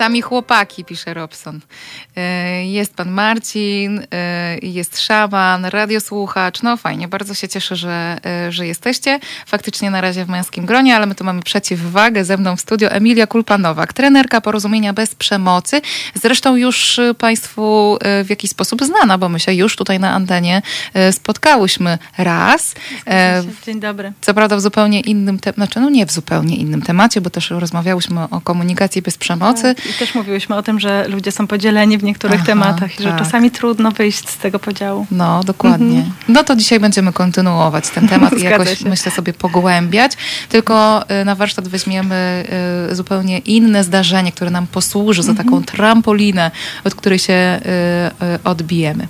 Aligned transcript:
Sami 0.00 0.22
chłopaki, 0.22 0.84
pisze 0.84 1.14
Robson. 1.14 1.60
E, 2.16 2.64
jest 2.66 2.94
pan 2.94 3.10
Marcin, 3.10 4.06
e, 4.12 4.58
jest 4.62 5.00
szaman, 5.00 5.64
radiosłuchacz. 5.64 6.62
No 6.62 6.76
fajnie, 6.76 7.08
bardzo 7.08 7.34
się 7.34 7.48
cieszę, 7.48 7.76
że, 7.76 8.18
e, 8.26 8.52
że 8.52 8.66
jesteście. 8.66 9.20
Faktycznie 9.46 9.90
na 9.90 10.00
razie 10.00 10.24
w 10.24 10.28
męskim 10.28 10.66
gronie, 10.66 10.96
ale 10.96 11.06
my 11.06 11.14
tu 11.14 11.24
mamy 11.24 11.42
przeciwwagę. 11.42 12.24
Ze 12.24 12.36
mną 12.36 12.56
w 12.56 12.60
studio 12.60 12.90
Emilia 12.90 13.26
Kulpanowak, 13.26 13.92
trenerka 13.92 14.40
porozumienia 14.40 14.92
bez 14.92 15.14
przemocy. 15.14 15.80
Zresztą 16.14 16.56
już 16.56 17.00
państwu 17.18 17.98
w 18.24 18.30
jakiś 18.30 18.50
sposób 18.50 18.84
znana, 18.84 19.18
bo 19.18 19.28
my 19.28 19.40
się 19.40 19.52
już 19.52 19.76
tutaj 19.76 20.00
na 20.00 20.10
antenie 20.10 20.62
spotkałyśmy 21.12 21.98
raz. 22.18 22.74
Dzień 23.66 23.80
dobry. 23.80 24.12
Co 24.20 24.34
prawda 24.34 24.56
w 24.56 24.60
zupełnie 24.60 25.00
innym, 25.00 25.38
te- 25.38 25.52
znaczy 25.52 25.80
no 25.80 25.90
nie 25.90 26.06
w 26.06 26.12
zupełnie 26.12 26.56
innym 26.56 26.82
temacie, 26.82 27.20
bo 27.20 27.30
też 27.30 27.50
rozmawiałyśmy 27.50 28.22
o 28.30 28.40
komunikacji 28.40 29.02
bez 29.02 29.18
przemocy. 29.18 29.74
I 29.90 29.92
też 29.98 30.14
mówiłyśmy 30.14 30.56
o 30.56 30.62
tym, 30.62 30.80
że 30.80 31.08
ludzie 31.08 31.32
są 31.32 31.46
podzieleni 31.46 31.98
w 31.98 32.02
niektórych 32.04 32.36
Aha, 32.36 32.46
tematach 32.46 33.00
i 33.00 33.02
że 33.02 33.08
tak. 33.08 33.18
czasami 33.18 33.50
trudno 33.50 33.90
wyjść 33.90 34.28
z 34.28 34.36
tego 34.36 34.58
podziału. 34.58 35.06
No, 35.10 35.44
dokładnie. 35.44 35.96
Mhm. 35.98 36.12
No 36.28 36.44
to 36.44 36.56
dzisiaj 36.56 36.80
będziemy 36.80 37.12
kontynuować 37.12 37.88
ten 37.88 38.08
temat 38.08 38.32
i 38.38 38.42
jakoś, 38.50 38.78
się. 38.78 38.88
myślę, 38.88 39.12
sobie 39.12 39.32
pogłębiać. 39.32 40.12
Tylko 40.48 41.04
y, 41.22 41.24
na 41.24 41.34
warsztat 41.34 41.68
weźmiemy 41.68 42.44
y, 42.90 42.94
zupełnie 42.94 43.38
inne 43.38 43.84
zdarzenie, 43.84 44.32
które 44.32 44.50
nam 44.50 44.66
posłuży 44.66 45.22
za 45.22 45.30
Mhm. 45.30 45.48
taką 45.48 45.64
trampolinę, 45.64 46.50
od 46.84 46.94
której 46.94 47.18
się 47.18 47.60
y, 48.36 48.44
odbijemy. 48.44 49.08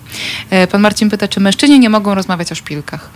Pan 0.73 0.81
Marcin 0.81 1.11
pyta, 1.11 1.29
czy 1.29 1.41
mężczyźni 1.41 1.81
nie 1.81 1.91
mogą 1.91 2.15
rozmawiać 2.15 2.53
o 2.53 2.55
szpilkach? 2.55 3.11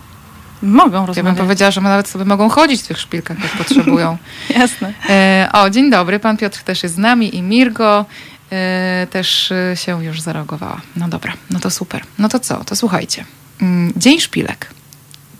Mogą 0.65 0.93
Ja 0.93 0.99
bym 0.99 1.07
rozmawiać. 1.07 1.37
powiedziała, 1.37 1.71
że 1.71 1.81
nawet 1.81 2.07
sobie 2.07 2.25
mogą 2.25 2.49
chodzić 2.49 2.81
w 2.81 2.87
tych 2.87 2.99
szpilkach, 2.99 3.43
jak 3.43 3.51
potrzebują. 3.51 4.17
Jasne. 4.59 4.93
E, 5.09 5.49
o, 5.53 5.69
dzień 5.69 5.91
dobry, 5.91 6.19
pan 6.19 6.37
Piotr 6.37 6.63
też 6.63 6.83
jest 6.83 6.95
z 6.95 6.97
nami 6.97 7.35
i 7.35 7.41
Mirgo 7.41 8.05
e, 8.51 9.07
też 9.11 9.51
e, 9.51 9.75
się 9.77 10.03
już 10.03 10.21
zareagowała. 10.21 10.81
No 10.95 11.07
dobra, 11.07 11.33
no 11.49 11.59
to 11.59 11.69
super. 11.69 12.01
No 12.19 12.29
to 12.29 12.39
co? 12.39 12.63
To 12.63 12.75
słuchajcie. 12.75 13.25
Mm, 13.61 13.93
Dzień 13.97 14.19
szpilek. 14.19 14.67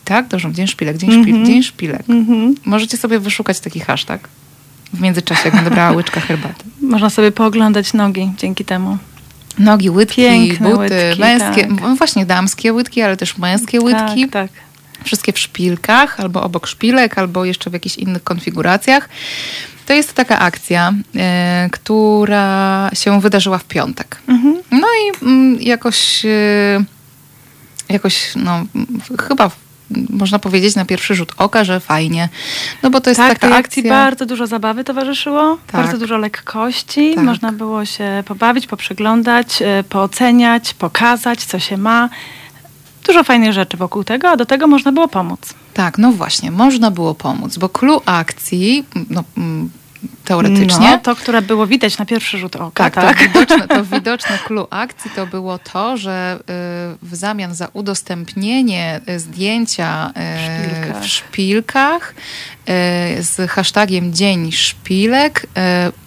Tak, 0.05 0.27
dobrze, 0.27 0.51
dzień 0.51 0.67
szpilek, 0.67 0.97
dzień, 0.97 1.11
szpil, 1.11 1.29
Mhm. 1.29 1.45
dzień 1.45 1.63
szpilek. 1.63 2.09
Mhm. 2.09 2.55
Możecie 2.65 2.97
sobie 2.97 3.19
wyszukać 3.19 3.59
taki 3.59 3.79
hashtag 3.79 4.27
w 4.93 5.01
międzyczasie, 5.01 5.41
jak 5.45 5.55
będę 5.55 5.71
brała 5.71 5.91
łyczka 5.97 6.21
herbaty. 6.21 6.63
Można 6.81 7.09
sobie 7.09 7.31
pooglądać 7.31 7.93
nogi 7.93 8.31
dzięki 8.37 8.65
temu. 8.65 8.97
Nogi, 9.59 9.89
łydki, 9.89 10.21
Piękne 10.21 10.69
buty, 10.69 10.79
łydki, 10.81 11.21
męskie, 11.21 11.61
tak. 11.67 11.81
no 11.81 11.95
właśnie 11.95 12.25
damskie 12.25 12.73
łydki, 12.73 13.01
ale 13.01 13.17
też 13.17 13.37
męskie 13.37 13.81
łydki. 13.81 14.27
Tak, 14.27 14.31
tak. 14.31 14.51
Wszystkie 15.05 15.33
w 15.33 15.39
szpilkach, 15.39 16.19
albo 16.19 16.43
obok 16.43 16.67
szpilek, 16.67 17.17
albo 17.17 17.45
jeszcze 17.45 17.69
w 17.69 17.73
jakichś 17.73 17.97
innych 17.97 18.23
konfiguracjach. 18.23 19.09
To 19.85 19.93
jest 19.93 20.13
taka 20.13 20.39
akcja, 20.39 20.93
e, 21.15 21.69
która 21.71 22.89
się 22.93 23.21
wydarzyła 23.21 23.57
w 23.57 23.63
piątek. 23.63 24.17
Mhm. 24.27 24.55
No 24.71 24.87
i 24.87 25.25
mm, 25.25 25.61
jakoś, 25.61 26.25
e, 26.25 26.83
jakoś, 27.89 28.31
no, 28.35 28.65
chyba 29.27 29.51
można 30.09 30.39
powiedzieć 30.39 30.75
na 30.75 30.85
pierwszy 30.85 31.15
rzut 31.15 31.31
oka, 31.37 31.63
że 31.63 31.79
fajnie. 31.79 32.29
No 32.83 32.89
bo 32.89 33.01
to 33.01 33.09
jest 33.09 33.19
tak, 33.19 33.33
taka 33.33 33.47
tej 33.47 33.57
akcji 33.57 33.79
akcja. 33.79 33.91
bardzo 33.91 34.25
dużo 34.25 34.47
zabawy 34.47 34.83
towarzyszyło, 34.83 35.57
Tak. 35.67 35.81
bardzo 35.81 35.97
dużo 35.97 36.17
lekkości. 36.17 37.15
Tak. 37.15 37.23
Można 37.23 37.51
było 37.51 37.85
się 37.85 38.23
pobawić, 38.25 38.67
poprzeglądać, 38.67 39.61
e, 39.61 39.83
pooceniać, 39.89 40.73
pokazać, 40.73 41.45
co 41.45 41.59
się 41.59 41.77
ma. 41.77 42.09
Dużo 43.07 43.23
fajnych 43.23 43.53
rzeczy 43.53 43.77
wokół 43.77 44.03
tego, 44.03 44.29
a 44.29 44.37
do 44.37 44.45
tego 44.45 44.67
można 44.67 44.91
było 44.91 45.07
pomóc. 45.07 45.53
Tak, 45.73 45.97
no 45.97 46.11
właśnie, 46.11 46.51
można 46.51 46.91
było 46.91 47.15
pomóc, 47.15 47.57
bo 47.57 47.69
clue 47.69 48.01
akcji, 48.05 48.85
no, 49.09 49.23
mm, 49.37 49.69
teoretycznie, 50.25 50.91
No, 50.91 50.97
to, 50.97 51.15
które 51.15 51.41
było 51.41 51.67
widać 51.67 51.97
na 51.97 52.05
pierwszy 52.05 52.37
rzut 52.37 52.55
oka. 52.55 52.89
Tak, 52.89 53.17
To, 53.17 53.23
widoczne, 53.23 53.67
to 53.67 53.85
widoczne 53.85 54.39
clue 54.47 54.67
akcji 54.69 55.11
to 55.15 55.27
było 55.27 55.59
to, 55.59 55.97
że 55.97 56.39
y, 56.39 56.43
w 57.01 57.15
zamian 57.15 57.55
za 57.55 57.67
udostępnienie 57.73 59.01
y, 59.09 59.19
zdjęcia 59.19 60.09
y, 60.09 60.67
szpilkach. 60.69 61.03
w 61.03 61.07
szpilkach 61.07 62.13
z 63.19 63.51
hashtagiem 63.51 64.13
Dzień 64.13 64.51
Szpilek 64.51 65.43
y, 65.43 65.47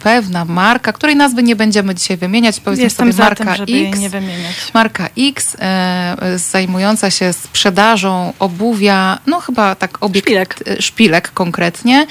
pewna 0.02 0.44
marka, 0.44 0.92
której 0.92 1.16
nazwy 1.16 1.42
nie 1.42 1.56
będziemy 1.56 1.94
dzisiaj 1.94 2.16
wymieniać, 2.16 2.60
powiedzmy 2.60 2.84
Jestem 2.84 3.12
sobie 3.12 3.24
marka 3.24 3.66
tym, 3.66 3.88
X. 3.88 3.98
nie 4.00 4.10
wymieniać. 4.10 4.54
Marka 4.74 5.08
X, 5.18 5.56
e, 5.60 6.16
zajmująca 6.38 7.10
się 7.10 7.32
sprzedażą 7.32 8.32
obuwia, 8.38 9.18
no 9.26 9.40
chyba 9.40 9.74
tak 9.74 9.98
obiekt, 10.02 10.26
Szpilek. 10.28 10.56
e, 10.66 10.82
szpilek 10.82 11.30
konkretnie. 11.32 12.06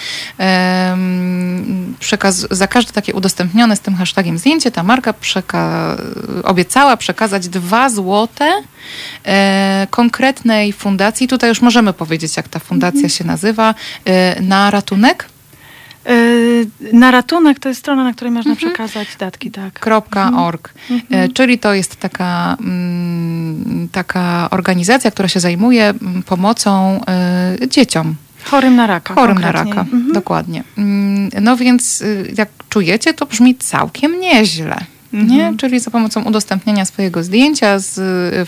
Przekaz, 2.00 2.48
za 2.52 2.68
każde 2.68 2.92
takie 2.92 3.14
udostępnione 3.14 3.76
z 3.76 3.80
tym 3.80 3.96
hashtagiem 3.96 4.38
zdjęcie 4.38 4.72
ta 4.72 4.84
marka 4.84 5.12
przeka- 5.14 5.98
obiecała 6.44 6.98
przekazać 6.98 7.48
dwa 7.50 7.90
złote 7.90 8.52
e, 9.26 9.88
konkretnej 9.90 10.74
fundacji. 10.74 11.28
Tutaj 11.28 11.50
już 11.50 11.62
możemy 11.62 11.94
powiedzieć, 11.94 12.38
jak 12.38 12.48
ta 12.48 12.60
fundacja 12.60 12.98
Mhm. 12.98 13.10
się 13.10 13.24
nazywa, 13.24 13.76
e, 14.06 14.37
na 14.42 14.72
ratunek. 14.72 15.26
Yy, 16.06 16.68
Na 16.94 17.12
ratunek 17.12 17.60
to 17.60 17.70
jest 17.70 17.80
strona, 17.82 18.04
na 18.04 18.14
której 18.14 18.32
można 18.32 18.52
Mhm. 18.52 18.70
przekazać 18.74 19.08
datki, 19.20 19.52
tak. 19.52 19.88
.org. 20.38 20.74
E, 21.12 21.30
Czyli 21.30 21.60
to 21.60 21.74
jest 21.74 21.96
taka, 21.96 22.58
mm, 22.60 23.88
taka 23.92 24.48
organizacja, 24.52 25.12
która 25.12 25.28
się 25.28 25.40
zajmuje 25.40 25.84
mm, 25.90 26.24
pomocą 26.24 27.02
e, 27.08 27.68
dzieciom 27.68 28.16
Chorym 28.44 28.76
na 28.76 28.88
raka. 28.88 29.16
chorym 29.16 29.40
na 29.40 29.52
raka. 29.52 29.82
Mhm. 29.82 30.12
Dokładnie. 30.14 30.64
Mm, 30.78 31.30
No 31.42 31.58
więc 31.58 32.02
y, 32.02 32.34
jak 32.38 32.50
czujecie, 32.70 33.14
to 33.14 33.26
brzmi 33.26 33.56
całkiem 33.56 34.20
nieźle. 34.20 34.78
Nie? 35.14 35.22
Mhm. 35.24 35.58
Czyli 35.58 35.80
za 35.80 35.92
pomocą 35.92 36.24
udostępniania 36.24 36.86
swojego 36.86 37.24
zdjęcia 37.24 37.80
z, 37.80 37.94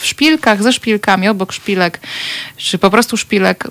w 0.01 0.05
szpilkach, 0.05 0.63
ze 0.63 0.73
szpilkami, 0.73 1.27
obok 1.27 1.51
szpilek, 1.53 1.99
czy 2.57 2.77
po 2.77 2.89
prostu 2.89 3.17
szpilek, 3.17 3.67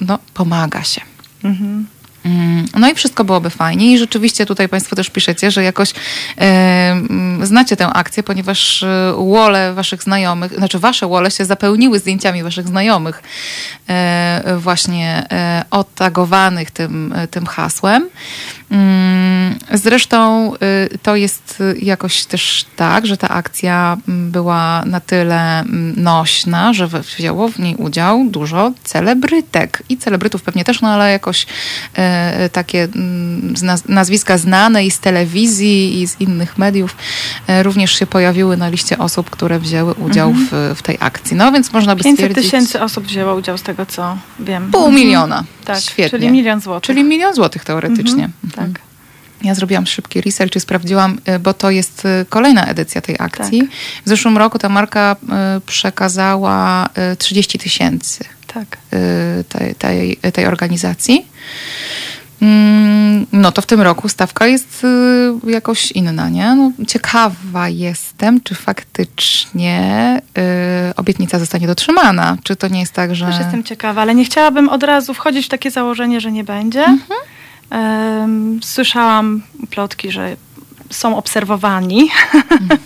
no, 0.00 0.18
pomaga 0.34 0.82
się. 0.84 1.00
Mhm. 1.44 1.86
Mm, 2.24 2.66
No 2.74 2.90
i 2.90 2.94
wszystko 2.94 3.24
byłoby 3.24 3.50
fajnie. 3.50 3.92
I 3.92 3.98
rzeczywiście 3.98 4.46
tutaj 4.46 4.68
Państwo 4.68 4.96
też 4.96 5.10
piszecie, 5.10 5.50
że 5.50 5.62
jakoś 5.62 5.92
e, 6.40 7.00
znacie 7.42 7.76
tę 7.76 7.86
akcję, 7.86 8.22
ponieważ 8.22 8.82
e, 8.82 9.12
wole 9.16 9.74
Waszych 9.74 10.02
znajomych, 10.02 10.54
znaczy 10.54 10.78
Wasze 10.78 11.06
wole 11.06 11.30
się 11.30 11.44
zapełniły 11.44 11.98
zdjęciami 11.98 12.42
Waszych 12.42 12.68
znajomych 12.68 13.22
e, 13.88 14.56
właśnie 14.58 15.26
e, 15.32 15.64
otagowanych 15.70 16.70
tym, 16.70 17.12
e, 17.16 17.28
tym 17.28 17.46
hasłem. 17.46 18.08
Mm, 18.70 19.18
Zresztą 19.72 20.52
y, 20.54 20.98
to 21.02 21.16
jest 21.16 21.60
y, 21.60 21.78
jakoś 21.82 22.24
też 22.24 22.66
tak, 22.76 23.06
że 23.06 23.16
ta 23.16 23.28
akcja 23.28 23.96
mm, 24.08 24.30
była 24.30 24.82
na 24.86 25.00
tyle 25.00 25.60
mm, 25.60 26.02
nośna, 26.02 26.72
że 26.72 26.88
wzięło 26.88 27.48
w 27.48 27.58
niej 27.58 27.76
udział 27.76 28.24
dużo 28.30 28.72
celebrytek 28.84 29.82
i 29.88 29.96
celebrytów 29.96 30.42
pewnie 30.42 30.64
też, 30.64 30.80
no 30.80 30.88
ale 30.88 31.12
jakoś 31.12 31.46
e, 31.94 32.48
takie 32.48 32.88
nazwiska 33.88 34.38
znane 34.38 34.86
i 34.86 34.90
z 34.90 35.00
telewizji 35.00 36.02
i 36.02 36.06
z 36.08 36.20
innych 36.20 36.58
mediów 36.58 36.96
również 37.62 37.98
się 37.98 38.06
pojawiły 38.06 38.56
na 38.56 38.68
liście 38.68 38.98
osób, 38.98 39.30
które 39.30 39.58
wzięły 39.58 39.94
udział 39.94 40.32
w, 40.32 40.74
w 40.76 40.82
tej 40.82 40.96
akcji. 41.00 41.36
No 41.36 41.52
więc 41.52 41.72
można 41.72 41.96
by 41.96 42.02
500 42.02 42.18
stwierdzić... 42.18 42.44
tysięcy 42.44 42.80
osób 42.82 43.04
wzięło 43.04 43.34
udział 43.34 43.58
z 43.58 43.62
tego, 43.62 43.86
co 43.86 44.16
wiem. 44.40 44.70
Pół 44.70 44.86
Mhm. 44.86 44.94
miliona. 45.04 45.44
Tak, 45.64 45.80
Świetnie. 45.80 46.10
czyli 46.10 46.30
milion 46.30 46.60
złotych. 46.60 46.86
Czyli 46.86 47.04
milion 47.04 47.34
złotych 47.34 47.64
teoretycznie. 47.64 48.24
Mhm, 48.24 48.32
Mhm. 48.44 48.57
Tak. 48.58 48.80
Ja 49.42 49.54
zrobiłam 49.54 49.86
szybki 49.86 50.20
research 50.20 50.56
i 50.56 50.60
sprawdziłam, 50.60 51.18
y, 51.28 51.38
bo 51.38 51.54
to 51.54 51.70
jest 51.70 52.04
y, 52.04 52.26
kolejna 52.28 52.64
edycja 52.64 53.00
tej 53.00 53.16
akcji. 53.18 53.60
Tak. 53.60 53.70
W 54.04 54.08
zeszłym 54.08 54.38
roku 54.38 54.58
ta 54.58 54.68
marka 54.68 55.16
y, 55.56 55.60
przekazała 55.60 56.88
y, 57.12 57.16
30 57.16 57.58
tysięcy 57.58 58.24
Tak. 58.54 58.78
tej, 59.48 59.74
tej, 59.74 60.16
tej 60.32 60.46
organizacji. 60.46 61.26
Mm, 62.42 63.26
No 63.32 63.52
to 63.52 63.62
w 63.62 63.66
tym 63.66 63.80
roku 63.80 64.08
stawka 64.08 64.46
jest 64.46 64.86
jakoś 65.46 65.92
inna, 65.92 66.28
nie? 66.28 66.54
No, 66.54 66.72
ciekawa 66.88 67.68
jestem, 67.68 68.40
czy 68.40 68.54
faktycznie 68.54 70.20
y, 70.90 70.94
obietnica 70.96 71.38
zostanie 71.38 71.66
dotrzymana. 71.66 72.36
Czy 72.42 72.56
to 72.56 72.68
nie 72.68 72.80
jest 72.80 72.92
tak, 72.92 73.14
że... 73.14 73.26
Też 73.26 73.38
jestem 73.38 73.64
ciekawa, 73.64 74.02
ale 74.02 74.14
nie 74.14 74.24
chciałabym 74.24 74.68
od 74.68 74.82
razu 74.82 75.14
wchodzić 75.14 75.46
w 75.46 75.48
takie 75.48 75.70
założenie, 75.70 76.20
że 76.20 76.32
nie 76.32 76.44
będzie. 76.44 76.84
Mhm. 76.84 77.20
Słyszałam 78.62 79.42
plotki, 79.70 80.10
że 80.10 80.36
są 80.90 81.16
obserwowani, 81.16 82.08
Mhm. 82.34 82.80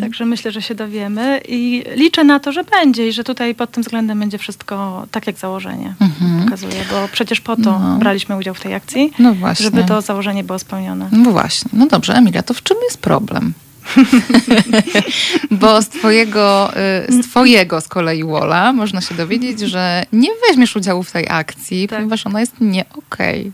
także 0.00 0.24
myślę, 0.26 0.50
że 0.52 0.62
się 0.62 0.74
dowiemy 0.74 1.40
i 1.48 1.84
liczę 1.96 2.24
na 2.24 2.40
to, 2.40 2.52
że 2.52 2.64
będzie 2.64 3.08
i 3.08 3.12
że 3.12 3.24
tutaj 3.24 3.54
pod 3.54 3.70
tym 3.70 3.82
względem 3.82 4.20
będzie 4.20 4.38
wszystko 4.38 5.06
tak, 5.10 5.26
jak 5.26 5.36
założenie 5.38 5.94
Mhm. 6.00 6.44
pokazuje, 6.44 6.84
bo 6.90 7.08
przecież 7.12 7.40
po 7.40 7.56
to 7.56 7.62
No. 7.78 7.96
braliśmy 7.98 8.36
udział 8.36 8.54
w 8.54 8.60
tej 8.60 8.74
akcji, 8.74 9.12
No 9.18 9.34
żeby 9.60 9.84
to 9.84 10.00
założenie 10.00 10.44
było 10.44 10.58
spełnione. 10.58 11.08
No 11.12 11.30
właśnie. 11.30 11.70
No 11.72 11.86
dobrze, 11.86 12.14
Emilia, 12.14 12.42
to 12.42 12.54
w 12.54 12.62
czym 12.62 12.76
jest 12.84 12.98
problem? 12.98 13.52
Bo 15.50 15.82
z 15.82 15.88
twojego, 15.88 16.70
y, 17.08 17.12
z 17.12 17.26
twojego 17.28 17.80
z 17.80 17.88
kolei 17.88 18.24
Wola 18.24 18.72
można 18.72 19.00
się 19.00 19.14
dowiedzieć, 19.14 19.60
że 19.60 20.06
nie 20.12 20.28
weźmiesz 20.48 20.76
udziału 20.76 21.02
w 21.02 21.12
tej 21.12 21.26
akcji, 21.28 21.88
Tak. 21.88 21.98
ponieważ 21.98 22.26
ona 22.26 22.40
jest 22.40 22.52
nie 22.60 22.84
okej. 22.96 23.52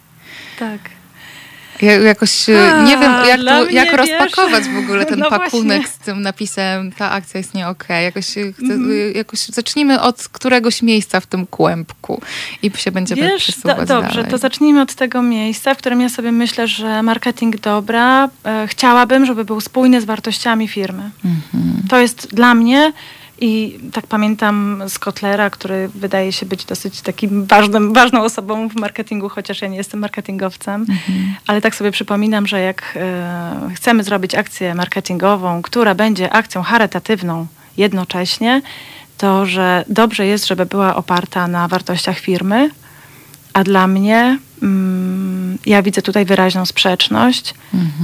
Tak. 0.60 0.80
Ja 1.82 1.92
jakoś 1.92 2.48
e, 2.48 2.72
A, 2.74 2.82
nie 2.82 2.98
wiem, 2.98 3.12
jak, 3.26 3.72
jak 3.72 3.88
wiesz, 3.88 3.96
rozpakować 3.96 4.64
w 4.64 4.78
ogóle 4.78 5.06
ten 5.06 5.18
no 5.24 5.30
pakunek 5.30 5.80
właśnie. 5.82 5.94
z 5.94 5.98
tym 5.98 6.22
napisem 6.22 6.92
ta 6.92 7.10
akcja 7.10 7.38
jest 7.38 7.54
nie 7.54 7.68
okej. 7.68 8.04
Jakoś, 8.04 8.38
e, 8.38 8.52
chcę, 8.52 8.62
Mhm. 8.74 8.90
e, 8.90 9.18
jakoś 9.18 9.40
zacznijmy 9.40 10.00
od 10.00 10.28
któregoś 10.32 10.82
miejsca 10.82 11.20
w 11.20 11.26
tym 11.26 11.46
kłębku 11.46 12.22
i 12.62 12.70
się 12.76 12.92
będziemy 12.92 13.22
Wiesz, 13.22 13.42
przesuwać 13.42 13.78
do, 13.78 13.86
dobrze, 13.86 14.14
dalej. 14.16 14.30
to 14.30 14.38
zacznijmy 14.38 14.80
od 14.80 14.94
tego 14.94 15.22
miejsca, 15.22 15.74
w 15.74 15.78
którym 15.78 16.00
ja 16.00 16.08
sobie 16.08 16.32
myślę, 16.32 16.68
że 16.68 17.02
marketing 17.02 17.60
dobra. 17.60 18.28
E, 18.44 18.66
chciałabym, 18.66 19.26
żeby 19.26 19.44
był 19.44 19.60
spójny 19.60 20.00
z 20.00 20.04
wartościami 20.04 20.68
firmy. 20.68 21.10
Mhm. 21.24 21.82
To 21.88 21.98
jest 22.00 22.34
dla 22.34 22.54
mnie 22.54 22.92
i 23.40 23.78
tak 23.92 24.06
pamiętam 24.06 24.82
z 24.88 24.98
Kotlera, 24.98 25.50
który 25.50 25.88
wydaje 25.88 26.32
się 26.32 26.46
być 26.46 26.64
dosyć 26.64 27.00
takim 27.00 27.46
ważnym, 27.46 27.92
ważną 27.92 28.22
osobą 28.22 28.68
w 28.68 28.74
marketingu, 28.74 29.28
chociaż 29.28 29.62
ja 29.62 29.68
nie 29.68 29.76
jestem 29.76 30.00
marketingowcem, 30.00 30.80
Mhm. 30.80 31.34
ale 31.46 31.60
tak 31.60 31.74
sobie 31.74 31.90
przypominam, 31.90 32.46
że 32.46 32.60
jak 32.60 32.94
e, 32.96 33.70
chcemy 33.74 34.04
zrobić 34.04 34.34
akcję 34.34 34.74
marketingową, 34.74 35.62
która 35.62 35.94
będzie 35.94 36.32
akcją 36.32 36.62
charytatywną 36.62 37.46
jednocześnie, 37.76 38.62
to 39.18 39.46
że 39.46 39.84
dobrze 39.88 40.26
jest, 40.26 40.46
żeby 40.46 40.66
była 40.66 40.96
oparta 40.96 41.48
na 41.48 41.68
wartościach 41.68 42.18
firmy, 42.18 42.70
a 43.52 43.64
dla 43.64 43.86
mnie 43.86 44.38
mm, 44.62 45.58
ja 45.66 45.82
widzę 45.82 46.02
tutaj 46.02 46.24
wyraźną 46.24 46.66
sprzeczność 46.66 47.54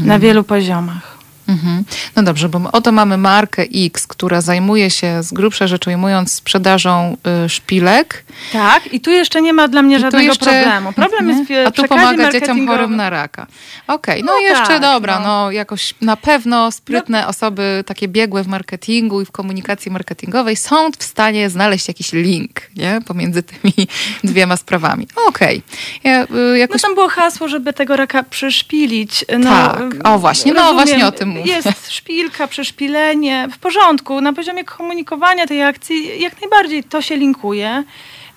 na 0.04 0.18
wielu 0.18 0.44
poziomach. 0.44 1.15
Mhm. 1.48 1.84
No 2.16 2.22
dobrze, 2.22 2.48
bo 2.48 2.60
oto 2.72 2.92
mamy 2.92 3.16
markę 3.16 3.62
X, 3.74 4.06
która 4.06 4.40
zajmuje 4.40 4.90
się 4.90 5.22
z 5.22 5.32
grubsza 5.32 5.66
rzecz 5.66 5.86
ujmując 5.86 6.32
sprzedażą 6.32 7.16
y, 7.46 7.48
szpilek. 7.48 8.24
Tak, 8.52 8.92
i 8.94 9.00
tu 9.00 9.10
jeszcze 9.10 9.42
nie 9.42 9.52
ma 9.52 9.68
dla 9.68 9.82
mnie 9.82 9.96
I 9.96 10.00
żadnego 10.00 10.24
jeszcze- 10.24 10.44
problemu. 10.44 10.92
Problem 10.92 11.28
Mhm. 11.30 11.38
jest 11.38 11.50
w 11.50 11.66
A 11.66 11.70
tu 11.70 11.88
pomaga 11.88 12.32
dzieciom 12.32 12.66
chorym 12.66 12.96
na 12.96 13.10
raka. 13.10 13.46
Okej, 13.86 14.24
no, 14.24 14.32
No 14.32 14.38
jeszcze 14.38 14.66
tak, 14.66 14.80
dobra, 14.82 15.18
no. 15.20 15.26
no. 15.26 15.50
jakoś 15.50 15.94
na 16.00 16.16
pewno 16.16 16.72
sprytne 16.72 17.26
osoby 17.26 17.84
takie 17.86 18.08
biegłe 18.08 18.42
w 18.42 18.46
marketingu 18.48 19.20
i 19.20 19.24
w 19.24 19.30
komunikacji 19.30 19.90
marketingowej 19.90 20.56
są 20.56 20.90
w 20.98 21.04
stanie 21.04 21.50
znaleźć 21.50 21.88
jakiś 21.88 22.12
link, 22.12 22.60
nie? 22.76 23.00
Pomiędzy 23.06 23.42
tymi 23.42 23.72
dwiema 24.24 24.56
sprawami. 24.56 25.08
Okej. 25.28 25.62
Ja, 26.04 26.22
y, 26.24 26.26
No 26.30 26.54
jakoś 26.54 26.82
tam 26.82 26.94
było 26.94 27.08
hasło, 27.08 27.48
żeby 27.48 27.72
tego 27.72 27.96
raka 27.96 28.22
przyszpilić. 28.22 29.24
No, 29.38 29.50
Tak. 29.50 29.80
O, 30.04 30.18
właśnie, 30.18 30.52
no 30.52 30.60
rozumiem, 30.60 30.76
właśnie 30.86 31.06
o 31.06 31.12
tym 31.12 31.35
Jest 31.44 31.90
szpilka, 31.98 32.46
przeszpilenie, 32.46 33.48
w 33.52 33.58
porządku. 33.58 34.20
Na 34.20 34.32
poziomie 34.32 34.64
komunikowania 34.64 35.46
tej 35.46 35.62
akcji 35.62 36.20
jak 36.20 36.40
najbardziej 36.40 36.84
to 36.84 37.02
się 37.02 37.16
linkuje. 37.16 37.84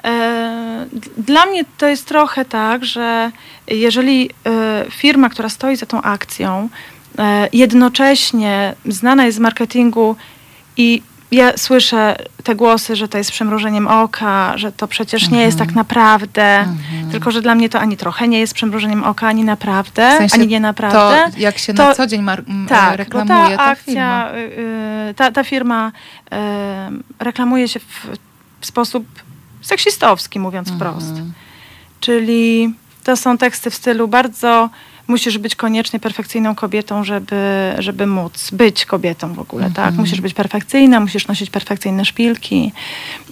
E, 0.04 0.86
Dla 1.18 1.46
mnie 1.46 1.66
to 1.78 1.88
jest 1.88 2.06
trochę 2.06 2.46
tak, 2.46 2.86
że 2.86 3.32
jeżeli 3.68 4.30
e, 4.46 4.86
firma, 4.90 5.30
która 5.30 5.50
stoi 5.50 5.76
za 5.76 5.86
tą 5.86 6.02
akcją, 6.02 6.70
e, 7.20 7.50
jednocześnie 7.54 8.76
znana 8.86 9.26
jest 9.26 9.38
z 9.38 9.42
marketingu 9.42 10.16
i 10.78 11.02
ja 11.32 11.58
słyszę 11.58 12.16
te 12.44 12.56
głosy, 12.56 12.96
że 12.96 13.08
to 13.08 13.18
jest 13.18 13.32
przymrużeniem 13.32 13.88
oka, 13.88 14.58
że 14.58 14.72
to 14.72 14.88
przecież 14.88 15.30
nie 15.30 15.42
jest 15.42 15.58
tak 15.58 15.76
naprawdę, 15.76 16.66
tylko 17.12 17.32
że 17.32 17.42
dla 17.42 17.56
mnie 17.56 17.70
to 17.70 17.80
ani 17.80 17.98
trochę 17.98 18.28
nie 18.28 18.40
jest 18.40 18.54
przymrużeniem 18.54 19.04
oka, 19.04 19.28
ani 19.28 19.44
naprawdę, 19.44 20.12
w 20.14 20.18
sensie 20.18 20.36
ani 20.36 20.48
nie 20.48 20.60
naprawdę. 20.60 21.32
to, 21.32 21.40
jak 21.40 21.58
się 21.58 21.74
to- 21.74 21.84
na 21.84 21.96
co 21.96 22.08
dzień 22.08 22.26
Tak, 22.68 22.96
reklamuje 22.98 23.40
bo 23.44 23.50
ta 23.50 23.58
ta 23.58 23.64
akcja, 23.64 23.86
firma. 23.86 24.32
y, 24.34 25.10
y, 25.10 25.14
ta, 25.14 25.32
ta 25.32 25.44
firma 25.44 25.92
y, 25.92 26.36
reklamuje 27.20 27.68
się 27.68 27.80
w, 27.80 28.08
w 28.62 28.66
sposób 28.66 29.06
seksistowski, 29.62 30.40
mówiąc 30.40 30.72
wprost. 30.72 31.14
Czyli 32.00 32.74
to 33.04 33.18
są 33.18 33.38
teksty 33.38 33.70
w 33.70 33.76
stylu 33.76 34.08
bardzo 34.08 34.70
musisz 35.10 35.38
być 35.38 35.56
koniecznie 35.56 36.00
perfekcyjną 36.00 36.56
kobietą, 36.56 37.04
żeby, 37.04 37.74
żeby 37.78 38.08
móc 38.08 38.52
być 38.52 38.86
kobietą 38.86 39.34
w 39.34 39.40
ogóle, 39.40 39.72
tak? 39.76 39.96
Musisz 39.96 40.22
być 40.22 40.34
perfekcyjna, 40.34 41.00
musisz 41.00 41.28
nosić 41.28 41.50
perfekcyjne 41.50 42.06
szpilki, 42.06 42.72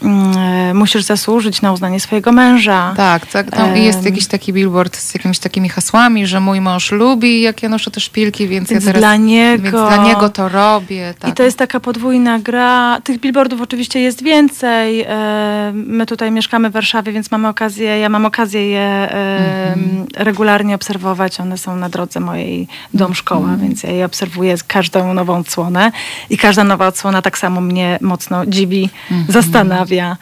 mm, 0.01 0.77
musisz 0.77 1.03
zasłużyć 1.03 1.62
na 1.62 1.71
uznanie 1.71 2.00
swojego 2.00 2.31
męża. 2.31 2.94
Tak, 2.97 3.25
tak. 3.25 3.51
Tam 3.51 3.77
jest 3.77 4.00
Em. 4.00 4.06
jakiś 4.06 4.27
taki 4.27 4.53
billboard 4.53 4.97
z 4.97 5.13
jakimiś 5.13 5.39
takimi 5.39 5.69
hasłami, 5.69 6.27
że 6.27 6.39
mój 6.39 6.62
mąż 6.62 6.91
lubi, 6.91 7.41
jak 7.41 7.63
ja 7.63 7.69
noszę 7.69 7.91
te 7.91 8.00
szpilki, 8.00 8.47
więc, 8.47 8.69
Więc 8.69 8.85
ja 8.85 8.88
teraz 8.88 9.01
dla 9.01 9.15
niego. 9.15 9.63
Więc 9.63 9.75
dla 9.75 9.97
niego 9.97 10.29
to 10.29 10.50
robię. 10.50 11.13
Tak. 11.19 11.31
I 11.31 11.33
to 11.33 11.44
jest 11.44 11.57
taka 11.57 11.79
podwójna 11.79 12.39
gra. 12.39 13.01
Tych 13.03 13.19
billboardów 13.19 13.62
oczywiście 13.62 14.00
jest 14.00 14.24
więcej. 14.24 15.01
E, 15.01 15.71
My 15.75 16.06
tutaj 16.06 16.31
mieszkamy 16.31 16.69
w 16.69 16.74
Warszawie, 16.74 17.12
więc 17.12 17.31
mamy 17.31 17.47
okazję, 17.47 18.00
ja 18.00 18.09
mam 18.09 18.25
okazję 18.25 18.69
je 18.69 18.81
e, 18.81 19.75
regularnie 20.15 20.75
obserwować. 20.75 21.39
One 21.39 21.57
są 21.57 21.66
na 21.75 21.89
drodze 21.89 22.19
mojej 22.19 22.67
dom-szkoła, 22.93 23.57
więc 23.61 23.83
ja 23.83 23.91
je 23.91 24.05
obserwuję 24.05 24.55
każdą 24.67 25.13
nową 25.13 25.37
odsłonę. 25.37 25.91
I 26.29 26.37
każda 26.37 26.63
nowa 26.63 26.87
odsłona 26.87 27.21
tak 27.21 27.37
samo 27.37 27.61
mnie 27.61 27.99
mocno 28.01 28.45
dziwi, 28.45 28.89
zastanawia, 29.29 30.17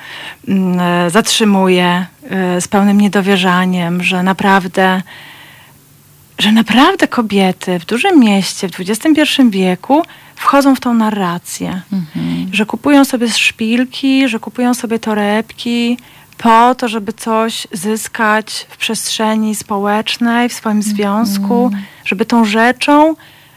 mm, 0.48 0.80
e, 0.80 1.10
zatrzymuje 1.10 2.06
e, 2.30 2.62
z 2.62 2.68
pełnym 2.68 3.02
niedowierzaniem, 3.02 4.04
że 4.04 4.24
naprawdę 4.24 5.02
że 6.40 6.52
naprawdę 6.52 7.08
kobiety 7.08 7.80
w 7.80 7.86
dużym 7.86 8.20
mieście 8.20 8.70
w 8.70 8.80
XXI 8.80 9.22
wieku 9.50 10.04
wchodzą 10.36 10.76
w 10.76 10.80
tą 10.80 10.94
narrację. 10.94 11.82
Że 12.52 12.66
kupują 12.66 13.06
sobie 13.06 13.30
szpilki, 13.30 14.30
że 14.30 14.40
kupują 14.40 14.74
sobie 14.74 15.00
torebki 15.00 15.98
po 16.38 16.76
to, 16.76 16.88
żeby 16.88 17.14
coś 17.14 17.68
zyskać 17.72 18.68
w 18.70 18.78
przestrzeni 18.78 19.56
społecznej, 19.56 20.50
w 20.50 20.54
swoim 20.54 20.84
związku, 20.84 21.72
żeby 22.06 22.26
tą 22.26 22.46
rzeczą 22.46 23.16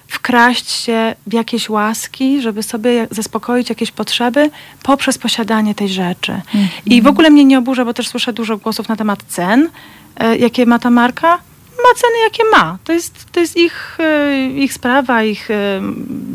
wkraść 0.09 0.71
się 0.71 1.15
w 1.27 1.33
jakieś 1.33 1.69
łaski, 1.69 2.43
żeby 2.43 2.63
sobie 2.63 3.09
zaspokoić 3.11 3.69
jakieś 3.69 3.91
potrzeby 3.91 4.51
poprzez 4.83 5.19
posiadanie 5.19 5.75
tej 5.75 5.89
rzeczy. 5.89 6.41
I 6.87 7.03
w 7.03 7.07
ogóle 7.07 7.31
mnie 7.31 7.45
nie 7.45 7.59
oburza, 7.59 7.85
bo 7.85 7.95
też 7.95 8.09
słyszę 8.09 8.33
dużo 8.33 8.57
głosów 8.57 8.89
na 8.89 8.97
temat 8.97 9.23
cen, 9.29 9.69
e, 10.17 10.37
jakie 10.37 10.67
ma 10.67 10.79
ta 10.79 10.91
marka 10.91 11.39
ma 11.83 11.95
ceny, 12.01 12.19
jakie 12.25 12.43
ma. 12.53 12.79
To 12.85 12.93
jest, 12.93 13.25
to 13.33 13.41
jest 13.41 13.57
ich, 13.57 13.99
e, 14.01 14.47
ich 14.47 14.73
sprawa, 14.73 15.23
ich, 15.23 15.51
e, 15.51 15.81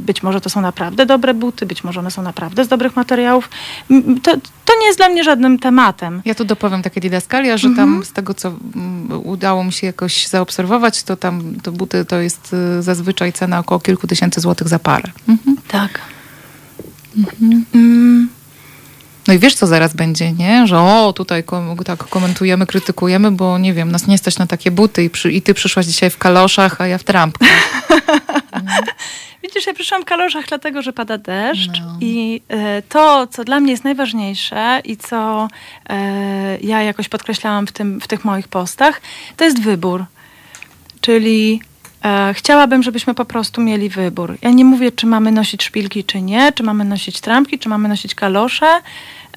być 0.06 0.24
może 0.24 0.42
to 0.42 0.50
są 0.50 0.62
naprawdę 0.62 1.06
dobre 1.06 1.34
buty, 1.34 1.66
być 1.66 1.84
może 1.84 2.00
one 2.00 2.12
są 2.12 2.22
naprawdę 2.22 2.66
z 2.66 2.68
dobrych 2.68 2.96
materiałów. 2.96 3.50
To, 4.24 4.38
to 4.66 4.74
nie 4.80 4.86
jest 4.86 5.00
dla 5.00 5.10
mnie 5.10 5.24
żadnym 5.24 5.60
tematem. 5.60 6.22
Ja 6.26 6.36
tu 6.36 6.46
dopowiem 6.46 6.82
takie 6.82 7.02
didaskalia, 7.02 7.58
że 7.58 7.68
Mhm. 7.68 7.88
tam 7.94 8.06
z 8.06 8.12
tego, 8.12 8.34
co 8.34 8.54
udało 9.24 9.64
mi 9.64 9.74
się 9.74 9.88
jakoś 9.88 10.28
zaobserwować, 10.28 11.04
to 11.04 11.18
tam 11.18 11.56
to 11.64 11.72
buty 11.72 12.06
to 12.06 12.20
jest 12.20 12.54
y, 12.80 12.82
zazwyczaj 12.82 13.34
cena 13.34 13.60
około 13.60 13.80
kilku 13.80 14.08
tysięcy 14.08 14.42
złotych 14.42 14.68
za 14.68 14.80
parę. 14.80 15.12
Mhm. 15.30 15.58
Tak. 15.68 16.00
Mm, 17.74 18.30
No 19.28 19.34
i 19.34 19.40
wiesz, 19.40 19.56
co 19.56 19.68
zaraz 19.68 19.94
będzie, 19.94 20.32
nie? 20.32 20.68
Że 20.68 20.80
o, 20.80 21.14
tutaj 21.14 21.44
kom, 21.44 21.78
tak 21.78 22.00
komentujemy, 22.00 22.66
krytykujemy, 22.66 23.32
bo 23.32 23.58
nie 23.58 23.74
wiem, 23.74 23.92
nas 23.92 24.08
nie 24.08 24.18
stać 24.18 24.38
na 24.38 24.48
takie 24.48 24.72
buty 24.72 25.04
i, 25.04 25.10
przy, 25.10 25.32
i 25.32 25.42
ty 25.42 25.54
przyszłaś 25.54 25.86
dzisiaj 25.86 26.10
w 26.10 26.18
kaloszach, 26.18 26.82
a 26.82 26.88
ja 26.88 26.98
w 26.98 27.04
trampkach. 27.04 27.50
Widzisz, 29.44 29.68
ja 29.68 29.74
przyszłam 29.74 30.02
w 30.02 30.06
kaloszach 30.06 30.46
dlatego, 30.48 30.82
że 30.82 30.94
pada 30.94 31.18
deszcz 31.18 31.80
No. 31.82 31.98
i 32.02 32.42
e, 32.48 32.82
to, 32.82 33.28
co 33.28 33.44
dla 33.44 33.60
mnie 33.60 33.72
jest 33.72 33.84
najważniejsze 33.84 34.82
i 34.84 34.98
co 34.98 35.48
e, 35.90 36.58
ja 36.62 36.82
jakoś 36.82 37.10
podkreślałam 37.10 37.68
w, 37.68 37.72
tym, 37.72 38.02
w 38.02 38.08
tych 38.08 38.26
moich 38.26 38.48
postach, 38.48 39.02
to 39.38 39.44
jest 39.44 39.62
wybór. 39.62 40.06
Czyli 41.02 41.62
chciałabym, 42.34 42.84
żebyśmy 42.84 43.14
po 43.14 43.26
prostu 43.26 43.62
mieli 43.62 43.90
wybór. 43.90 44.38
Ja 44.42 44.52
nie 44.52 44.66
mówię, 44.66 44.92
czy 44.92 45.06
mamy 45.06 45.32
nosić 45.32 45.64
szpilki, 45.64 46.04
czy 46.04 46.22
nie, 46.22 46.52
czy 46.52 46.64
mamy 46.64 46.86
nosić 46.86 47.22
trampki, 47.22 47.60
czy 47.60 47.70
mamy 47.70 47.90
nosić 47.90 48.16
kalosze, 48.16 48.82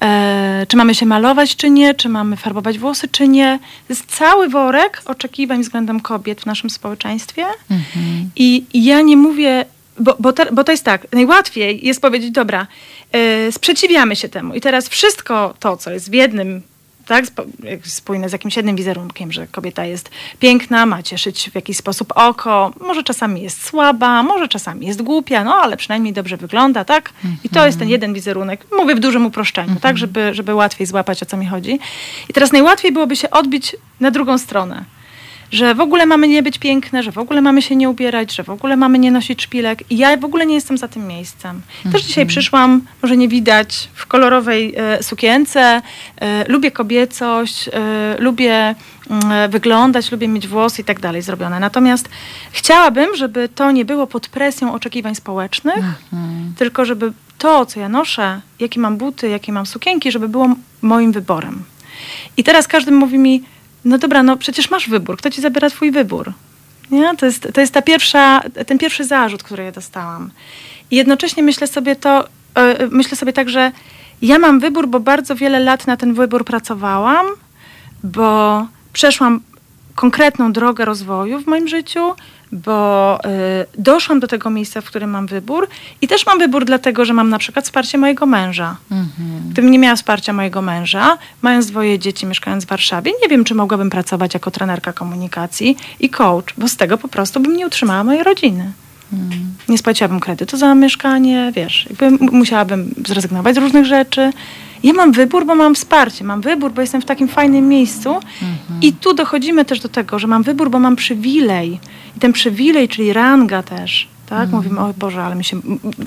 e, 0.01 0.65
czy 0.67 0.77
mamy 0.77 0.95
się 0.95 1.05
malować, 1.05 1.55
czy 1.55 1.69
nie, 1.69 1.93
czy 1.93 2.09
mamy 2.09 2.37
farbować 2.37 2.79
włosy, 2.79 3.07
czy 3.07 3.27
nie. 3.27 3.59
To 3.87 3.93
jest 3.93 4.05
cały 4.05 4.49
worek 4.49 5.01
oczekiwań 5.05 5.61
względem 5.61 5.99
kobiet 5.99 6.41
w 6.41 6.45
naszym 6.45 6.69
społeczeństwie. 6.69 7.45
Mhm. 7.71 8.29
I 8.35 8.63
i 8.73 8.85
ja 8.85 9.01
nie 9.01 9.17
mówię, 9.17 9.65
bo, 9.99 10.15
bo, 10.19 10.33
te, 10.33 10.51
bo 10.51 10.63
to 10.63 10.71
jest 10.71 10.83
tak, 10.83 11.07
najłatwiej 11.11 11.85
jest 11.85 12.01
powiedzieć, 12.01 12.31
dobra, 12.31 12.67
e, 13.11 13.51
sprzeciwiamy 13.51 14.15
się 14.15 14.29
temu 14.29 14.53
i 14.53 14.61
teraz 14.61 14.89
wszystko 14.89 15.53
to, 15.59 15.77
co 15.77 15.91
jest 15.91 16.09
w 16.09 16.13
jednym, 16.13 16.61
tak, 17.07 17.25
spójne 17.83 18.29
z 18.29 18.31
jakimś 18.31 18.57
jednym 18.57 18.75
wizerunkiem, 18.75 19.31
że 19.31 19.47
kobieta 19.47 19.85
jest 19.85 20.09
piękna, 20.39 20.85
ma 20.85 21.03
cieszyć 21.03 21.49
w 21.51 21.55
jakiś 21.55 21.77
sposób 21.77 22.13
oko, 22.15 22.73
może 22.81 23.03
czasami 23.03 23.41
jest 23.41 23.65
słaba, 23.65 24.23
może 24.23 24.47
czasami 24.47 24.87
jest 24.87 25.01
głupia, 25.01 25.43
no 25.43 25.55
ale 25.55 25.77
przynajmniej 25.77 26.13
dobrze 26.13 26.37
wygląda, 26.37 26.85
tak? 26.85 27.13
I 27.43 27.49
to 27.49 27.65
jest 27.65 27.79
ten 27.79 27.89
jeden 27.89 28.13
wizerunek, 28.13 28.65
mówię 28.77 28.95
w 28.95 28.99
dużym 28.99 29.25
uproszczeniu, 29.25 29.75
tak, 29.81 29.97
żeby, 29.97 30.33
żeby 30.33 30.55
łatwiej 30.55 30.87
złapać, 30.87 31.23
o 31.23 31.25
co 31.25 31.37
mi 31.37 31.45
chodzi. 31.45 31.79
I 32.29 32.33
teraz 32.33 32.51
najłatwiej 32.51 32.91
byłoby 32.91 33.15
się 33.15 33.29
odbić 33.29 33.75
na 33.99 34.11
drugą 34.11 34.37
stronę 34.37 34.96
że 35.51 35.75
w 35.75 35.81
ogóle 35.81 36.05
mamy 36.05 36.27
nie 36.27 36.43
być 36.43 36.59
piękne, 36.59 37.03
że 37.03 37.11
w 37.11 37.17
ogóle 37.17 37.41
mamy 37.41 37.61
się 37.61 37.75
nie 37.75 37.89
ubierać, 37.89 38.35
że 38.35 38.43
w 38.43 38.49
ogóle 38.49 38.77
mamy 38.77 38.99
nie 38.99 39.11
nosić 39.11 39.41
szpilek. 39.41 39.91
I 39.91 39.97
ja 39.97 40.17
w 40.17 40.25
ogóle 40.25 40.45
nie 40.45 40.55
jestem 40.55 40.77
za 40.77 40.87
tym 40.87 41.07
miejscem. 41.07 41.61
Też 41.91 42.03
dzisiaj 42.03 42.25
przyszłam, 42.25 42.81
może 43.01 43.17
nie 43.17 43.27
widać, 43.27 43.89
w 43.93 44.05
kolorowej 44.05 44.73
e, 44.77 45.03
sukience. 45.03 45.81
E, 46.21 46.51
lubię 46.51 46.71
kobiecość, 46.71 47.67
e, 47.67 47.71
lubię 48.19 48.75
mm, 49.09 49.51
wyglądać, 49.51 50.11
lubię 50.11 50.27
mieć 50.27 50.47
włosy 50.47 50.81
i 50.81 50.85
tak 50.85 50.99
dalej 50.99 51.21
zrobione. 51.21 51.59
Natomiast 51.59 52.09
chciałabym, 52.51 53.15
żeby 53.15 53.49
to 53.49 53.71
nie 53.71 53.85
było 53.85 54.07
pod 54.07 54.27
presją 54.27 54.73
oczekiwań 54.73 55.15
społecznych, 55.15 55.85
tylko 56.57 56.85
żeby 56.85 57.13
to, 57.37 57.65
co 57.65 57.79
ja 57.79 57.89
noszę, 57.89 58.41
jakie 58.59 58.79
mam 58.79 58.97
buty, 58.97 59.29
jakie 59.29 59.51
mam 59.51 59.65
sukienki, 59.65 60.11
żeby 60.11 60.29
było 60.29 60.49
moim 60.81 61.11
wyborem. 61.11 61.63
I 62.37 62.43
teraz 62.43 62.67
każdy 62.67 62.91
mówi 62.91 63.17
mi, 63.17 63.43
no 63.87 63.97
dobra, 63.97 64.23
no 64.23 64.37
przecież 64.37 64.69
masz 64.69 64.89
wybór, 64.89 65.17
kto 65.17 65.29
ci 65.29 65.41
zabiera 65.41 65.69
twój 65.69 65.91
wybór? 65.91 66.33
Nie? 66.91 67.15
To, 67.15 67.25
jest, 67.25 67.47
to 67.53 67.61
jest 67.61 67.73
ta 67.73 67.81
pierwsza, 67.81 68.41
ten 68.67 68.77
pierwszy 68.77 69.05
zarzut, 69.05 69.43
który 69.43 69.63
ja 69.63 69.71
dostałam. 69.71 70.31
I 70.91 70.95
jednocześnie 70.95 71.43
myślę 71.43 71.67
sobie 71.67 71.95
to, 71.95 72.27
e, 72.55 72.87
myślę 72.91 73.17
sobie 73.17 73.33
tak, 73.33 73.49
że 73.49 73.71
ja 74.21 74.39
mam 74.39 74.59
wybór, 74.59 74.87
bo 74.87 74.99
bardzo 74.99 75.35
wiele 75.35 75.59
lat 75.59 75.87
na 75.87 75.97
ten 75.97 76.13
wybór 76.13 76.45
pracowałam, 76.45 77.25
bo 78.03 78.67
przeszłam 78.93 79.41
konkretną 79.97 80.51
drogę 80.51 80.85
rozwoju 80.85 81.39
w 81.39 81.47
moim 81.47 81.67
życiu, 81.67 82.13
bo 82.51 83.19
y, 83.25 83.29
doszłam 83.77 84.19
do 84.19 84.27
tego 84.27 84.49
miejsca, 84.49 84.81
w 84.81 84.85
którym 84.85 85.09
mam 85.09 85.27
wybór 85.27 85.67
i 86.01 86.07
też 86.07 86.25
mam 86.25 86.39
wybór 86.39 86.65
dlatego, 86.65 87.05
że 87.05 87.13
mam 87.13 87.29
na 87.29 87.39
przykład 87.39 87.65
wsparcie 87.65 87.97
mojego 87.97 88.25
męża. 88.25 88.77
Gdybym 89.49 89.71
nie 89.71 89.79
miała 89.79 89.95
wsparcia 89.95 90.33
mojego 90.33 90.61
męża, 90.61 91.17
mając 91.41 91.65
dwoje 91.67 91.99
dzieci, 91.99 92.25
mieszkając 92.25 92.65
w 92.65 92.67
Warszawie, 92.67 93.11
nie 93.21 93.27
wiem, 93.27 93.43
czy 93.43 93.55
mogłabym 93.55 93.89
pracować 93.89 94.33
jako 94.33 94.51
trenerka 94.51 94.93
komunikacji 94.93 95.77
i 95.99 96.09
coach, 96.09 96.53
bo 96.57 96.67
z 96.67 96.77
tego 96.77 96.97
po 96.97 97.07
prostu 97.07 97.39
bym 97.39 97.55
nie 97.55 97.67
utrzymała 97.67 98.03
mojej 98.03 98.23
rodziny. 98.23 98.71
Nie 99.69 99.77
spłaciłabym 99.77 100.19
kredytu 100.19 100.57
za 100.57 100.75
mieszkanie, 100.75 101.51
wiesz, 101.55 101.87
jakby 101.89 102.25
musiałabym 102.31 102.93
zrezygnować 103.07 103.55
z 103.55 103.57
różnych 103.57 103.85
rzeczy. 103.85 104.31
Ja 104.83 104.93
mam 104.93 105.11
wybór, 105.11 105.45
bo 105.45 105.55
mam 105.55 105.75
wsparcie, 105.75 106.23
mam 106.23 106.41
wybór, 106.41 106.71
bo 106.71 106.81
jestem 106.81 107.01
w 107.01 107.05
takim 107.05 107.27
fajnym 107.27 107.67
miejscu. 107.67 108.19
I 108.81 108.93
tu 108.93 109.13
dochodzimy 109.13 109.65
też 109.65 109.79
do 109.79 109.89
tego, 109.89 110.19
że 110.19 110.27
mam 110.27 110.43
wybór, 110.43 110.69
bo 110.69 110.79
mam 110.79 110.95
przywilej. 110.95 111.79
I 112.17 112.19
ten 112.19 112.33
przywilej, 112.33 112.89
czyli 112.89 113.13
ranga 113.13 113.63
też, 113.63 114.07
tak? 114.29 114.49
Mówimy, 114.49 114.79
o 114.79 114.93
Boże, 114.97 115.23
ale 115.23 115.35
mi 115.35 115.43
się 115.43 115.61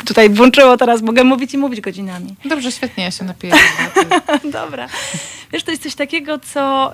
tutaj 0.04 0.30
włączyło 0.30 0.76
teraz, 0.76 1.02
mogę 1.02 1.24
mówić 1.24 1.54
i 1.54 1.58
mówić 1.58 1.80
godzinami. 1.80 2.34
Dobrze, 2.44 2.72
świetnie, 2.72 3.04
ja 3.04 3.10
się 3.10 3.24
napiję. 3.24 3.52
Dobra. 4.62 4.86
Wiesz, 5.52 5.62
to 5.62 5.70
jest 5.70 5.82
coś 5.82 5.94
takiego, 5.94 6.38
co, 6.38 6.92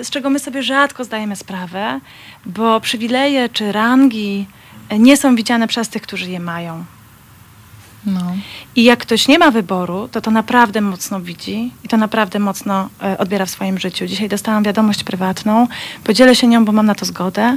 y, 0.00 0.04
z 0.04 0.10
czego 0.10 0.30
my 0.30 0.38
sobie 0.38 0.62
rzadko 0.62 1.04
zdajemy 1.04 1.36
sprawę, 1.36 2.00
bo 2.46 2.80
przywileje 2.80 3.48
czy 3.48 3.72
rangi 3.72 4.46
y, 4.92 4.98
nie 4.98 5.16
są 5.16 5.36
widziane 5.36 5.68
przez 5.68 5.88
tych, 5.88 6.02
którzy 6.02 6.30
je 6.30 6.40
mają. 6.40 6.84
No. 8.06 8.20
I 8.76 8.84
jak 8.84 8.98
ktoś 8.98 9.28
nie 9.28 9.38
ma 9.38 9.50
wyboru, 9.50 10.08
to 10.08 10.20
to 10.20 10.30
naprawdę 10.30 10.80
mocno 10.80 11.20
widzi 11.20 11.70
i 11.84 11.88
to 11.88 11.96
naprawdę 11.96 12.38
mocno 12.38 12.88
e, 13.02 13.18
odbiera 13.18 13.46
w 13.46 13.50
swoim 13.50 13.78
życiu. 13.78 14.06
Dzisiaj 14.06 14.28
dostałam 14.28 14.62
wiadomość 14.62 15.04
prywatną, 15.04 15.66
podzielę 16.04 16.34
się 16.34 16.46
nią, 16.46 16.64
bo 16.64 16.72
mam 16.72 16.86
na 16.86 16.94
to 16.94 17.04
zgodę, 17.06 17.56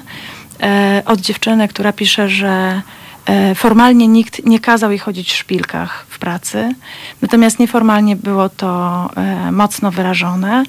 e, 0.62 1.02
od 1.06 1.22
dziewczyny, 1.22 1.68
która 1.68 1.94
pisze, 1.94 2.30
że 2.30 2.82
e, 3.26 3.56
formalnie 3.56 4.08
nikt 4.08 4.46
nie 4.46 4.60
kazał 4.60 4.92
jej 4.92 5.00
chodzić 5.00 5.32
w 5.32 5.38
szpilkach 5.38 6.06
w 6.10 6.20
pracy, 6.20 6.76
natomiast 7.22 7.60
nieformalnie 7.60 8.16
było 8.16 8.50
to 8.50 9.10
e, 9.16 9.52
mocno 9.52 9.92
wyrażone. 9.92 10.64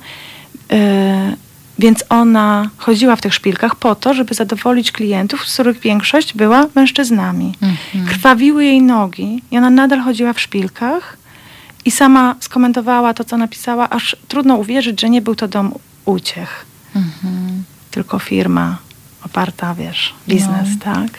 Więc 1.83 2.05
ona 2.09 2.71
chodziła 2.77 3.17
w 3.17 3.21
tych 3.21 3.35
szpilkach 3.35 3.77
po 3.77 3.95
to, 3.95 4.15
żeby 4.15 4.35
zadowolić 4.35 4.93
klientów, 4.93 5.49
z 5.49 5.55
których 5.55 5.79
większość 5.79 6.35
była 6.35 6.67
mężczyznami. 6.75 7.55
Krwawiły 8.09 8.65
jej 8.65 8.83
nogi 8.83 9.43
i 9.51 9.59
ona 9.59 9.71
nadal 9.71 10.01
chodziła 10.01 10.33
w 10.33 10.41
szpilkach 10.41 11.17
i 11.85 11.91
sama 11.91 12.35
skomentowała 12.41 13.15
to, 13.15 13.25
co 13.25 13.37
napisała, 13.37 13.91
aż 13.91 14.17
trudno 14.29 14.57
uwierzyć, 14.57 15.01
że 15.01 15.11
nie 15.11 15.23
był 15.23 15.35
to 15.35 15.49
dom 15.49 15.75
uciech, 16.05 16.67
tylko 17.91 18.19
firma 18.19 18.77
oparta, 19.25 19.75
wiesz, 19.75 20.15
biznes, 20.29 20.69
tak? 20.85 21.11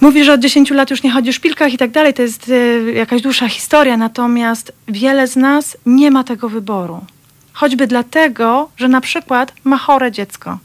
Mówi, 0.00 0.24
że 0.24 0.32
od 0.32 0.40
10 0.40 0.70
lat 0.70 0.90
już 0.90 1.02
nie 1.02 1.10
chodzi 1.10 1.30
o 1.30 1.32
szpilkach 1.32 1.72
i 1.72 1.78
tak 1.78 1.90
dalej, 1.90 2.14
to 2.14 2.22
jest 2.22 2.48
y, 2.48 2.92
jakaś 2.96 3.22
dłuższa 3.22 3.48
historia, 3.48 3.96
natomiast 3.96 4.72
wiele 4.88 5.26
z 5.26 5.36
nas 5.36 5.76
nie 5.86 6.10
ma 6.10 6.24
tego 6.24 6.48
wyboru. 6.48 7.04
Choćby 7.54 7.86
dlatego, 7.86 8.68
że 8.76 8.88
na 8.88 9.00
przykład 9.00 9.52
ma 9.64 9.78
chore 9.78 10.12
dziecko 10.12 10.58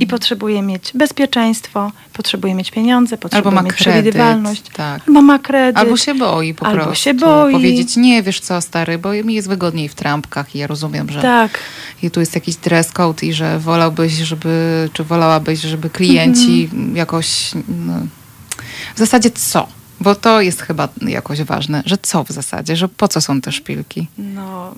i 0.00 0.06
potrzebuje 0.06 0.62
mieć 0.62 0.90
bezpieczeństwo, 0.94 1.92
potrzebuje 2.12 2.54
mieć 2.54 2.70
pieniądze, 2.70 3.18
potrzebuje 3.18 3.48
Albo 3.48 3.62
ma 3.62 3.62
mieć 3.62 3.74
kredyt. 3.76 3.92
przewidywalność, 3.94 4.62
Tak. 4.72 5.02
albo 5.08 5.22
ma 5.22 5.38
kredyt. 5.38 5.76
Albo 5.78 5.96
się 5.96 6.14
boi 6.14 6.54
po 6.54 6.66
Albo 6.66 6.84
prostu. 6.84 7.04
się 7.04 7.14
boi. 7.14 7.52
Powiedzieć, 7.52 7.96
nie, 7.96 8.22
wiesz 8.22 8.40
co, 8.40 8.60
stary, 8.60 8.98
bo 8.98 9.12
mi 9.12 9.34
jest 9.34 9.48
wygodniej 9.48 9.88
w 9.88 9.94
trampkach 9.94 10.54
i 10.54 10.58
ja 10.58 10.66
rozumiem, 10.66 11.10
że 11.10 11.22
Tak. 11.22 11.58
i 12.02 12.10
tu 12.10 12.20
jest 12.20 12.34
jakiś 12.34 12.56
dress 12.56 12.92
code 12.92 13.26
i 13.26 13.32
że 13.32 13.58
wolałbyś, 13.58 14.12
żeby, 14.12 14.88
czy 14.92 15.04
wolałabyś, 15.04 15.60
żeby 15.60 15.90
klienci 15.90 16.68
Mhm. 16.72 16.96
jakoś, 16.96 17.50
no, 17.68 17.94
w 18.94 18.98
zasadzie 18.98 19.30
co? 19.30 19.68
Bo 20.00 20.14
to 20.14 20.40
jest 20.40 20.60
chyba 20.62 20.88
jakoś 21.02 21.42
ważne, 21.42 21.82
że 21.86 21.98
co 22.02 22.24
w 22.24 22.28
zasadzie, 22.30 22.76
że 22.76 22.88
po 22.88 23.08
co 23.08 23.20
są 23.20 23.40
te 23.40 23.52
szpilki? 23.52 24.06
No, 24.18 24.74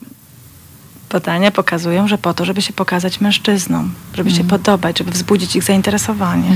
badania 1.13 1.51
pokazują, 1.51 2.09
że 2.09 2.19
po 2.19 2.35
to, 2.35 2.45
żeby 2.45 2.63
się 2.63 2.73
pokazać 2.73 3.21
mężczyznom, 3.21 3.95
żeby 4.15 4.31
Mhm. 4.31 4.37
się 4.47 4.51
podobać, 4.51 4.99
żeby 4.99 5.11
wzbudzić 5.11 5.57
ich 5.57 5.63
zainteresowanie. 5.63 6.51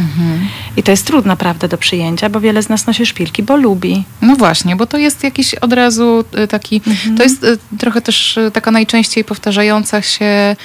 I 0.77 0.83
to 0.83 0.91
jest 0.91 1.07
trudne, 1.07 1.37
prawda, 1.37 1.69
do 1.69 1.79
przyjęcia, 1.79 2.29
bo 2.29 2.41
wiele 2.41 2.63
z 2.63 2.69
nas 2.69 2.87
nosi 2.87 3.07
szpilki, 3.07 3.43
bo 3.43 3.57
lubi. 3.57 4.05
No 4.23 4.37
właśnie, 4.37 4.77
bo 4.77 4.87
to 4.87 4.99
jest 4.99 5.25
jakiś 5.25 5.55
od 5.55 5.73
razu 5.73 6.25
y, 6.45 6.49
taki, 6.49 6.83
Mhm. 6.87 7.17
to 7.17 7.23
jest 7.23 7.45
y, 7.45 7.59
trochę 7.79 8.01
też 8.01 8.37
y, 8.37 8.51
taka 8.51 8.71
najczęściej 8.71 9.25
powtarzająca 9.25 10.03
się 10.03 10.57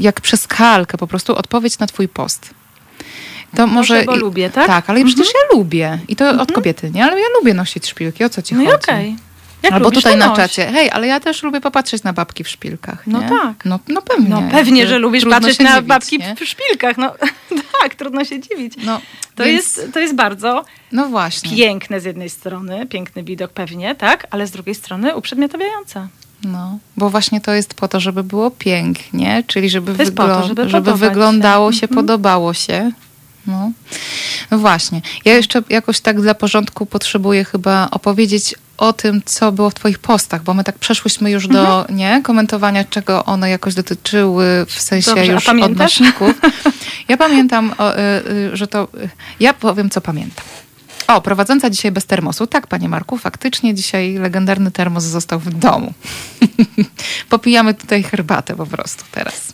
jak 0.00 0.20
przez 0.20 0.46
kalkę 0.46 0.98
po 0.98 1.06
prostu 1.06 1.36
odpowiedź 1.36 1.78
na 1.78 1.86
twój 1.86 2.08
post. 2.08 2.50
To 3.56 3.66
może... 3.66 4.02
bo 4.04 4.16
i- 4.16 4.18
lubię, 4.18 4.50
tak? 4.50 4.66
Tak, 4.66 4.90
ale 4.90 5.04
przecież 5.04 5.26
ja 5.26 5.56
lubię. 5.58 5.98
I 6.08 6.16
to 6.16 6.30
od 6.42 6.52
kobiety, 6.52 6.90
nie? 6.90 7.04
Ale 7.04 7.20
ja 7.20 7.26
lubię 7.38 7.54
nosić 7.54 7.86
szpilki, 7.86 8.24
o 8.24 8.28
co 8.28 8.42
ci 8.42 8.54
No 8.54 8.60
chodzi? 8.64 8.74
okej. 8.74 9.16
Jak 9.62 9.72
Albo 9.72 9.90
tutaj 9.90 10.16
na 10.16 10.36
czacie. 10.36 10.66
Hej, 10.66 10.90
ale 10.90 11.06
ja 11.06 11.20
też 11.20 11.42
lubię 11.42 11.60
popatrzeć 11.60 12.02
na 12.02 12.12
babki 12.12 12.44
w 12.44 12.48
szpilkach. 12.48 13.06
No 13.06 13.20
nie? 13.22 13.28
tak. 13.28 13.64
No, 13.64 13.78
no 13.88 14.02
pewnie. 14.02 14.28
No 14.28 14.42
pewnie, 14.50 14.86
że 14.86 14.98
lubisz 14.98 15.20
trudno 15.22 15.40
patrzeć 15.40 15.58
na 15.58 15.70
dziwić, 15.74 15.88
babki 15.88 16.18
nie? 16.18 16.36
w 16.36 16.44
szpilkach. 16.44 16.96
No 16.98 17.14
tak, 17.82 17.94
trudno 17.94 18.24
się 18.24 18.40
dziwić. 18.40 18.74
No, 18.84 19.00
To, 19.34 19.44
więc- 19.44 19.76
jest, 19.76 19.92
to 19.92 20.00
jest 20.00 20.14
bardzo 20.14 20.64
No 20.92 21.08
właśnie. 21.08 21.56
piękne 21.56 22.00
z 22.00 22.04
jednej 22.04 22.30
strony, 22.30 22.86
piękny 22.86 23.22
widok 23.22 23.50
pewnie, 23.52 23.94
tak, 23.94 24.26
ale 24.30 24.46
z 24.46 24.50
drugiej 24.50 24.74
strony 24.74 25.16
uprzedmiotawiające. 25.16 26.08
No, 26.44 26.78
bo 26.96 27.10
właśnie 27.10 27.40
to 27.40 27.52
jest 27.52 27.74
po 27.74 27.88
to, 27.88 28.00
żeby 28.00 28.24
było 28.24 28.50
pięknie, 28.50 29.44
czyli 29.46 29.70
żeby, 29.70 29.94
po 30.10 30.26
to, 30.26 30.46
żeby 30.46 30.68
żeby 30.68 30.94
wyglądało 30.94 31.72
się. 31.72 31.78
się, 31.78 31.86
Mhm. 31.86 31.96
podobało 32.06 32.54
się. 32.54 32.90
No. 33.46 33.70
no 34.50 34.58
właśnie. 34.58 35.00
Ja 35.24 35.34
jeszcze 35.34 35.62
jakoś 35.68 36.00
tak 36.00 36.20
dla 36.20 36.34
porządku 36.34 36.86
potrzebuję 36.86 37.44
chyba 37.44 37.88
opowiedzieć 37.90 38.54
o 38.78 38.92
tym, 38.92 39.22
co 39.24 39.52
było 39.52 39.70
w 39.70 39.74
twoich 39.74 39.98
postach, 39.98 40.42
bo 40.42 40.54
my 40.54 40.64
tak 40.64 40.78
przeszłyśmy 40.78 41.30
już 41.30 41.48
do 41.48 41.78
Mhm. 41.80 41.96
nie, 41.98 42.20
komentowania, 42.24 42.84
czego 42.84 43.24
one 43.24 43.50
jakoś 43.50 43.74
dotyczyły, 43.74 44.66
w 44.68 44.80
sensie 44.80 45.10
Dobrze, 45.14 45.26
już 45.32 45.48
odnośników. 45.48 46.34
Ja 47.08 47.16
pamiętam, 47.16 47.74
o, 47.78 47.94
y, 47.96 48.00
y, 48.52 48.56
że 48.56 48.66
to... 48.66 48.88
y, 49.04 49.08
Ja 49.40 49.54
powiem, 49.54 49.90
co 49.90 50.00
pamiętam. 50.00 50.44
O, 51.08 51.20
prowadząca 51.20 51.70
dzisiaj 51.70 51.92
bez 51.92 52.06
termosu. 52.06 52.46
Tak, 52.46 52.66
panie 52.66 52.88
Marku, 52.88 53.18
faktycznie 53.18 53.74
dzisiaj 53.74 54.14
legendarny 54.14 54.70
termos 54.70 55.04
został 55.04 55.38
w 55.38 55.54
domu. 55.54 55.92
Popijamy 57.30 57.74
tutaj 57.74 58.02
herbatę 58.02 58.56
po 58.56 58.66
prostu 58.66 59.04
teraz. 59.12 59.52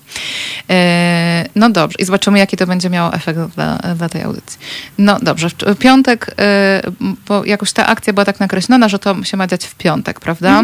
E, 0.71 1.49
no 1.55 1.71
dobrze, 1.71 1.97
i 1.99 2.05
zobaczymy, 2.05 2.39
jaki 2.39 2.57
to 2.57 2.67
będzie 2.67 2.91
miało 2.91 3.13
efekt 3.13 3.39
dla, 3.39 3.77
dla 3.77 4.09
tej 4.09 4.23
audycji. 4.23 4.59
No 4.99 5.19
dobrze, 5.23 5.49
w 5.67 5.77
piątek, 5.79 6.35
e, 6.39 6.83
bo 7.29 7.45
jakoś 7.45 7.73
ta 7.73 7.87
akcja 7.87 8.13
była 8.13 8.25
tak 8.25 8.41
nakreślona, 8.41 8.89
że 8.89 8.99
to 8.99 9.25
się 9.25 9.37
ma 9.37 9.47
dziać 9.47 9.67
w 9.67 9.75
piątek, 9.75 10.21
prawda? 10.21 10.63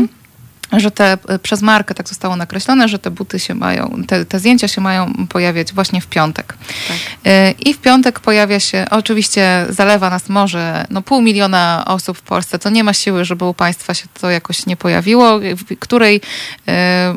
Że 0.72 0.90
te, 0.90 1.18
e, 1.28 1.38
przez 1.38 1.62
markę 1.62 1.94
tak 1.94 2.08
zostało 2.08 2.36
nakreślone, 2.36 2.88
że 2.88 2.98
te 2.98 3.10
buty 3.10 3.38
się 3.38 3.54
mają, 3.54 4.02
te, 4.06 4.24
te 4.24 4.38
zdjęcia 4.38 4.68
się 4.68 4.80
mają 4.80 5.14
pojawiać 5.28 5.72
właśnie 5.72 6.00
w 6.00 6.06
piątek. 6.06 6.54
Tak. 6.88 6.96
E, 7.24 7.50
I 7.50 7.74
w 7.74 7.78
piątek 7.78 8.20
pojawia 8.20 8.60
się, 8.60 8.86
oczywiście 8.90 9.66
zalewa 9.68 10.10
nas 10.10 10.28
może 10.28 10.86
no, 10.90 11.02
pół 11.02 11.22
miliona 11.22 11.84
osób 11.86 12.18
w 12.18 12.22
Polsce, 12.22 12.58
to 12.58 12.70
nie 12.70 12.84
ma 12.84 12.92
siły, 12.92 13.24
żeby 13.24 13.44
u 13.44 13.54
Państwa 13.54 13.94
się 13.94 14.06
to 14.20 14.30
jakoś 14.30 14.66
nie 14.66 14.76
pojawiło. 14.76 15.38
W 15.38 15.78
której 15.78 16.20
e, 16.68 17.14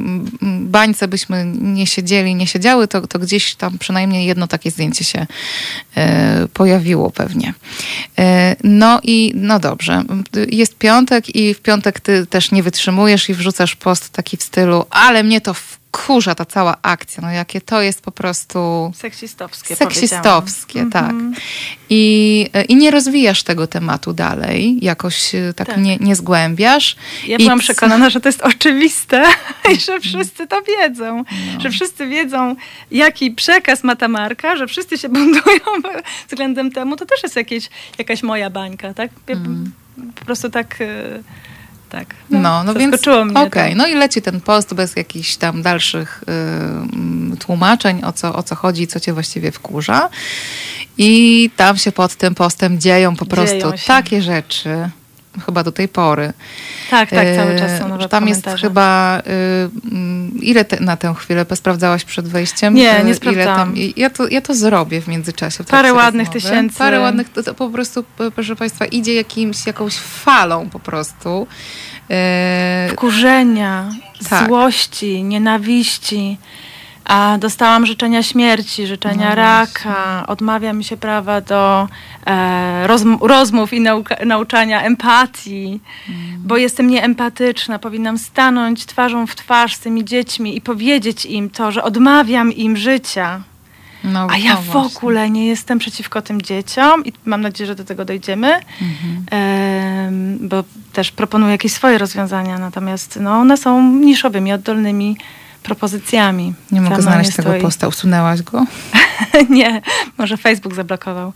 bańce 0.62 1.08
byśmy 1.08 1.46
nie 1.62 1.88
siedzieli, 1.88 2.36
nie 2.36 2.48
siedziały, 2.48 2.88
to, 2.88 3.08
to 3.08 3.20
gdzieś 3.20 3.56
tam 3.56 3.78
przynajmniej 3.78 4.26
jedno 4.26 4.48
takie 4.48 4.72
zdjęcie 4.72 5.04
się 5.04 5.28
pojawiło 6.54 7.12
pewnie. 7.12 7.54
No 8.64 9.00
i 9.04 9.32
no 9.36 9.60
dobrze, 9.60 10.04
jest 10.48 10.78
piątek 10.78 11.36
i 11.36 11.54
w 11.54 11.62
piątek 11.62 12.00
ty 12.00 12.26
też 12.26 12.52
nie 12.52 12.64
wytrzymujesz 12.64 13.30
i 13.30 13.34
wrzucasz 13.44 13.76
post 13.76 14.10
taki 14.10 14.38
w 14.38 14.44
stylu, 14.44 14.86
ale 14.90 15.24
mnie 15.24 15.42
to 15.42 15.54
wkurza 15.54 16.36
ta 16.36 16.46
cała 16.46 16.78
akcja, 16.82 17.22
no 17.24 17.32
jakie 17.32 17.62
to 17.62 17.82
jest 17.82 18.02
po 18.02 18.12
prostu 18.12 18.92
Seksistowskie. 18.96 19.76
seksistowskie, 19.76 20.86
tak. 20.92 21.14
I, 21.90 22.50
i 22.70 22.76
nie 22.76 22.92
rozwijasz 22.92 23.44
tego 23.44 23.68
tematu 23.68 24.14
dalej, 24.14 24.78
jakoś 24.82 25.36
e, 25.36 25.54
tak, 25.54 25.68
Tak. 25.68 25.78
Nie, 25.78 25.98
nie 25.98 26.16
zgłębiasz. 26.16 26.96
Ja 27.28 27.38
I 27.38 27.44
byłam 27.44 27.60
przekonana, 27.60 28.10
że 28.10 28.22
to 28.22 28.30
jest 28.30 28.42
oczywiste 28.42 29.24
i 29.74 29.80
że 29.80 30.00
wszyscy 30.00 30.48
to 30.48 30.62
wiedzą. 30.62 31.24
Że 31.60 31.70
wszyscy 31.70 32.08
wiedzą, 32.08 32.56
jaki 32.92 33.32
przekaz 33.32 33.84
ma 33.84 33.96
ta 33.96 34.08
marka, 34.08 34.56
że 34.56 34.68
wszyscy 34.68 34.98
się 34.98 35.10
buntują 35.20 35.66
względem 36.28 36.72
temu. 36.72 36.96
To 36.96 37.06
też 37.06 37.24
jest 37.24 37.36
jakieś, 37.36 37.70
jakaś 37.98 38.24
moja 38.24 38.50
bańka, 38.50 38.94
tak? 38.94 39.12
Ja 39.28 39.36
Po 40.16 40.26
prostu 40.26 40.50
tak... 40.50 40.82
e, 40.82 41.24
Tak. 41.94 42.16
No, 42.30 42.64
no 42.64 42.74
więc 42.74 42.92
zaskoczyło 42.92 43.26
mnie 43.26 43.40
okej, 43.40 43.72
to. 43.72 43.78
no 43.78 43.88
i 43.88 43.94
leci 43.94 44.22
ten 44.22 44.42
post 44.42 44.74
bez 44.74 44.96
jakichś 44.96 45.36
tam 45.36 45.62
dalszych 45.62 46.24
y, 46.24 46.32
mm, 46.32 47.38
tłumaczeń, 47.38 48.04
o 48.04 48.14
co, 48.14 48.36
o 48.36 48.44
co 48.44 48.56
chodzi, 48.56 48.88
co 48.88 49.00
cię 49.00 49.14
właściwie 49.14 49.52
wkurza. 49.52 50.10
I 50.98 51.50
tam 51.56 51.78
się 51.78 51.92
pod 51.92 52.16
tym 52.16 52.36
postem 52.36 52.80
dzieją 52.80 53.16
po 53.16 53.26
prostu 53.26 53.56
Dzieją 53.56 53.78
się. 53.78 53.88
takie 53.88 54.22
rzeczy, 54.22 54.90
chyba 55.46 55.64
do 55.64 55.72
tej 55.72 55.88
pory. 55.88 56.34
Tak, 56.90 57.10
tak, 57.10 57.28
cały 57.36 57.52
E, 57.52 57.60
czas 57.60 57.80
są 57.80 57.88
nowe 57.88 58.10
Tam 58.10 58.28
jest 58.28 58.46
chyba, 58.62 59.20
y, 59.20 60.40
ile 60.42 60.66
te, 60.66 60.80
na 60.80 60.98
tę 60.98 61.14
chwilę 61.18 61.46
sprawdzałaś 61.56 62.04
przed 62.06 62.28
wejściem? 62.28 62.74
Nie, 62.74 62.92
Y, 62.96 63.00
nie 63.00 63.06
Ile 63.06 63.16
sprawdzałam. 63.16 63.58
tam, 63.74 63.74
ja, 63.98 64.10
to, 64.10 64.28
ja 64.28 64.42
to 64.42 64.54
zrobię 64.56 65.02
w 65.02 65.08
międzyczasie. 65.08 65.64
w 65.64 65.68
Parę 65.68 65.94
ładnych 65.94 66.28
rozmowy. 66.28 66.48
tysięcy. 66.50 66.78
Parę 66.78 67.00
ładnych, 67.00 67.30
to, 67.30 67.44
to 67.44 67.54
po 67.54 67.70
prostu, 67.70 68.04
proszę 68.36 68.56
Państwa, 68.56 68.86
idzie 68.86 69.14
jakimś, 69.14 69.68
jakąś 69.68 69.96
falą 69.98 70.70
po 70.70 70.80
prostu. 70.80 71.48
E, 72.12 72.88
Wkurzenia, 72.92 73.90
Tak. 74.30 74.48
złości, 74.48 75.24
nienawiści. 75.24 76.38
A 77.06 77.38
dostałam 77.40 77.86
życzenia 77.86 78.24
śmierci, 78.24 78.88
życzenia 78.88 79.30
No 79.30 79.36
raka. 79.36 80.24
Odmawia 80.28 80.74
mi 80.74 80.84
się 80.84 80.98
prawa 80.98 81.42
do 81.42 81.88
rozmów 83.22 83.74
i 83.74 83.82
nauka- 83.82 84.26
nauczania 84.26 84.82
empatii, 84.82 85.80
Mm. 86.10 86.42
bo 86.46 86.58
jestem 86.58 86.88
nieempatyczna. 86.88 87.80
Powinnam 87.80 88.18
stanąć 88.18 88.86
twarzą 88.86 89.28
w 89.28 89.36
twarz 89.36 89.76
z 89.76 89.80
tymi 89.80 90.06
dziećmi 90.06 90.58
i 90.58 90.62
powiedzieć 90.62 91.26
im 91.26 91.50
to, 91.50 91.72
że 91.72 91.84
odmawiam 91.84 92.52
im 92.54 92.78
życia. 92.78 93.42
no, 94.04 94.28
A 94.32 94.38
ja 94.38 94.54
no 94.54 94.62
w 94.62 94.66
właśnie. 94.66 94.98
ogóle 94.98 95.30
nie 95.30 95.48
jestem 95.48 95.80
przeciwko 95.80 96.22
tym 96.22 96.42
dzieciom 96.42 97.06
i 97.06 97.14
mam 97.26 97.42
nadzieję, 97.42 97.68
że 97.68 97.76
do 97.76 97.84
tego 97.84 98.06
dojdziemy, 98.06 98.60
Mhm. 98.82 100.38
Bo 100.48 100.64
też 100.94 101.12
proponuję 101.12 101.52
jakieś 101.52 101.72
swoje 101.74 101.98
rozwiązania, 101.98 102.58
natomiast 102.58 103.20
no, 103.22 103.32
one 103.40 103.58
są 103.58 103.92
niszowymi, 103.92 104.54
oddolnymi 104.54 105.18
propozycjami. 105.64 106.54
Nie 106.72 106.82
mogę 106.82 107.02
znaleźć 107.02 107.36
tego 107.36 107.50
stoi. 107.50 107.62
posta. 107.62 107.88
Usunęłaś 107.88 108.42
go? 108.42 108.66
nie, 109.50 109.82
może 110.18 110.38
Facebook 110.38 110.76
zablokował. 110.76 111.34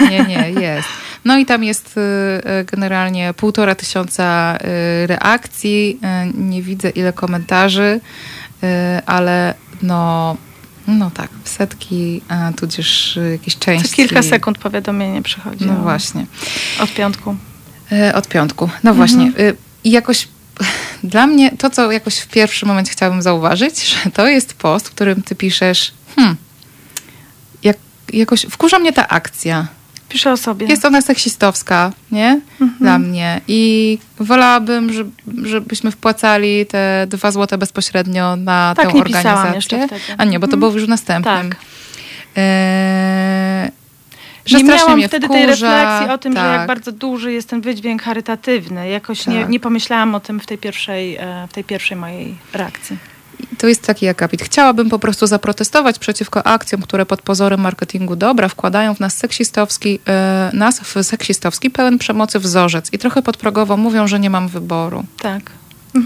Nie, 0.00 0.24
nie, 0.24 0.50
jest. 0.60 0.88
No 1.24 1.38
i 1.38 1.46
tam 1.46 1.64
jest 1.64 1.96
y, 1.96 2.00
y, 2.60 2.64
generalnie 2.64 3.34
półtora 3.34 3.74
tysiąca 3.74 4.56
y, 5.04 5.06
reakcji. 5.06 6.00
Nie 6.34 6.62
widzę 6.62 6.90
ile 6.90 7.12
komentarzy, 7.12 8.00
ale 9.06 9.54
no, 9.82 10.36
no 10.86 11.10
tak, 11.10 11.28
setki, 11.44 12.22
tudzież 12.56 13.18
jakieś 13.32 13.58
części. 13.58 13.88
Co 13.88 13.96
kilka 13.96 14.22
sekund 14.22 14.58
powiadomienie 14.58 15.22
przychodzi. 15.22 15.66
No 15.66 15.72
o- 15.72 15.82
właśnie. 15.82 16.26
Od 16.80 16.94
piątku. 16.94 17.36
Od 18.14 18.28
piątku. 18.28 18.70
No 18.82 18.94
właśnie. 18.94 19.32
Y, 19.38 19.56
I 19.84 19.90
jakoś 19.90 20.28
dla 21.04 21.26
mnie 21.26 21.50
to, 21.58 21.70
co 21.70 21.92
jakoś 21.92 22.18
w 22.18 22.26
pierwszym 22.28 22.68
momencie 22.68 22.92
chciałabym 22.92 23.22
zauważyć, 23.22 23.84
że 24.04 24.10
to 24.10 24.26
jest 24.28 24.54
post, 24.54 24.88
w 24.88 24.90
którym 24.90 25.22
ty 25.22 25.34
piszesz, 25.34 25.92
hmm, 26.16 26.36
jak, 27.62 27.76
jakoś 28.12 28.42
wkurza 28.50 28.78
mnie 28.78 28.92
ta 28.92 29.08
akcja. 29.08 29.66
Piszę 30.08 30.32
o 30.32 30.36
sobie. 30.36 30.66
Jest 30.66 30.84
ona 30.84 31.02
seksistowska, 31.02 31.92
nie? 32.12 32.40
Dla 32.80 32.98
mnie. 32.98 33.40
I 33.48 33.98
wolałabym, 34.18 34.92
żeby, 34.92 35.10
żebyśmy 35.48 35.90
wpłacali 35.90 36.66
te 36.66 37.06
dwa 37.08 37.30
złote 37.32 37.58
bezpośrednio 37.58 38.36
na 38.36 38.74
Tak, 38.76 38.86
tę 38.86 38.92
nie 38.94 39.00
organizację. 39.00 39.52
jeszcze 39.54 39.86
wtedy. 39.86 40.00
A 40.18 40.24
nie, 40.24 40.40
bo 40.40 40.46
to 40.46 40.52
Mhm. 40.54 40.60
było 40.60 40.72
już 40.72 40.84
w 40.84 40.88
następnym. 40.88 41.50
Tak. 41.50 41.56
Eee, 42.36 43.70
że 44.50 44.58
nie 44.58 44.64
miałam 44.64 45.02
wtedy 45.02 45.26
wkurza. 45.26 45.38
tej 45.38 45.46
refleksji 45.46 46.14
o 46.14 46.18
tym, 46.18 46.32
że 46.32 46.38
tak. 46.38 46.58
jak 46.58 46.66
bardzo 46.66 46.92
duży 46.92 47.32
jest 47.32 47.48
ten 47.48 47.60
wydźwięk 47.60 48.02
charytatywny. 48.02 48.88
Jakoś 48.88 49.26
nie, 49.26 49.40
Tak. 49.40 49.48
nie 49.50 49.60
pomyślałam 49.60 50.14
o 50.14 50.20
tym 50.20 50.40
w 50.40 50.46
tej 50.46 50.58
pierwszej, 50.58 51.16
e, 51.16 51.46
w 51.50 51.52
tej 51.52 51.64
pierwszej 51.64 51.96
mojej 51.96 52.34
reakcji. 52.52 52.96
To 53.58 53.66
jest 53.66 53.82
taki 53.86 54.08
akapit. 54.08 54.42
Chciałabym 54.42 54.90
po 54.90 54.98
prostu 54.98 55.26
zaprotestować 55.26 55.98
przeciwko 55.98 56.46
akcjom, 56.46 56.82
które 56.82 57.06
pod 57.06 57.22
pozorem 57.22 57.60
marketingu 57.60 58.16
dobra 58.16 58.48
wkładają 58.48 58.94
w 58.94 59.00
nas 59.00 59.16
seksistowski, 59.16 59.98
e, 60.08 60.50
nas 60.54 60.80
w 60.80 61.02
seksistowski, 61.02 61.70
pełen 61.70 61.98
przemocy 61.98 62.38
wzorzec 62.38 62.92
i 62.92 62.98
trochę 62.98 63.22
podprogowo 63.22 63.76
mówią, 63.76 64.06
że 64.08 64.20
nie 64.20 64.30
mam 64.30 64.48
wyboru. 64.48 65.04
Tak. 65.22 65.50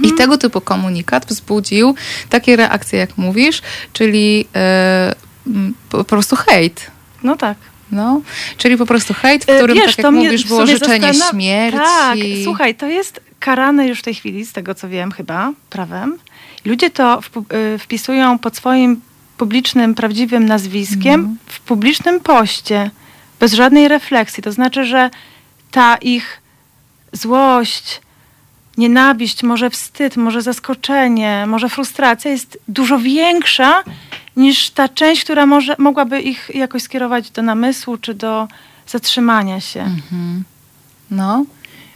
I 0.03 0.13
tego 0.13 0.39
typu 0.39 0.61
komunikat 0.61 1.27
wzbudził 1.27 1.95
takie 2.31 2.57
reakcje, 2.57 2.99
jak 2.99 3.19
mówisz, 3.19 3.63
czyli 3.93 4.47
e, 4.55 5.15
po 5.89 6.05
prostu 6.05 6.37
hejt. 6.37 6.91
No 7.23 7.37
tak. 7.37 7.57
No, 7.95 8.21
czyli 8.57 8.77
po 8.77 8.87
prostu 8.87 9.15
hejt, 9.15 9.45
w 9.45 9.49
E, 9.49 9.57
którym, 9.57 9.77
Wiesz, 9.77 9.97
tak 9.97 10.05
jak 10.05 10.15
mówisz, 10.15 10.45
było 10.45 10.67
życzenie 10.67 11.13
zastanawia- 11.13 11.31
śmierci. 11.31 11.79
Tak, 11.79 12.19
słuchaj, 12.45 12.75
to 12.75 12.87
jest 12.87 13.21
karane 13.41 13.89
już 13.89 13.99
w 13.99 14.03
tej 14.03 14.15
chwili, 14.15 14.47
z 14.47 14.53
tego 14.53 14.75
co 14.75 14.89
wiem 14.89 15.13
chyba, 15.13 15.53
prawem. 15.71 16.19
Ludzie 16.65 16.91
to 16.91 17.21
y, 17.75 17.79
wpisują 17.79 18.39
pod 18.39 18.57
swoim 18.57 19.01
publicznym, 19.37 19.95
prawdziwym 19.95 20.47
nazwiskiem 20.47 21.15
Mhm. 21.15 21.39
w 21.47 21.61
publicznym 21.61 22.21
poście, 22.21 22.91
bez 23.41 23.53
żadnej 23.53 23.89
refleksji. 23.89 24.43
To 24.43 24.53
znaczy, 24.53 24.85
że 24.85 25.11
ta 25.71 25.97
ich 25.97 26.41
złość, 27.13 28.01
nienawiść, 28.77 29.43
może 29.43 29.71
wstyd, 29.71 30.17
może 30.17 30.43
zaskoczenie, 30.43 31.45
może 31.47 31.69
frustracja 31.69 32.31
jest 32.31 32.59
dużo 32.69 32.99
większa 32.99 33.83
niż 34.37 34.71
ta 34.71 34.89
część, 34.89 35.25
która 35.25 35.47
może, 35.47 35.77
mogłaby 35.79 36.21
ich 36.21 36.51
jakoś 36.55 36.83
skierować 36.83 37.31
do 37.31 37.43
namysłu 37.43 37.97
czy 37.99 38.15
do 38.15 38.49
zatrzymania 38.87 39.61
się. 39.61 39.81
Mhm. 39.81 40.45
No, 41.11 41.45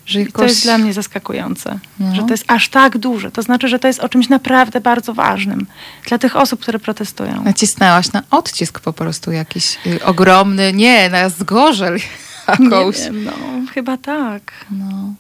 że 0.07 0.20
I 0.20 0.24
jakoś... 0.24 0.35
to 0.35 0.44
jest 0.44 0.62
dla 0.62 0.79
mnie 0.79 0.92
zaskakujące, 0.92 1.79
No. 2.01 2.14
że 2.14 2.22
to 2.22 2.31
jest 2.31 2.44
aż 2.46 2.68
tak 2.68 2.98
duże. 2.98 3.31
To 3.31 3.42
znaczy, 3.42 3.68
że 3.68 3.79
to 3.79 3.88
jest 3.88 4.01
o 4.01 4.09
czymś 4.09 4.29
naprawdę 4.29 4.81
bardzo 4.81 5.14
ważnym 5.14 5.66
dla 6.09 6.18
tych 6.18 6.37
osób, 6.37 6.61
które 6.61 6.79
protestują. 6.79 7.44
Nacisnęłaś 7.44 8.12
na 8.12 8.22
odcisk 8.31 8.81
po 8.81 8.92
prostu 8.92 9.33
jakiś 9.33 9.79
y, 9.87 10.05
ogromny, 10.05 10.72
nie, 10.72 11.11
na 11.11 11.29
zgorzel 11.29 11.98
jakąś. 12.48 12.98
Nie 12.98 13.05
wiem, 13.05 13.24
no, 13.24 13.33
chyba 13.74 13.96
tak. 13.96 14.53
No. 14.70 15.14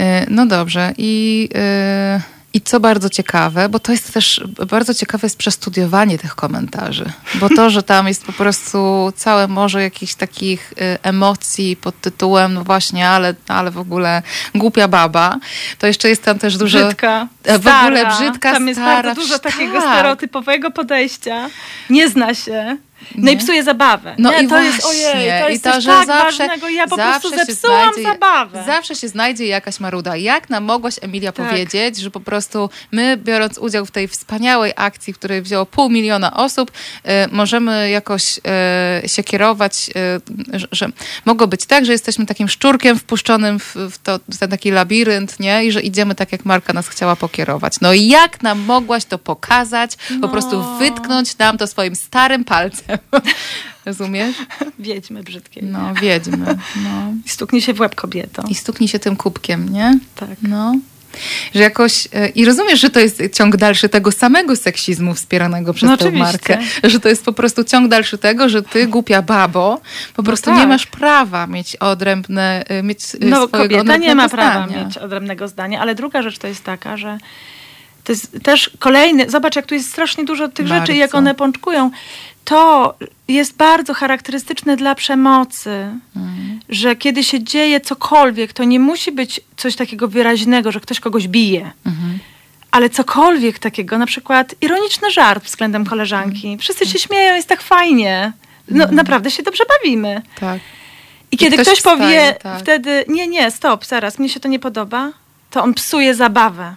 Y, 0.00 0.26
no 0.30 0.46
dobrze. 0.46 0.94
I, 0.98 1.48
y, 2.16 2.37
I 2.54 2.60
co 2.60 2.80
bardzo 2.80 3.08
ciekawe, 3.10 3.68
bo 3.68 3.78
to 3.78 3.92
jest 3.92 4.14
też 4.14 4.44
bardzo 4.70 4.94
ciekawe 4.94 5.26
jest 5.26 5.38
przestudiowanie 5.38 6.18
tych 6.18 6.34
komentarzy. 6.34 7.12
Bo 7.34 7.48
to, 7.48 7.70
że 7.70 7.82
tam 7.82 8.08
jest 8.08 8.24
po 8.24 8.32
prostu 8.32 9.12
całe 9.16 9.48
morze 9.48 9.82
jakichś 9.82 10.14
takich 10.14 10.72
y, 10.72 10.98
emocji 11.02 11.76
pod 11.76 12.00
tytułem, 12.00 12.54
no 12.54 12.64
właśnie, 12.64 13.08
ale, 13.08 13.34
ale 13.48 13.70
w 13.70 13.78
ogóle 13.78 14.22
głupia 14.54 14.88
baba, 14.88 15.36
to 15.78 15.86
jeszcze 15.86 16.08
jest 16.08 16.22
tam 16.22 16.38
też 16.38 16.56
dużo. 16.56 16.78
Brzydka, 16.78 17.28
E, 17.44 17.58
w 17.58 17.62
stara. 17.62 17.82
ogóle 17.86 18.06
brzydka, 18.06 18.52
Tam 18.52 18.68
jest 18.68 18.80
stara, 18.80 19.02
bardzo 19.02 19.20
dużo 19.22 19.38
takiego 19.38 19.80
tak. 19.80 19.92
stereotypowego 19.94 20.70
podejścia. 20.70 21.48
Nie 21.90 22.08
zna 22.08 22.34
się. 22.34 22.76
No 23.14 23.30
i 23.30 23.36
psuje 23.36 23.64
zabawę. 23.64 24.14
No 24.18 24.30
nie, 24.32 24.42
i 24.42 24.48
to 24.48 24.60
jest 24.62 24.82
właśnie. 24.82 25.06
ojej, 25.08 25.42
to 25.42 25.48
I 25.48 25.52
jest 25.52 25.64
to, 25.64 25.72
coś 25.72 25.84
że 25.84 25.90
tak 25.90 26.06
zawsze- 26.06 26.24
ważnego. 26.46 26.68
Ja 26.68 26.86
po 26.86 26.96
prostu 26.96 27.30
zepsułam 27.30 27.92
znajdzie- 27.94 28.02
zabawę. 28.12 28.62
Zawsze 28.66 28.94
się 28.94 29.08
znajdzie 29.08 29.46
jakaś 29.46 29.80
maruda. 29.80 30.16
Jak 30.16 30.50
nam 30.50 30.64
mogłaś, 30.64 30.94
Emilia, 31.02 31.32
Tak. 31.32 31.46
powiedzieć, 31.48 31.96
że 31.96 32.10
po 32.10 32.20
prostu 32.20 32.70
my, 32.92 33.16
biorąc 33.16 33.58
udział 33.58 33.86
w 33.86 33.90
tej 33.90 34.08
wspaniałej 34.08 34.72
akcji, 34.76 35.12
w 35.12 35.18
której 35.18 35.42
wzięło 35.42 35.66
pół 35.66 35.90
miliona 35.90 36.36
osób, 36.36 36.70
e, 37.04 37.28
możemy 37.28 37.90
jakoś 37.90 38.40
e, 38.46 39.08
się 39.08 39.22
kierować, 39.22 39.90
e, 40.52 40.58
że, 40.58 40.66
że 40.72 40.86
mogło 41.24 41.46
być 41.46 41.66
tak, 41.66 41.84
że 41.86 41.92
jesteśmy 41.92 42.26
takim 42.26 42.48
szczurkiem 42.48 42.98
wpuszczonym 42.98 43.58
w, 43.58 43.74
w, 43.76 43.98
to, 43.98 44.18
w 44.28 44.38
ten 44.38 44.50
taki 44.50 44.70
labirynt, 44.70 45.40
nie? 45.40 45.64
I 45.64 45.72
że 45.72 45.80
idziemy 45.80 46.14
tak, 46.14 46.32
jak 46.32 46.44
Marka 46.44 46.72
nas 46.72 46.88
chciała 46.88 47.16
pokierować. 47.16 47.74
No 47.80 47.92
i 47.92 48.06
jak 48.06 48.42
nam 48.42 48.58
mogłaś 48.60 49.04
to 49.04 49.18
pokazać? 49.18 49.96
Po 49.96 50.14
No. 50.14 50.28
prostu 50.28 50.64
wytknąć 50.78 51.38
nam 51.38 51.58
to 51.58 51.66
swoim 51.66 51.96
starym 51.96 52.44
palcem. 52.44 52.87
Rozumiesz? 53.86 54.36
Wiedźmy 54.78 55.22
brzydkie. 55.22 55.60
No, 55.62 55.94
wiedźmy. 55.94 56.58
No. 56.84 57.12
I 57.26 57.28
stuknij 57.28 57.62
się 57.62 57.74
w 57.74 57.80
łeb 57.80 57.94
kobieto. 57.94 58.42
I 58.48 58.54
stuknij 58.54 58.88
się 58.88 58.98
tym 58.98 59.16
kubkiem, 59.16 59.68
nie? 59.68 59.98
Tak. 60.14 60.30
No. 60.42 60.74
Że 61.54 61.60
jakoś. 61.62 62.08
e, 62.12 62.28
I 62.28 62.44
rozumiesz, 62.44 62.80
że 62.80 62.90
to 62.90 63.00
jest 63.00 63.22
ciąg 63.34 63.56
dalszy 63.56 63.88
tego 63.88 64.12
samego 64.12 64.56
seksizmu 64.56 65.14
wspieranego 65.14 65.74
przez 65.74 65.88
No 65.90 65.96
tę 65.96 66.04
oczywiście. 66.04 66.24
markę. 66.32 66.58
Że 66.84 67.00
to 67.00 67.08
jest 67.08 67.24
po 67.24 67.32
prostu 67.32 67.64
ciąg 67.64 67.88
dalszy 67.88 68.18
tego, 68.18 68.48
że 68.48 68.62
ty, 68.62 68.86
głupia 68.86 69.22
babo, 69.22 69.80
po 70.16 70.22
prostu 70.22 70.50
nie 70.50 70.56
tak. 70.60 70.68
masz 70.68 70.86
prawa 70.86 71.46
mieć 71.46 71.76
odrębne, 71.76 72.64
e, 72.68 72.82
mieć 72.82 73.00
e, 73.14 73.18
No 73.20 73.48
kobieta 73.48 73.96
nie 73.96 74.14
ma 74.14 74.28
prawa 74.28 74.66
zdania. 74.66 74.84
mieć 74.84 74.98
odrębnego 74.98 75.48
zdania, 75.48 75.80
ale 75.80 75.94
druga 75.94 76.22
rzecz 76.22 76.38
to 76.38 76.46
jest 76.46 76.64
taka, 76.64 76.96
że 76.96 77.18
To 78.04 78.12
jest 78.12 78.36
też 78.42 78.70
kolejny, 78.78 79.30
zobacz 79.30 79.56
jak 79.56 79.66
tu 79.66 79.74
jest 79.74 79.90
strasznie 79.90 80.24
dużo 80.24 80.48
tych 80.48 80.66
rzeczy 80.66 80.92
i 80.94 80.98
jak 80.98 81.08
Bardzo. 81.10 81.18
one 81.18 81.34
pączkują. 81.34 81.90
To 82.48 82.94
jest 83.28 83.56
bardzo 83.56 83.94
charakterystyczne 83.94 84.76
dla 84.76 84.94
przemocy, 84.94 85.70
Mm. 86.16 86.60
że 86.68 86.96
kiedy 86.96 87.24
się 87.24 87.44
dzieje 87.44 87.80
cokolwiek, 87.80 88.52
to 88.52 88.64
nie 88.64 88.80
musi 88.80 89.12
być 89.12 89.40
coś 89.56 89.76
takiego 89.76 90.08
wyraźnego, 90.08 90.72
że 90.72 90.80
ktoś 90.80 91.00
kogoś 91.00 91.28
bije. 91.28 91.70
Mhm. 91.86 92.18
Ale 92.70 92.90
cokolwiek 92.90 93.58
takiego, 93.58 93.98
na 93.98 94.06
przykład 94.06 94.54
ironiczny 94.60 95.10
żart 95.10 95.44
względem 95.44 95.84
koleżanki. 95.86 96.58
Wszyscy 96.60 96.86
się 96.86 96.98
śmieją, 96.98 97.34
jest 97.34 97.48
tak 97.48 97.62
fajnie. 97.62 98.32
No, 98.68 98.86
naprawdę 98.92 99.30
się 99.30 99.42
dobrze 99.42 99.64
bawimy. 99.78 100.22
Tak. 100.40 100.60
I 101.30 101.36
kiedy 101.36 101.56
ktoś 101.56 101.66
ktoś, 101.66 101.78
wstaje, 101.78 101.98
powie 101.98 102.34
tak. 102.42 102.60
wtedy, 102.60 103.04
nie, 103.08 103.26
nie, 103.28 103.50
stop, 103.50 103.84
zaraz, 103.86 104.18
mnie 104.18 104.28
się 104.28 104.40
to 104.40 104.48
nie 104.48 104.58
podoba, 104.58 105.12
to 105.50 105.62
on 105.62 105.74
psuje 105.74 106.14
zabawę. 106.14 106.74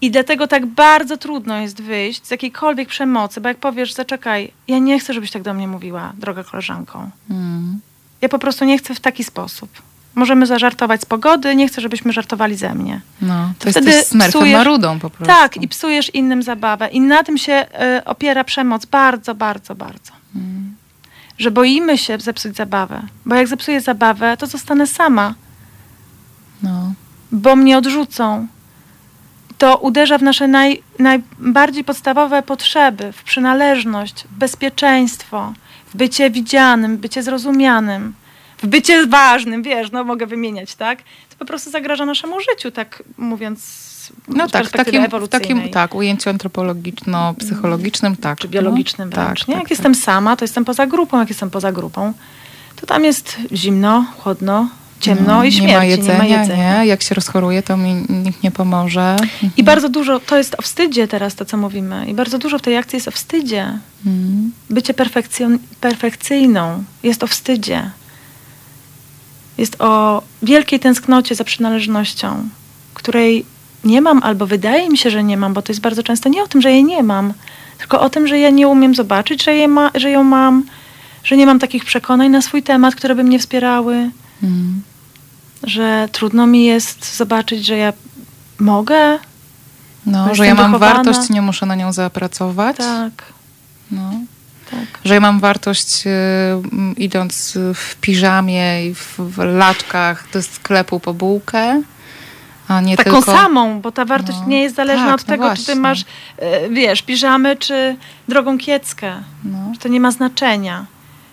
I 0.00 0.10
dlatego 0.10 0.46
tak 0.46 0.66
bardzo 0.66 1.16
trudno 1.16 1.56
jest 1.60 1.82
wyjść 1.82 2.26
z 2.26 2.30
jakiejkolwiek 2.30 2.88
przemocy, 2.88 3.40
bo 3.40 3.48
jak 3.48 3.58
powiesz, 3.58 3.92
zaczekaj, 3.92 4.52
ja 4.68 4.78
nie 4.78 4.98
chcę, 5.00 5.14
żebyś 5.14 5.30
tak 5.30 5.42
do 5.42 5.54
mnie 5.54 5.68
mówiła, 5.68 6.12
droga 6.18 6.44
koleżanko. 6.44 7.08
Mm. 7.30 7.80
Ja 8.20 8.28
po 8.28 8.38
prostu 8.38 8.64
nie 8.64 8.78
chcę 8.78 8.94
w 8.94 9.00
taki 9.00 9.24
sposób. 9.24 9.70
Możemy 10.14 10.46
zażartować 10.46 11.00
z 11.00 11.04
pogody, 11.04 11.56
nie 11.56 11.68
chcę, 11.68 11.80
żebyśmy 11.80 12.12
żartowali 12.12 12.56
ze 12.56 12.74
mnie. 12.74 13.00
No, 13.22 13.52
to 13.58 13.70
Wtedy 13.70 13.90
jesteś 13.90 14.06
smerfem 14.06 14.42
psujesz- 14.42 14.52
marudą 14.58 14.98
po 14.98 15.10
prostu. 15.10 15.34
Tak, 15.34 15.56
i 15.56 15.68
psujesz 15.68 16.14
innym 16.14 16.42
zabawę. 16.42 16.88
I 16.88 17.00
na 17.00 17.22
tym 17.24 17.38
się 17.38 17.66
y, 17.98 18.04
opiera 18.04 18.44
przemoc 18.44 18.86
bardzo, 18.86 19.34
bardzo, 19.34 19.74
bardzo. 19.74 20.12
Mm. 20.36 20.74
Że 21.38 21.50
boimy 21.50 21.98
się 21.98 22.18
zepsuć 22.18 22.56
zabawę. 22.56 23.02
Bo 23.26 23.34
jak 23.34 23.48
zepsuję 23.48 23.80
zabawę, 23.80 24.36
to 24.36 24.46
zostanę 24.46 24.86
sama, 24.86 25.34
No. 26.62 26.92
bo 27.32 27.56
mnie 27.56 27.78
odrzucą. 27.78 28.46
To 29.58 29.76
uderza 29.76 30.18
w 30.18 30.22
nasze 30.22 30.48
naj, 30.48 30.82
najbardziej 30.98 31.84
podstawowe 31.84 32.42
potrzeby, 32.42 33.12
w 33.12 33.22
przynależność, 33.22 34.24
w 34.24 34.38
bezpieczeństwo, 34.38 35.52
w 35.86 35.96
bycie 35.96 36.30
widzianym, 36.30 36.96
w 36.96 37.00
bycie 37.00 37.22
zrozumianym, 37.22 38.14
w 38.58 38.66
bycie 38.66 39.06
ważnym, 39.06 39.62
wiesz, 39.62 39.90
no 39.92 40.04
mogę 40.04 40.26
wymieniać, 40.26 40.74
tak? 40.74 40.98
To 41.30 41.36
po 41.38 41.44
prostu 41.44 41.70
zagraża 41.70 42.06
naszemu 42.06 42.40
życiu, 42.40 42.70
tak 42.70 43.02
mówiąc 43.18 43.84
No 44.28 44.48
tak, 44.48 44.66
w 44.66 44.72
takim, 44.72 45.06
w 45.06 45.28
takim 45.28 45.68
tak, 45.68 45.94
ujęciu 45.94 46.30
antropologiczno-psychologicznym, 46.30 48.16
tak. 48.16 48.38
czy 48.38 48.48
biologicznym 48.48 49.10
no, 49.10 49.16
wręcz. 49.16 49.40
tak, 49.40 49.48
nie? 49.48 49.54
tak, 49.54 49.60
Jak 49.60 49.68
tak. 49.68 49.70
jestem 49.70 49.94
sama, 49.94 50.36
to 50.36 50.44
jestem 50.44 50.64
poza 50.64 50.86
grupą. 50.86 51.18
Jak 51.18 51.28
jestem 51.28 51.50
poza 51.50 51.72
grupą, 51.72 52.12
to 52.76 52.86
tam 52.86 53.04
jest 53.04 53.36
zimno, 53.52 54.04
chłodno, 54.18 54.68
ciemno 55.00 55.26
No, 55.36 55.44
i 55.44 55.52
śmierć. 55.52 55.70
nie 55.72 55.76
ma 55.78 55.84
jedzenia, 55.84 56.12
nie 56.24 56.36
ma 56.36 56.40
jedzenia. 56.42 56.80
nie? 56.82 56.86
Jak 56.86 57.02
się 57.02 57.14
rozchoruje, 57.14 57.62
to 57.62 57.76
mi 57.76 57.94
nikt 58.08 58.42
nie 58.42 58.50
pomoże. 58.50 59.16
I 59.56 59.64
bardzo 59.64 59.88
dużo, 59.88 60.20
to 60.20 60.36
jest 60.38 60.54
o 60.58 60.62
wstydzie 60.62 61.08
teraz 61.08 61.34
to, 61.34 61.44
co 61.44 61.56
mówimy. 61.56 62.06
I 62.06 62.14
bardzo 62.14 62.38
dużo 62.38 62.58
w 62.58 62.62
tej 62.62 62.76
akcji 62.76 62.96
jest 62.96 63.08
o 63.08 63.10
wstydzie. 63.10 63.78
Mm. 64.06 64.52
Bycie 64.70 64.94
perfekcjon- 64.94 65.58
perfekcyjną 65.80 66.84
jest 67.02 67.22
o 67.22 67.26
wstydzie. 67.26 67.90
Jest 69.58 69.76
o 69.78 70.22
wielkiej 70.42 70.80
tęsknocie 70.80 71.34
za 71.34 71.44
przynależnością, 71.44 72.48
której 72.94 73.44
nie 73.84 74.00
mam, 74.00 74.22
albo 74.22 74.46
wydaje 74.46 74.88
mi 74.90 74.98
się, 74.98 75.10
że 75.10 75.24
nie 75.24 75.36
mam, 75.36 75.54
bo 75.54 75.62
to 75.62 75.72
jest 75.72 75.80
bardzo 75.82 76.02
często 76.02 76.28
nie 76.28 76.42
o 76.42 76.48
tym, 76.48 76.62
że 76.62 76.70
jej 76.72 76.84
nie 76.84 77.02
mam, 77.02 77.32
tylko 77.78 78.00
o 78.00 78.10
tym, 78.10 78.26
że 78.26 78.38
ja 78.38 78.50
nie 78.50 78.68
umiem 78.68 78.94
zobaczyć, 78.94 79.44
że, 79.44 79.54
je 79.54 79.68
ma, 79.68 79.90
że 79.94 80.10
ją 80.10 80.24
mam, 80.24 80.64
że 81.24 81.36
nie 81.36 81.46
mam 81.46 81.58
takich 81.58 81.84
przekonań 81.84 82.30
na 82.30 82.42
swój 82.42 82.62
temat, 82.62 82.94
które 82.94 83.14
by 83.14 83.24
mnie 83.24 83.38
wspierały, 83.38 84.10
Mm. 84.44 84.82
że 85.62 86.08
trudno 86.12 86.46
mi 86.46 86.64
jest 86.64 87.16
zobaczyć, 87.16 87.66
że 87.66 87.76
ja 87.76 87.92
mogę. 88.60 89.18
No, 90.06 90.34
że 90.34 90.46
ja 90.46 90.54
mam 90.54 90.72
wychowana. 90.72 90.94
wartość, 90.94 91.30
nie 91.30 91.42
muszę 91.42 91.66
na 91.66 91.74
nią 91.74 91.92
zapracować. 91.92 92.76
Tak, 92.76 93.12
No. 93.90 94.10
tak. 94.70 94.80
Że 95.04 95.14
ja 95.14 95.20
mam 95.20 95.40
wartość 95.40 96.06
y, 96.06 96.10
idąc 96.96 97.56
y, 97.56 97.74
w 97.74 97.96
piżamie 98.00 98.86
i 98.86 98.94
w, 98.94 99.14
w 99.18 99.38
laczkach 99.38 100.24
do 100.32 100.42
sklepu 100.42 101.00
po 101.00 101.14
bułkę, 101.14 101.82
a 102.68 102.80
nie 102.80 102.96
Taką 102.96 103.10
tylko... 103.10 103.32
samą, 103.36 103.80
bo 103.80 103.92
ta 103.92 104.04
wartość 104.04 104.38
No, 104.40 104.46
nie 104.48 104.62
jest 104.62 104.76
zależna 104.76 105.06
tak, 105.06 105.14
od 105.14 105.20
no 105.20 105.32
tego, 105.32 105.42
czy 105.44 105.48
właśnie. 105.48 105.74
ty 105.74 105.80
masz, 105.80 106.04
e, 106.38 106.68
wiesz, 106.68 107.02
piżamy, 107.02 107.56
czy 107.56 107.96
drogą 108.28 108.58
kieckę. 108.58 109.12
No. 109.44 109.58
Że 109.74 109.80
to 109.80 109.88
nie 109.88 110.00
ma 110.00 110.10
znaczenia. 110.10 110.86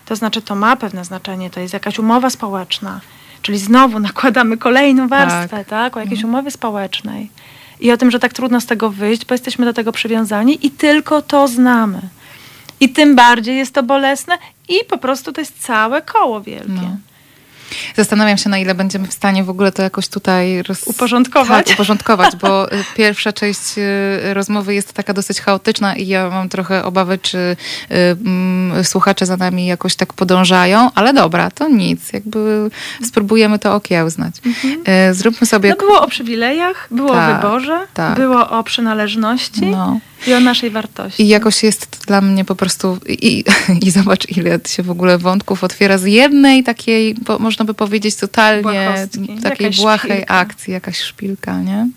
To 0.06 0.16
znaczy, 0.16 0.42
to 0.42 0.54
ma 0.54 0.76
pewne 0.76 1.04
znaczenie, 1.04 1.50
to 1.50 1.60
jest 1.60 1.74
jakaś 1.74 1.98
umowa 1.98 2.30
społeczna. 2.30 3.00
Czyli 3.42 3.58
znowu 3.58 4.00
nakładamy 4.00 4.56
kolejną 4.56 5.08
warstwę, 5.08 5.64
tak, 5.64 5.96
o 5.96 6.00
jakiejś 6.00 6.18
Mhm. 6.20 6.34
umowie 6.34 6.50
społecznej. 6.50 7.30
I 7.80 7.92
o 7.92 7.96
tym, 7.96 8.10
że 8.10 8.18
tak 8.20 8.32
trudno 8.32 8.60
z 8.60 8.66
tego 8.66 8.90
wyjść, 8.90 9.24
bo 9.24 9.34
jesteśmy 9.34 9.64
do 9.64 9.72
tego 9.72 9.92
przywiązani 9.92 10.66
i 10.66 10.70
tylko 10.70 11.22
to 11.22 11.48
znamy. 11.48 12.00
I 12.80 12.88
tym 12.88 13.16
bardziej 13.16 13.56
jest 13.56 13.74
to 13.74 13.82
bolesne 13.82 14.38
i 14.68 14.74
po 14.88 14.98
prostu 14.98 15.32
to 15.32 15.40
jest 15.40 15.58
całe 15.62 16.02
koło 16.02 16.40
wielkie. 16.40 16.68
No. 16.72 16.96
Zastanawiam 17.96 18.38
się, 18.38 18.50
na 18.50 18.58
ile 18.58 18.74
będziemy 18.74 19.08
w 19.08 19.12
stanie 19.12 19.44
w 19.44 19.50
ogóle 19.50 19.72
to 19.72 19.82
jakoś 19.82 20.08
tutaj 20.08 20.62
roz... 20.62 20.82
Uporządkować. 20.86 21.66
Tak, 21.66 21.74
uporządkować, 21.74 22.36
bo 22.36 22.72
y, 22.72 22.84
pierwsza 22.96 23.32
część 23.32 23.60
y, 23.78 24.34
rozmowy 24.34 24.74
jest 24.74 24.92
taka 24.92 25.12
dosyć 25.12 25.40
chaotyczna 25.40 25.96
i 25.96 26.06
ja 26.06 26.30
mam 26.30 26.48
trochę 26.48 26.84
obawy, 26.84 27.18
czy 27.18 27.38
y, 27.38 27.56
mm, 27.94 28.84
słuchacze 28.84 29.26
za 29.26 29.36
nami 29.36 29.66
jakoś 29.66 29.96
tak 29.96 30.12
podążają, 30.12 30.90
ale 30.94 31.12
dobra, 31.12 31.50
to 31.50 31.68
nic, 31.68 32.12
jakby 32.12 32.70
spróbujemy 33.04 33.58
to 33.58 33.74
okiełznać. 33.74 34.34
Y, 35.10 35.14
Zróbmy 35.14 35.46
sobie... 35.46 35.70
No 35.70 35.76
było 35.76 36.00
o 36.00 36.08
przywilejach, 36.08 36.88
było 36.90 37.10
Tak, 37.10 37.30
o 37.30 37.36
wyborze, 37.36 37.78
tak. 37.94 38.16
było 38.16 38.50
o 38.50 38.62
przynależności 38.64 39.66
No. 39.66 40.00
i 40.26 40.34
o 40.34 40.40
naszej 40.40 40.70
wartości. 40.70 41.22
I 41.22 41.28
jakoś 41.28 41.62
jest 41.62 41.90
to 41.90 42.06
dla 42.06 42.20
mnie 42.20 42.44
po 42.44 42.54
prostu. 42.54 42.98
I, 43.08 43.44
i 43.80 43.90
zobacz, 44.00 44.28
ile 44.28 44.58
się 44.66 44.82
w 44.82 44.90
ogóle 44.90 45.18
wątków 45.18 45.64
otwiera 45.64 45.98
z 45.98 46.04
jednej 46.04 46.62
takiej, 46.62 47.14
po, 47.14 47.38
można 47.62 47.72
by 47.72 47.74
powiedzieć, 47.74 48.16
totalnie 48.16 48.62
Błahostki. 48.62 49.28
takiej 49.42 49.64
Jakaś 49.64 49.76
błahej 49.76 50.10
szpilka. 50.10 50.34
akcji, 50.34 50.72
jakaś 50.72 51.00
szpilka, 51.00 51.60
nie? 51.60 51.88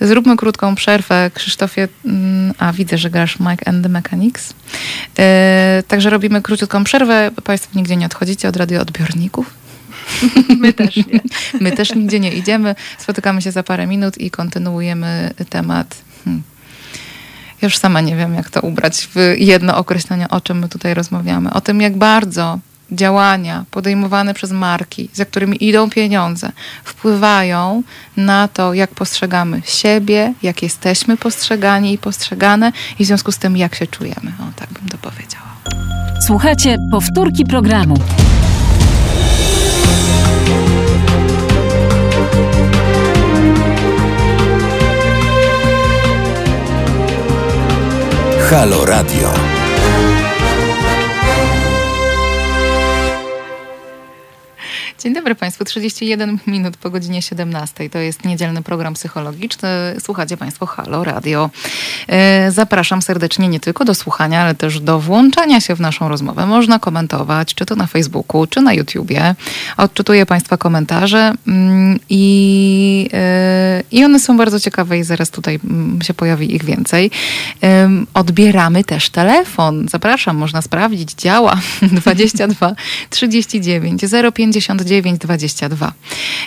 Zróbmy 0.00 0.36
krótką 0.36 0.74
przerwę. 0.74 1.30
Krzysztofie, 1.34 1.88
mm, 2.04 2.54
a 2.58 2.72
widzę, 2.72 2.98
że 2.98 3.10
grasz 3.10 3.40
Mike 3.40 3.68
and 3.68 3.82
the 3.82 3.88
Mechanics. 3.88 4.54
E, 5.18 5.82
także 5.88 6.10
robimy 6.10 6.42
króciutką 6.42 6.84
przerwę. 6.84 7.30
Państwo 7.44 7.78
nigdzie 7.78 7.96
nie 7.96 8.06
odchodzicie 8.06 8.48
od 8.48 8.56
radioodbiorników. 8.56 9.54
My 10.62 10.72
też 10.72 10.96
nie. 10.96 11.20
My 11.64 11.72
też 11.72 11.94
nigdzie 11.94 12.20
nie 12.20 12.32
idziemy. 12.32 12.74
Spotykamy 12.98 13.42
się 13.42 13.52
za 13.52 13.62
parę 13.62 13.86
minut 13.86 14.18
i 14.18 14.30
kontynuujemy 14.30 15.30
temat. 15.50 15.96
Hmm. 16.24 16.42
Ja 17.62 17.66
już 17.66 17.76
sama 17.76 18.00
nie 18.00 18.16
wiem, 18.16 18.34
jak 18.34 18.50
to 18.50 18.60
ubrać 18.60 19.08
w 19.14 19.34
jedno 19.38 19.76
określenie, 19.76 20.28
o 20.28 20.40
czym 20.40 20.58
my 20.58 20.68
tutaj 20.68 20.94
rozmawiamy. 20.94 21.52
O 21.52 21.60
tym, 21.60 21.80
jak 21.80 21.96
bardzo 21.96 22.58
działania 22.92 23.64
podejmowane 23.70 24.34
przez 24.34 24.52
marki, 24.52 25.08
za 25.12 25.24
którymi 25.24 25.64
idą 25.64 25.90
pieniądze, 25.90 26.52
wpływają 26.84 27.82
na 28.16 28.48
to, 28.48 28.74
jak 28.74 28.90
postrzegamy 28.90 29.62
siebie, 29.64 30.34
jak 30.42 30.62
jesteśmy 30.62 31.16
postrzegani 31.16 31.92
i 31.92 31.98
postrzegane 31.98 32.72
i 32.98 33.04
w 33.04 33.06
związku 33.06 33.32
z 33.32 33.38
tym, 33.38 33.56
jak 33.56 33.74
się 33.74 33.86
czujemy. 33.86 34.32
O, 34.40 34.44
tak 34.56 34.68
bym 34.70 34.88
to 34.88 34.98
powiedziała. 34.98 35.46
Słuchajcie 36.26 36.76
powtórki 36.90 37.44
programu. 37.44 37.96
Halo 48.50 48.84
Radio. 48.84 49.45
Dzień 55.06 55.14
dobry 55.14 55.34
Państwu. 55.34 55.64
31 55.64 56.38
minut 56.46 56.76
po 56.76 56.90
godzinie 56.90 57.22
17. 57.22 57.90
To 57.90 57.98
jest 57.98 58.24
niedzielny 58.24 58.62
program 58.62 58.94
psychologiczny. 58.94 59.68
Słuchacie 60.00 60.36
Państwo 60.36 60.66
Halo 60.66 61.04
Radio. 61.04 61.50
E, 62.08 62.50
Zapraszam 62.52 63.02
serdecznie 63.02 63.48
nie 63.48 63.60
tylko 63.60 63.84
do 63.84 63.94
słuchania, 63.94 64.40
ale 64.40 64.54
też 64.54 64.80
do 64.80 65.00
włączania 65.00 65.60
się 65.60 65.76
w 65.76 65.80
naszą 65.80 66.08
rozmowę. 66.08 66.46
Można 66.46 66.78
komentować, 66.78 67.54
czy 67.54 67.66
to 67.66 67.76
na 67.76 67.86
Facebooku, 67.86 68.46
czy 68.46 68.60
na 68.60 68.72
YouTubie. 68.72 69.34
Odczytuję 69.76 70.26
Państwa 70.26 70.56
komentarze 70.56 71.32
mm, 71.46 71.98
i, 72.10 73.08
e, 73.12 73.82
i 73.92 74.04
one 74.04 74.20
są 74.20 74.36
bardzo 74.36 74.60
ciekawe 74.60 74.98
i 74.98 75.04
zaraz 75.04 75.30
tutaj 75.30 75.60
mm, 75.64 76.02
się 76.02 76.14
pojawi 76.14 76.54
ich 76.54 76.64
więcej. 76.64 77.10
Odbieramy 78.14 78.84
też 78.84 79.10
telefon. 79.10 79.88
Zapraszam, 79.88 80.36
można 80.36 80.62
sprawdzić. 80.62 81.14
Działa 81.14 81.56
22 81.82 82.74
39 83.10 84.04
059 84.34 84.95
22. 85.02 85.92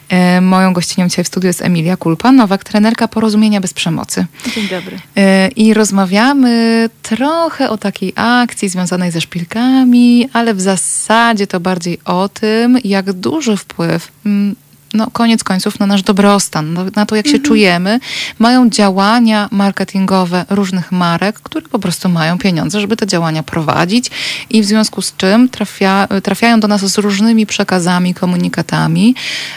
E, 0.09 0.41
Moją 0.41 0.73
gościnią 0.73 1.07
dzisiaj 1.07 1.23
w 1.23 1.27
studiu 1.27 1.47
jest 1.47 1.61
Emilia 1.61 1.97
Kulpa, 1.97 2.31
Nowak, 2.31 2.63
trenerka 2.63 3.07
porozumienia 3.07 3.61
bez 3.61 3.73
przemocy. 3.73 4.25
Dzień 4.55 4.67
dobry. 4.67 4.99
E, 5.17 5.47
I 5.47 5.73
rozmawiamy 5.73 6.89
trochę 7.01 7.69
o 7.69 7.77
takiej 7.77 8.13
akcji 8.15 8.69
związanej 8.69 9.11
ze 9.11 9.21
szpilkami, 9.21 10.29
ale 10.33 10.53
w 10.53 10.61
zasadzie 10.61 11.47
to 11.47 11.59
bardziej 11.59 11.99
o 12.05 12.29
tym, 12.29 12.77
jak 12.83 13.13
duży 13.13 13.57
wpływ 13.57 14.11
mm, 14.25 14.55
no 14.93 15.07
koniec 15.11 15.43
końców 15.43 15.79
na 15.79 15.85
nasz 15.85 16.03
dobrostan, 16.03 16.91
na, 16.95 17.05
to 17.05 17.15
jak 17.15 17.27
się 17.27 17.39
czujemy, 17.39 17.99
mają 18.39 18.69
działania 18.69 19.47
marketingowe 19.51 20.45
różnych 20.49 20.91
marek, 20.91 21.39
które 21.39 21.67
po 21.67 21.79
prostu 21.79 22.09
mają 22.09 22.37
pieniądze, 22.37 22.81
żeby 22.81 22.97
te 22.97 23.07
działania 23.07 23.43
prowadzić 23.43 24.11
i 24.49 24.61
w 24.61 24.65
związku 24.65 25.01
z 25.01 25.15
czym 25.17 25.49
trafia, 25.49 26.07
trafiają 26.23 26.59
do 26.59 26.67
nas 26.67 26.81
z 26.85 26.97
różnymi 26.97 27.45
przekazami, 27.45 28.13
komunikatami, 28.13 29.15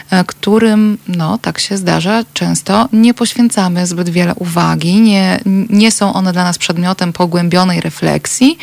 e, 0.09 0.23
którym, 0.23 0.97
no 1.07 1.37
tak 1.37 1.59
się 1.59 1.77
zdarza, 1.77 2.23
często 2.33 2.89
nie 2.93 3.13
poświęcamy 3.13 3.87
zbyt 3.87 4.09
wiele 4.09 4.35
uwagi, 4.35 4.95
nie, 4.95 5.39
nie 5.69 5.91
są 5.91 6.13
one 6.13 6.33
dla 6.33 6.43
nas 6.43 6.57
przedmiotem 6.57 7.13
pogłębionej 7.13 7.81
refleksji. 7.81 8.57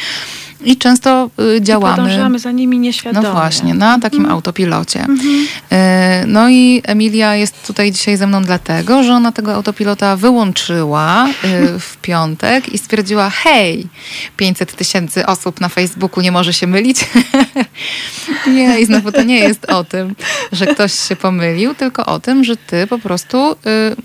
I 0.64 0.77
często 0.77 1.31
y, 1.57 1.61
działamy. 1.62 2.03
I 2.03 2.05
podążamy 2.05 2.38
za 2.38 2.51
nimi 2.51 2.79
nieświadomie. 2.79 3.29
No 3.29 3.33
właśnie, 3.33 3.75
na 3.75 3.99
takim 3.99 4.18
mhm. 4.18 4.35
autopilocie. 4.35 5.01
Mhm. 5.01 5.46
Y, 5.73 6.27
no 6.27 6.49
i 6.49 6.83
Emilia 6.85 7.35
jest 7.35 7.66
tutaj 7.66 7.92
dzisiaj 7.92 8.16
ze 8.16 8.27
mną 8.27 8.42
dlatego, 8.42 9.03
że 9.03 9.12
ona 9.12 9.33
tego 9.33 9.55
autopilota 9.55 10.16
wyłączyła 10.16 11.29
y, 11.29 11.79
w 11.79 11.96
piątek 12.03 12.68
i 12.68 12.79
stwierdziła, 12.79 13.31
hej, 13.31 13.87
500 14.37 14.77
tysięcy 14.77 15.27
osób 15.27 15.61
na 15.61 15.68
Facebooku 15.68 16.20
nie 16.23 16.33
może 16.33 16.53
się 16.53 16.66
mylić. 16.66 17.07
nie, 18.57 18.81
i 18.81 18.87
znowu 18.87 19.12
to 19.12 19.23
nie 19.23 19.38
jest 19.38 19.64
o 19.70 19.85
tym, 19.85 20.14
że 20.53 20.66
ktoś 20.66 20.92
się 20.92 21.16
pomylił, 21.16 21.75
tylko 21.75 22.07
o 22.07 22.20
tym, 22.20 22.44
że 22.44 22.57
ty 22.57 22.87
po 22.87 22.99
prostu, 22.99 23.57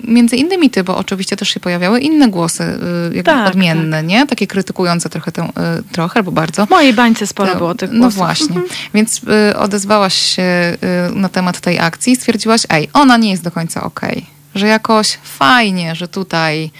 między 0.04 0.36
innymi 0.36 0.70
ty, 0.70 0.84
bo 0.84 0.98
oczywiście 0.98 1.36
też 1.38 1.50
się 1.50 1.60
pojawiały 1.60 2.00
inne 2.00 2.28
głosy, 2.28 2.80
jakby 3.04 3.24
tak, 3.24 3.48
odmienne, 3.48 3.98
tak. 3.98 4.08
nie? 4.08 4.28
Takie 4.28 4.48
krytykujące 4.48 5.10
trochę 5.10 5.32
tę, 5.32 5.50
trochę, 5.92 6.20
albo 6.20 6.32
bardzo. 6.46 6.66
W 6.66 6.70
mojej 6.70 6.94
bańce 6.94 7.28
sporo 7.28 7.56
było 7.56 7.76
tych 7.76 7.92
no 7.92 8.00
głosów. 8.00 8.20
No 8.20 8.26
właśnie. 8.26 8.56
Mhm. 8.56 8.66
Więc 8.94 9.22
y, 9.52 9.58
odezwałaś 9.58 10.14
się 10.36 10.78
y, 11.12 11.16
na 11.16 11.30
temat 11.30 11.60
tej 11.60 11.80
akcji 11.80 12.14
i 12.14 12.16
stwierdziłaś, 12.16 12.62
ej, 12.70 12.90
ona 12.94 13.18
nie 13.18 13.32
jest 13.32 13.44
do 13.44 13.52
końca 13.52 13.84
okej. 13.84 14.12
Okay 14.12 14.36
że 14.56 14.68
jakoś 14.68 15.18
fajnie, 15.24 15.96
że 15.96 16.08
tutaj, 16.08 16.72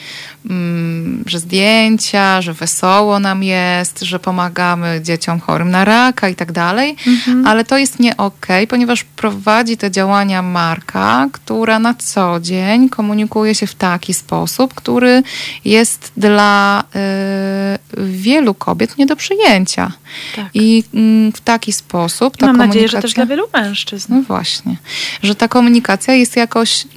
że 1.26 1.40
zdjęcia, 1.40 2.42
że 2.42 2.54
wesoło 2.54 3.20
nam 3.20 3.44
jest, 3.44 4.02
że 4.02 4.20
pomagamy 4.20 5.02
dzieciom 5.04 5.40
chorym 5.40 5.72
na 5.72 5.86
raka 5.86 6.30
i 6.30 6.36
tak 6.36 6.52
dalej, 6.52 6.96
mhm. 7.08 7.48
ale 7.48 7.64
to 7.64 7.78
jest 7.78 8.00
nie 8.00 8.18
okej, 8.18 8.64
okay, 8.64 8.68
ponieważ 8.68 9.04
prowadzi 9.04 9.78
te 9.78 9.92
działania 9.92 10.42
marka, 10.42 11.30
która 11.32 11.80
na 11.80 11.94
co 11.94 12.40
dzień 12.40 12.90
komunikuje 12.90 13.56
się 13.56 13.68
w 13.68 13.76
taki 13.76 14.14
sposób, 14.14 14.74
który 14.74 15.24
jest 15.66 16.12
dla 16.18 16.84
y, 17.98 18.04
wielu 18.06 18.54
kobiet 18.54 18.98
nie 18.98 19.06
do 19.06 19.16
przyjęcia. 19.16 19.92
Tak. 20.36 20.46
I 20.54 20.84
y, 21.30 21.32
w 21.32 21.42
taki 21.42 21.74
sposób 21.74 22.38
ta 22.38 22.46
Mam 22.46 22.56
komunikacja... 22.56 22.68
nadzieję, 22.68 22.88
że 22.88 23.02
też 23.02 23.14
dla 23.14 23.26
wielu 23.26 23.44
mężczyzn. 23.54 24.14
No 24.16 24.22
właśnie. 24.22 24.78
Że 25.24 25.36
ta 25.36 25.48
komunikacja 25.48 26.14
jest 26.14 26.36
jakoś 26.36 26.86
y, 26.86 26.88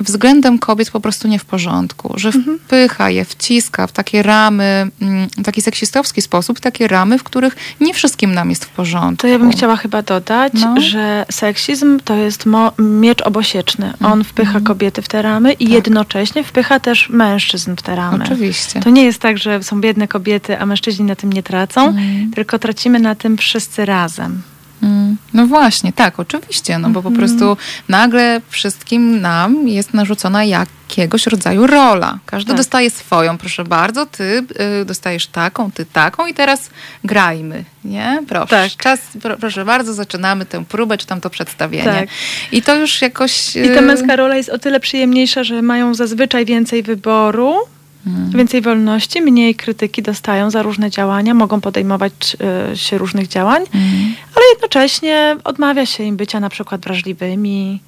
względem 0.00 0.58
kobiet 0.58 0.90
po 0.90 1.00
prostu 1.00 1.28
nie 1.28 1.38
w 1.38 1.44
porządku, 1.44 2.14
że 2.16 2.28
mhm. 2.28 2.58
Wpycha 2.64 3.10
je, 3.10 3.24
wciska 3.24 3.86
w 3.86 3.92
takie 3.92 4.22
ramy, 4.22 4.90
mm, 5.02 5.28
w 5.38 5.42
taki 5.42 5.62
seksistowski 5.62 6.22
sposób, 6.22 6.60
takie 6.60 6.88
ramy, 6.88 7.18
w 7.18 7.22
których 7.22 7.56
nie 7.80 7.94
wszystkim 7.94 8.34
nam 8.34 8.50
jest 8.50 8.64
w 8.64 8.68
porządku. 8.68 9.22
To 9.22 9.26
ja 9.26 9.38
bym 9.38 9.50
chciała 9.50 9.76
chyba 9.76 10.02
dodać, 10.02 10.52
no. 10.52 10.80
że 10.80 11.26
seksizm 11.30 12.00
to 12.04 12.14
jest 12.14 12.44
miecz 12.78 13.22
obosieczny. 13.22 13.86
On 13.86 14.06
mhm. 14.06 14.24
wpycha 14.24 14.60
kobiety 14.60 15.02
w 15.02 15.08
te 15.08 15.22
ramy 15.22 15.52
i 15.52 15.64
tak. 15.64 15.74
jednocześnie 15.74 16.44
wpycha 16.44 16.80
też 16.80 17.08
mężczyzn 17.08 17.76
w 17.76 17.82
te 17.82 17.96
ramy. 17.96 18.24
Oczywiście. 18.24 18.80
To 18.80 18.90
nie 18.90 19.04
jest 19.04 19.20
tak, 19.20 19.38
że 19.38 19.62
są 19.62 19.80
biedne 19.80 20.08
kobiety, 20.08 20.58
a 20.58 20.66
mężczyźni 20.66 21.04
na 21.04 21.16
tym 21.16 21.32
nie 21.32 21.42
tracą, 21.42 21.86
mhm. 21.86 22.30
tylko 22.30 22.58
tracimy 22.58 22.98
na 22.98 23.14
tym 23.14 23.36
wszyscy 23.36 23.84
razem. 23.84 24.42
Mm. 24.82 25.16
No 25.34 25.46
właśnie, 25.46 25.92
tak, 25.92 26.20
oczywiście, 26.20 26.78
no 26.78 26.90
bo 26.90 27.02
po 27.02 27.08
mhm. 27.08 27.26
prostu 27.26 27.56
nagle 27.88 28.40
wszystkim 28.48 29.20
nam 29.20 29.68
jest 29.68 29.94
narzucona 29.94 30.44
jakiegoś 30.44 31.26
rodzaju 31.26 31.66
rola. 31.66 32.18
Każdy 32.26 32.48
tak. 32.48 32.56
dostaje 32.56 32.90
swoją, 32.90 33.38
proszę 33.38 33.64
bardzo, 33.64 34.06
ty 34.06 34.44
y, 34.80 34.84
dostajesz 34.84 35.26
taką, 35.26 35.70
ty 35.70 35.84
taką 35.84 36.26
i 36.26 36.34
teraz 36.34 36.70
grajmy, 37.04 37.64
nie? 37.84 38.22
Proszę, 38.28 38.46
tak. 38.46 38.70
czas, 38.76 39.00
pro, 39.22 39.36
proszę 39.36 39.64
bardzo, 39.64 39.94
zaczynamy 39.94 40.46
tę 40.46 40.64
próbę, 40.64 40.98
czy 40.98 41.06
tam 41.06 41.20
to 41.20 41.30
przedstawienie. 41.30 41.84
Tak. 41.84 42.08
I 42.52 42.62
to 42.62 42.76
już 42.76 43.02
jakoś... 43.02 43.56
Y... 43.56 43.66
I 43.66 43.74
ta 43.74 43.80
męska 43.80 44.16
rola 44.16 44.36
jest 44.36 44.48
o 44.48 44.58
tyle 44.58 44.80
przyjemniejsza, 44.80 45.44
że 45.44 45.62
mają 45.62 45.94
zazwyczaj 45.94 46.44
więcej 46.44 46.82
wyboru, 46.82 47.56
Hmm. 48.04 48.30
Więcej 48.30 48.60
wolności, 48.60 49.22
mniej 49.22 49.54
krytyki 49.54 50.02
dostają 50.02 50.50
za 50.50 50.62
różne 50.62 50.90
działania, 50.90 51.34
mogą 51.34 51.60
podejmować 51.60 52.36
y, 52.72 52.76
się 52.76 52.98
różnych 52.98 53.28
działań, 53.28 53.62
hmm. 53.72 54.14
ale 54.34 54.44
jednocześnie 54.52 55.36
odmawia 55.44 55.86
się 55.86 56.04
im 56.04 56.16
bycia 56.16 56.40
na 56.40 56.48
przykład 56.48 56.80
wrażliwymi, 56.80 57.80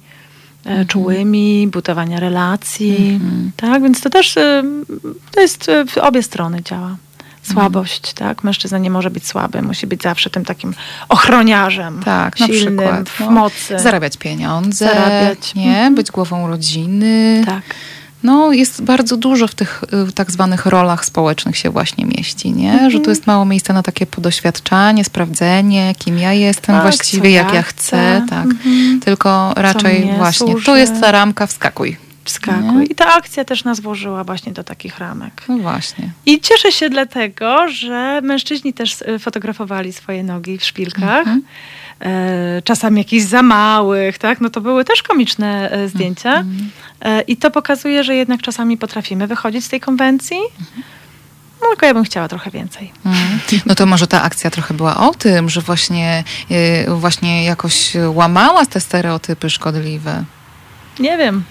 hmm. 0.63 0.87
czułymi, 0.87 1.67
budowania 1.67 2.19
relacji. 2.19 3.19
Mhm. 3.21 3.51
Tak, 3.55 3.83
więc 3.83 4.01
to 4.01 4.09
też 4.09 4.37
y, 4.37 4.63
to 5.31 5.41
jest 5.41 5.71
w 5.87 5.97
obie 5.97 6.23
strony 6.23 6.63
działa. 6.63 6.95
Słabość, 7.53 8.13
tak? 8.13 8.43
Mężczyzna 8.43 8.77
nie 8.77 8.89
może 8.89 9.09
być 9.09 9.27
słaby, 9.27 9.61
musi 9.61 9.87
być 9.87 10.01
zawsze 10.01 10.29
tym 10.29 10.45
takim 10.45 10.73
ochroniarzem, 11.09 12.01
tak, 12.05 12.37
silnym, 12.37 12.75
na 12.75 12.81
przykład, 12.81 13.09
w 13.09 13.19
no, 13.19 13.31
mocy. 13.31 13.79
Zarabiać 13.79 14.17
pieniądze, 14.17 14.85
zarabiać. 14.85 15.55
nie? 15.55 15.91
Być 15.95 16.11
głową 16.11 16.47
rodziny. 16.47 17.43
Tak 17.45 17.61
no, 18.23 18.51
jest 18.51 18.81
bardzo 18.81 19.17
dużo 19.17 19.47
w 19.47 19.55
tych 19.55 19.83
y, 20.09 20.11
tak 20.11 20.31
zwanych 20.31 20.65
rolach 20.65 21.05
społecznych 21.05 21.57
się 21.57 21.69
właśnie 21.69 22.05
mieści, 22.05 22.51
nie? 22.51 22.71
-hmm. 22.71 22.89
Że 22.89 22.99
tu 22.99 23.09
jest 23.09 23.27
mało 23.27 23.45
miejsca 23.45 23.73
na 23.73 23.83
takie 23.83 24.05
podoświadczanie, 24.05 25.03
sprawdzenie, 25.03 25.95
kim 25.97 26.19
ja 26.19 26.33
jestem 26.33 26.75
tak, 26.75 26.81
właściwie, 26.81 27.31
jak 27.31 27.53
ja 27.53 27.61
chcę, 27.61 28.25
tak. 28.29 28.47
-hmm. 28.47 28.99
Tylko 29.05 29.53
raczej 29.55 30.09
właśnie, 30.17 30.47
służy. 30.47 30.65
tu 30.65 30.75
jest 30.75 31.01
ta 31.01 31.11
ramka, 31.11 31.47
wskakuj. 31.47 31.97
Wskakuj. 32.27 32.77
Nie? 32.77 32.85
I 32.85 32.95
ta 32.95 33.13
akcja 33.13 33.45
też 33.45 33.63
nas 33.63 33.79
włożyła 33.79 34.23
właśnie 34.23 34.51
do 34.51 34.63
takich 34.63 34.97
ramek. 34.99 35.43
No 35.49 35.57
właśnie. 35.57 36.11
I 36.25 36.39
cieszę 36.39 36.71
się 36.71 36.89
dlatego, 36.89 37.69
że 37.69 38.21
mężczyźni 38.23 38.73
też 38.73 39.01
y, 39.01 39.19
fotografowali 39.19 39.93
swoje 39.93 40.23
nogi 40.23 40.57
w 40.57 40.63
szpilkach. 40.63 41.27
E, 41.27 41.39
czasami 42.63 42.97
jakichś 42.97 43.25
za 43.25 43.41
małych, 43.41 44.17
tak? 44.17 44.41
No 44.41 44.49
to 44.49 44.61
były 44.61 44.85
też 44.85 45.03
komiczne 45.03 45.71
e, 45.71 45.89
zdjęcia. 45.89 46.33
Mhm. 46.33 46.69
E, 47.01 47.21
I 47.21 47.37
to 47.37 47.51
pokazuje, 47.51 48.03
że 48.03 48.15
jednak 48.15 48.41
czasami 48.41 48.77
potrafimy 48.77 49.27
wychodzić 49.27 49.65
z 49.65 49.69
tej 49.69 49.79
konwencji. 49.79 50.37
No, 51.61 51.67
tylko 51.67 51.85
ja 51.85 51.93
bym 51.93 52.03
chciała 52.03 52.27
trochę 52.27 52.51
więcej. 52.51 52.91
Mhm. 53.05 53.39
No 53.65 53.75
to 53.75 53.85
może 53.85 54.07
ta 54.07 54.21
akcja 54.21 54.49
trochę 54.49 54.73
była 54.73 55.09
o 55.09 55.13
tym, 55.13 55.49
że 55.49 55.61
właśnie, 55.61 56.23
właśnie 56.87 57.43
jakoś 57.43 57.93
łamała 58.13 58.65
te 58.65 58.79
stereotypy 58.79 59.49
szkodliwe. 59.49 60.23
Nie 60.99 61.17
wiem. 61.17 61.43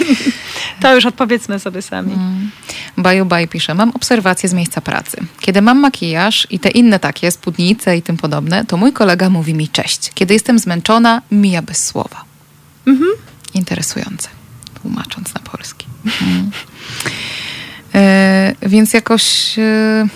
to 0.80 0.94
już 0.94 1.06
odpowiedzmy 1.06 1.58
sobie 1.58 1.82
sami. 1.82 2.12
Mm. 2.12 2.50
Baju 2.96 3.24
Baj 3.24 3.48
pisze, 3.48 3.74
mam 3.74 3.90
obserwacje 3.90 4.48
z 4.48 4.52
miejsca 4.52 4.80
pracy. 4.80 5.16
Kiedy 5.40 5.62
mam 5.62 5.78
makijaż 5.78 6.46
i 6.50 6.58
te 6.58 6.70
inne 6.70 6.98
takie, 6.98 7.30
spódnice 7.30 7.96
i 7.96 8.02
tym 8.02 8.16
podobne, 8.16 8.64
to 8.64 8.76
mój 8.76 8.92
kolega 8.92 9.30
mówi 9.30 9.54
mi 9.54 9.68
cześć. 9.68 10.10
Kiedy 10.14 10.34
jestem 10.34 10.58
zmęczona, 10.58 11.22
mija 11.30 11.62
bez 11.62 11.86
słowa. 11.86 12.24
Mhm. 12.86 13.10
Interesujące, 13.54 14.28
tłumacząc 14.82 15.34
na 15.34 15.40
polski. 15.40 15.86
Mm. 16.22 16.50
Więc 18.62 18.92
jakoś, 18.92 19.58
e, 19.58 20.06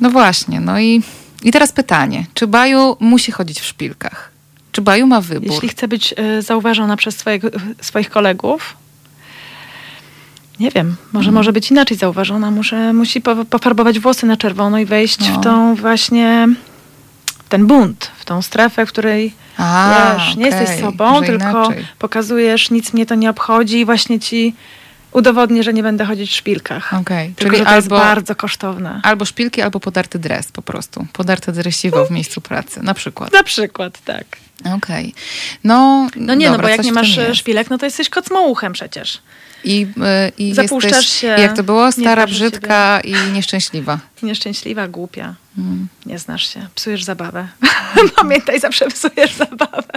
no 0.00 0.10
właśnie, 0.10 0.60
no 0.60 0.80
i, 0.80 1.02
i 1.42 1.52
teraz 1.52 1.72
pytanie, 1.72 2.26
czy 2.34 2.46
Baju 2.46 2.96
musi 3.00 3.32
chodzić 3.32 3.60
w 3.60 3.64
szpilkach? 3.64 4.29
Czy 4.72 4.82
Baju 4.82 5.06
ma 5.06 5.20
wybór? 5.20 5.50
Jeśli 5.52 5.68
chce 5.68 5.88
być 5.88 6.14
e, 6.16 6.42
zauważona 6.42 6.96
przez 6.96 7.16
swojego, 7.16 7.48
swoich 7.80 8.10
kolegów, 8.10 8.76
nie 10.60 10.70
wiem, 10.70 10.96
może 11.12 11.24
hmm. 11.24 11.34
może 11.34 11.52
być 11.52 11.70
inaczej 11.70 11.96
zauważona. 11.96 12.50
Muszę, 12.50 12.92
musi 12.92 13.20
pofarbować 13.50 14.00
włosy 14.00 14.26
na 14.26 14.36
czerwono 14.36 14.78
i 14.78 14.84
wejść 14.84 15.18
no. 15.18 15.40
w 15.40 15.44
tą 15.44 15.74
właśnie 15.74 16.48
ten 17.48 17.66
bunt, 17.66 18.10
w 18.16 18.24
tą 18.24 18.42
strefę, 18.42 18.86
w 18.86 18.88
której 18.88 19.32
A, 19.56 20.14
wiesz, 20.18 20.36
nie 20.36 20.46
okay. 20.46 20.60
jesteś 20.60 20.80
sobą, 20.80 21.22
tylko 21.22 21.64
inaczej. 21.64 21.86
pokazujesz, 21.98 22.70
nic 22.70 22.92
mnie 22.92 23.06
to 23.06 23.14
nie 23.14 23.30
obchodzi 23.30 23.78
i 23.78 23.84
właśnie 23.84 24.20
ci 24.20 24.54
udowodnię, 25.12 25.62
że 25.62 25.72
nie 25.72 25.82
będę 25.82 26.04
chodzić 26.04 26.30
w 26.30 26.34
szpilkach. 26.34 26.94
Okay. 26.94 27.32
Tylko, 27.36 27.52
Czyli 27.52 27.64
to 27.64 27.70
albo, 27.70 27.76
jest 27.76 27.88
bardzo 27.88 28.34
kosztowne. 28.36 29.00
Albo 29.02 29.24
szpilki, 29.24 29.62
albo 29.62 29.80
podarty 29.80 30.18
dres 30.18 30.52
po 30.52 30.62
prostu. 30.62 31.06
Podarte 31.12 31.52
dresiwo 31.52 32.06
w 32.06 32.10
miejscu 32.10 32.40
pracy, 32.40 32.82
na 32.82 32.94
przykład. 32.94 33.32
Na 33.32 33.42
przykład, 33.42 34.04
tak. 34.04 34.24
Okej. 34.60 34.76
Okay. 34.76 35.12
No, 35.64 36.08
no 36.16 36.34
nie, 36.34 36.46
dobra, 36.46 36.56
no 36.56 36.62
bo 36.62 36.68
jak 36.68 36.84
nie 36.84 36.92
masz 36.92 37.18
szpilek, 37.32 37.70
no 37.70 37.78
to 37.78 37.86
jesteś 37.86 38.08
kocmołuchem 38.08 38.72
przecież. 38.72 39.22
I, 39.64 39.86
y, 40.28 40.32
i 40.38 40.54
Zapuszczasz 40.54 40.92
jesteś, 40.92 41.20
się. 41.20 41.26
Jak 41.26 41.56
to 41.56 41.62
było? 41.62 41.92
Stara, 41.92 42.26
brzydka 42.26 43.00
i 43.00 43.14
nieszczęśliwa. 43.32 43.98
Nieszczęśliwa, 44.22 44.88
głupia. 44.88 45.34
Hmm. 45.56 45.88
Nie 46.06 46.18
znasz 46.18 46.54
się. 46.54 46.68
Psujesz 46.74 47.04
zabawę. 47.04 47.48
Pamiętaj, 48.16 48.60
zawsze 48.60 48.88
psujesz 48.88 49.34
zabawę. 49.34 49.92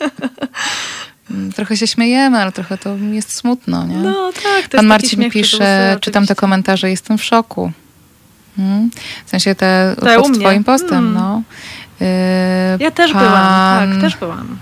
Mm, 1.30 1.52
trochę 1.52 1.76
się 1.76 1.86
śmiejemy, 1.86 2.38
ale 2.38 2.52
trochę 2.52 2.78
to 2.78 2.96
jest 2.96 3.32
smutno, 3.32 3.86
nie? 3.86 3.96
No 3.96 4.32
tak. 4.42 4.68
To 4.68 4.76
Pan 4.76 4.86
Marcin 4.86 5.30
pisze, 5.30 5.96
czytam 6.00 6.26
te 6.26 6.34
komentarze, 6.34 6.90
jestem 6.90 7.18
w 7.18 7.24
szoku. 7.24 7.72
Hmm? 8.56 8.90
W 9.26 9.30
sensie 9.30 9.54
te, 9.54 9.96
te 10.00 10.16
pod 10.16 10.38
twoim 10.38 10.64
postem, 10.64 10.88
hmm. 10.90 11.14
no. 11.14 11.42
Yy, 12.00 12.06
ja 12.80 12.90
też 12.90 13.12
pan... 13.12 13.22
byłam, 13.22 13.92
tak, 13.92 14.00
też 14.00 14.16
byłam. 14.16 14.58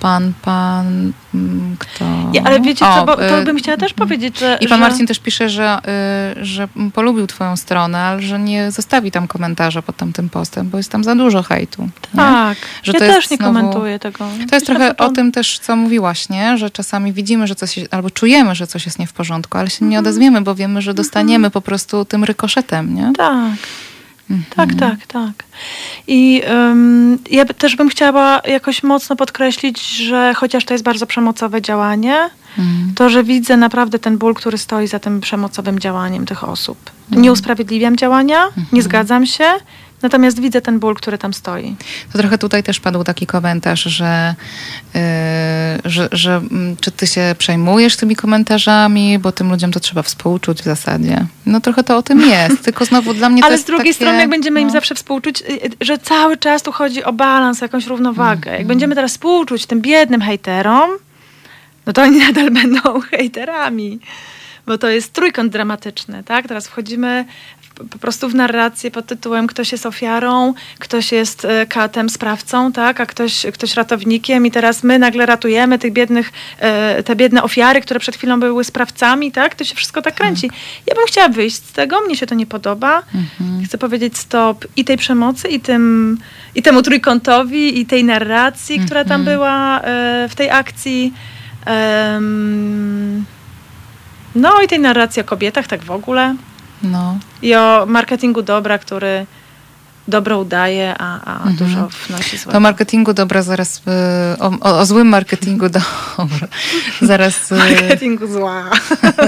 Pan, 0.00 0.32
pan, 0.42 1.12
mm, 1.34 1.76
kto? 1.78 2.04
Ale 2.44 2.60
wiecie 2.60 2.86
O, 2.86 2.94
co, 2.94 3.04
bo 3.06 3.16
to 3.16 3.40
y, 3.40 3.44
bym 3.44 3.56
chciała 3.56 3.76
też 3.76 3.92
powiedzieć, 3.92 4.38
że... 4.38 4.58
I 4.60 4.68
pan 4.68 4.78
że... 4.78 4.84
Marcin 4.88 5.06
też 5.06 5.18
pisze, 5.18 5.48
że, 5.48 5.78
y, 6.40 6.44
że 6.44 6.68
polubił 6.94 7.26
twoją 7.26 7.56
stronę, 7.56 7.98
ale 7.98 8.22
że 8.22 8.38
nie 8.38 8.70
zostawi 8.70 9.10
tam 9.10 9.28
komentarza 9.28 9.82
pod 9.82 9.96
tamtym 9.96 10.28
postem, 10.28 10.68
bo 10.70 10.76
jest 10.78 10.90
tam 10.92 11.04
za 11.04 11.14
dużo 11.14 11.42
hejtu. 11.42 11.82
nie? 11.82 11.90
Tak, 12.16 12.58
Że 12.82 12.92
ja 12.92 12.98
to 12.98 13.04
jest 13.04 13.16
też 13.18 13.30
nie 13.30 13.36
znowu- 13.36 13.54
komentuję 13.54 13.98
tego. 13.98 14.18
To 14.50 14.56
jest 14.56 14.66
trochę 14.66 14.96
o 14.96 15.08
tym 15.08 15.32
też, 15.32 15.58
co 15.58 15.76
mówiłaś, 15.76 16.28
nie? 16.28 16.58
że 16.58 16.70
czasami 16.70 17.12
widzimy, 17.12 17.46
że 17.46 17.54
coś, 17.54 17.78
albo 17.90 18.10
czujemy, 18.10 18.54
że 18.54 18.66
coś 18.66 18.86
jest 18.86 18.98
nie 18.98 19.06
w 19.06 19.12
porządku, 19.12 19.58
ale 19.58 19.70
się 19.70 19.74
Mhm. 19.74 19.90
nie 19.90 19.98
odezwiemy, 19.98 20.40
bo 20.40 20.54
wiemy, 20.54 20.82
że 20.82 20.94
dostaniemy 20.94 21.50
po 21.50 21.60
prostu 21.60 22.04
tym 22.04 22.24
rykoszetem, 22.24 22.94
nie? 22.94 23.12
Tak. 23.16 23.52
Tak, 24.56 24.70
Mhm. 24.72 24.78
tak, 24.78 25.06
tak. 25.06 25.44
I 26.06 26.42
ym, 26.70 27.18
ja 27.30 27.44
też 27.44 27.76
bym 27.76 27.88
chciała 27.88 28.40
jakoś 28.48 28.82
mocno 28.82 29.16
podkreślić, 29.16 29.88
że 29.88 30.32
chociaż 30.36 30.64
to 30.64 30.74
jest 30.74 30.84
bardzo 30.84 31.06
przemocowe 31.06 31.62
działanie, 31.62 32.16
Mhm. 32.58 32.92
to 32.94 33.08
że 33.10 33.24
widzę 33.24 33.56
naprawdę 33.56 33.98
ten 33.98 34.18
ból, 34.18 34.34
który 34.34 34.58
stoi 34.58 34.86
za 34.86 34.98
tym 34.98 35.20
przemocowym 35.20 35.78
działaniem 35.78 36.26
tych 36.26 36.44
osób. 36.44 36.78
Mhm. 37.08 37.22
Nie 37.22 37.32
usprawiedliwiam 37.32 37.96
działania, 37.96 38.44
nie 38.72 38.82
zgadzam 38.82 39.26
się, 39.26 39.44
natomiast 40.02 40.40
widzę 40.40 40.60
ten 40.60 40.78
ból, 40.78 40.94
który 40.94 41.18
tam 41.18 41.34
stoi. 41.34 41.76
To 42.12 42.18
trochę 42.18 42.38
tutaj 42.38 42.62
też 42.62 42.80
padł 42.80 43.04
taki 43.04 43.26
komentarz, 43.26 43.82
że, 43.82 44.34
yy, 44.94 45.00
że, 45.84 46.08
że 46.12 46.36
mm, 46.36 46.76
czy 46.80 46.90
ty 46.90 47.06
się 47.06 47.34
przejmujesz 47.38 47.96
tymi 47.96 48.16
komentarzami, 48.16 49.18
bo 49.18 49.32
tym 49.32 49.50
ludziom 49.50 49.72
to 49.72 49.80
trzeba 49.80 50.02
współczuć 50.02 50.60
w 50.60 50.64
zasadzie. 50.64 51.26
No 51.46 51.60
trochę 51.60 51.84
to 51.84 51.96
o 51.96 52.02
tym 52.02 52.20
jest, 52.20 52.62
tylko 52.62 52.84
znowu 52.84 53.14
dla 53.14 53.28
mnie 53.28 53.40
to 53.42 53.46
Ale 53.46 53.54
jest 53.54 53.64
z 53.64 53.66
drugiej 53.66 53.84
takie, 53.84 53.94
strony, 53.94 54.18
jak 54.18 54.30
będziemy 54.30 54.60
im 54.60 54.66
no, 54.66 54.72
zawsze 54.72 54.94
współczuć, 54.94 55.42
y, 55.42 55.44
y, 55.44 55.70
że 55.80 55.98
cały 55.98 56.36
czas 56.36 56.62
tu 56.62 56.72
chodzi 56.72 57.04
o 57.04 57.12
balans, 57.12 57.62
o 57.62 57.64
jakąś 57.64 57.86
równowagę. 57.86 58.36
Mhm. 58.36 58.58
Jak 58.58 58.66
będziemy 58.66 58.94
teraz 58.94 59.12
współczuć 59.12 59.66
tym 59.66 59.80
biednym 59.80 60.20
hejterom, 60.20 60.90
no 61.86 61.92
to 61.92 62.02
oni 62.02 62.18
nadal 62.26 62.50
będą 62.50 63.00
hejterami. 63.00 64.00
Bo 64.66 64.78
to 64.78 64.88
jest 64.88 65.12
trójkąt 65.12 65.52
dramatyczny, 65.52 66.24
tak? 66.24 66.48
Teraz 66.48 66.68
wchodzimy 66.68 67.24
po 67.90 67.98
prostu 67.98 68.28
w 68.28 68.34
narrację 68.34 68.90
pod 68.90 69.06
tytułem 69.06 69.46
ktoś 69.46 69.72
jest 69.72 69.86
ofiarą, 69.86 70.54
ktoś 70.78 71.12
jest 71.12 71.44
e, 71.44 71.66
katem, 71.66 72.10
sprawcą, 72.10 72.72
tak? 72.72 73.00
A 73.00 73.06
ktoś, 73.06 73.46
ktoś 73.54 73.74
ratownikiem 73.74 74.46
i 74.46 74.50
teraz 74.50 74.84
my 74.84 74.98
nagle 74.98 75.26
ratujemy 75.26 75.78
tych 75.78 75.92
biednych, 75.92 76.32
e, 76.58 77.02
te 77.02 77.16
biedne 77.16 77.42
ofiary, 77.42 77.80
które 77.80 78.00
przed 78.00 78.16
chwilą 78.16 78.40
były 78.40 78.64
sprawcami, 78.64 79.32
tak? 79.32 79.54
To 79.54 79.64
się 79.64 79.74
wszystko 79.74 80.02
tak 80.02 80.14
kręci. 80.14 80.50
Ja 80.86 80.94
bym 80.94 81.04
chciała 81.06 81.28
wyjść 81.28 81.56
z 81.56 81.72
tego, 81.72 82.00
mnie 82.00 82.16
się 82.16 82.26
to 82.26 82.34
nie 82.34 82.46
podoba. 82.46 83.02
Mhm. 83.14 83.64
Chcę 83.64 83.78
powiedzieć 83.78 84.18
stop 84.18 84.66
i 84.76 84.84
tej 84.84 84.96
przemocy, 84.96 85.48
i, 85.48 85.60
tym, 85.60 86.18
i 86.54 86.62
temu 86.62 86.82
trójkątowi, 86.82 87.80
i 87.80 87.86
tej 87.86 88.04
narracji, 88.04 88.80
która 88.80 89.04
tam 89.04 89.20
Mhm. 89.20 89.36
była 89.36 89.80
e, 89.80 90.28
w 90.28 90.34
tej 90.34 90.50
akcji. 90.50 91.12
No 94.34 94.62
i 94.62 94.68
tej 94.68 94.80
narracji 94.80 95.22
o 95.22 95.24
kobietach 95.24 95.66
tak 95.66 95.84
w 95.84 95.90
ogóle. 95.90 96.36
No. 96.82 97.18
I 97.42 97.54
o 97.54 97.86
marketingu 97.86 98.42
dobra, 98.42 98.78
który 98.78 99.26
dobro 100.08 100.38
udaje, 100.38 100.94
a, 100.98 101.20
a 101.24 101.36
Mhm. 101.36 101.56
dużo 101.56 101.88
wnosi 102.08 102.38
złego. 102.38 102.56
O 102.58 102.60
marketingu 102.60 103.14
dobra, 103.14 103.42
zaraz, 103.42 103.76
y, 103.78 104.38
o, 104.40 104.50
o, 104.60 104.78
o 104.78 104.86
złym 104.86 105.08
marketingu 105.08 105.68
dobra, 106.18 106.48
zaraz, 107.02 107.52
y, 107.52 107.54
Marketingu 107.54 108.26
zła. 108.26 108.64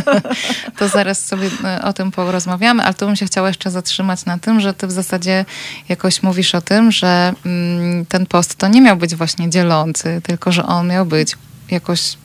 to 0.78 0.88
zaraz 0.88 1.26
sobie 1.26 1.46
y, 1.46 1.82
o 1.84 1.92
tym 1.92 2.10
porozmawiamy, 2.10 2.82
ale 2.84 2.94
tu 2.94 3.06
bym 3.06 3.16
się 3.16 3.26
chciała 3.26 3.48
jeszcze 3.48 3.70
zatrzymać 3.70 4.24
na 4.24 4.38
tym, 4.38 4.60
że 4.60 4.74
ty 4.74 4.86
w 4.86 4.90
zasadzie 4.92 5.44
jakoś 5.88 6.22
mówisz 6.22 6.54
o 6.54 6.60
tym, 6.60 6.92
że 6.92 7.32
mm, 7.46 8.06
ten 8.06 8.26
post 8.26 8.54
to 8.56 8.68
nie 8.68 8.80
miał 8.80 8.96
być 8.96 9.14
właśnie 9.14 9.50
dzielący, 9.50 10.20
tylko 10.24 10.52
że 10.52 10.66
on 10.66 10.88
miał 10.88 11.06
być 11.06 11.36
jakoś 11.70 12.16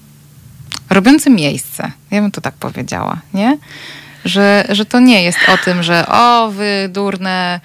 robiący 0.90 1.30
miejsce. 1.30 1.92
Ja 2.12 2.22
bym 2.22 2.32
to 2.32 2.42
tak 2.42 2.54
powiedziała, 2.56 3.18
nie? 3.34 3.58
Że, 4.26 4.66
że 4.70 4.86
to 4.86 5.00
nie 5.00 5.24
jest 5.24 5.38
o 5.54 5.58
tym, 5.66 5.84
że 5.84 6.06
o 6.08 6.52
wy 6.52 6.90
durne 6.90 7.60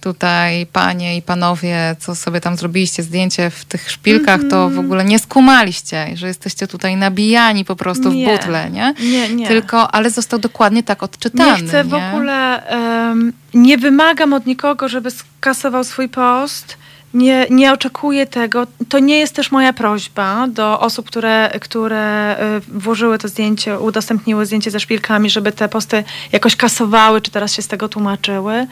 tutaj 0.00 0.66
panie 0.66 1.16
i 1.16 1.22
panowie, 1.22 1.96
co 1.98 2.14
sobie 2.14 2.40
tam 2.40 2.56
zrobiliście 2.56 3.02
zdjęcie 3.02 3.50
w 3.50 3.64
tych 3.64 3.90
szpilkach, 3.90 4.40
to 4.50 4.56
Mhm. 4.56 4.74
w 4.74 4.78
ogóle 4.78 5.04
nie 5.04 5.18
skumaliście, 5.18 6.06
że 6.14 6.26
jesteście 6.26 6.66
tutaj 6.66 6.96
nabijani 6.96 7.64
po 7.64 7.76
prostu 7.76 8.12
Nie. 8.12 8.26
w 8.26 8.38
butle, 8.38 8.70
nie? 8.70 8.94
Nie, 9.00 9.28
nie. 9.28 9.46
Tylko, 9.48 9.94
ale 9.94 10.10
został 10.10 10.38
dokładnie 10.38 10.82
tak 10.82 11.02
odczytany. 11.02 11.62
nie 11.62 11.68
chcę 11.68 11.84
w 11.84 11.92
nie? 11.92 12.06
ogóle, 12.12 12.66
em, 12.66 13.32
nie 13.54 13.78
wymagam 13.78 14.32
od 14.32 14.46
nikogo, 14.46 14.88
żeby 14.88 15.10
skasował 15.10 15.84
swój 15.84 16.08
post. 16.08 16.76
Nie, 17.14 17.46
nie 17.50 17.72
oczekuję 17.72 18.26
tego. 18.26 18.66
To 18.88 18.98
nie 18.98 19.18
jest 19.18 19.34
też 19.34 19.50
moja 19.52 19.72
prośba 19.72 20.46
do 20.48 20.80
osób, 20.80 21.06
które, 21.06 21.50
które 21.60 22.36
y, 22.56 22.60
włożyły 22.60 23.18
to 23.18 23.28
zdjęcie, 23.28 23.78
udostępniły 23.78 24.46
zdjęcie 24.46 24.70
ze 24.70 24.80
szpilkami, 24.80 25.30
żeby 25.30 25.52
te 25.52 25.68
posty 25.68 26.04
jakoś 26.32 26.56
kasowały, 26.56 27.20
czy 27.20 27.30
teraz 27.30 27.54
się 27.54 27.62
z 27.62 27.68
tego 27.68 27.88
tłumaczyły. 27.88 28.66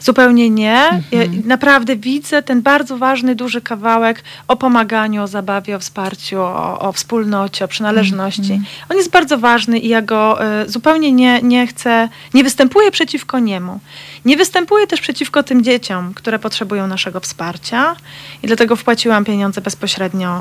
Zupełnie 0.00 0.50
nie. 0.50 1.02
Ja 1.12 1.22
naprawdę 1.44 1.96
widzę 1.96 2.42
ten 2.42 2.62
bardzo 2.62 2.98
ważny, 2.98 3.34
duży 3.34 3.60
kawałek 3.60 4.22
o 4.48 4.56
pomaganiu, 4.56 5.22
o 5.22 5.26
zabawie, 5.26 5.76
o 5.76 5.78
wsparciu, 5.78 6.40
o, 6.40 6.78
o 6.78 6.92
wspólnocie, 6.92 7.64
o 7.64 7.68
przynależności. 7.68 8.60
On 8.90 8.96
jest 8.96 9.10
bardzo 9.10 9.38
ważny 9.38 9.78
i 9.78 9.88
ja 9.88 10.02
go 10.02 10.38
y, 10.62 10.70
zupełnie 10.70 11.12
nie, 11.12 11.42
nie 11.42 11.66
chcę, 11.66 12.08
nie 12.34 12.44
występuję 12.44 12.90
przeciwko 12.90 13.38
niemu. 13.38 13.80
Nie 14.24 14.36
występuję 14.36 14.86
też 14.86 15.00
przeciwko 15.00 15.42
tym 15.42 15.64
dzieciom, 15.64 16.14
które 16.14 16.38
potrzebują 16.38 16.86
naszego 16.86 17.20
wsparcia 17.20 17.96
i 18.42 18.46
dlatego 18.46 18.76
wpłaciłam 18.76 19.24
pieniądze 19.24 19.60
bezpośrednio 19.60 20.40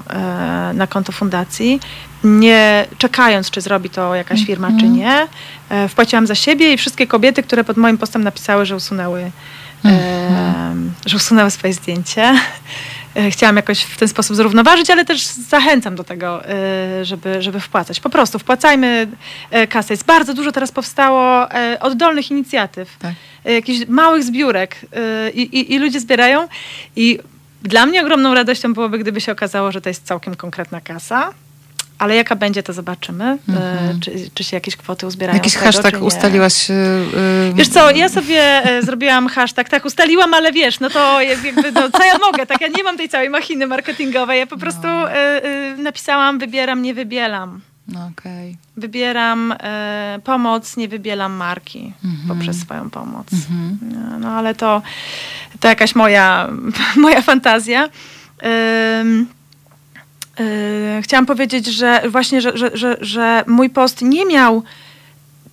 y, 0.71 0.73
na 0.73 0.87
konto 0.87 1.11
fundacji, 1.11 1.79
nie 2.25 2.87
czekając, 2.97 3.51
czy 3.51 3.61
zrobi 3.61 3.89
to 3.89 4.15
jakaś 4.15 4.45
firma, 4.45 4.71
czy 4.79 4.87
nie. 4.87 5.27
E, 5.69 5.87
Wpłaciłam 5.87 6.27
za 6.27 6.35
siebie 6.35 6.73
i 6.73 6.77
wszystkie 6.77 7.07
kobiety, 7.07 7.43
które 7.43 7.63
pod 7.63 7.77
moim 7.77 7.97
postem 7.97 8.23
napisały, 8.23 8.65
że 8.65 8.75
usunęły, 8.75 9.31
e, 9.85 10.75
że 11.05 11.17
usunęły 11.17 11.51
swoje 11.51 11.73
zdjęcie. 11.73 12.33
E, 13.15 13.31
Chciałam 13.31 13.55
jakoś 13.55 13.81
w 13.81 13.97
ten 13.97 14.07
sposób 14.07 14.35
zrównoważyć, 14.35 14.89
ale 14.89 15.05
też 15.05 15.25
zachęcam 15.25 15.95
do 15.95 16.03
tego, 16.03 16.41
żeby, 17.01 17.41
żeby 17.41 17.59
wpłacać. 17.59 17.99
Po 17.99 18.09
prostu 18.09 18.39
wpłacajmy 18.39 19.07
kasę. 19.69 19.93
Jest 19.93 20.05
bardzo 20.05 20.33
dużo 20.33 20.51
teraz 20.51 20.71
powstało 20.71 21.47
oddolnych 21.79 22.31
inicjatyw, 22.31 22.97
Tak. 22.99 23.13
jakichś 23.45 23.87
małych 23.87 24.23
zbiórek 24.23 24.75
i, 25.33 25.41
i, 25.41 25.73
i 25.73 25.79
ludzie 25.79 25.99
zbierają. 25.99 26.47
I 26.95 27.19
dla 27.63 27.85
mnie 27.85 28.01
ogromną 28.01 28.33
radością 28.33 28.73
byłoby, 28.73 28.99
gdyby 28.99 29.21
się 29.21 29.31
okazało, 29.31 29.71
że 29.71 29.81
to 29.81 29.89
jest 29.89 30.05
całkiem 30.05 30.35
konkretna 30.35 30.81
kasa. 30.81 31.33
Ale 31.99 32.15
jaka 32.15 32.35
będzie, 32.35 32.63
to 32.63 32.73
zobaczymy. 32.73 33.37
E, 33.49 33.95
Czy, 34.01 34.11
czy 34.33 34.43
się 34.43 34.57
jakieś 34.57 34.75
kwoty 34.75 35.07
uzbierają. 35.07 35.37
Jakiś 35.37 35.53
tego, 35.53 35.65
hashtag 35.65 36.01
ustaliłaś. 36.01 36.69
y, 36.69 36.73
y, 36.73 37.53
Wiesz 37.55 37.67
co, 37.69 37.91
ja 37.91 38.09
sobie 38.09 38.63
zrobiłam 38.81 39.27
hashtag, 39.27 39.69
tak 39.69 39.85
ustaliłam, 39.85 40.33
ale 40.33 40.51
wiesz, 40.51 40.79
no 40.79 40.89
to 40.89 41.21
jak- 41.21 41.43
jakby, 41.43 41.71
no 41.71 41.91
co 41.91 42.05
ja 42.05 42.17
mogę, 42.17 42.45
tak 42.45 42.61
ja 42.61 42.67
nie 42.67 42.83
mam 42.83 42.97
tej 42.97 43.09
całej 43.09 43.29
machiny 43.29 43.67
marketingowej, 43.67 44.39
ja 44.39 44.47
po 44.47 44.57
prostu 44.57 44.87
e, 44.87 45.43
e, 45.43 45.75
napisałam 45.77 46.39
wybieram, 46.39 46.81
nie 46.81 46.93
wybielam. 46.93 47.61
No 47.87 48.09
okej. 48.17 48.57
Wybieram 48.77 49.53
e, 49.59 50.19
pomoc, 50.23 50.77
nie 50.77 50.87
wybielam 50.87 51.33
marki 51.33 51.93
Mhm. 52.05 52.27
poprzez 52.27 52.59
swoją 52.61 52.89
pomoc. 52.89 53.27
No, 53.81 54.19
No 54.19 54.29
ale 54.31 54.55
to, 54.55 54.81
to 55.59 55.67
jakaś 55.67 55.95
moja, 55.95 56.49
moja 56.95 57.21
fantazja. 57.21 57.89
Ym, 59.03 59.21
y, 59.21 59.25
chciałam 61.01 61.25
powiedzieć, 61.25 61.65
że 61.65 62.01
właśnie, 62.09 62.41
że, 62.41 62.57
że, 62.57 62.71
że, 62.73 62.97
że 63.01 63.43
mój 63.47 63.69
post 63.69 64.01
nie 64.01 64.25
miał 64.25 64.63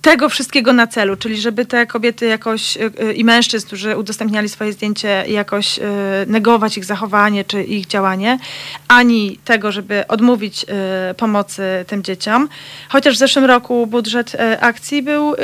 tego 0.03 0.29
wszystkiego 0.29 0.73
na 0.73 0.87
celu, 0.87 1.15
czyli 1.17 1.37
żeby 1.37 1.65
te 1.65 1.85
kobiety 1.87 2.25
jakoś 2.25 2.77
y, 2.77 2.91
y, 3.01 3.13
i 3.13 3.23
mężczyzn, 3.23 3.67
którzy 3.67 3.97
udostępniali 3.97 4.49
swoje 4.49 4.73
zdjęcie, 4.73 5.23
jakoś 5.27 5.79
y, 5.79 5.81
negować 6.27 6.77
ich 6.77 6.85
zachowanie 6.85 7.45
czy 7.45 7.63
ich 7.63 7.87
działanie, 7.87 8.39
ani 8.87 9.39
tego, 9.45 9.71
żeby 9.71 10.07
odmówić 10.07 10.65
pomocy 11.17 11.63
tym 11.87 12.03
dzieciom. 12.03 12.49
Chociaż 12.89 13.15
w 13.15 13.17
zeszłym 13.17 13.45
roku 13.45 13.87
budżet 13.87 14.31
akcji 14.59 15.01
był 15.01 15.35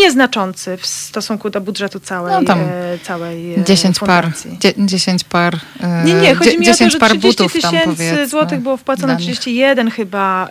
nieznaczący 0.00 0.76
w 0.76 0.86
stosunku 0.86 1.50
do 1.50 1.60
budżetu 1.60 2.00
całej, 2.00 2.32
No 2.32 2.44
tam 2.44 2.58
całej 3.02 3.60
y, 3.60 3.64
10 3.64 3.98
par, 3.98 4.24
fundacji. 4.24 4.58
dzie, 4.60 4.72
10 4.76 5.24
par. 5.24 5.56
Nie, 6.04 6.14
nie, 6.14 6.34
chodzi 6.34 6.58
mi 6.58 6.68
o 6.68 6.72
to, 6.72 6.78
10 6.78 6.92
że 6.92 6.98
par 6.98 7.10
30 7.10 7.28
butów 7.28 7.62
tam 7.62 7.72
tysięcy 7.72 8.28
złotych 8.28 8.60
było 8.60 8.76
wpłacone, 8.76 9.06
dla 9.06 9.14
nich. 9.16 9.24
31 9.24 9.90
chyba 9.90 10.48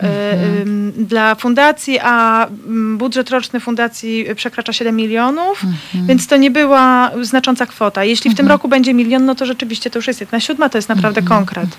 ym, 0.62 0.94
dla 0.98 1.36
fundacji, 1.36 2.00
a 2.00 2.48
mm, 2.48 2.98
budżet 2.98 3.30
roczny 3.38 3.60
fundacji 3.60 4.26
przekracza 4.36 4.74
7 4.74 4.96
milionów, 4.96 5.62
więc 5.94 6.28
to 6.28 6.38
nie 6.38 6.52
była 6.52 7.12
znacząca 7.22 7.66
kwota. 7.66 8.04
Jeśli 8.04 8.32
w 8.32 8.36
tym 8.36 8.48
roku 8.48 8.68
będzie 8.68 8.94
milion, 8.94 9.26
no 9.26 9.36
to 9.36 9.46
rzeczywiście 9.46 9.90
to 9.90 10.00
już 10.00 10.08
jest 10.08 10.20
jedna 10.20 10.40
siódma, 10.40 10.70
to 10.70 10.78
jest 10.78 10.90
naprawdę 10.90 11.22
konkret. 11.22 11.70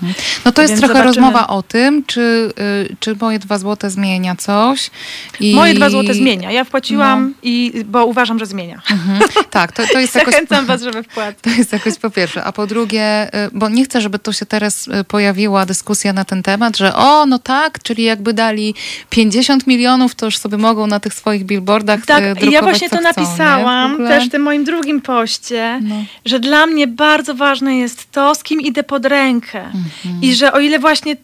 No 0.45 0.51
to 0.51 0.61
jest 0.61 0.73
Więc 0.73 0.79
trochę 0.81 0.93
zobaczymy. 0.93 1.25
rozmowa 1.25 1.47
o 1.47 1.63
tym, 1.63 2.03
czy, 2.05 2.53
y, 2.91 2.95
czy 2.99 3.15
moje 3.21 3.39
dwa 3.39 3.57
złote 3.57 3.89
zmienia 3.89 4.35
coś. 4.35 4.91
I... 5.39 5.55
Moje 5.55 5.73
dwa 5.73 5.89
złote 5.89 6.13
zmienia. 6.13 6.51
Ja 6.51 6.63
wpłaciłam, 6.63 7.33
i, 7.43 7.83
bo 7.85 8.05
uważam, 8.05 8.39
że 8.39 8.45
zmienia. 8.45 8.81
Mhm. 8.91 9.19
Tak, 9.49 9.71
to, 9.71 9.83
to 9.93 9.99
jest 9.99 10.15
jakoś... 10.19 10.33
Zachęcam 10.33 10.65
was, 10.65 10.81
żeby 10.81 11.03
wpłacić. 11.03 11.39
To 11.49 11.49
jest 11.49 11.73
jakoś 11.73 11.97
po 11.97 12.09
pierwsze. 12.09 12.43
A 12.43 12.51
po 12.51 12.67
drugie, 12.67 13.27
y, 13.45 13.49
bo 13.53 13.69
nie 13.69 13.85
chcę, 13.85 14.01
żeby 14.01 14.19
tu 14.19 14.33
się 14.33 14.45
teraz 14.45 14.87
y, 14.87 15.03
pojawiła 15.03 15.65
dyskusja 15.65 16.13
na 16.13 16.25
ten 16.25 16.43
temat, 16.43 16.77
że 16.77 16.95
o, 16.95 17.25
no 17.25 17.39
tak, 17.39 17.83
czyli 17.83 18.03
jakby 18.03 18.33
dali 18.33 18.75
50 19.09 19.67
milionów, 19.67 20.15
to 20.15 20.25
już 20.25 20.37
sobie 20.37 20.57
mogą 20.57 20.87
na 20.87 20.99
tych 20.99 21.13
swoich 21.13 21.45
billboardach 21.49 22.05
Tak, 22.05 22.23
y, 22.43 22.45
ja 22.51 22.61
właśnie 22.61 22.89
to 22.89 22.97
chcą? 22.97 23.13
W 23.13 23.17
napisałam 23.17 23.97
też 23.97 24.25
w 24.27 24.31
tym 24.31 24.41
moim 24.41 24.63
drugim 24.63 25.01
poście, 25.01 25.79
No. 25.83 25.95
że 26.25 26.39
dla 26.39 26.65
mnie 26.65 26.87
bardzo 26.87 27.35
ważne 27.35 27.77
jest 27.77 28.11
to, 28.11 28.35
z 28.35 28.43
kim 28.43 28.61
idę 28.61 28.83
pod 28.83 29.05
rękę. 29.05 29.59
Mhm. 29.65 30.21
I 30.21 30.35
że 30.35 30.53
o 30.53 30.59
ile 30.59 30.79
właśnie 30.79 31.15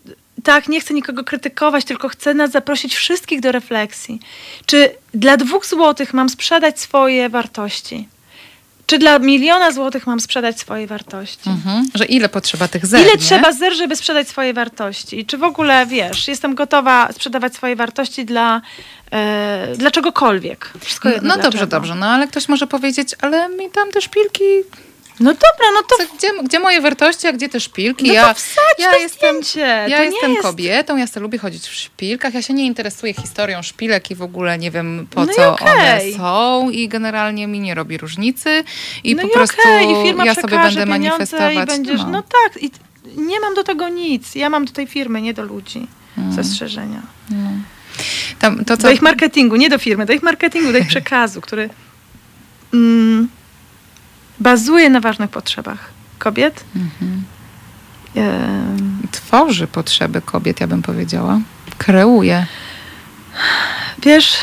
tak, 0.44 0.70
nie 0.70 0.82
chcę 0.82 0.94
nikogo 0.94 1.24
krytykować, 1.24 1.86
tylko 1.86 2.10
chcę 2.10 2.34
nas 2.34 2.52
zaprosić 2.52 2.96
wszystkich 2.96 3.40
do 3.42 3.52
refleksji. 3.52 4.20
Czy 4.66 4.90
dla 5.14 5.38
dwóch 5.38 5.66
złotych 5.66 6.14
mam 6.14 6.30
sprzedać 6.30 6.80
swoje 6.80 7.30
wartości? 7.30 8.08
Czy 8.86 8.98
dla 8.98 9.20
miliona 9.20 9.72
złotych 9.72 10.08
mam 10.08 10.20
sprzedać 10.20 10.60
swoje 10.60 10.88
wartości? 10.88 11.50
Mhm. 11.50 11.88
Że 11.96 12.06
ile 12.06 12.30
potrzeba 12.30 12.68
tych 12.68 12.86
zer, 12.86 13.02
Ile 13.02 13.12
nie? 13.12 13.18
trzeba 13.18 13.52
zer, 13.52 13.74
żeby 13.74 13.96
sprzedać 13.96 14.28
swoje 14.30 14.54
wartości? 14.54 15.20
I 15.20 15.26
Czy 15.26 15.38
w 15.38 15.44
ogóle, 15.44 15.86
wiesz, 15.86 16.28
jestem 16.28 16.56
gotowa 16.56 17.10
sprzedawać 17.14 17.56
swoje 17.56 17.76
wartości 17.76 18.26
dla, 18.26 18.62
e, 19.12 19.68
dla 19.78 19.92
czegokolwiek? 19.92 20.70
Wszystko 20.80 21.10
jedno 21.10 21.28
No 21.30 21.36
dobrze, 21.36 21.50
dlaczego. 21.52 21.72
dobrze. 21.72 21.96
No 21.96 22.06
ale 22.06 22.28
ktoś 22.28 22.50
może 22.50 22.68
powiedzieć, 22.68 23.16
ale 23.22 23.50
mi 23.50 23.70
tam 23.70 23.92
te 23.92 24.02
szpilki 24.02 24.44
No 25.20 25.32
dobra, 25.32 25.72
no 25.74 25.82
to, 25.84 25.96
Co, 25.98 26.16
gdzie, 26.18 26.44
gdzie 26.44 26.60
moje 26.60 26.82
wartości, 26.82 27.28
a 27.28 27.34
gdzie 27.34 27.50
te 27.50 27.60
szpilki? 27.60 28.08
no 28.08 28.14
ja 28.14 28.28
to 28.28 28.34
wsadź 28.34 28.78
to 28.78 29.10
zdjęcie. 29.10 29.60
ja 29.90 29.98
to 29.98 30.04
jestem 30.04 30.32
jest... 30.32 30.42
kobietą, 30.44 30.98
ja 30.98 31.08
sobie 31.08 31.22
lubię 31.22 31.38
chodzić 31.38 31.64
w 31.68 31.74
szpilkach, 31.74 32.34
ja 32.34 32.42
się 32.42 32.54
nie 32.54 32.66
interesuję 32.66 33.14
historią 33.14 33.62
szpilek 33.62 34.12
i 34.12 34.16
w 34.16 34.22
ogóle 34.22 34.58
nie 34.58 34.72
wiem 34.72 35.08
po 35.12 35.26
No 35.26 35.34
co 35.34 35.54
okej. 35.54 35.68
one 35.68 36.02
są 36.18 36.70
i 36.70 36.88
generalnie 36.88 37.48
mi 37.48 37.60
nie 37.60 37.76
robi 37.76 37.98
różnicy 37.98 38.64
i 39.04 39.16
no 39.16 39.22
po 39.22 39.28
i 39.28 39.32
prostu 39.32 39.62
okej, 39.62 39.92
i 39.92 40.04
firma 40.04 40.26
ja 40.26 40.36
sobie 40.36 40.58
będę 40.58 40.86
manifestować. 40.86 41.54
I 41.56 41.66
będziesz, 41.66 42.02
no. 42.12 42.22
tak, 42.22 42.64
i 42.64 42.72
nie 43.18 43.40
mam 43.40 43.54
do 43.54 43.64
tego 43.64 43.90
nic. 43.90 44.36
Ja 44.36 44.50
mam 44.50 44.66
do 44.66 44.72
tej 44.74 44.88
firmy, 44.88 45.22
nie 45.22 45.34
do 45.34 45.44
ludzi. 45.44 45.88
Mm. 46.18 46.34
Zastrzeżenia. 46.34 47.02
Tam, 48.40 48.66
to, 48.66 48.78
co, 48.78 48.84
Do 48.84 48.92
ich 48.92 49.02
marketingu, 49.02 49.56
nie 49.56 49.70
do 49.70 49.78
firmy, 49.78 50.06
do 50.06 50.14
ich 50.14 50.24
marketingu, 50.24 50.72
do 50.72 50.78
ich 50.78 50.88
przekazu, 50.88 51.42
który 51.42 51.70
mm, 52.74 53.28
bazuje 54.40 54.90
na 54.90 55.00
ważnych 55.00 55.30
potrzebach 55.30 55.90
kobiet. 56.20 56.64
Mhm. 56.76 57.24
Tworzy 59.12 59.68
potrzeby 59.68 60.22
kobiet, 60.22 60.60
ja 60.60 60.68
bym 60.68 60.82
powiedziała. 60.82 61.40
Kreuje. 61.78 62.46
Wiesz, 64.04 64.38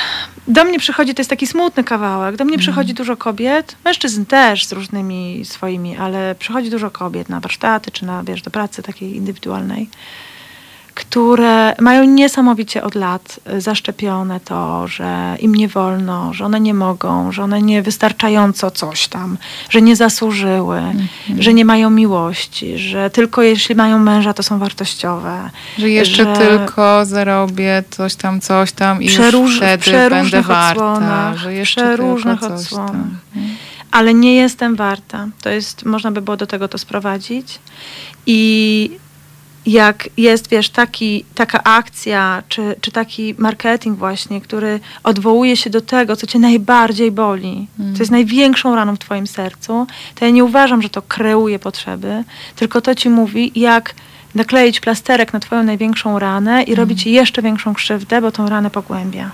do 0.49 0.64
mnie 0.64 0.78
przychodzi, 0.78 1.14
to 1.14 1.20
jest 1.20 1.30
taki 1.30 1.47
smutny 1.47 1.84
kawałek, 1.84 2.36
do 2.36 2.45
mnie 2.45 2.55
Mhm. 2.55 2.61
przychodzi 2.62 2.95
dużo 2.95 3.16
kobiet, 3.16 3.76
mężczyzn 3.84 4.24
też 4.24 4.66
z 4.66 4.72
różnymi 4.72 5.45
swoimi, 5.45 5.97
ale 5.97 6.34
przychodzi 6.34 6.70
dużo 6.70 6.90
kobiet 6.90 7.28
na 7.28 7.40
warsztaty 7.40 7.90
czy 7.90 8.05
na, 8.07 8.22
wiesz, 8.24 8.43
do 8.43 8.51
pracy 8.51 8.82
takiej 8.82 9.16
indywidualnej, 9.16 9.90
które 11.07 11.74
mają 11.80 12.05
niesamowicie 12.05 12.82
od 12.84 12.94
lat 12.94 13.40
y, 13.53 13.61
zaszczepione 13.61 14.40
to, 14.40 14.88
że 14.88 15.36
im 15.40 15.55
nie 15.55 15.68
wolno, 15.68 16.32
że 16.34 16.44
one 16.44 16.61
nie 16.61 16.74
mogą, 16.74 17.32
że 17.32 17.42
one 17.42 17.62
nie 17.62 17.82
wystarczająco 17.82 18.70
coś 18.70 19.09
tam, 19.09 19.38
że 19.70 19.82
nie 19.82 19.96
zasłużyły, 19.96 20.78
Mhm. 20.78 21.09
że 21.42 21.55
nie 21.55 21.64
mają 21.64 21.90
miłości, 21.90 22.78
że 22.78 23.11
tylko 23.11 23.42
jeśli 23.42 23.74
mają 23.74 23.98
męża, 23.98 24.34
to 24.34 24.42
są 24.42 24.59
wartościowe. 24.59 25.50
Że 25.78 25.90
jeszcze 25.90 26.24
Że- 26.24 26.36
tylko 26.36 27.05
zarobię 27.07 27.82
coś 27.90 28.14
tam, 28.14 28.40
coś 28.40 28.72
tam 28.72 29.03
i 29.03 29.07
już 29.07 29.14
Przeróż- 29.14 29.57
wtedy 29.57 29.78
przeróżnych 29.82 30.30
będę 30.32 30.42
warta. 30.42 31.34
Że 31.36 31.55
jeszcze 31.55 31.80
przeróżnych 31.82 32.40
tylko 32.40 32.57
coś 32.57 32.64
odsłonach. 32.66 32.90
tam. 32.90 33.16
ale 33.90 34.14
nie 34.14 34.34
jestem 34.34 34.76
warta. 34.76 35.26
To 35.42 35.48
jest, 35.50 35.84
można 35.84 36.11
by 36.11 36.22
było 36.22 36.36
do 36.36 36.46
tego 36.46 36.68
to 36.68 36.78
sprowadzić. 36.78 37.59
I 38.26 38.90
jak 39.66 40.08
jest, 40.16 40.48
wiesz, 40.48 40.70
taki, 40.70 41.24
taka 41.34 41.62
akcja, 41.62 42.42
czy, 42.48 42.74
czy 42.80 42.92
taki 42.92 43.34
marketing 43.38 43.98
właśnie, 43.98 44.40
który 44.40 44.80
odwołuje 45.04 45.56
się 45.56 45.70
do 45.70 45.80
tego, 45.80 46.16
co 46.16 46.26
cię 46.26 46.38
najbardziej 46.38 47.12
boli, 47.12 47.66
Mm. 47.80 47.94
co 47.94 48.02
jest 48.02 48.10
największą 48.10 48.74
raną 48.76 48.96
w 48.96 48.98
twoim 48.98 49.26
sercu, 49.26 49.86
to 50.14 50.24
ja 50.24 50.30
nie 50.30 50.44
uważam, 50.44 50.82
że 50.82 50.88
to 50.88 51.02
kreuje 51.02 51.58
potrzeby, 51.58 52.24
tylko 52.56 52.80
to 52.80 52.94
ci 52.94 53.10
mówi, 53.10 53.52
jak 53.54 53.94
nakleić 54.34 54.80
plasterek 54.80 55.32
na 55.32 55.40
twoją 55.40 55.62
największą 55.62 56.18
ranę 56.18 56.62
i 56.62 56.74
robi 56.74 56.96
ci 56.96 57.12
jeszcze 57.12 57.42
większą 57.42 57.74
krzywdę, 57.74 58.20
bo 58.20 58.32
tą 58.32 58.48
ranę 58.48 58.70
pogłębia. 58.70 59.30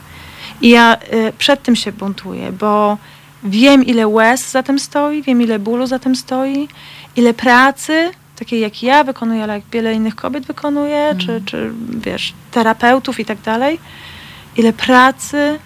I 0.60 0.68
ja 0.68 0.96
y, 1.12 1.32
przed 1.38 1.62
tym 1.62 1.76
się 1.76 1.92
buntuję, 1.92 2.52
bo 2.52 2.98
wiem, 3.44 3.84
ile 3.86 4.08
łez 4.08 4.50
za 4.50 4.62
tym 4.62 4.78
stoi, 4.78 5.22
wiem, 5.22 5.42
ile 5.42 5.58
bólu 5.58 5.86
za 5.86 5.98
tym 5.98 6.16
stoi, 6.16 6.68
ile 7.16 7.34
pracy, 7.34 8.10
takiej 8.39 8.61
jak 8.61 8.82
ja 8.82 9.05
wykonuję, 9.05 9.43
ale 9.43 9.55
jak 9.55 9.62
wiele 9.72 9.95
innych 9.95 10.14
kobiet 10.14 10.47
wykonuje, 10.47 11.14
czy, 11.18 11.43
czy 11.47 11.70
wiesz, 11.91 12.32
terapeutów 12.51 13.20
i 13.20 13.24
tak 13.24 13.41
dalej, 13.41 13.78
ile 14.57 14.72
pracy, 14.72 15.59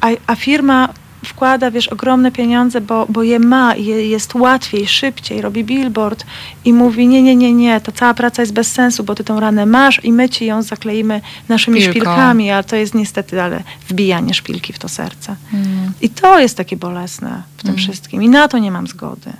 a, 0.00 0.08
a 0.26 0.34
firma 0.34 0.88
wkłada, 1.24 1.70
wiesz, 1.70 1.88
ogromne 1.88 2.32
pieniądze, 2.32 2.80
bo, 2.80 3.06
bo 3.08 3.22
je 3.22 3.38
ma 3.38 3.74
i 3.74 3.84
je, 3.84 4.08
jest 4.08 4.34
łatwiej, 4.34 4.86
szybciej, 4.86 5.40
robi 5.40 5.64
billboard 5.64 6.24
i 6.64 6.72
mówi, 6.72 7.08
nie, 7.08 7.22
nie, 7.22 7.36
nie, 7.36 7.52
nie, 7.52 7.80
ta 7.80 7.92
cała 7.92 8.14
praca 8.14 8.42
jest 8.42 8.52
bez 8.52 8.72
sensu, 8.72 9.04
bo 9.04 9.14
ty 9.14 9.24
tą 9.24 9.40
ranę 9.40 9.66
masz 9.66 10.04
i 10.04 10.12
my 10.12 10.28
ci 10.28 10.46
ją 10.46 10.62
zakleimy 10.62 11.20
naszymi 11.48 11.82
szpilkami, 11.82 12.50
a 12.50 12.62
to 12.62 12.76
jest 12.76 12.94
niestety, 12.94 13.42
ale 13.42 13.62
wbijanie 13.88 14.34
szpilki 14.34 14.72
w 14.72 14.78
to 14.78 14.88
serce. 14.88 15.36
Mm. 15.54 15.92
I 16.00 16.10
to 16.10 16.38
jest 16.38 16.56
takie 16.56 16.76
bolesne 16.76 17.42
w 17.56 17.62
tym 17.62 17.70
Mm. 17.70 17.78
wszystkim 17.78 18.22
i 18.22 18.28
na 18.28 18.48
to 18.48 18.58
nie 18.58 18.70
mam 18.70 18.86
zgody. 18.86 19.32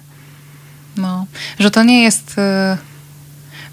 No, 0.97 1.27
że 1.59 1.71
to 1.71 1.83
nie 1.83 2.03
jest. 2.03 2.39
y, 2.39 2.93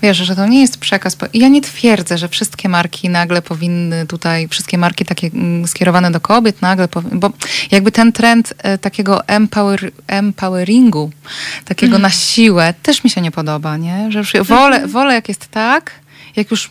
Wiesz, 0.02 0.18
że 0.18 0.36
to 0.36 0.48
nie 0.48 0.62
jest 0.62 0.78
przekaz. 0.78 1.18
Ja 1.34 1.48
nie 1.48 1.62
twierdzę, 1.62 2.18
że 2.18 2.28
wszystkie 2.28 2.70
marki 2.70 3.10
nagle 3.10 3.42
powinny 3.42 4.06
tutaj, 4.08 4.48
wszystkie 4.48 4.78
marki 4.78 5.06
takie 5.06 5.28
mm, 5.28 5.68
skierowane 5.68 6.12
do 6.12 6.22
kobiet 6.22 6.62
nagle, 6.62 6.88
bo 7.12 7.32
jakby 7.72 7.92
ten 7.92 8.12
trend 8.12 8.54
e, 8.58 8.78
takiego 8.78 9.28
empower, 9.28 9.92
empoweringu, 10.08 11.12
takiego 11.66 11.96
Mhm. 11.96 12.02
na 12.02 12.10
siłę, 12.10 12.74
też 12.84 13.04
mi 13.04 13.10
się 13.10 13.22
nie 13.22 13.32
podoba, 13.32 13.78
nie? 13.78 14.12
Że 14.12 14.20
już 14.20 14.34
wolę, 14.48 14.88
wolę 14.88 15.14
jak 15.14 15.28
jest 15.30 15.48
tak, 15.48 15.92
jak 16.40 16.52
już 16.52 16.70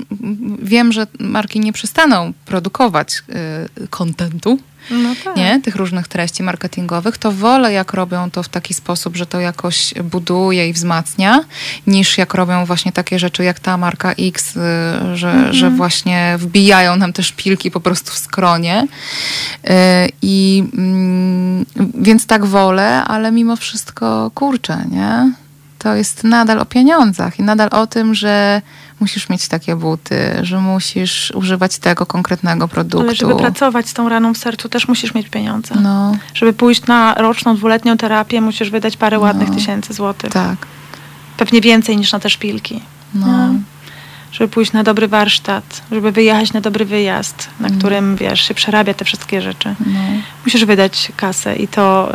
wiem, 0.62 0.92
że 0.92 1.06
marki 1.20 1.60
nie 1.60 1.72
przestaną 1.72 2.32
produkować 2.44 3.22
y, 3.84 3.88
kontentu, 3.88 4.58
No 4.90 5.14
tak. 5.24 5.36
nie, 5.36 5.60
tych 5.60 5.76
różnych 5.76 6.08
treści 6.08 6.42
marketingowych, 6.42 7.18
to 7.18 7.32
wolę 7.32 7.72
jak 7.72 7.92
robią 7.92 8.30
to 8.30 8.42
w 8.42 8.48
taki 8.48 8.74
sposób, 8.74 9.16
że 9.16 9.26
to 9.26 9.40
jakoś 9.40 9.94
buduje 10.04 10.68
i 10.68 10.72
wzmacnia, 10.72 11.40
niż 11.86 12.18
jak 12.18 12.34
robią 12.34 12.64
właśnie 12.64 12.92
takie 12.92 13.18
rzeczy 13.18 13.44
jak 13.44 13.60
ta 13.60 13.76
marka 13.76 14.12
X, 14.12 14.56
y, 14.56 14.60
że, 15.16 15.30
Mhm. 15.30 15.52
że 15.52 15.70
właśnie 15.70 16.36
wbijają 16.38 16.96
nam 16.96 17.12
te 17.12 17.22
szpilki 17.22 17.70
po 17.70 17.80
prostu 17.80 18.12
w 18.12 18.18
skronie. 18.18 18.86
Y, 19.64 19.70
I 20.22 20.64
mm, 20.78 21.66
więc 21.94 22.26
tak 22.26 22.46
wolę, 22.46 23.04
ale 23.04 23.32
mimo 23.32 23.56
wszystko 23.56 24.30
kurczę, 24.34 24.84
nie? 24.90 25.32
To 25.78 25.94
jest 25.94 26.24
nadal 26.24 26.58
o 26.58 26.64
pieniądzach 26.66 27.38
i 27.38 27.42
nadal 27.42 27.68
o 27.72 27.86
tym, 27.86 28.14
że 28.14 28.62
musisz 29.01 29.28
mieć 29.28 29.49
takie 29.49 29.76
buty, 29.76 30.18
że 30.42 30.61
musisz 30.61 31.32
używać 31.34 31.78
tego 31.78 32.07
konkretnego 32.07 32.68
produktu. 32.68 33.07
Ale 33.07 33.14
żeby 33.14 33.36
pracować 33.36 33.88
z 33.88 33.92
tą 33.94 34.09
raną 34.09 34.34
w 34.34 34.38
sercu, 34.38 34.68
też 34.68 34.88
musisz 34.88 35.14
mieć 35.14 35.28
pieniądze. 35.28 35.74
No, 35.82 36.16
Żeby 36.34 36.53
pójść 36.53 36.86
na 36.86 37.14
roczną, 37.14 37.57
dwuletnią 37.57 37.96
terapię, 37.96 38.40
musisz 38.40 38.70
wydać 38.70 38.96
parę 38.96 39.18
ładnych 39.18 39.51
tysięcy 39.51 39.92
złotych. 39.92 40.32
tak. 40.32 40.57
Pewnie 41.36 41.61
więcej 41.61 41.96
niż 41.96 42.12
na 42.12 42.20
te 42.20 42.30
szpilki. 42.30 42.80
No. 43.14 43.26
No. 43.26 43.55
Żeby 44.32 44.48
pójść 44.48 44.72
na 44.72 44.82
dobry 44.82 45.08
warsztat, 45.08 45.82
żeby 45.92 46.12
wyjechać 46.12 46.52
na 46.52 46.60
dobry 46.60 46.84
wyjazd, 46.84 47.48
na 47.60 47.66
Mm. 47.68 47.78
którym, 47.78 48.16
wiesz, 48.16 48.40
się 48.48 48.54
przerabia 48.54 48.94
te 48.94 49.04
wszystkie 49.04 49.42
rzeczy. 49.42 49.74
No. 49.86 50.00
Musisz 50.44 50.64
wydać 50.64 51.12
kasę 51.16 51.56
i 51.56 51.68
to, 51.68 52.12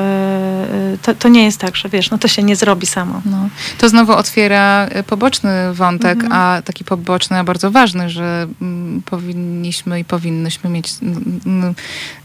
yy, 0.92 0.98
to, 0.98 1.14
to 1.16 1.30
nie 1.30 1.44
jest 1.44 1.60
tak, 1.60 1.76
że 1.76 1.90
wiesz, 1.90 2.10
no 2.12 2.18
to 2.18 2.28
się 2.28 2.44
nie 2.44 2.56
zrobi 2.56 2.88
samo. 2.88 3.22
No. 3.26 3.50
To 3.78 3.90
znowu 3.90 4.12
otwiera 4.14 4.88
y, 5.00 5.04
poboczny 5.04 5.74
wątek, 5.74 6.14
Mhm. 6.24 6.32
a 6.34 6.62
taki 6.62 6.84
poboczny, 6.84 7.38
a 7.38 7.44
bardzo 7.44 7.72
ważny, 7.72 8.10
że 8.10 8.48
mm, 8.62 9.02
powinniśmy 9.06 10.00
i 10.00 10.06
powinnyśmy 10.06 10.70
mieć 10.70 10.90
mm, 11.02 11.40
mm, 11.46 11.76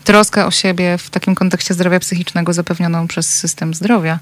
troskę 0.04 0.46
o 0.46 0.50
siebie 0.50 0.98
w 0.98 1.10
takim 1.10 1.34
kontekście 1.34 1.74
zdrowia 1.74 2.00
psychicznego 2.00 2.52
zapewnioną 2.52 3.08
przez 3.08 3.28
system 3.34 3.74
zdrowia. 3.74 4.18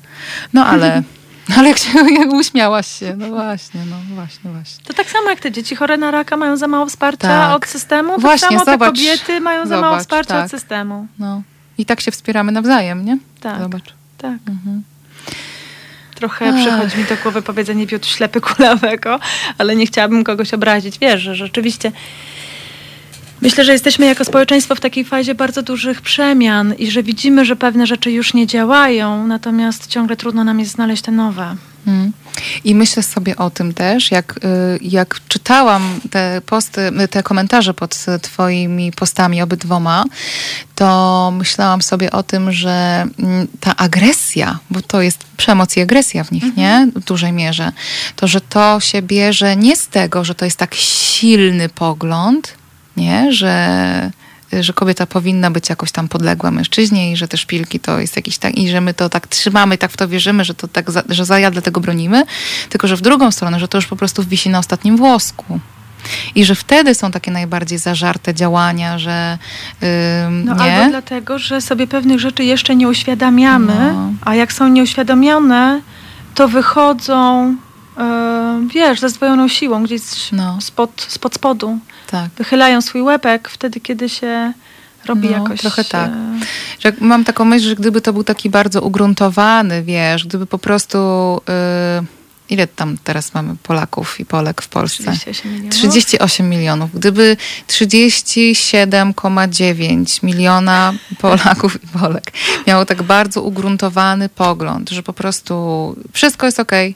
No 0.52 0.66
ale, 0.66 1.02
ale 1.58 1.68
jak 1.68 1.78
się 1.78 1.90
jak 2.12 2.32
uśmiałaś 2.32 2.86
się, 2.86 3.16
no 3.16 3.28
właśnie, 3.28 3.80
no 3.90 3.96
właśnie, 4.14 4.50
właśnie. 4.50 4.84
To 4.84 4.92
tak 4.92 5.10
samo 5.10 5.30
jak 5.30 5.40
te 5.40 5.52
dzieci 5.52 5.76
chore 5.76 5.96
na 5.96 6.10
raka 6.10 6.36
mają 6.36 6.56
za 6.56 6.68
mało 6.68 6.86
wsparcia 6.86 7.28
Tak. 7.28 7.56
od 7.56 7.66
systemu, 7.66 8.12
tak 8.12 8.20
Właśnie, 8.20 8.48
samo 8.48 8.64
te 8.64 8.72
zobacz, 8.72 8.88
kobiety 8.88 9.40
mają 9.40 9.66
za 9.66 9.80
mało 9.80 9.98
wsparcia 9.98 10.34
tak. 10.34 10.44
od 10.44 10.50
systemu. 10.50 11.06
No. 11.18 11.42
I 11.78 11.86
tak 11.86 12.00
się 12.00 12.10
wspieramy 12.10 12.52
nawzajem, 12.52 13.04
nie? 13.04 13.18
Tak. 13.40 13.58
Zobacz. 13.62 13.94
Tak. 14.18 14.38
Mhm. 14.48 14.82
Trochę 16.14 16.52
przychodzi 16.52 16.98
mi 16.98 17.04
do 17.04 17.16
głowy 17.16 17.42
powiedzenie 17.42 17.86
Piotr 17.86 18.08
ślepy 18.08 18.40
kulawego, 18.40 19.20
ale 19.58 19.76
nie 19.76 19.86
chciałabym 19.86 20.24
kogoś 20.24 20.54
obrazić. 20.54 20.98
Wiesz, 20.98 21.22
że 21.22 21.34
rzeczywiście 21.34 21.92
myślę, 23.40 23.64
że 23.64 23.72
jesteśmy 23.72 24.06
jako 24.06 24.24
społeczeństwo 24.24 24.74
w 24.74 24.80
takiej 24.80 25.04
fazie 25.04 25.34
bardzo 25.34 25.62
dużych 25.62 26.00
przemian 26.00 26.74
i 26.78 26.90
że 26.90 27.02
widzimy, 27.02 27.44
że 27.44 27.56
pewne 27.56 27.86
rzeczy 27.86 28.10
już 28.10 28.34
nie 28.34 28.46
działają, 28.46 29.26
natomiast 29.26 29.86
ciągle 29.86 30.16
trudno 30.16 30.44
nam 30.44 30.60
jest 30.60 30.72
znaleźć 30.72 31.02
te 31.02 31.12
nowe. 31.12 31.56
Mm. 31.86 32.12
I 32.64 32.74
myślę 32.74 33.02
sobie 33.02 33.36
o 33.36 33.50
tym 33.50 33.74
też, 33.74 34.10
jak, 34.10 34.34
y, 34.36 34.78
jak 34.82 35.20
czytałam 35.28 36.00
te 36.10 36.40
posty, 36.46 36.80
te 37.10 37.22
komentarze 37.22 37.74
pod 37.74 38.06
twoimi 38.22 38.92
postami 38.92 39.42
obydwoma, 39.42 40.04
to 40.74 41.32
myślałam 41.38 41.82
sobie 41.82 42.10
o 42.10 42.22
tym, 42.22 42.52
że 42.52 43.06
mm, 43.18 43.46
ta 43.60 43.76
agresja, 43.76 44.58
bo 44.70 44.82
to 44.82 45.02
jest 45.02 45.24
przemoc 45.36 45.76
i 45.76 45.80
agresja 45.80 46.24
w 46.24 46.32
nich, 46.32 46.56
nie? 46.56 46.88
W 46.96 47.04
dużej 47.04 47.32
mierze. 47.32 47.72
To, 48.16 48.26
że 48.26 48.40
to 48.40 48.80
się 48.80 49.02
bierze 49.02 49.56
nie 49.56 49.76
z 49.76 49.88
tego, 49.88 50.24
że 50.24 50.34
to 50.34 50.44
jest 50.44 50.58
tak 50.58 50.74
silny 50.74 51.68
pogląd, 51.68 52.54
nie? 52.96 53.32
Że 53.32 54.10
że 54.52 54.72
kobieta 54.72 55.06
powinna 55.06 55.50
być 55.50 55.68
jakoś 55.68 55.92
tam 55.92 56.08
podległa 56.08 56.50
mężczyźnie 56.50 57.12
i 57.12 57.16
że 57.16 57.28
te 57.28 57.36
szpilki 57.36 57.80
to 57.80 58.00
jest 58.00 58.16
jakiś 58.16 58.38
tak, 58.38 58.54
i 58.58 58.68
że 58.70 58.80
my 58.80 58.94
to 58.94 59.08
tak 59.08 59.26
trzymamy, 59.26 59.78
tak 59.78 59.90
w 59.90 59.96
to 59.96 60.08
wierzymy, 60.08 60.44
że 60.44 60.54
to 60.54 60.68
tak, 60.68 60.90
za, 60.90 61.02
że 61.08 61.24
za 61.24 61.50
dlatego 61.50 61.80
bronimy, 61.80 62.24
tylko 62.68 62.88
że 62.88 62.96
w 62.96 63.00
drugą 63.00 63.30
stronę, 63.30 63.60
że 63.60 63.68
to 63.68 63.78
już 63.78 63.86
po 63.86 63.96
prostu 63.96 64.22
wisi 64.24 64.50
na 64.50 64.58
ostatnim 64.58 64.96
włosku. 64.96 65.60
I 66.34 66.44
że 66.44 66.54
wtedy 66.54 66.94
są 66.94 67.10
takie 67.10 67.30
najbardziej 67.30 67.78
zażarte 67.78 68.34
działania, 68.34 68.98
że 68.98 69.38
yy, 69.82 69.88
No 70.30 70.54
nie. 70.54 70.60
albo 70.76 70.90
dlatego, 70.90 71.38
że 71.38 71.60
sobie 71.60 71.86
pewnych 71.86 72.20
rzeczy 72.20 72.44
jeszcze 72.44 72.76
nie 72.76 72.88
uświadamiamy, 72.88 73.74
No. 73.92 74.12
a 74.24 74.34
jak 74.34 74.52
są 74.52 74.68
nieuświadomione, 74.68 75.80
to 76.34 76.48
wychodzą, 76.48 77.54
wiesz, 78.74 79.00
ze 79.00 79.08
zdwojoną 79.08 79.48
siłą 79.48 79.82
gdzieś 79.84 80.02
No. 80.32 80.58
spod, 80.60 81.06
spod 81.08 81.34
spodu. 81.34 81.78
Tak. 82.10 82.30
Wychylają 82.38 82.80
swój 82.80 83.02
łebek 83.02 83.48
wtedy, 83.48 83.80
kiedy 83.80 84.08
się 84.08 84.52
robi 85.06 85.28
No, 85.30 85.36
jakoś... 85.38 85.60
trochę 85.60 85.84
tak. 85.84 86.10
e, 86.10 86.14
Że 86.80 86.92
mam 87.00 87.24
taką 87.24 87.44
myśl, 87.44 87.68
że 87.68 87.74
gdyby 87.74 88.00
to 88.00 88.12
był 88.12 88.24
taki 88.24 88.50
bardzo 88.50 88.82
ugruntowany, 88.82 89.82
wiesz, 89.82 90.26
gdyby 90.26 90.46
po 90.46 90.58
prostu. 90.58 90.98
Yy, 91.98 92.06
ile 92.50 92.66
tam 92.66 92.98
teraz 93.04 93.34
mamy 93.34 93.56
Polaków 93.62 94.20
i 94.20 94.24
Polek 94.24 94.62
w 94.62 94.68
Polsce? 94.68 95.12
38 95.12 95.52
milionów. 95.52 95.74
38 95.74 96.48
milionów. 96.48 96.90
Gdyby 96.94 97.36
37,9 97.68 100.24
miliona 100.24 100.94
Polaków 101.18 101.84
i 101.84 101.86
Polek 101.86 102.32
miało 102.66 102.84
tak 102.84 103.02
bardzo 103.02 103.42
ugruntowany 103.42 104.28
pogląd, 104.28 104.90
że 104.90 105.02
po 105.02 105.12
prostu 105.12 105.96
wszystko 106.12 106.46
jest 106.46 106.60
okej 106.60 106.94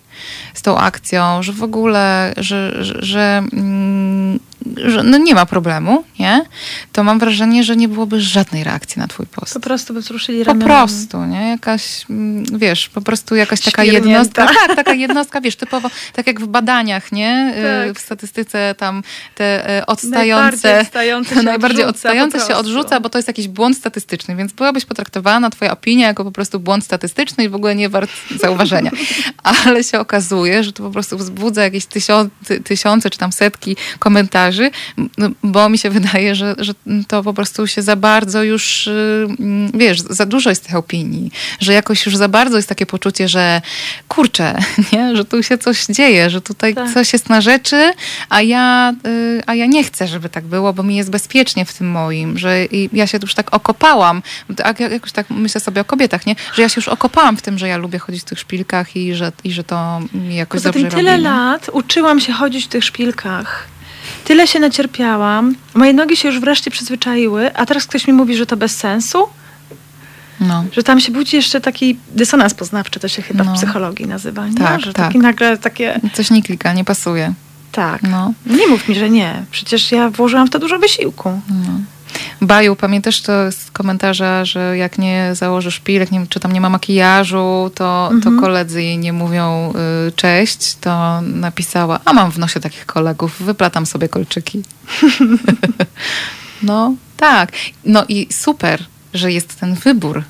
z 0.55 0.63
tą 0.63 0.79
akcją, 0.79 1.43
że 1.43 1.53
w 1.53 1.63
ogóle, 1.63 2.35
że, 2.37 2.85
że, 2.85 3.03
że, 3.03 3.43
mm, 3.53 4.41
że 4.77 5.03
no 5.03 5.19
nie 5.19 5.35
ma 5.35 5.47
problemu, 5.47 6.05
nie? 6.19 6.45
To 6.93 7.05
mam 7.05 7.19
wrażenie, 7.19 7.65
że 7.65 7.77
nie 7.77 7.89
byłoby 7.89 8.21
żadnej 8.21 8.65
reakcji 8.65 9.01
na 9.01 9.09
twój 9.09 9.27
post. 9.27 9.55
Po 9.55 9.61
prostu 9.61 9.95
by 9.95 10.01
wzruszyli 10.01 10.39
Po 10.39 10.45
ramionami. 10.45 10.71
prostu, 10.73 11.25
nie? 11.25 11.49
Jakaś, 11.49 12.05
mm, 12.11 12.45
wiesz, 12.59 12.89
po 12.89 13.01
prostu 13.01 13.35
jakaś 13.35 13.61
taka 13.61 13.85
jednostka. 13.85 14.47
Tak, 14.47 14.77
taka 14.77 14.95
jednostka, 14.95 15.41
wiesz, 15.41 15.57
typowo, 15.57 15.91
tak 16.13 16.27
jak 16.27 16.41
w 16.41 16.47
badaniach, 16.47 17.13
nie? 17.13 17.55
Y, 17.59 17.87
Tak. 17.87 17.99
W 17.99 18.01
statystyce 18.03 18.75
tam 18.79 19.03
te 19.35 19.65
y, 19.65 19.67
Najbardziej 19.67 19.85
odstające, 19.87 20.81
odstające 20.81 21.35
się 21.35 21.43
najbardziej 21.43 21.85
odrzuca 21.85 22.09
odstające 22.11 22.39
po 22.39 22.47
się 22.47 22.55
odrzuca, 22.55 23.01
bo 23.01 23.09
to 23.11 23.19
jest 23.19 23.29
jakiś 23.29 23.49
błąd 23.49 23.77
statystyczny, 23.77 24.37
więc 24.37 24.53
byłabyś 24.53 24.85
potraktowana, 24.85 25.51
twoja 25.51 25.73
opinia, 25.73 26.07
jako 26.07 26.25
po 26.25 26.33
prostu 26.33 26.61
błąd 26.61 26.85
statystyczny 26.85 27.45
i 27.45 27.49
w 27.49 27.55
ogóle 27.55 27.75
nie 27.75 27.89
wart 27.89 28.11
zauważenia. 28.41 28.91
Ale 29.67 29.85
się 29.85 30.01
okazuje, 30.01 30.65
że 30.65 30.73
to 30.73 30.83
po 30.83 30.91
prostu 30.91 31.19
wzbudza 31.19 31.63
jakieś 31.63 31.87
tysiące, 31.87 32.61
tysiące 32.65 33.11
czy 33.11 33.19
tam 33.19 33.33
setki 33.33 33.77
komentarzy, 33.99 34.50
m, 35.19 35.35
bo 35.43 35.69
mi 35.69 35.79
się 35.79 35.91
wydaje, 35.91 36.35
że, 36.35 36.55
że 36.59 36.73
to 37.09 37.23
po 37.23 37.35
prostu 37.35 37.67
się 37.67 37.83
za 37.83 37.97
bardzo 37.97 38.43
już, 38.43 38.87
y, 38.87 39.27
mm, 39.41 39.73
wiesz, 39.75 40.01
za 40.01 40.27
dużo 40.27 40.51
jest 40.51 40.65
tych 40.67 40.75
opinii, 40.77 41.31
że 41.61 41.73
jakoś 41.73 42.07
już 42.07 42.17
za 42.17 42.29
bardzo 42.29 42.57
jest 42.57 42.69
takie 42.69 42.87
poczucie, 42.87 43.29
że 43.29 43.63
kurczę, 44.09 44.59
nie? 44.93 45.17
że 45.17 45.25
tu 45.25 45.43
się 45.43 45.59
coś 45.59 45.87
dzieje, 45.87 46.31
że 46.31 46.41
tutaj 46.41 46.75
Tak. 46.75 46.95
coś 46.95 47.13
jest 47.13 47.29
na 47.29 47.41
rzeczy, 47.41 47.93
a 48.29 48.43
ja, 48.43 48.93
y, 49.07 49.43
a 49.47 49.55
ja 49.55 49.67
nie 49.67 49.85
chcę, 49.85 50.09
żeby 50.09 50.29
tak 50.29 50.45
było, 50.45 50.73
bo 50.73 50.83
mi 50.83 50.97
jest 50.97 51.11
bezpiecznie 51.11 51.65
w 51.65 51.75
tym 51.75 51.91
moim, 51.91 52.39
że 52.39 52.65
i 52.65 52.91
ja 52.93 53.07
się 53.07 53.19
już 53.23 53.35
tak 53.35 53.55
okopałam, 53.55 54.23
jak- 54.59 54.81
jakoś 54.81 55.13
tak 55.13 55.31
myślę 55.31 55.61
sobie 55.61 55.81
o 55.81 55.85
kobietach, 55.85 56.27
nie? 56.27 56.37
że 56.55 56.63
ja 56.63 56.69
się 56.69 56.75
już 56.79 56.89
okopałam 56.89 57.37
w 57.37 57.43
tym, 57.43 57.59
że 57.59 57.69
ja 57.69 57.77
lubię 57.77 57.99
chodzić 57.99 58.23
w 58.23 58.25
tych 58.25 58.39
szpilkach 58.39 58.97
i 58.97 59.15
że, 59.15 59.33
i 59.45 59.53
że 59.53 59.65
to 59.65 60.01
mi 60.15 60.37
jakoś 60.37 60.59
Poza 60.61 60.69
dobrze 60.73 60.81
tym 60.89 60.99
tyle 60.99 61.11
robi. 61.13 61.23
nie? 61.25 61.31
lat 61.31 61.71
uczyłam 61.73 62.21
się 62.21 62.33
chodzić 62.33 62.65
w 62.65 62.69
tych 62.69 62.85
szpilkach. 62.85 63.69
Tyle 64.25 64.47
się 64.47 64.61
nacierpiałam. 64.61 65.55
Moje 65.75 65.93
nogi 65.93 66.17
się 66.17 66.29
już 66.29 66.41
wreszcie 66.41 66.71
przyzwyczaiły, 66.71 67.55
a 67.57 67.67
teraz 67.67 67.87
ktoś 67.87 68.07
mi 68.07 68.13
mówi, 68.13 68.37
że 68.37 68.47
to 68.47 68.57
bez 68.57 68.77
sensu. 68.77 69.19
No. 70.41 70.65
Że 70.73 70.83
tam 70.83 71.01
się 71.01 71.13
budzi 71.13 71.37
jeszcze 71.37 71.61
taki 71.61 71.99
dysonans 72.15 72.55
poznawczy, 72.55 73.01
to 73.01 73.09
się 73.09 73.23
chyba 73.23 73.45
No. 73.45 73.53
w 73.53 73.57
psychologii 73.57 74.07
nazywa, 74.07 74.47
nie? 74.49 74.55
Tak, 74.55 74.81
że 74.81 74.93
tak. 74.93 75.07
taki 75.07 75.19
nagle 75.19 75.59
takie, 75.59 76.01
Coś 76.13 76.31
nie 76.31 76.43
klika, 76.43 76.73
nie 76.73 76.85
pasuje. 76.85 77.33
tak. 77.73 78.03
No. 78.03 78.33
Nie 78.47 78.67
mów 78.69 78.89
mi, 78.89 78.95
że 78.95 79.11
nie. 79.11 79.43
Przecież 79.51 79.93
ja 79.93 80.11
włożyłam 80.11 80.47
w 80.47 80.51
to 80.51 80.59
dużo 80.59 80.79
wysiłku. 80.79 81.41
No. 81.49 81.81
Baju, 82.41 82.77
pamiętasz 82.77 83.21
to 83.21 83.53
z 83.53 83.71
komentarza, 83.71 84.45
że 84.45 84.77
jak 84.77 84.99
nie 84.99 85.31
założysz 85.35 85.75
szpilek, 85.75 86.11
nie, 86.11 86.27
czy 86.27 86.41
tam 86.41 86.53
nie 86.53 86.61
ma 86.61 86.69
makijażu, 86.71 87.71
to, 87.75 88.09
Mhm. 88.13 88.35
to 88.37 88.41
koledzy 88.43 88.83
jej 88.83 88.99
nie 88.99 89.13
mówią 89.13 89.73
y, 90.09 90.13
cześć, 90.13 90.75
to 90.81 91.21
napisała, 91.21 92.01
a 92.05 92.13
mam 92.13 92.33
w 92.33 92.39
nosie 92.39 92.61
takich 92.61 92.87
kolegów, 92.87 93.43
wyplatam 93.43 93.87
sobie 93.87 94.09
kolczyki. 94.09 94.63
no, 96.63 96.95
tak. 97.17 97.53
No 97.85 98.05
i 98.09 98.29
super, 98.33 98.85
że 99.15 99.33
jest 99.33 99.61
ten 99.61 99.75
wybór, 99.75 100.23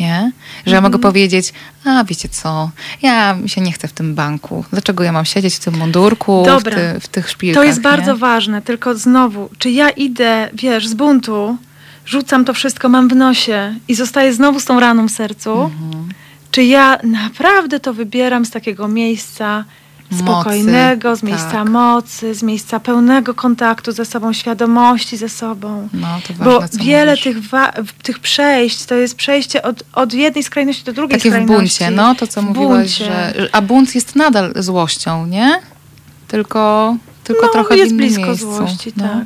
nie? 0.00 0.32
Że 0.66 0.74
ja 0.74 0.80
mogę 0.80 0.96
Mhm. 0.96 1.12
powiedzieć, 1.12 1.52
a 1.84 2.04
wiecie 2.04 2.28
co, 2.28 2.70
ja 3.02 3.38
się 3.46 3.60
nie 3.60 3.72
chcę 3.72 3.88
w 3.88 3.92
tym 3.92 4.14
banku. 4.14 4.64
Dlaczego 4.70 5.04
ja 5.04 5.12
mam 5.12 5.24
siedzieć 5.24 5.54
w 5.54 5.58
tym 5.58 5.74
mundurku, 5.78 6.42
w, 6.42 6.46
Dobra. 6.46 6.76
ty, 6.76 7.00
w 7.00 7.08
tych 7.08 7.30
szpilkach? 7.30 7.62
To 7.62 7.66
jest 7.66 7.80
bardzo 7.80 8.12
nie? 8.12 8.18
ważne, 8.18 8.62
tylko 8.62 8.94
znowu, 8.94 9.50
czy 9.58 9.70
ja 9.70 9.90
idę, 9.90 10.48
wiesz, 10.52 10.88
z 10.88 10.94
buntu, 10.94 11.56
rzucam 12.06 12.44
to 12.44 12.54
wszystko, 12.54 12.88
mam 12.88 13.08
w 13.08 13.16
nosie 13.16 13.74
i 13.88 13.94
zostaję 13.94 14.32
znowu 14.32 14.60
z 14.60 14.64
tą 14.64 14.80
raną 14.80 15.08
w 15.08 15.10
sercu, 15.10 15.52
Mhm. 15.62 16.08
czy 16.50 16.64
ja 16.64 16.98
naprawdę 17.02 17.80
to 17.80 17.94
wybieram 17.94 18.44
z 18.44 18.50
takiego 18.50 18.88
miejsca 18.88 19.64
Mocy, 20.22 20.40
spokojnego, 20.42 21.16
z 21.16 21.22
miejsca 21.22 21.50
tak. 21.50 21.68
mocy, 21.68 22.34
z 22.34 22.42
miejsca 22.42 22.80
pełnego 22.80 23.34
kontaktu 23.34 23.92
ze 23.92 24.04
sobą, 24.04 24.32
świadomości 24.32 25.16
ze 25.16 25.28
sobą. 25.28 25.88
No, 25.92 26.08
to 26.28 26.34
ważne, 26.34 26.44
Bo 26.78 26.84
wiele 26.84 27.10
mówisz. 27.12 27.24
tych, 27.24 27.38
w- 27.84 28.02
tych 28.02 28.18
przejść 28.18 28.84
to 28.84 28.94
jest 28.94 29.14
przejście 29.16 29.62
od, 29.62 29.82
od 29.92 30.12
jednej 30.14 30.44
skrajności 30.44 30.84
do 30.84 30.92
drugiej 30.92 31.18
Takie 31.18 31.30
w 31.30 31.32
skrajności. 31.32 31.56
buncie, 31.60 31.90
no 31.90 32.14
to 32.14 32.26
co 32.26 32.42
W 32.42 32.44
mówiłaś, 32.44 32.98
buncie. 32.98 33.04
że, 33.04 33.48
a 33.52 33.62
bunt 33.62 33.94
jest 33.94 34.16
nadal 34.16 34.52
złością, 34.56 35.26
nie? 35.26 35.60
Tylko, 36.28 36.96
tylko 37.24 37.46
no, 37.46 37.52
trochę 37.52 37.76
jest 37.76 37.90
w 37.90 37.94
innym 37.94 38.06
blisko 38.06 38.26
miejscu. 38.26 38.56
złości, 38.56 38.92
no. 38.96 39.04
tak. 39.08 39.24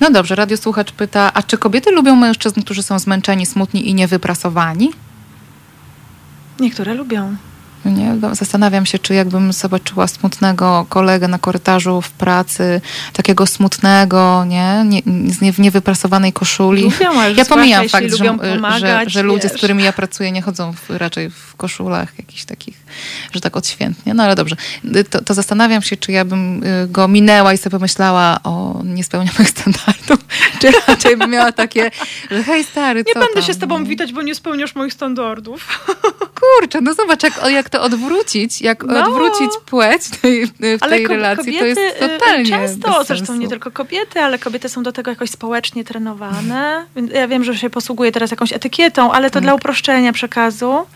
No 0.00 0.10
dobrze, 0.10 0.34
radiosłuchacz 0.34 0.92
pyta, 0.92 1.30
a 1.34 1.42
czy 1.42 1.58
kobiety 1.58 1.90
lubią 1.90 2.16
mężczyzn, 2.16 2.60
którzy 2.62 2.82
są 2.82 2.98
zmęczeni, 2.98 3.46
smutni 3.46 3.88
i 3.88 3.94
niewyprasowani? 3.94 4.90
Niektóre 6.60 6.94
lubią. 6.94 7.36
Nie? 7.84 8.14
Bo 8.14 8.34
Zastanawiam 8.34 8.86
się, 8.86 8.98
czy 8.98 9.14
jakbym 9.14 9.52
zobaczyła 9.52 10.06
smutnego 10.06 10.86
kolegę 10.88 11.28
na 11.28 11.38
korytarzu 11.38 12.00
w 12.00 12.10
pracy, 12.10 12.80
takiego 13.12 13.46
smutnego, 13.46 14.44
nie? 14.44 14.84
nie, 14.86 15.02
nie 15.40 15.52
w 15.52 15.58
niewyprasowanej 15.58 16.32
koszuli. 16.32 16.82
Lubią, 16.82 17.10
Ja 17.36 17.44
pomijam 17.44 17.88
fakt, 17.88 18.06
że, 18.06 18.12
lubią 18.12 18.38
że, 18.42 18.54
pomagać, 18.54 19.12
że 19.12 19.22
ludzie, 19.22 19.48
z 19.48 19.52
którymi 19.52 19.84
ja 19.84 19.92
pracuję, 19.92 20.32
nie 20.32 20.42
chodzą 20.42 20.72
w, 20.72 20.90
raczej 20.90 21.30
w 21.30 21.56
koszulach 21.56 22.12
jakichś 22.18 22.44
takich, 22.44 22.76
że 23.32 23.40
tak 23.40 23.56
odświętnie. 23.56 24.14
No 24.14 24.22
ale 24.22 24.34
dobrze. 24.34 24.56
To, 25.10 25.24
to 25.24 25.34
zastanawiam 25.34 25.82
się, 25.82 25.96
czy 25.96 26.12
ja 26.12 26.24
bym 26.24 26.64
y, 26.64 26.88
go 26.88 27.08
minęła 27.08 27.52
i 27.52 27.58
sobie 27.58 27.70
pomyślała, 27.70 28.38
o, 28.44 28.80
nie 28.84 29.04
spełnia 29.04 29.30
moich 29.38 29.50
standardów, 29.58 30.18
czy 30.58 30.70
raczej 30.88 31.16
bym 31.16 31.30
miała 31.30 31.52
takie, 31.52 31.90
że 32.30 32.42
hej 32.44 32.64
stary, 32.64 33.04
Nie 33.06 33.14
będę 33.14 33.34
tam, 33.34 33.42
się 33.42 33.52
z 33.52 33.58
tobą 33.58 33.84
witać, 33.84 34.12
bo 34.12 34.22
nie 34.22 34.34
spełniasz 34.34 34.74
moich 34.74 34.92
standardów. 34.92 35.84
Kurczę, 36.60 36.80
no 36.80 36.94
zobacz, 36.94 37.22
jak, 37.22 37.40
jak 37.48 37.70
to 37.72 37.82
odwrócić, 37.82 38.60
jak 38.60 38.84
No. 38.84 39.04
odwrócić 39.06 39.50
płeć 39.66 40.02
w 40.02 40.20
tej, 40.20 40.46
w 40.46 40.52
Ale 40.80 40.96
tej 40.96 41.06
relacji, 41.06 41.44
kobiety 41.44 41.74
to 41.74 41.80
jest 41.80 42.02
y, 42.02 42.08
totalnie 42.08 42.50
często, 42.50 43.04
zresztą 43.04 43.36
nie 43.36 43.48
tylko 43.48 43.70
kobiety, 43.70 44.20
ale 44.20 44.38
kobiety 44.38 44.68
są 44.68 44.82
do 44.82 44.92
tego 44.92 45.10
jakoś 45.10 45.30
społecznie 45.30 45.84
trenowane. 45.84 46.86
Ja 47.14 47.28
wiem, 47.28 47.44
że 47.44 47.56
się 47.56 47.70
posługuję 47.70 48.12
teraz 48.12 48.30
jakąś 48.30 48.52
etykietą, 48.52 49.12
ale 49.12 49.30
to 49.30 49.34
Tak. 49.34 49.42
dla 49.42 49.54
uproszczenia 49.54 50.12
przekazu. 50.12 50.86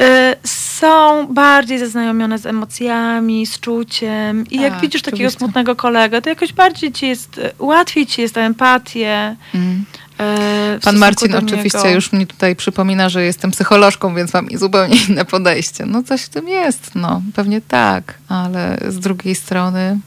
Y, 0.00 0.04
Są 0.48 1.26
bardziej 1.26 1.78
zaznajomione 1.78 2.38
z 2.38 2.46
emocjami, 2.46 3.46
z 3.46 3.60
czuciem. 3.60 4.44
I 4.50 4.60
jak 4.60 4.72
Tak, 4.72 4.80
widzisz 4.82 5.02
takiego 5.02 5.16
oczywiście. 5.16 5.38
smutnego 5.38 5.76
kolegę, 5.76 6.22
to 6.22 6.28
jakoś 6.28 6.52
bardziej 6.52 6.92
ci 6.92 7.06
jest, 7.08 7.38
y, 7.38 7.50
łatwiej 7.58 8.06
ci 8.06 8.22
jest 8.22 8.36
o 8.36 8.40
empatię. 8.40 9.36
Mm. 9.54 9.84
E, 10.20 10.78
Pan 10.82 10.96
Marcin 10.96 11.34
oczywiście 11.34 11.78
niego. 11.78 11.90
już 11.90 12.12
mi 12.12 12.26
tutaj 12.26 12.56
przypomina, 12.56 13.08
że 13.08 13.24
jestem 13.24 13.50
psycholożką, 13.50 14.14
więc 14.14 14.34
mam 14.34 14.48
zupełnie 14.54 14.96
inne 15.08 15.24
podejście. 15.24 15.86
No 15.86 16.02
coś 16.02 16.22
w 16.22 16.28
tym 16.28 16.48
jest, 16.48 16.90
no 16.94 17.22
pewnie 17.34 17.60
tak, 17.60 18.14
ale 18.28 18.78
z 18.88 18.98
drugiej 18.98 19.34
strony 19.34 19.98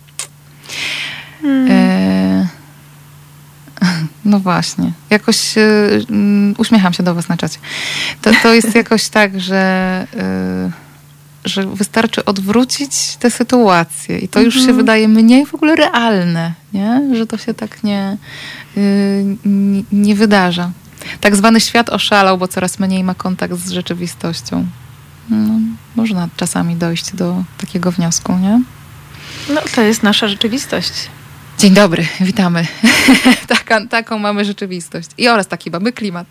Hmm. 1.41 1.67
e, 1.71 2.47
no 4.25 4.39
właśnie, 4.39 4.91
jakoś 5.09 5.57
e, 5.57 5.89
uśmiecham 6.57 6.93
się 6.93 7.03
do 7.03 7.15
was 7.15 7.29
na 7.29 7.37
czacie. 7.37 7.59
To, 8.21 8.31
to 8.43 8.53
jest 8.53 8.75
jakoś 8.75 9.09
tak, 9.09 9.39
że 9.39 9.57
e, 10.17 10.88
że 11.49 11.65
wystarczy 11.67 12.25
odwrócić 12.25 13.15
tę 13.19 13.31
sytuację 13.31 14.19
i 14.19 14.27
to 14.27 14.41
już 14.41 14.53
się 14.53 14.59
Mhm. 14.59 14.77
wydaje 14.77 15.07
mniej 15.07 15.45
w 15.45 15.55
ogóle 15.55 15.75
realne, 15.75 16.53
nie? 16.73 17.01
że 17.17 17.27
to 17.27 17.37
się 17.37 17.53
tak 17.53 17.83
nie, 17.83 18.17
y, 18.77 19.25
nie, 19.45 19.83
nie 19.91 20.15
wydarza. 20.15 20.71
Tak 21.21 21.35
zwany 21.35 21.59
świat 21.61 21.89
oszalał, 21.89 22.37
bo 22.37 22.47
coraz 22.47 22.79
mniej 22.79 23.03
ma 23.03 23.13
kontakt 23.15 23.53
z 23.55 23.71
rzeczywistością. 23.71 24.65
No, 25.29 25.53
można 25.95 26.27
czasami 26.37 26.75
dojść 26.75 27.15
do 27.15 27.43
takiego 27.57 27.91
wniosku, 27.91 28.37
nie? 28.37 28.61
No, 29.53 29.61
to 29.75 29.81
jest 29.81 30.03
nasza 30.03 30.27
rzeczywistość. 30.27 30.91
Dzień 31.59 31.73
dobry, 31.73 32.07
witamy. 32.21 32.65
Taka, 33.47 33.85
taką 33.85 34.19
mamy 34.19 34.45
rzeczywistość. 34.45 35.09
I 35.17 35.27
oraz 35.27 35.47
taki 35.47 35.71
mamy 35.71 35.91
klimat. 35.91 36.27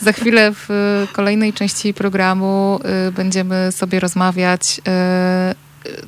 Za 0.00 0.12
chwilę 0.12 0.52
w 0.54 0.70
y, 0.70 1.12
kolejnej 1.12 1.52
części 1.52 1.94
programu 1.94 2.80
y, 3.08 3.12
będziemy 3.12 3.72
sobie 3.72 4.00
rozmawiać. 4.00 4.80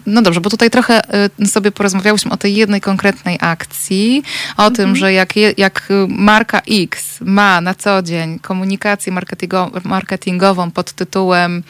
No 0.06 0.22
dobrze, 0.22 0.40
bo 0.40 0.50
tutaj 0.50 0.70
trochę 0.70 1.00
y, 1.40 1.46
sobie 1.46 1.70
porozmawiałyśmy 1.70 2.32
o 2.32 2.36
tej 2.36 2.54
jednej 2.54 2.80
konkretnej 2.80 3.38
akcji, 3.40 4.22
o 4.56 4.70
tym, 4.70 4.96
że 4.96 5.12
jak, 5.12 5.36
je, 5.36 5.54
jak 5.56 5.90
y, 5.90 5.94
marka 6.08 6.60
X 6.70 7.18
ma 7.20 7.60
na 7.60 7.74
co 7.74 8.02
dzień 8.02 8.38
komunikację 8.38 9.12
marketingo- 9.12 9.84
marketingową 9.84 10.70
pod 10.70 10.92
tytułem 10.92 11.62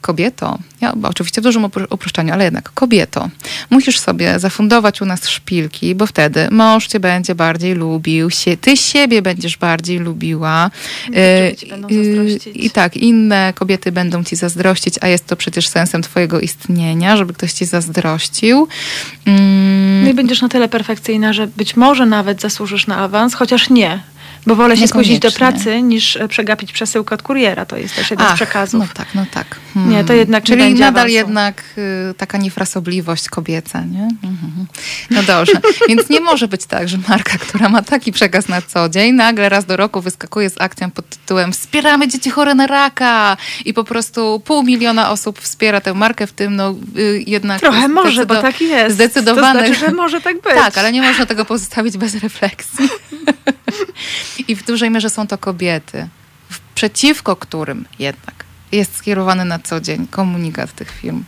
kobieto, 0.00 0.58
ja 0.80 0.92
oczywiście 1.02 1.40
w 1.40 1.44
dużym 1.44 1.62
upro- 1.62 1.86
uproszczeniu, 1.90 2.32
ale 2.32 2.44
jednak 2.44 2.70
kobieto, 2.72 3.28
musisz 3.70 3.98
sobie 3.98 4.38
zafundować 4.38 5.02
u 5.02 5.04
nas 5.04 5.28
szpilki, 5.28 5.94
bo 5.94 6.06
wtedy 6.06 6.48
mąż 6.50 6.86
cię 6.86 7.00
będzie 7.00 7.34
bardziej 7.34 7.74
lubił, 7.74 8.30
się, 8.30 8.56
ty 8.56 8.76
siebie 8.76 9.22
będziesz 9.22 9.56
bardziej 9.56 9.98
lubiła. 9.98 10.70
Y, 11.52 11.56
ci 11.56 11.66
będą 11.66 11.88
zazdrościć. 11.88 12.66
I 12.66 12.70
tak, 12.70 12.96
inne 12.96 13.52
kobiety 13.54 13.92
będą 13.92 14.24
ci 14.24 14.36
zazdrościć, 14.36 14.94
a 15.00 15.08
jest 15.08 15.26
to 15.26 15.36
przecież 15.36 15.68
sensem 15.68 16.02
twojego 16.02 16.40
istnienia, 16.40 17.16
żeby 17.16 17.34
ktoś 17.38 17.52
ci 17.52 17.64
zazdrościł. 17.64 18.68
Mm, 19.26 20.02
No 20.04 20.10
i 20.10 20.14
będziesz 20.14 20.42
na 20.42 20.48
tyle 20.48 20.68
perfekcyjna, 20.68 21.32
że 21.32 21.46
być 21.46 21.76
może 21.76 22.06
nawet 22.06 22.40
zasłużysz 22.40 22.86
na 22.86 22.96
awans, 22.96 23.34
chociaż 23.34 23.70
nie. 23.70 24.00
Bo 24.46 24.56
wolę 24.56 24.76
się 24.76 24.88
spóźnić 24.88 25.18
do 25.18 25.32
pracy, 25.32 25.82
niż 25.82 26.16
e, 26.16 26.28
przegapić 26.28 26.72
przesyłkę 26.72 27.14
od 27.14 27.22
kuriera. 27.22 27.66
To 27.66 27.76
jest 27.76 27.96
też 27.96 28.10
jeden 28.10 28.26
z 28.26 28.30
Ach, 28.30 28.36
przekazów. 28.36 28.80
No 28.80 28.86
tak, 28.94 29.06
no 29.14 29.24
tak. 29.30 29.46
Nie, 29.76 30.04
to 30.04 30.12
jednak 30.12 30.44
Czyli 30.44 30.74
nadal 30.74 30.88
awansu. 30.88 31.14
jednak 31.14 31.62
y, 32.10 32.14
taka 32.14 32.38
niefrasobliwość 32.38 33.28
kobieca, 33.28 33.80
nie? 33.80 34.02
Mhm. 34.02 34.66
No 35.10 35.22
dobrze. 35.22 35.52
Więc 35.88 36.08
nie 36.08 36.20
może 36.20 36.48
być 36.48 36.66
tak, 36.66 36.88
że 36.88 36.98
marka, 37.08 37.38
która 37.38 37.68
ma 37.68 37.82
taki 37.82 38.12
przekaz 38.12 38.48
na 38.48 38.62
co 38.62 38.88
dzień, 38.88 39.14
nagle 39.14 39.48
raz 39.48 39.64
do 39.64 39.76
roku 39.76 40.00
wyskakuje 40.00 40.50
z 40.50 40.60
akcją 40.60 40.90
pod 40.90 41.08
tytułem 41.08 41.52
Wspieramy 41.52 42.08
dzieci 42.08 42.30
chore 42.30 42.54
na 42.54 42.66
raka 42.66 43.36
i 43.64 43.74
po 43.74 43.84
prostu 43.84 44.42
pół 44.44 44.62
miliona 44.62 45.10
osób 45.10 45.40
wspiera 45.40 45.80
tę 45.80 45.94
markę, 45.94 46.26
w 46.26 46.32
tym 46.32 46.56
no 46.56 46.74
y, 46.98 47.24
jednak... 47.26 47.60
Trochę 47.60 47.88
może, 47.88 48.26
bo 48.26 48.42
tak 48.42 48.60
jest. 48.60 48.94
Zdecydowane. 48.94 49.60
To 49.60 49.66
znaczy, 49.66 49.80
że 49.86 49.92
może 49.92 50.20
tak 50.20 50.34
być. 50.34 50.54
Tak, 50.54 50.78
ale 50.78 50.92
nie 50.92 51.02
można 51.02 51.26
tego 51.26 51.44
pozostawić 51.44 51.98
bez 51.98 52.14
refleksji. 52.14 52.88
I 54.48 54.56
w 54.56 54.66
dużej 54.66 54.90
mierze 54.90 55.10
są 55.10 55.26
to 55.26 55.38
kobiety, 55.38 56.08
przeciwko 56.74 57.36
którym 57.36 57.84
jednak 57.98 58.44
jest 58.72 58.96
skierowany 58.96 59.44
na 59.44 59.58
co 59.58 59.80
dzień 59.80 60.06
komunikat 60.06 60.74
tych 60.74 60.90
firm. 60.90 61.24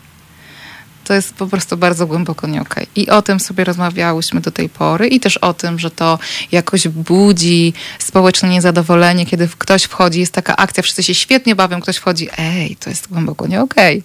To 1.05 1.15
jest 1.15 1.35
po 1.35 1.47
prostu 1.47 1.77
bardzo 1.77 2.07
głęboko 2.07 2.47
nie 2.47 2.63
okej. 2.63 2.87
I 2.97 3.11
o 3.11 3.23
tym 3.23 3.41
sobie 3.41 3.65
rozmawiałyśmy 3.65 4.41
do 4.41 4.51
tej 4.51 4.69
pory 4.69 5.09
i 5.09 5.21
też 5.21 5.37
o 5.37 5.55
tym, 5.55 5.79
że 5.79 5.91
to 5.91 6.19
jakoś 6.53 6.89
budzi 6.89 7.73
społeczne 7.99 8.49
niezadowolenie, 8.49 9.27
kiedy 9.27 9.49
ktoś 9.59 9.83
wchodzi, 9.83 10.21
jest 10.21 10.33
taka 10.33 10.57
akcja, 10.57 10.83
wszyscy 10.83 11.03
się 11.03 11.15
świetnie 11.15 11.55
bawią, 11.55 11.81
ktoś 11.81 11.97
wchodzi, 11.97 12.29
ej, 12.39 12.77
to 12.77 12.91
jest 12.91 13.09
głęboko 13.09 13.47
nie 13.47 13.61
okej. 13.61 14.03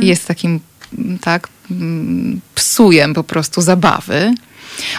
I 0.00 0.06
jest 0.06 0.26
takim, 0.26 0.60
mm, 0.98 1.18
tak, 1.18 1.48
mm, 1.70 2.40
psujem 2.54 3.14
po 3.14 3.24
prostu 3.24 3.60
zabawy. 3.60 4.34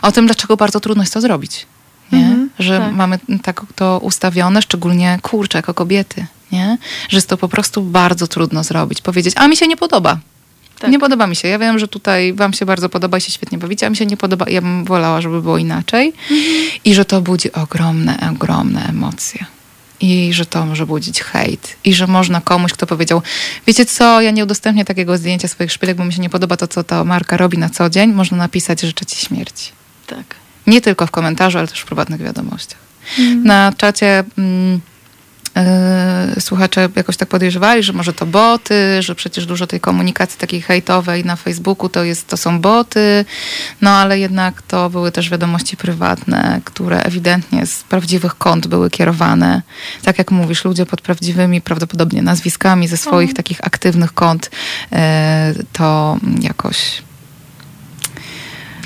O 0.01 0.11
tym, 0.11 0.25
dlaczego 0.25 0.57
bardzo 0.57 0.79
trudno 0.79 1.03
jest 1.03 1.13
to 1.13 1.21
zrobić. 1.21 1.65
Nie? 2.13 2.25
Mhm, 2.25 2.49
że 2.59 2.79
tak. 2.79 2.93
mamy 2.93 3.19
tak 3.43 3.61
to 3.75 3.99
ustawione, 3.99 4.61
szczególnie 4.61 5.19
kurczę, 5.21 5.57
jako 5.57 5.73
kobiety, 5.73 6.25
nie? 6.51 6.77
że 7.09 7.17
jest 7.17 7.29
to 7.29 7.37
po 7.37 7.47
prostu 7.47 7.81
bardzo 7.81 8.27
trudno 8.27 8.63
zrobić. 8.63 9.01
Powiedzieć, 9.01 9.33
a 9.37 9.47
mi 9.47 9.57
się 9.57 9.67
nie 9.67 9.77
podoba. 9.77 10.17
Tak. 10.79 10.91
Nie 10.91 10.99
podoba 10.99 11.27
mi 11.27 11.35
się. 11.35 11.47
Ja 11.47 11.59
wiem, 11.59 11.79
że 11.79 11.87
tutaj 11.87 12.33
wam 12.33 12.53
się 12.53 12.65
bardzo 12.65 12.89
podoba 12.89 13.17
i 13.17 13.21
się 13.21 13.31
świetnie 13.31 13.57
bawicie, 13.57 13.87
a 13.87 13.89
mi 13.89 13.95
się 13.95 14.05
nie 14.05 14.17
podoba. 14.17 14.45
Ja 14.49 14.61
bym 14.61 14.85
wolała, 14.85 15.21
żeby 15.21 15.41
było 15.41 15.57
inaczej. 15.57 16.13
Mhm. 16.31 16.79
I 16.85 16.93
że 16.93 17.05
to 17.05 17.21
budzi 17.21 17.51
ogromne, 17.51 18.29
ogromne 18.31 18.85
emocje. 18.89 19.45
I 19.99 20.33
że 20.33 20.45
to 20.45 20.65
może 20.65 20.85
budzić 20.85 21.21
hejt. 21.21 21.75
I 21.83 21.93
że 21.93 22.07
można 22.07 22.41
komuś, 22.41 22.73
kto 22.73 22.87
powiedział, 22.87 23.21
wiecie 23.67 23.85
co, 23.85 24.21
ja 24.21 24.31
nie 24.31 24.43
udostępnię 24.43 24.85
takiego 24.85 25.17
zdjęcia 25.17 25.47
swoich 25.47 25.71
szpilek, 25.71 25.97
bo 25.97 26.05
mi 26.05 26.13
się 26.13 26.21
nie 26.21 26.29
podoba 26.29 26.57
to, 26.57 26.67
co 26.67 26.83
ta 26.83 27.03
marka 27.03 27.37
robi 27.37 27.57
na 27.57 27.69
co 27.69 27.89
dzień, 27.89 28.13
można 28.13 28.37
napisać, 28.37 28.81
życzę 28.81 29.05
ci 29.05 29.25
śmierci. 29.25 29.71
Tak. 30.07 30.42
Nie 30.67 30.81
tylko 30.81 31.07
w 31.07 31.11
komentarzu, 31.11 31.57
ale 31.57 31.67
też 31.67 31.79
w 31.79 31.85
prywatnych 31.85 32.21
wiadomościach. 32.21 32.79
Mhm. 33.19 33.43
Na 33.43 33.73
czacie 33.77 34.23
mm, 34.37 34.81
yy, 36.35 36.41
słuchacze 36.41 36.89
jakoś 36.95 37.17
tak 37.17 37.29
podejrzewali, 37.29 37.83
że 37.83 37.93
może 37.93 38.13
to 38.13 38.25
boty, 38.25 39.01
że 39.01 39.15
przecież 39.15 39.45
dużo 39.45 39.67
tej 39.67 39.79
komunikacji 39.79 40.39
takiej 40.39 40.61
hejtowej 40.61 41.25
na 41.25 41.35
Facebooku 41.35 41.89
to, 41.89 42.03
jest, 42.03 42.27
to 42.27 42.37
są 42.37 42.61
boty, 42.61 43.25
no 43.81 43.89
ale 43.89 44.19
jednak 44.19 44.61
to 44.61 44.89
były 44.89 45.11
też 45.11 45.29
wiadomości 45.29 45.77
prywatne, 45.77 46.61
które 46.65 47.03
ewidentnie 47.03 47.65
z 47.65 47.83
prawdziwych 47.83 48.35
kont 48.37 48.67
były 48.67 48.89
kierowane. 48.89 49.61
Tak 50.03 50.17
jak 50.17 50.31
mówisz, 50.31 50.65
ludzie 50.65 50.85
pod 50.85 51.01
prawdziwymi 51.01 51.61
prawdopodobnie 51.61 52.21
nazwiskami 52.21 52.87
ze 52.87 52.97
swoich 52.97 53.29
Mhm. 53.29 53.35
takich 53.35 53.65
aktywnych 53.65 54.13
kont 54.13 54.51
yy, 54.91 54.97
to 55.73 56.17
jakoś 56.41 57.01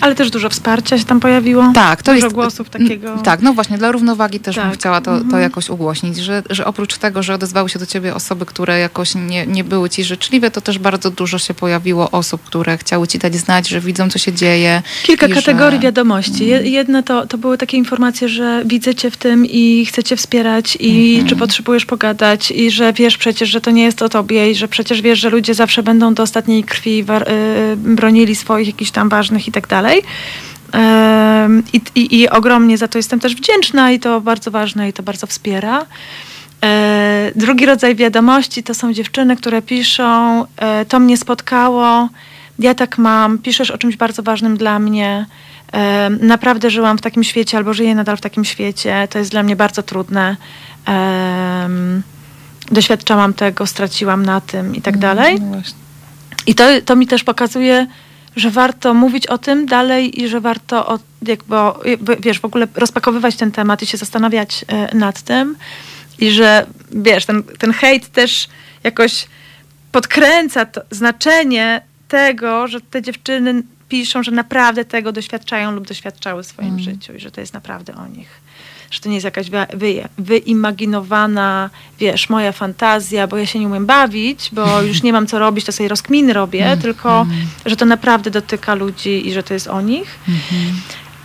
Ale 0.02 0.16
też 0.16 0.30
dużo 0.32 0.50
wsparcia 0.50 0.98
się 0.98 1.06
tam 1.06 1.20
pojawiło. 1.20 1.72
Tak, 1.76 2.04
to 2.04 2.14
dużo 2.14 2.26
jest. 2.26 2.36
głosów 2.36 2.70
takiego. 2.70 3.18
Tak, 3.18 3.41
no 3.41 3.54
właśnie, 3.54 3.78
dla 3.78 3.91
równowagi 3.91 4.39
też 4.39 4.56
bym 4.56 4.66
Tak. 4.66 4.74
chciała 4.74 5.02
to, 5.02 5.12
to 5.12 5.18
Mhm. 5.24 5.43
jakoś 5.43 5.70
ugłośnić, 5.70 6.18
że, 6.18 6.43
że 6.50 6.66
oprócz 6.66 6.98
tego, 6.98 7.24
że 7.24 7.34
odezwały 7.34 7.70
się 7.70 7.80
do 7.80 7.86
ciebie 7.86 8.16
osoby, 8.16 8.45
które 8.45 8.80
jakoś 8.80 9.16
nie, 9.16 9.48
nie 9.48 9.64
były 9.64 9.89
ci 9.89 10.04
życzliwe, 10.04 10.52
to 10.52 10.62
też 10.62 10.80
bardzo 10.80 11.12
dużo 11.12 11.38
się 11.39 11.54
pojawiło 11.54 12.12
osób, 12.12 12.43
które 12.43 12.78
chciały 12.78 13.08
ci 13.08 13.20
dać 13.20 13.36
znać, 13.36 13.68
że 13.68 13.80
widzą, 13.82 14.10
co 14.10 14.20
się 14.20 14.34
dzieje. 14.34 14.82
Kilka 15.04 15.28
kategorii 15.28 15.78
że... 15.80 15.84
wiadomości. 15.84 16.45
Je- 16.48 16.62
Jedne 16.70 17.04
to, 17.04 17.28
to 17.28 17.38
były 17.38 17.58
takie 17.58 17.78
informacje, 17.78 18.30
że 18.30 18.64
widzę 18.66 18.95
cię 18.95 19.12
w 19.12 19.18
tym 19.18 19.45
i 19.45 19.86
chcę 19.86 20.04
cię 20.04 20.16
wspierać 20.16 20.78
i 20.80 21.10
Mhm. 21.10 21.30
czy 21.30 21.36
potrzebujesz 21.36 21.86
pogadać 21.86 22.52
i 22.52 22.72
że 22.72 22.93
wiesz 22.93 23.18
przecież, 23.18 23.50
że 23.50 23.62
to 23.62 23.72
nie 23.72 23.84
jest 23.84 24.02
o 24.02 24.10
tobie 24.10 24.52
i 24.52 24.56
że 24.56 24.68
przecież 24.68 25.02
wiesz, 25.02 25.20
że 25.20 25.30
ludzie 25.30 25.54
zawsze 25.54 25.84
będą 25.84 26.14
do 26.14 26.24
ostatniej 26.24 26.64
krwi 26.64 27.04
war- 27.04 27.28
y, 27.32 27.76
bronili 27.78 28.36
swoich 28.36 28.68
jakichś 28.68 28.91
tam 28.91 29.10
ważnych 29.10 29.48
i 29.48 29.52
tak 29.52 29.68
dalej. 29.68 29.87
Em, 30.72 31.64
I, 31.74 31.82
i, 31.96 32.20
I 32.20 32.30
ogromnie 32.30 32.78
za 32.78 32.88
to 32.88 32.98
jestem 32.98 33.20
też 33.20 33.36
wdzięczna 33.36 33.92
i 33.92 34.00
to 34.00 34.22
bardzo 34.22 34.52
ważne 34.52 34.90
i 34.90 34.94
to 34.94 35.04
bardzo 35.04 35.28
wspiera. 35.28 35.86
E, 36.64 37.32
drugi 37.36 37.66
rodzaj 37.66 37.96
wiadomości 37.96 38.64
to 38.64 38.74
są 38.74 38.94
dziewczyny, 38.94 39.36
które 39.36 39.62
piszą: 39.62 40.46
e, 40.58 40.86
To 40.86 41.00
mnie 41.00 41.18
spotkało, 41.18 42.10
ja 42.60 42.76
tak 42.76 42.98
mam, 42.98 43.38
piszesz 43.38 43.72
o 43.72 43.78
czymś 43.78 43.98
bardzo 43.98 44.24
ważnym 44.24 44.58
dla 44.58 44.80
mnie. 44.80 45.26
Naprawdę 46.20 46.70
żyłam 46.70 46.98
w 46.98 47.02
takim 47.02 47.24
świecie, 47.24 47.58
albo 47.58 47.74
żyję 47.74 47.96
nadal 47.96 48.18
w 48.18 48.22
takim 48.22 48.46
świecie. 48.46 49.08
To 49.10 49.20
jest 49.20 49.32
dla 49.32 49.44
mnie 49.44 49.56
bardzo 49.56 49.84
trudne. 49.84 50.36
Doświadczałam 52.72 53.34
tego, 53.34 53.68
straciłam 53.68 54.26
na 54.26 54.42
tym 54.42 54.76
i 54.76 54.82
tak 54.82 54.98
dalej. 54.98 55.42
No. 55.42 55.62
I 56.48 56.56
to, 56.56 56.64
to 56.86 56.96
mi 56.96 57.08
też 57.08 57.24
pokazuje, 57.24 57.88
że 58.38 58.52
warto 58.52 58.94
mówić 58.94 59.28
o 59.28 59.38
tym 59.38 59.66
dalej 59.66 60.22
i 60.22 60.28
że 60.28 60.42
warto, 60.42 60.88
o, 60.88 61.00
jakby, 61.22 61.56
wiesz, 62.20 62.40
w 62.40 62.46
ogóle 62.46 62.68
rozpakowywać 62.76 63.36
ten 63.36 63.52
temat 63.52 63.82
i 63.82 63.86
się 63.86 63.98
zastanawiać 63.98 64.66
e, 64.68 64.96
nad 64.96 65.22
tym. 65.22 65.56
I 66.20 66.32
że, 66.32 66.66
wiesz, 66.92 67.26
ten, 67.26 67.44
ten 67.44 67.74
hejt 67.74 68.10
też 68.12 68.48
jakoś 68.84 69.28
podkręca 69.92 70.66
znaczenie 70.92 71.82
tego, 72.08 72.68
że 72.68 72.82
te 72.82 73.02
dziewczyny 73.02 73.64
piszą, 73.90 74.24
że 74.24 74.32
naprawdę 74.32 74.86
tego 74.86 75.12
doświadczają 75.12 75.72
lub 75.72 75.88
doświadczały 75.88 76.44
w 76.44 76.48
swoim 76.48 76.70
Mm. 76.70 76.80
życiu 76.80 77.14
i 77.14 77.20
że 77.20 77.32
to 77.32 77.42
jest 77.42 77.54
naprawdę 77.54 77.96
o 77.96 78.08
nich. 78.08 78.30
Że 78.92 79.00
to 79.00 79.10
nie 79.10 79.16
jest 79.16 79.26
jakaś 79.26 79.50
wy, 79.50 79.58
wy, 79.74 80.04
wyimaginowana, 80.18 81.70
wiesz, 82.00 82.30
moja 82.30 82.52
fantazja, 82.52 83.28
bo 83.28 83.38
ja 83.38 83.46
się 83.46 83.60
nie 83.60 83.68
umiem 83.68 83.86
bawić, 83.86 84.50
bo 84.52 84.82
już 84.82 85.04
nie 85.04 85.14
mam 85.14 85.28
co 85.28 85.40
robić, 85.40 85.66
to 85.66 85.72
sobie 85.72 85.90
rozkminy 85.90 86.34
robię, 86.34 86.78
tylko 86.82 87.26
że 87.66 87.76
to 87.76 87.86
naprawdę 87.86 88.32
dotyka 88.32 88.76
ludzi 88.76 89.28
i 89.28 89.34
że 89.34 89.44
to 89.44 89.54
jest 89.54 89.68
o 89.68 89.82
nich. 89.82 90.20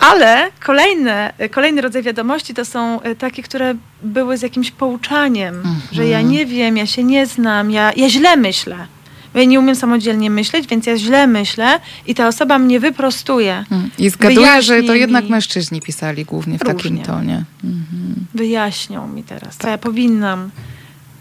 Ale 0.01 0.51
kolejne, 0.65 1.33
kolejny 1.51 1.81
rodzaj 1.83 2.03
wiadomości 2.03 2.55
to 2.55 2.65
są 2.65 3.01
e, 3.03 3.15
takie, 3.15 3.43
które 3.43 3.75
były 4.03 4.39
z 4.39 4.43
jakimś 4.43 4.71
pouczaniem, 4.71 5.55
Mhm. 5.57 5.77
że 5.93 6.07
ja 6.07 6.21
nie 6.23 6.47
wiem, 6.47 6.77
ja 6.77 6.87
się 6.87 7.05
nie 7.05 7.27
znam, 7.27 7.71
ja, 7.71 7.93
ja 7.97 8.09
źle 8.09 8.37
myślę. 8.37 8.77
Ja 9.35 9.45
nie 9.45 9.61
umiem 9.61 9.77
samodzielnie 9.77 10.31
myśleć, 10.31 10.67
więc 10.69 10.87
ja 10.87 10.97
źle 10.99 11.27
myślę 11.27 11.81
i 12.07 12.15
ta 12.15 12.29
osoba 12.29 12.59
mnie 12.59 12.81
wyprostuje, 12.81 13.65
Mm. 13.71 13.91
I 13.99 14.11
zgaduję, 14.11 14.63
że 14.63 14.83
to 14.83 14.95
jednak 14.95 15.25
mi. 15.25 15.31
mężczyźni 15.31 15.81
pisali 15.81 16.25
głównie 16.25 16.59
w 16.59 16.61
takim 16.65 16.75
Różnie. 16.91 17.05
tonie. 17.05 17.45
Mhm. 17.65 18.27
wyjaśnią 18.35 19.09
mi 19.09 19.23
teraz, 19.23 19.57
co 19.57 19.69
ja 19.69 19.79
powinnam 19.79 20.51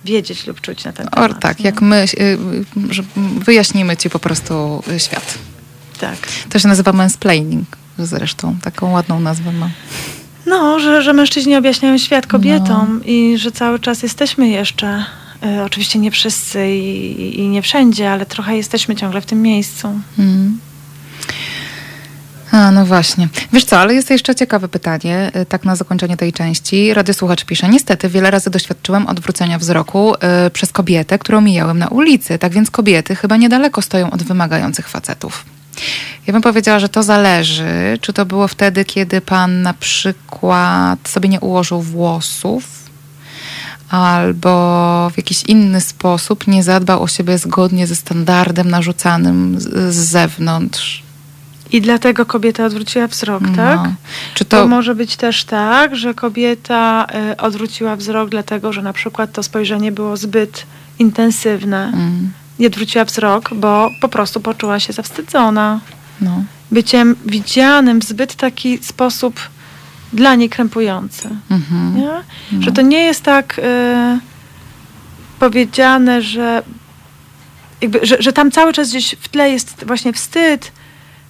wiedzieć 0.06 0.48
lub 0.48 0.62
czuć 0.62 0.84
na 0.84 0.94
ten 0.94 1.08
temat. 1.08 1.40
tak, 1.40 1.60
nie? 1.60 1.66
jak 1.66 1.82
my 1.82 2.04
y, 2.14 2.22
y, 2.22 2.94
że 2.94 3.04
wyjaśnimy 3.40 3.98
ci 3.98 4.10
po 4.10 4.20
prostu 4.20 4.84
y, 4.96 5.00
świat. 5.00 5.38
Tak. 6.00 6.18
To 6.50 6.60
się 6.60 6.68
nazywa 6.68 6.94
mansplaining 6.94 7.66
zresztą. 8.00 8.56
Taką 8.64 8.92
ładną 8.92 9.20
nazwę 9.20 9.52
ma. 9.52 9.70
No, 10.46 10.80
że, 10.80 11.02
że 11.02 11.14
mężczyźni 11.14 11.56
objaśniają 11.56 11.98
świat 11.98 12.28
kobietom 12.28 12.88
No. 13.00 13.06
i 13.12 13.38
że 13.38 13.52
cały 13.52 13.80
czas 13.80 14.04
jesteśmy 14.04 14.50
jeszcze, 14.50 15.06
oczywiście 15.66 16.00
nie 16.00 16.12
wszyscy 16.12 16.72
i, 16.72 17.40
i 17.40 17.48
nie 17.48 17.62
wszędzie, 17.62 18.12
ale 18.12 18.26
trochę 18.26 18.58
jesteśmy 18.58 18.96
ciągle 18.96 19.22
w 19.22 19.26
tym 19.26 19.42
miejscu. 19.42 20.00
Mm. 20.20 20.60
A, 22.52 22.72
no 22.72 22.86
właśnie. 22.86 23.30
Wiesz 23.54 23.66
co, 23.66 23.80
ale 23.80 23.94
jest 23.94 24.10
jeszcze 24.10 24.36
ciekawe 24.36 24.68
pytanie, 24.68 25.32
y, 25.36 25.46
tak 25.46 25.66
na 25.66 25.76
zakończenie 25.76 26.18
tej 26.18 26.34
części. 26.34 26.94
Radiosłuchacz 26.94 27.46
pisze, 27.46 27.70
niestety 27.70 28.10
wiele 28.10 28.32
razy 28.32 28.50
doświadczyłem 28.50 29.08
odwrócenia 29.08 29.60
wzroku 29.60 30.14
y, 30.16 30.50
przez 30.50 30.72
kobietę, 30.72 31.20
którą 31.20 31.42
mijałem 31.42 31.80
na 31.80 31.88
ulicy. 31.88 32.40
Tak 32.40 32.52
więc 32.54 32.72
kobiety 32.72 33.16
chyba 33.16 33.38
niedaleko 33.38 33.82
stoją 33.82 34.12
od 34.12 34.24
wymagających 34.24 34.90
facetów. 34.90 35.46
Ja 36.28 36.34
bym 36.34 36.42
powiedziała, 36.42 36.80
że 36.80 36.90
to 36.90 37.04
zależy, 37.04 37.98
czy 38.02 38.14
to 38.14 38.26
było 38.26 38.48
wtedy, 38.48 38.86
kiedy 38.86 39.22
pan 39.22 39.62
na 39.62 39.74
przykład 39.74 41.00
sobie 41.10 41.30
nie 41.30 41.40
ułożył 41.40 41.82
włosów, 41.82 42.81
albo 43.92 45.10
w 45.14 45.18
jakiś 45.18 45.44
inny 45.44 45.82
sposób 45.82 46.48
nie 46.48 46.64
zadbał 46.64 47.04
o 47.04 47.08
siebie 47.08 47.38
zgodnie 47.38 47.88
ze 47.88 47.96
standardem 47.96 48.70
narzucanym 48.70 49.60
z, 49.60 49.64
z 49.96 49.96
zewnątrz. 49.96 51.04
I 51.72 51.82
dlatego 51.82 52.26
kobieta 52.26 52.66
odwróciła 52.66 53.08
wzrok, 53.08 53.44
tak? 53.56 53.80
No. 53.84 53.94
Czy 54.36 54.46
To 54.46 54.62
to. 54.62 54.68
może 54.68 54.96
być 54.96 55.16
też 55.16 55.44
tak, 55.44 55.96
że 55.96 56.14
kobieta 56.14 57.08
e, 57.14 57.38
odwróciła 57.38 57.96
wzrok 57.96 58.30
dlatego, 58.30 58.74
że 58.74 58.82
na 58.82 58.94
przykład 58.94 59.32
to 59.32 59.44
spojrzenie 59.44 59.92
było 59.92 60.18
zbyt 60.18 60.66
intensywne. 61.00 61.84
Mm, 61.94 62.32
I 62.60 62.68
odwróciła 62.68 63.06
wzrok, 63.06 63.50
bo 63.54 63.90
po 64.02 64.10
prostu 64.10 64.40
poczuła 64.40 64.80
się 64.80 64.94
zawstydzona. 64.94 65.80
no. 66.22 66.44
Byciem 66.72 67.16
widzianym 67.26 68.00
w 68.02 68.04
zbyt 68.04 68.36
taki 68.36 68.80
sposób 68.84 69.40
dla 70.14 70.36
niej 70.36 70.50
krępujący. 70.50 71.30
Mhm. 71.52 71.98
Nie? 71.98 72.12
Że 72.62 72.72
to 72.72 72.82
nie 72.82 73.04
jest 73.04 73.24
tak 73.24 73.60
e, 73.64 74.20
powiedziane, 75.40 76.22
że, 76.22 76.64
jakby, 77.82 78.00
że, 78.04 78.18
że 78.20 78.34
tam 78.34 78.52
cały 78.52 78.74
czas 78.74 78.90
gdzieś 78.90 79.16
w 79.22 79.30
tle 79.30 79.50
jest 79.50 79.84
właśnie 79.88 80.14
wstyd, 80.14 80.72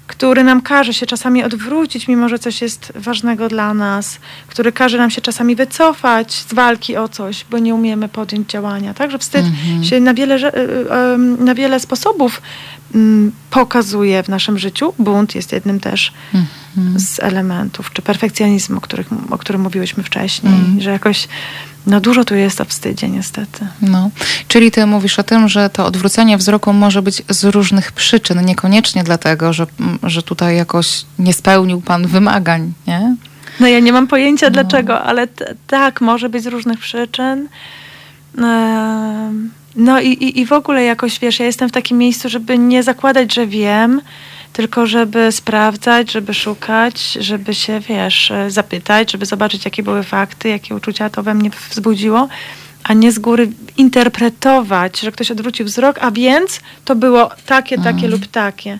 który 0.07 0.43
nam 0.43 0.61
każe 0.61 0.93
się 0.93 1.05
czasami 1.05 1.43
odwrócić, 1.43 2.07
mimo 2.07 2.29
że 2.29 2.39
coś 2.39 2.61
jest 2.61 2.91
ważnego 2.95 3.47
dla 3.47 3.73
nas, 3.73 4.19
który 4.47 4.71
każe 4.71 4.97
nam 4.97 5.09
się 5.09 5.21
czasami 5.21 5.55
wycofać 5.55 6.33
z 6.33 6.53
walki 6.53 6.97
o 6.97 7.09
coś, 7.09 7.45
bo 7.49 7.59
nie 7.59 7.75
umiemy 7.75 8.09
podjąć 8.09 8.49
działania. 8.49 8.93
Także 8.93 9.19
wstyd 9.19 9.45
Mhm. 9.45 9.83
się 9.83 9.99
na 9.99 10.13
wiele, 10.13 10.35
y, 10.35 10.57
y, 10.57 10.91
em, 10.91 11.45
na 11.45 11.55
wiele 11.55 11.79
sposobów 11.79 12.41
pokazuje 13.49 14.23
w 14.23 14.29
naszym 14.29 14.59
życiu. 14.59 14.93
Bunt 14.99 15.35
jest 15.35 15.51
jednym 15.51 15.79
też 15.79 16.13
Mhm. 16.33 16.99
z 16.99 17.19
elementów, 17.19 17.93
czy 17.93 18.01
perfekcjonizm, 18.01 18.77
o, 18.77 18.81
których, 18.81 19.07
o 19.29 19.37
którym 19.37 19.61
mówiłyśmy 19.61 20.03
wcześniej, 20.03 20.53
Mhm. 20.53 20.81
że 20.81 20.89
jakoś 20.91 21.27
no 21.87 21.99
dużo 22.01 22.25
tu 22.25 22.35
jest 22.35 22.61
o 22.61 22.65
wstydzie 22.65 23.09
niestety. 23.09 23.67
No. 23.81 24.09
Czyli 24.47 24.71
ty 24.71 24.85
mówisz 24.85 25.19
o 25.19 25.23
tym, 25.23 25.49
że 25.49 25.69
to 25.69 25.85
odwrócenie 25.85 26.37
wzroku 26.37 26.73
może 26.73 27.01
być 27.01 27.23
z 27.29 27.43
różnych 27.43 27.91
przyczyn, 27.91 28.45
niekoniecznie 28.45 29.03
dlatego, 29.03 29.53
że, 29.53 29.65
mm, 29.79 29.99
że 30.03 30.23
tutaj 30.23 30.57
jakoś 30.57 31.05
nie 31.19 31.33
spełnił 31.33 31.81
pan 31.81 32.07
wymagań, 32.07 32.73
nie? 32.87 33.15
No 33.59 33.67
ja 33.67 33.79
nie 33.79 33.93
mam 33.93 34.07
pojęcia 34.07 34.49
dlaczego, 34.49 35.01
ale 35.03 35.27
t- 35.27 35.55
tak, 35.67 36.01
może 36.01 36.29
być 36.29 36.43
z 36.43 36.47
różnych 36.47 36.79
przyczyn. 36.79 37.47
Em, 38.37 39.51
No 39.75 40.01
i, 40.01 40.07
i, 40.07 40.39
i 40.39 40.45
w 40.45 40.53
ogóle 40.53 40.83
jakoś, 40.83 41.19
wiesz, 41.19 41.39
ja 41.39 41.45
jestem 41.45 41.69
w 41.69 41.71
takim 41.71 41.97
miejscu, 41.97 42.29
żeby 42.29 42.57
nie 42.57 42.83
zakładać, 42.83 43.33
że 43.33 43.47
wiem, 43.47 44.01
tylko 44.53 44.85
żeby 44.85 45.31
sprawdzać, 45.31 46.11
żeby 46.11 46.33
szukać, 46.33 47.11
żeby 47.11 47.53
się, 47.53 47.79
wiesz, 47.79 48.31
e, 48.31 48.51
zapytać, 48.51 49.11
żeby 49.11 49.25
zobaczyć, 49.25 49.65
jakie 49.65 49.83
były 49.83 50.03
fakty, 50.03 50.49
jakie 50.49 50.75
uczucia 50.75 51.09
to 51.09 51.23
we 51.23 51.33
mnie 51.33 51.51
wzbudziło, 51.69 52.27
a 52.83 52.93
nie 52.93 53.11
z 53.11 53.19
góry 53.19 53.49
interpretować, 53.77 54.99
że 54.99 55.11
ktoś 55.11 55.31
odwrócił 55.31 55.65
wzrok, 55.65 55.99
a 56.01 56.11
więc 56.11 56.59
to 56.85 56.95
było 56.95 57.29
takie, 57.45 57.77
takie 57.77 58.07
lub 58.07 58.27
takie. 58.27 58.79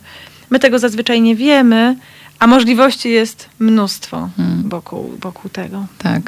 My 0.50 0.60
tego 0.60 0.80
zazwyczaj 0.80 1.22
nie 1.22 1.36
wiemy, 1.36 1.96
a 2.42 2.48
możliwości 2.48 3.10
jest 3.10 3.50
mnóstwo 3.60 4.30
wokół, 4.66 5.18
wokół 5.20 5.50
tego. 5.52 5.86
Tak. 5.98 6.22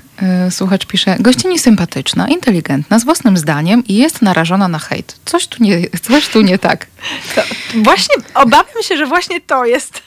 Y, 0.47 0.51
Słuchacz 0.51 0.85
pisze, 0.85 1.15
gościni 1.19 1.59
sympatyczna, 1.59 2.27
inteligentna, 2.27 2.99
z 2.99 3.03
własnym 3.05 3.37
zdaniem 3.37 3.83
i 3.87 3.95
jest 3.95 4.21
narażona 4.21 4.67
na 4.67 4.79
hejt. 4.79 5.15
Coś 5.25 5.47
tu 5.47 5.63
nie, 5.63 5.81
coś 6.01 6.27
tu 6.27 6.41
nie 6.41 6.57
tak. 6.59 6.87
To 7.35 7.41
właśnie 7.83 8.15
obawiam 8.33 8.83
się, 8.83 8.97
że 8.97 9.05
właśnie 9.05 9.41
to 9.41 9.65
jest. 9.65 10.01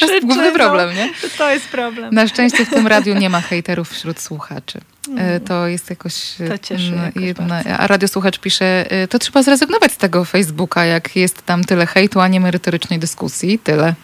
To 0.00 0.12
jest 0.12 0.26
główny 0.26 0.42
przyczyną. 0.42 0.64
problem, 0.64 0.96
nie? 0.96 1.10
To 1.38 1.50
jest 1.50 1.68
problem. 1.68 2.14
Na 2.14 2.28
szczęście 2.28 2.66
w 2.66 2.70
tym 2.70 2.86
radiu 2.86 3.14
nie 3.14 3.30
ma 3.30 3.40
hejterów 3.40 3.90
wśród 3.90 4.20
słuchaczy. 4.20 4.80
E, 5.18 5.40
To 5.40 5.66
jest 5.66 5.90
jakoś. 5.90 6.40
e, 6.40 6.48
To 6.48 6.58
cieszy 6.58 6.88
mm, 6.92 7.04
jakoś 7.04 7.22
jedna- 7.22 7.46
bardzo. 7.48 7.70
A 7.70 7.86
radiosłuchacz 7.86 8.38
pisze, 8.38 8.90
e, 8.90 9.08
to 9.08 9.18
trzeba 9.18 9.42
zrezygnować 9.42 9.92
z 9.92 9.96
tego 9.96 10.24
Facebooka, 10.24 10.84
jak 10.84 11.16
jest 11.16 11.42
tam 11.46 11.64
tyle 11.64 11.86
hejtu, 11.86 12.20
a 12.20 12.28
nie 12.28 12.40
merytorycznej 12.40 12.98
dyskusji. 12.98 13.58
Tyle. 13.58 13.94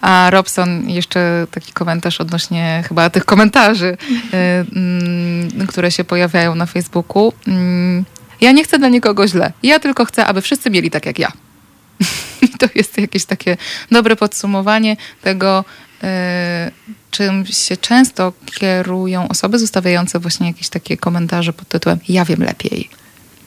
A 0.00 0.30
Robson 0.30 0.90
jeszcze 0.90 1.46
taki 1.50 1.72
komentarz 1.72 2.20
odnośnie 2.20 2.84
chyba 2.88 3.10
tych 3.10 3.24
komentarzy, 3.24 3.96
e, 4.32 4.64
mm, 4.76 5.66
które 5.66 5.90
się 5.90 6.04
pojawiają 6.04 6.54
na 6.54 6.66
Facebooku. 6.66 7.32
Mm, 7.48 8.04
Ja 8.40 8.52
nie 8.52 8.64
chcę 8.64 8.78
dla 8.78 8.88
nikogo 8.88 9.28
źle. 9.28 9.52
Ja 9.62 9.78
tylko 9.78 10.04
chcę, 10.04 10.26
aby 10.26 10.42
wszyscy 10.42 10.70
mieli 10.70 10.90
tak 10.90 11.06
jak 11.06 11.18
ja. 11.18 11.32
I 12.42 12.48
to 12.48 12.66
jest 12.74 12.98
jakieś 12.98 13.24
takie 13.24 13.56
dobre 13.90 14.16
podsumowanie 14.16 14.96
tego, 15.22 15.64
e, 16.02 16.70
czym 17.10 17.46
się 17.46 17.76
często 17.76 18.32
kierują 18.44 19.28
osoby 19.28 19.58
zostawiające 19.58 20.18
właśnie 20.18 20.46
jakieś 20.46 20.68
takie 20.68 20.96
komentarze 20.96 21.52
pod 21.52 21.68
tytułem 21.68 21.98
Ja 22.08 22.24
wiem 22.24 22.42
lepiej. 22.42 22.88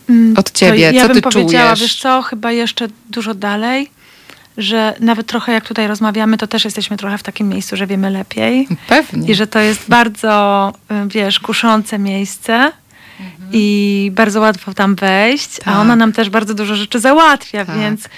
Mm, 0.09 0.37
od 0.37 0.51
ciebie, 0.51 0.79
Ja 0.79 1.01
co 1.01 1.07
bym 1.07 1.15
ty 1.15 1.21
powiedziała, 1.21 1.65
czujesz? 1.75 1.79
wiesz 1.79 1.99
co, 1.99 2.21
chyba 2.21 2.51
jeszcze 2.51 2.87
dużo 3.09 3.33
dalej, 3.33 3.89
że 4.57 4.93
nawet 4.99 5.27
trochę 5.27 5.51
jak 5.51 5.67
tutaj 5.67 5.87
rozmawiamy, 5.87 6.37
to 6.37 6.47
też 6.47 6.65
jesteśmy 6.65 6.97
trochę 6.97 7.17
w 7.17 7.23
takim 7.23 7.49
miejscu, 7.49 7.77
że 7.77 7.87
wiemy 7.87 8.09
lepiej. 8.09 8.67
Pewnie. 8.87 9.31
I 9.31 9.35
że 9.35 9.47
to 9.47 9.59
jest 9.59 9.89
bardzo, 9.89 10.73
y, 10.91 11.07
wiesz, 11.07 11.39
kuszące 11.39 11.99
miejsce 11.99 12.71
i 13.51 14.11
bardzo 14.15 14.39
łatwo 14.41 14.73
tam 14.73 14.95
wejść, 14.95 15.45
Mhm. 15.59 15.63
Tak. 15.65 15.73
a 15.75 15.81
ona 15.81 15.95
nam 15.95 16.13
też 16.13 16.29
bardzo 16.29 16.53
dużo 16.53 16.75
rzeczy 16.75 16.99
załatwia, 16.99 17.65
Tak. 17.65 17.77
więc 17.77 18.09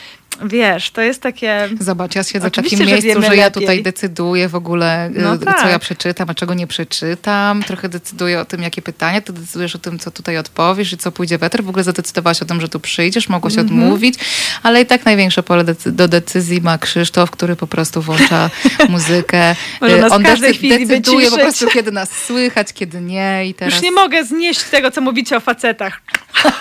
wiesz, 0.46 0.92
to 0.92 1.02
jest 1.02 1.22
takie... 1.22 1.70
Zobacz, 1.80 2.16
ja 2.16 2.24
siedzę 2.24 2.48
Oczywiście, 2.48 2.78
w 2.78 2.80
takim 2.80 2.88
że 2.90 2.94
miejscu, 3.02 3.08
wiemy 3.22 3.28
że 3.28 3.36
ja 3.42 3.46
lepiej. 3.46 3.62
tutaj 3.62 3.84
decyduję 3.84 4.50
w 4.50 4.56
ogóle, 4.56 5.06
e, 5.06 5.10
No 5.10 5.38
co 5.38 5.46
tak. 5.46 5.72
ja 5.72 5.80
przeczytam, 5.80 6.30
a 6.30 6.34
czego 6.34 6.54
nie 6.54 6.68
przeczytam. 6.68 7.64
Trochę 7.64 7.90
decyduję 7.90 8.40
o 8.40 8.46
tym, 8.46 8.62
jakie 8.62 8.82
pytania, 8.82 9.22
ty 9.22 9.34
decydujesz 9.34 9.76
o 9.76 9.80
tym, 9.80 10.00
co 10.00 10.12
tutaj 10.12 10.38
odpowiesz 10.38 10.94
i 10.94 10.98
co 10.98 11.12
pójdzie 11.12 11.38
w 11.38 11.44
eter. 11.44 11.64
W 11.64 11.70
ogóle 11.70 11.84
zadecydowałaś 11.84 12.42
o 12.42 12.46
tym, 12.46 12.62
że 12.62 12.70
tu 12.70 12.80
przyjdziesz, 12.80 13.30
mogłaś 13.30 13.58
Mhm. 13.58 13.68
odmówić, 13.68 14.16
ale 14.64 14.82
i 14.82 14.86
tak 14.86 15.06
największe 15.06 15.44
pole 15.44 15.64
decy- 15.64 15.92
do 15.92 16.08
decyzji 16.08 16.62
ma 16.62 16.78
Krzysztof, 16.78 17.32
który 17.32 17.56
po 17.56 17.68
prostu 17.68 18.02
włącza 18.02 18.50
muzykę. 18.90 19.56
W 19.82 20.12
On 20.12 20.24
każdej 20.24 20.50
decy- 20.52 20.58
chwili 20.58 20.88
decyduje 20.88 21.30
po 21.32 21.38
prostu, 21.38 21.68
kiedy 21.68 21.92
nas 21.92 22.10
słychać, 22.12 22.74
kiedy 22.74 23.02
nie 23.02 23.46
i 23.48 23.54
teraz... 23.54 23.74
Już 23.74 23.84
nie 23.84 23.92
mogę 23.92 24.26
znieść 24.26 24.64
tego, 24.64 24.92
co 24.92 25.02
mówicie 25.02 25.38
o 25.38 25.40
facetach. 25.40 26.02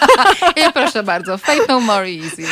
I 0.68 0.72
proszę 0.72 1.02
bardzo, 1.02 1.38
Fate 1.38 1.58
No 1.68 1.80
More 1.80 2.06
Easy. 2.08 2.42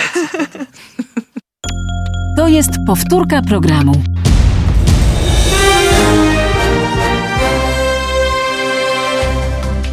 To 2.36 2.48
jest 2.48 2.70
powtórka 2.86 3.42
programu. 3.42 3.92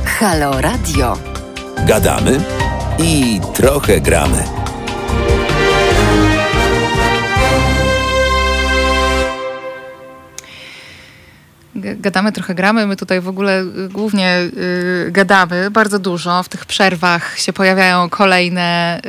Halo 0.06 0.62
Radio. 0.62 1.18
Gadamy 1.86 2.40
i 3.00 3.40
trochę 3.54 4.02
gramy. 4.02 4.44
Gadamy, 11.76 12.32
trochę 12.32 12.56
gramy. 12.56 12.88
My 12.88 12.96
tutaj 12.96 13.22
w 13.22 13.28
ogóle 13.28 13.62
y, 13.62 13.90
głównie 13.90 14.38
y, 14.38 15.12
gadamy 15.12 15.72
bardzo 15.72 16.00
dużo. 16.00 16.44
W 16.44 16.50
tych 16.50 16.66
przerwach 16.66 17.40
się 17.40 17.54
pojawiają 17.54 18.10
kolejne, 18.10 19.02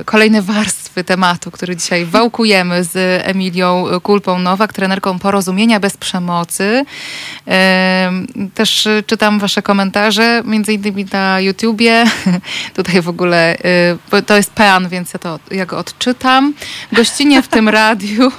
y, 0.00 0.04
kolejne 0.04 0.42
warstwy 0.42 1.04
tematu, 1.04 1.50
który 1.50 1.76
dzisiaj 1.76 2.04
wałkujemy 2.04 2.84
z 2.84 3.22
Emilią 3.26 3.84
Kulpą 4.02 4.38
Nowak, 4.38 4.72
trenerką 4.72 5.18
porozumienia 5.18 5.80
bez 5.80 5.96
przemocy. 5.96 6.84
Y, 7.48 8.50
też 8.54 8.88
czytam 9.06 9.38
wasze 9.38 9.62
komentarze, 9.62 10.42
między 10.44 10.72
innymi 10.72 11.06
na 11.12 11.40
YouTubie. 11.40 12.04
tutaj 12.76 13.02
w 13.02 13.08
ogóle 13.08 13.56
y, 14.14 14.22
to 14.22 14.36
jest 14.36 14.52
pean, 14.52 14.88
więc 14.88 15.12
ja 15.12 15.18
to 15.18 15.38
ja 15.50 15.66
go 15.66 15.78
odczytam. 15.78 16.54
Gościnie 16.92 17.42
w 17.42 17.48
tym 17.48 17.68
radiu 17.68 18.32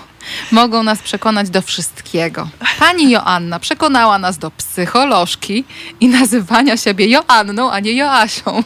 mogą 0.52 0.84
nas 0.84 1.00
przekonać 1.00 1.50
do 1.50 1.62
wszystkiego. 1.62 2.48
Pani 2.80 3.12
Joanna 3.12 3.60
przekonała 3.60 4.20
nas 4.20 4.38
do 4.38 4.52
psycholożki 4.52 5.64
i 6.00 6.08
nazywania 6.08 6.78
siebie 6.78 7.08
Joanną, 7.08 7.72
a 7.72 7.80
nie 7.80 7.94
Joasią. 7.94 8.64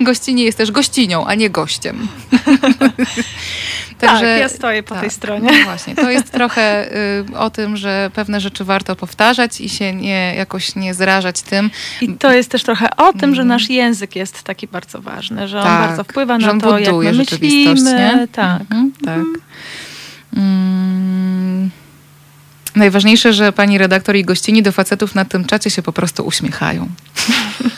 Gościnie 0.00 0.44
jest 0.44 0.58
też 0.58 0.70
gościnią, 0.70 1.26
a 1.26 1.34
nie 1.34 1.50
gościem. 1.50 2.08
tak, 3.98 4.22
ja 4.38 4.48
stoję 4.48 4.82
po 4.82 4.94
tak, 4.94 5.00
tej 5.00 5.10
stronie. 5.10 5.50
No 5.52 5.64
właśnie, 5.64 5.94
to 5.94 6.10
jest 6.10 6.30
trochę 6.32 6.92
y, 7.32 7.38
o 7.38 7.50
tym, 7.50 7.76
że 7.76 8.10
pewne 8.14 8.40
rzeczy 8.40 8.64
warto 8.64 8.96
powtarzać 8.96 9.60
i 9.60 9.68
się 9.68 9.94
nie, 9.94 10.34
jakoś 10.36 10.76
nie 10.76 10.94
zrażać 10.94 11.42
tym. 11.42 11.70
I 12.00 12.08
to 12.08 12.32
jest 12.32 12.50
też 12.50 12.62
trochę 12.62 12.96
o 12.96 13.12
tym, 13.12 13.34
że 13.34 13.42
mm. 13.42 13.48
nasz 13.48 13.70
język 13.70 14.16
jest 14.16 14.42
taki 14.42 14.68
bardzo 14.68 15.00
ważny, 15.00 15.48
że 15.48 15.58
on 15.58 15.64
tak, 15.64 15.88
bardzo 15.88 16.04
wpływa 16.04 16.38
na 16.38 16.60
to, 16.60 16.78
jak 16.78 16.94
my 16.94 17.12
myślimy. 17.12 17.92
Nie? 17.92 18.28
Tak, 18.32 18.60
mhm, 18.60 18.92
tak. 19.04 19.16
Mhm. 19.16 19.34
Mm. 20.34 21.83
Najważniejsze, 22.74 23.32
że 23.32 23.52
pani 23.52 23.78
redaktor 23.78 24.16
i 24.16 24.24
gościni 24.24 24.62
do 24.62 24.72
facetów 24.72 25.14
na 25.14 25.24
tym 25.24 25.44
czacie 25.44 25.70
się 25.70 25.82
po 25.82 25.92
prostu 25.92 26.26
uśmiechają. 26.26 26.88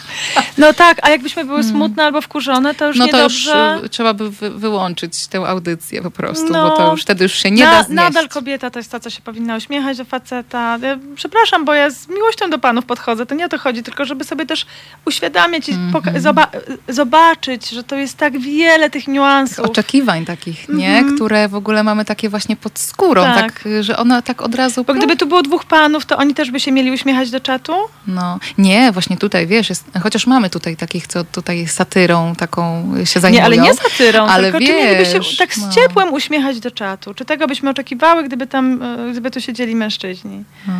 No 0.58 0.72
tak, 0.72 0.98
a 1.02 1.10
jakbyśmy 1.10 1.44
były 1.44 1.62
hmm. 1.62 1.76
smutne 1.76 2.04
albo 2.04 2.20
wkurzone, 2.20 2.74
to 2.74 2.86
już 2.86 2.98
no 2.98 3.08
to 3.08 3.16
niedobrze. 3.16 3.74
już 3.76 3.86
y, 3.86 3.88
trzeba 3.88 4.14
by 4.14 4.30
wy 4.30 4.50
wyłączyć 4.50 5.26
tę 5.26 5.38
audycję 5.38 6.02
po 6.02 6.10
prostu, 6.10 6.52
no, 6.52 6.70
bo 6.70 6.76
to 6.76 6.92
już 6.92 7.02
wtedy 7.02 7.24
już 7.24 7.32
się 7.32 7.50
nie 7.50 7.64
na, 7.64 7.70
da 7.70 7.82
znieść. 7.82 7.96
Nadal 7.96 8.28
kobieta 8.28 8.70
to 8.70 8.78
jest 8.78 8.90
ta, 8.90 9.00
co 9.00 9.10
się 9.10 9.20
powinna 9.20 9.56
uśmiechać 9.56 9.96
do 9.96 10.04
faceta. 10.04 10.78
Przepraszam, 11.14 11.64
bo 11.64 11.74
ja 11.74 11.90
z 11.90 12.08
miłością 12.08 12.50
do 12.50 12.58
panów 12.58 12.84
podchodzę, 12.84 13.26
to 13.26 13.34
nie 13.34 13.46
o 13.46 13.48
to 13.48 13.58
chodzi, 13.58 13.82
tylko 13.82 14.04
żeby 14.04 14.24
sobie 14.24 14.46
też 14.46 14.66
uświadamiać 15.04 15.68
i 15.68 15.72
mm 15.72 15.92
-hmm. 15.92 16.20
zoba 16.20 16.46
zobaczyć, 16.88 17.70
że 17.70 17.84
to 17.84 17.96
jest 17.96 18.16
tak 18.16 18.38
wiele 18.38 18.90
tych 18.90 19.08
niuansów. 19.08 19.66
Oczekiwań 19.66 20.24
takich, 20.24 20.68
nie? 20.68 20.98
Mm 20.98 21.10
-hmm. 21.10 21.16
Które 21.16 21.48
w 21.48 21.54
ogóle 21.54 21.82
mamy 21.82 22.04
takie 22.04 22.28
właśnie 22.28 22.56
pod 22.56 22.78
skórą, 22.78 23.22
tak. 23.22 23.52
tak, 23.52 23.64
że 23.80 23.96
ona 23.96 24.22
tak 24.22 24.42
od 24.42 24.54
razu... 24.54 24.84
Bo 24.86 24.94
gdyby 24.94 25.16
tu 25.16 25.26
było 25.26 25.42
dwóch 25.42 25.64
panów, 25.64 26.06
to 26.06 26.16
oni 26.16 26.34
też 26.34 26.50
by 26.50 26.60
się 26.60 26.72
mieli 26.72 26.90
uśmiechać 26.90 27.30
do 27.30 27.40
czatu? 27.40 27.72
No, 28.06 28.38
nie, 28.58 28.92
właśnie 28.92 29.16
tutaj, 29.16 29.46
wiesz, 29.46 29.68
jest, 29.68 29.84
chociaż 30.02 30.26
mamy 30.26 30.50
tutaj 30.50 30.76
takich, 30.76 31.06
co 31.06 31.24
tutaj 31.24 31.68
satyrą 31.68 32.34
taką 32.34 32.92
się 33.04 33.20
zajmują. 33.20 33.40
Nie, 33.40 33.44
ale 33.44 33.58
nie 33.58 33.74
satyrą, 33.74 34.26
ale 34.26 34.42
tylko 34.42 34.58
wiesz, 34.58 34.68
czy 34.68 34.76
mieliby 34.76 35.04
się 35.04 35.36
tak 35.38 35.54
z 35.54 35.62
no. 35.62 35.72
ciepłem 35.72 36.12
uśmiechać 36.12 36.60
do 36.60 36.70
czatu? 36.70 37.14
Czy 37.14 37.24
tego 37.24 37.46
byśmy 37.46 37.70
oczekiwały, 37.70 38.24
gdyby 38.24 38.46
tam, 38.46 38.82
e, 38.82 39.10
gdyby 39.12 39.30
tu 39.30 39.40
siedzieli 39.40 39.76
mężczyźni? 39.76 40.44
No. 40.68 40.72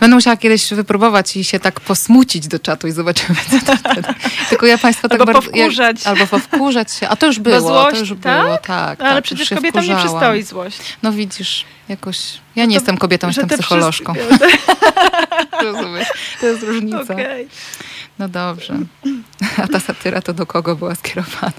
Będę 0.00 0.16
musiała 0.16 0.36
kiedyś 0.36 0.74
wypróbować 0.74 1.36
i 1.36 1.44
się 1.44 1.60
tak 1.60 1.80
posmucić 1.80 2.48
do 2.48 2.58
czatu 2.58 2.86
i 2.86 2.92
zobaczymy, 2.92 3.38
co 3.50 3.66
to 3.66 3.76
wtedy. 3.76 4.08
Tylko 4.48 4.66
ja 4.66 4.78
Państwa 4.78 5.08
tak 5.08 5.20
albo 5.20 5.32
bardzo... 5.32 5.50
Powkurzać. 5.50 6.06
albo 6.06 6.26
powkurzać 6.26 6.92
się. 6.92 7.08
A 7.08 7.16
to 7.16 7.26
już 7.26 7.38
było, 7.38 7.60
złość, 7.60 7.94
to 7.94 8.00
już 8.00 8.08
tak? 8.22 8.42
było, 8.44 8.58
tak. 8.58 9.00
Ale 9.00 9.14
tak, 9.14 9.24
przecież 9.24 9.48
kobietom 9.48 9.86
nie 9.86 9.96
przystoi 9.96 10.42
złość. 10.42 10.78
No 11.02 11.12
widzisz, 11.12 11.64
jakoś... 11.88 12.18
Ja 12.56 12.64
nie 12.64 12.68
to, 12.68 12.74
jestem 12.74 12.98
kobietą, 12.98 13.26
jestem 13.26 13.48
psycholożką. 13.48 14.14
Rozumiesz? 15.62 16.08
To 16.40 16.46
jest 16.46 16.62
różnica. 16.62 17.14
Okay. 17.14 17.48
No 18.18 18.28
dobrze. 18.28 18.78
A 19.56 19.68
ta 19.68 19.80
satyra 19.80 20.22
to 20.22 20.32
do 20.32 20.46
kogo 20.46 20.76
była 20.76 20.94
skierowana? 20.94 21.52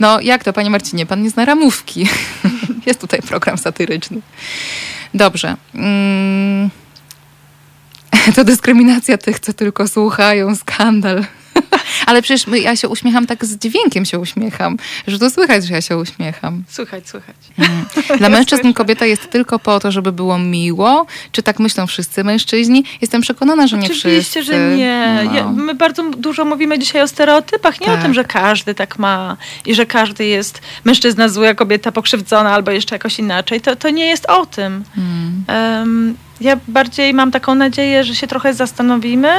No 0.00 0.20
jak 0.20 0.44
to, 0.44 0.52
panie 0.52 0.70
Marcinie? 0.70 1.06
Pan 1.06 1.22
nie 1.22 1.30
zna 1.30 1.44
ramówki. 1.44 2.08
Jest 2.86 3.00
tutaj 3.00 3.22
program 3.22 3.58
satyryczny. 3.58 4.20
Dobrze. 5.14 5.56
Mm. 5.74 6.70
To 8.36 8.44
dyskryminacja 8.44 9.18
tych, 9.18 9.40
co 9.40 9.52
tylko 9.52 9.88
słuchają, 9.88 10.56
skandal. 10.56 11.24
Ale 12.06 12.22
przecież 12.22 12.46
ja 12.62 12.76
się 12.76 12.88
uśmiecham 12.88 13.26
tak 13.26 13.44
z 13.44 13.58
dźwiękiem 13.58 14.04
się 14.04 14.18
uśmiecham, 14.18 14.76
że 15.06 15.18
to 15.18 15.30
słychać, 15.30 15.66
że 15.66 15.74
ja 15.74 15.80
się 15.80 15.96
uśmiecham. 15.96 16.64
Słychać, 16.68 17.08
słychać. 17.08 17.36
Mm. 17.58 17.84
Dla 18.18 18.28
mężczyzn 18.38 18.72
kobieta 18.72 19.06
jest 19.06 19.30
tylko 19.30 19.58
po 19.58 19.80
to, 19.80 19.92
żeby 19.92 20.12
było 20.12 20.38
miło. 20.38 21.06
Czy 21.32 21.42
tak 21.42 21.58
myślą 21.58 21.86
wszyscy 21.86 22.24
mężczyźni? 22.24 22.84
Jestem 23.00 23.20
przekonana, 23.20 23.66
że 23.66 23.78
nie 23.78 23.86
Oczywiście, 23.86 24.10
wszyscy. 24.10 24.40
Oczywiście, 24.40 24.52
że 24.52 24.76
nie. 24.76 25.22
No. 25.24 25.34
Ja, 25.34 25.48
my 25.48 25.74
bardzo 25.74 26.10
dużo 26.10 26.44
mówimy 26.44 26.78
dzisiaj 26.78 27.02
o 27.02 27.08
stereotypach, 27.08 27.80
nie 27.80 27.86
tak. 27.86 27.98
o 27.98 28.02
tym, 28.02 28.14
że 28.14 28.24
każdy 28.24 28.74
tak 28.74 28.98
ma 28.98 29.36
i 29.66 29.74
że 29.74 29.86
każdy 29.86 30.26
jest 30.26 30.60
mężczyzna 30.84 31.28
zły, 31.28 31.48
a 31.48 31.54
kobieta 31.54 31.92
pokrzywdzona 31.92 32.52
albo 32.52 32.70
jeszcze 32.70 32.94
jakoś 32.94 33.18
inaczej. 33.18 33.60
To, 33.60 33.76
to 33.76 33.90
nie 33.90 34.06
jest 34.06 34.26
o 34.26 34.46
tym. 34.46 34.84
Um, 35.48 36.16
ja 36.40 36.56
bardziej 36.68 37.14
mam 37.14 37.30
taką 37.30 37.54
nadzieję, 37.54 38.04
że 38.04 38.14
się 38.14 38.26
trochę 38.26 38.54
zastanowimy 38.54 39.32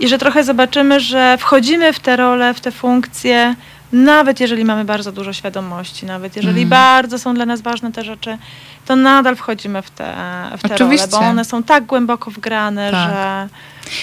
i 0.00 0.08
że 0.08 0.18
trochę 0.18 0.44
zobaczymy, 0.44 1.00
że 1.00 1.38
wchodzimy 1.38 1.92
w 1.92 2.00
te 2.00 2.16
role, 2.16 2.54
w 2.54 2.60
te 2.60 2.70
funkcje, 2.70 3.54
nawet 3.92 4.40
jeżeli 4.40 4.64
mamy 4.64 4.84
bardzo 4.84 5.12
dużo 5.12 5.32
świadomości, 5.32 6.06
nawet 6.06 6.36
jeżeli 6.36 6.58
mm. 6.58 6.68
bardzo 6.68 7.18
są 7.18 7.34
dla 7.34 7.46
nas 7.46 7.60
ważne 7.60 7.92
te 7.92 8.04
rzeczy, 8.04 8.38
to 8.86 8.96
nadal 8.96 9.36
wchodzimy 9.36 9.82
w 9.82 9.90
te, 9.90 10.14
w 10.58 10.68
te 10.68 10.74
Oczywiście. 10.74 11.06
role, 11.06 11.24
bo 11.24 11.30
one 11.30 11.44
są 11.44 11.62
tak 11.62 11.86
głęboko 11.86 12.30
wgrane, 12.30 12.90
tak. 12.90 13.10
że 13.10 13.48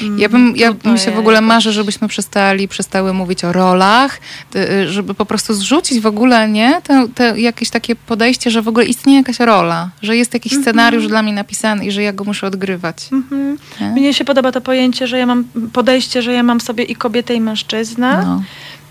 Mm, 0.02 0.20
ja 0.20 0.30
bym, 0.30 0.54
ja 0.56 0.74
bym 0.74 0.98
się 0.98 1.12
w 1.12 1.20
ogóle 1.20 1.42
marzę, 1.42 1.72
żebyśmy 1.72 2.08
przestali, 2.08 2.68
przestały 2.68 3.14
mówić 3.14 3.44
o 3.44 3.52
rolach, 3.52 4.20
y, 4.56 4.88
żeby 4.90 5.14
po 5.14 5.26
prostu 5.26 5.54
zrzucić 5.54 6.00
w 6.00 6.06
ogóle, 6.06 6.50
nie? 6.50 6.82
To, 6.84 7.08
to 7.16 7.36
jakieś 7.36 7.70
takie 7.70 7.96
podejście, 7.96 8.52
że 8.52 8.62
w 8.62 8.68
ogóle 8.68 8.86
istnieje 8.86 9.20
jakaś 9.20 9.40
rola, 9.40 9.90
że 10.02 10.18
jest 10.18 10.34
jakiś 10.34 10.54
mm 10.54 10.62
-hmm. 10.62 10.66
scenariusz 10.66 11.08
dla 11.08 11.24
mnie 11.24 11.34
napisany 11.34 11.86
i 11.86 11.92
że 11.92 12.04
ja 12.04 12.14
go 12.14 12.24
muszę 12.24 12.48
odgrywać. 12.48 13.08
Mm 13.12 13.58
-hmm. 13.80 13.92
Mnie 13.92 14.14
się 14.14 14.26
podoba 14.26 14.52
to 14.52 14.62
pojęcie, 14.62 15.08
że 15.08 15.18
ja 15.18 15.26
mam 15.26 15.44
podejście, 15.74 16.22
że 16.22 16.34
ja 16.34 16.44
mam 16.44 16.62
sobie 16.62 16.84
i 16.84 16.96
kobietę, 16.96 17.34
i 17.34 17.42
mężczyznę. 17.42 18.24
No. 18.26 18.44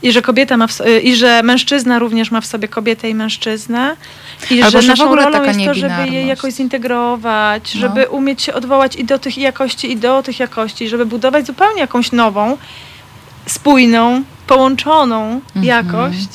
I 0.03 0.13
że 0.13 0.23
kobieta 0.23 0.57
ma 0.57 0.67
i 1.03 1.17
że 1.17 1.43
mężczyzna 1.43 1.99
również 1.99 2.31
ma 2.31 2.41
w 2.41 2.47
sobie 2.47 2.69
kobietę 2.69 3.11
i 3.11 3.15
mężczyznę. 3.15 3.97
I 4.51 4.63
Albo, 4.63 4.71
że, 4.71 4.83
że 4.83 4.89
naszą 4.89 5.05
w 5.05 5.07
ogóle 5.07 5.25
rolą 5.25 5.39
taka 5.39 5.53
jest 5.53 5.65
to, 5.65 5.75
żeby 5.75 6.09
je 6.11 6.27
jakoś 6.27 6.55
zintegrować, 6.55 7.75
no. 7.75 7.81
żeby 7.81 8.09
umieć 8.09 8.43
się 8.43 8.55
odwołać 8.55 8.97
i 8.97 9.05
do 9.05 9.19
tych 9.19 9.39
jakości, 9.39 9.93
i 9.93 9.97
do 9.97 10.23
tych 10.23 10.41
jakości, 10.41 10.89
żeby 10.89 11.07
budować 11.07 11.47
zupełnie 11.47 11.81
jakąś 11.81 12.13
nową, 12.13 12.57
spójną, 13.47 14.23
połączoną 14.47 15.41
mhm. 15.57 15.65
jakość, 15.65 16.29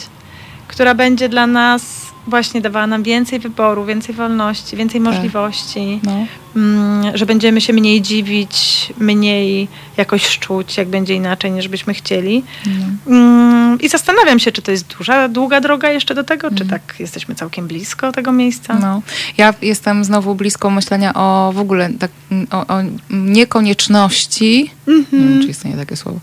która 0.67 0.95
będzie 0.95 1.29
dla 1.29 1.47
nas 1.47 2.05
właśnie 2.27 2.61
dawała 2.61 2.87
nam 2.87 3.03
więcej 3.03 3.39
wyboru, 3.39 3.85
więcej 3.85 4.15
wolności, 4.15 4.77
więcej 4.77 5.01
tak. 5.01 5.13
możliwości, 5.13 5.99
no. 6.03 6.25
Mm, 6.55 7.17
że 7.17 7.25
będziemy 7.25 7.61
się 7.61 7.73
mniej 7.73 8.01
dziwić, 8.01 8.87
mniej 8.97 9.67
jakoś 9.97 10.25
szczuć, 10.25 10.77
jak 10.77 10.87
będzie 10.87 11.15
inaczej, 11.15 11.51
niż 11.51 11.67
byśmy 11.67 11.93
chcieli. 11.93 12.43
No. 12.65 13.15
Mm, 13.15 13.81
I 13.81 13.89
zastanawiam 13.89 14.39
się, 14.39 14.51
czy 14.51 14.61
to 14.61 14.71
jest 14.71 14.95
duża, 14.97 15.27
długa 15.27 15.61
droga 15.61 15.89
jeszcze 15.89 16.15
do 16.15 16.23
tego, 16.23 16.49
czy 16.49 16.63
mm. 16.63 16.67
tak 16.67 16.99
jesteśmy 16.99 17.35
całkiem 17.35 17.67
blisko 17.67 18.11
tego 18.11 18.31
miejsca. 18.31 18.79
No. 18.79 19.01
Ja 19.37 19.53
jestem 19.61 20.03
znowu 20.03 20.35
blisko 20.35 20.69
myślenia 20.69 21.13
o 21.13 21.51
w 21.55 21.59
ogóle 21.59 21.89
tak, 21.99 22.11
o, 22.51 22.67
o 22.67 22.81
niekonieczności, 23.09 24.71
mm 24.87 25.05
-hmm. 25.05 25.13
nie 25.13 25.19
wiem, 25.19 25.41
czy 25.41 25.47
istnieje 25.47 25.77
takie 25.77 25.95
słowo, 25.95 26.19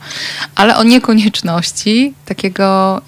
ale 0.54 0.76
o 0.76 0.82
niekonieczności 0.82 2.14
takiego, 2.26 3.00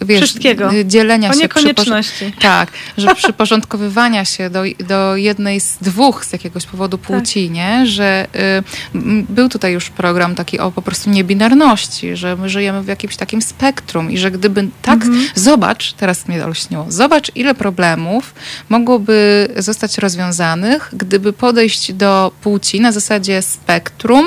yy, 0.00 0.06
wiesz, 0.06 0.20
Wszystkiego. 0.20 0.70
dzielenia 0.84 1.30
o 1.30 1.32
się. 1.32 1.38
niekonieczności. 1.38 2.32
Tak, 2.40 2.70
że 2.96 3.14
przyporządkowywania 3.22 4.24
się 4.24 4.50
do, 4.50 4.62
do 4.88 5.16
jednej 5.16 5.60
z 5.60 5.76
dwóch 5.80 6.24
z 6.24 6.32
jakiegoś 6.32 6.59
powodu 6.66 6.98
tak. 6.98 7.06
płci, 7.06 7.44
tak. 7.46 7.54
nie? 7.54 7.86
Że 7.86 8.26
y, 8.94 9.02
był 9.28 9.48
tutaj 9.48 9.72
już 9.72 9.90
program 9.90 10.34
taki 10.34 10.58
o 10.58 10.70
po 10.70 10.82
prostu 10.82 11.10
niebinarności, 11.10 12.16
że 12.16 12.36
my 12.36 12.48
żyjemy 12.48 12.82
w 12.82 12.86
jakimś 12.86 13.16
takim 13.16 13.42
spektrum 13.42 14.10
i 14.10 14.18
że 14.18 14.30
gdyby 14.30 14.68
tak, 14.82 15.02
mhm. 15.02 15.28
zobacz, 15.34 15.92
teraz 15.92 16.28
mnie 16.28 16.44
olśniło, 16.44 16.86
zobacz 16.88 17.32
ile 17.34 17.54
problemów 17.54 18.34
mogłoby 18.68 19.48
zostać 19.56 19.98
rozwiązanych, 19.98 20.90
gdyby 20.92 21.32
podejść 21.32 21.92
do 21.92 22.32
płci 22.42 22.80
na 22.80 22.92
zasadzie 22.92 23.42
spektrum, 23.42 24.26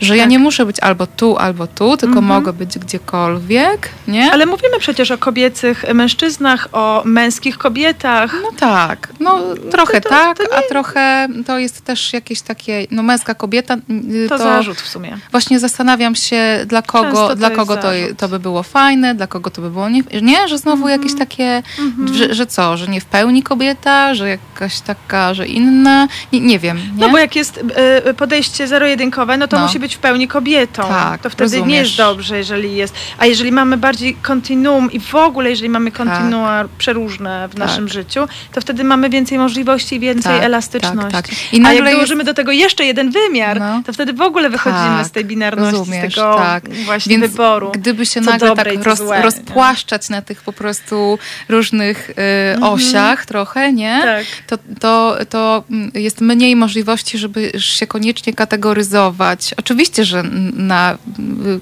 że 0.00 0.08
tak. 0.08 0.18
ja 0.18 0.24
nie 0.24 0.38
muszę 0.38 0.66
być 0.66 0.80
albo 0.80 1.06
tu, 1.06 1.36
albo 1.36 1.66
tu, 1.66 1.96
tylko 1.96 2.18
mhm. 2.18 2.24
mogę 2.24 2.52
być 2.52 2.78
gdziekolwiek, 2.78 3.88
nie? 4.08 4.32
Ale 4.32 4.46
mówimy 4.46 4.78
przecież 4.78 5.10
o 5.10 5.18
kobiecych 5.18 5.84
mężczyznach, 5.94 6.68
o 6.72 7.02
męskich 7.04 7.58
kobietach. 7.58 8.34
No 8.42 8.48
tak, 8.58 9.08
no 9.20 9.40
trochę 9.70 10.00
to, 10.00 10.08
tak, 10.08 10.38
to 10.38 10.42
nie... 10.42 10.56
a 10.56 10.62
trochę 10.68 11.28
to 11.46 11.58
jest 11.58 11.63
też 11.70 12.12
jakieś 12.12 12.40
takie, 12.40 12.86
no 12.90 13.02
męska 13.02 13.34
kobieta. 13.34 13.76
Y, 14.14 14.28
to, 14.28 14.38
to 14.38 14.44
zarzut 14.44 14.80
w 14.80 14.88
sumie. 14.88 15.18
Właśnie 15.30 15.58
zastanawiam 15.58 16.14
się, 16.14 16.64
dla 16.66 16.82
kogo, 16.82 17.36
dla 17.36 17.50
kogo 17.50 17.76
to, 17.76 17.88
to 18.16 18.28
by 18.28 18.38
było 18.38 18.62
fajne, 18.62 19.14
dla 19.14 19.26
kogo 19.26 19.50
to 19.50 19.62
by 19.62 19.70
było 19.70 19.88
nie, 19.88 20.02
nie? 20.22 20.48
że 20.48 20.58
znowu 20.58 20.86
mm 20.86 20.88
-hmm. 20.88 21.02
jakieś 21.02 21.18
takie, 21.18 21.62
mm 21.78 21.92
-hmm. 21.92 22.14
że, 22.14 22.34
że 22.34 22.46
co, 22.46 22.76
że 22.76 22.86
nie 22.86 23.00
w 23.00 23.04
pełni 23.04 23.42
kobieta, 23.42 24.14
że 24.14 24.28
jak 24.28 24.40
jakaś 24.54 24.80
taka, 24.80 25.34
że 25.34 25.46
inna? 25.46 26.08
Nie, 26.32 26.40
nie 26.40 26.58
wiem. 26.58 26.76
Nie? 26.76 26.84
No 26.96 27.08
bo 27.08 27.18
jak 27.18 27.36
jest 27.36 27.64
e, 27.74 28.14
podejście 28.14 28.66
zero-jedynkowe, 28.68 29.36
no 29.36 29.48
to 29.48 29.56
No. 29.56 29.62
musi 29.62 29.78
być 29.78 29.94
w 29.94 29.98
pełni 29.98 30.28
kobietą. 30.28 30.82
Tak, 30.82 31.22
to 31.22 31.30
wtedy 31.30 31.50
nie 31.50 31.58
rozumiesz. 31.58 31.86
jest 31.86 31.96
dobrze, 31.96 32.38
jeżeli 32.38 32.76
jest. 32.76 32.94
A 33.18 33.26
jeżeli 33.26 33.52
mamy 33.52 33.76
bardziej 33.76 34.14
kontinuum 34.14 34.92
i 34.92 35.00
w 35.00 35.14
ogóle, 35.14 35.50
jeżeli 35.50 35.68
mamy 35.68 35.92
kontinua 35.92 36.64
przeróżne 36.78 37.48
w 37.48 37.58
naszym 37.58 37.88
życiu, 37.88 38.20
to 38.52 38.60
wtedy 38.60 38.84
mamy 38.84 39.10
więcej 39.10 39.38
możliwości 39.38 39.96
i 39.96 40.00
więcej 40.00 40.34
Tak, 40.34 40.42
elastyczności. 40.42 41.12
tak, 41.12 41.28
tak. 41.28 41.36
I 41.54 41.58
A 41.58 41.60
nagle 41.62 41.76
jak 41.76 41.84
jest- 41.84 41.96
dołożymy 41.96 42.24
do 42.24 42.34
tego 42.34 42.52
jeszcze 42.52 42.84
jeden 42.84 43.10
wymiar, 43.10 43.60
No. 43.60 43.82
to 43.86 43.92
wtedy 43.92 44.12
w 44.12 44.20
ogóle 44.20 44.50
wychodzimy 44.50 44.98
Tak, 44.98 45.06
z 45.06 45.10
tej 45.10 45.24
binarności, 45.24 45.76
rozumiesz, 45.78 46.12
z 46.12 46.16
tego 46.16 46.34
tak. 46.34 46.74
właśnie 46.84 47.18
Więc 47.18 47.32
wyboru. 47.32 47.72
Gdyby 47.74 48.06
się 48.06 48.20
nagle 48.20 48.48
dobre 48.48 48.64
tak 48.64 48.74
i 48.74 48.78
co 48.78 48.84
roz, 48.84 48.98
złe, 48.98 49.16
nie? 49.16 49.22
rozpłaszczać 49.22 50.08
na 50.08 50.22
tych 50.22 50.42
po 50.42 50.52
prostu 50.52 51.18
różnych 51.48 52.10
y, 52.10 52.60
osiach 52.60 53.26
trochę, 53.26 53.72
nie? 53.72 54.00
Tak. 54.02 54.24
To, 54.46 54.58
to, 54.80 55.16
to 55.30 55.64
jest 55.94 56.20
mniej 56.20 56.56
możliwości, 56.56 57.18
żeby 57.18 57.52
się 57.58 57.86
koniecznie 57.86 58.32
kategoryzować. 58.32 59.54
Oczywiście, 59.58 60.04
że 60.04 60.22
na 60.56 60.94
y, 60.94 60.96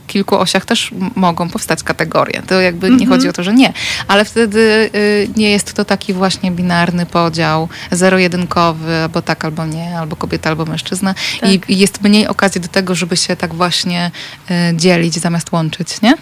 kilku 0.06 0.38
osiach 0.38 0.64
też 0.64 0.90
mogą 1.16 1.48
powstać 1.48 1.82
kategorie. 1.82 2.42
To 2.46 2.60
jakby 2.60 2.90
nie 2.90 3.06
chodzi 3.06 3.28
o 3.28 3.32
to, 3.32 3.42
że 3.42 3.54
nie. 3.54 3.72
Ale 4.08 4.24
wtedy 4.24 4.90
y, 4.94 5.28
nie 5.36 5.50
jest 5.50 5.72
to 5.72 5.84
taki 5.84 6.12
właśnie 6.12 6.50
binarny 6.50 7.06
podział, 7.06 7.68
zero-jedynkowy, 7.90 8.94
albo 9.02 9.22
tak, 9.22 9.44
albo 9.44 9.66
nie, 9.66 9.71
albo 9.80 10.16
kobieta, 10.16 10.50
albo 10.50 10.64
mężczyzna. 10.64 11.14
I, 11.42 11.60
I 11.68 11.78
jest 11.78 12.02
mniej 12.02 12.26
okazji 12.26 12.60
do 12.60 12.68
tego, 12.68 12.94
żeby 12.94 13.16
się 13.16 13.36
tak 13.36 13.54
właśnie 13.54 14.10
y, 14.50 14.76
dzielić 14.76 15.14
zamiast 15.14 15.52
łączyć, 15.52 16.02
nie? 16.02 16.14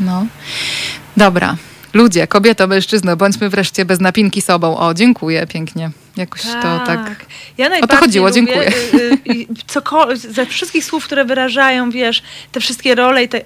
No. 0.00 0.26
Dobra. 1.16 1.56
Ludzie, 1.94 2.26
kobieto, 2.26 2.66
mężczyzno, 2.66 3.16
bądźmy 3.16 3.48
wreszcie 3.48 3.84
bez 3.84 4.00
napinki 4.00 4.42
sobą. 4.42 4.76
O, 4.76 4.94
dziękuję 4.94 5.46
pięknie. 5.46 5.90
Jakoś 6.16 6.42
to 6.42 6.80
tak. 6.86 7.26
Ja 7.58 7.68
najbardziej 7.68 7.98
chodziło, 7.98 8.28
lubię, 8.28 8.34
dziękuję. 8.34 8.68
y, 8.94 9.32
y, 9.32 9.46
cokol- 9.66 10.16
ze 10.16 10.46
wszystkich 10.46 10.84
słów, 10.84 11.04
które 11.04 11.24
wyrażają, 11.24 11.90
wiesz, 11.90 12.22
te 12.52 12.60
wszystkie 12.60 12.94
role 12.94 13.24
i 13.24 13.28
te, 13.28 13.40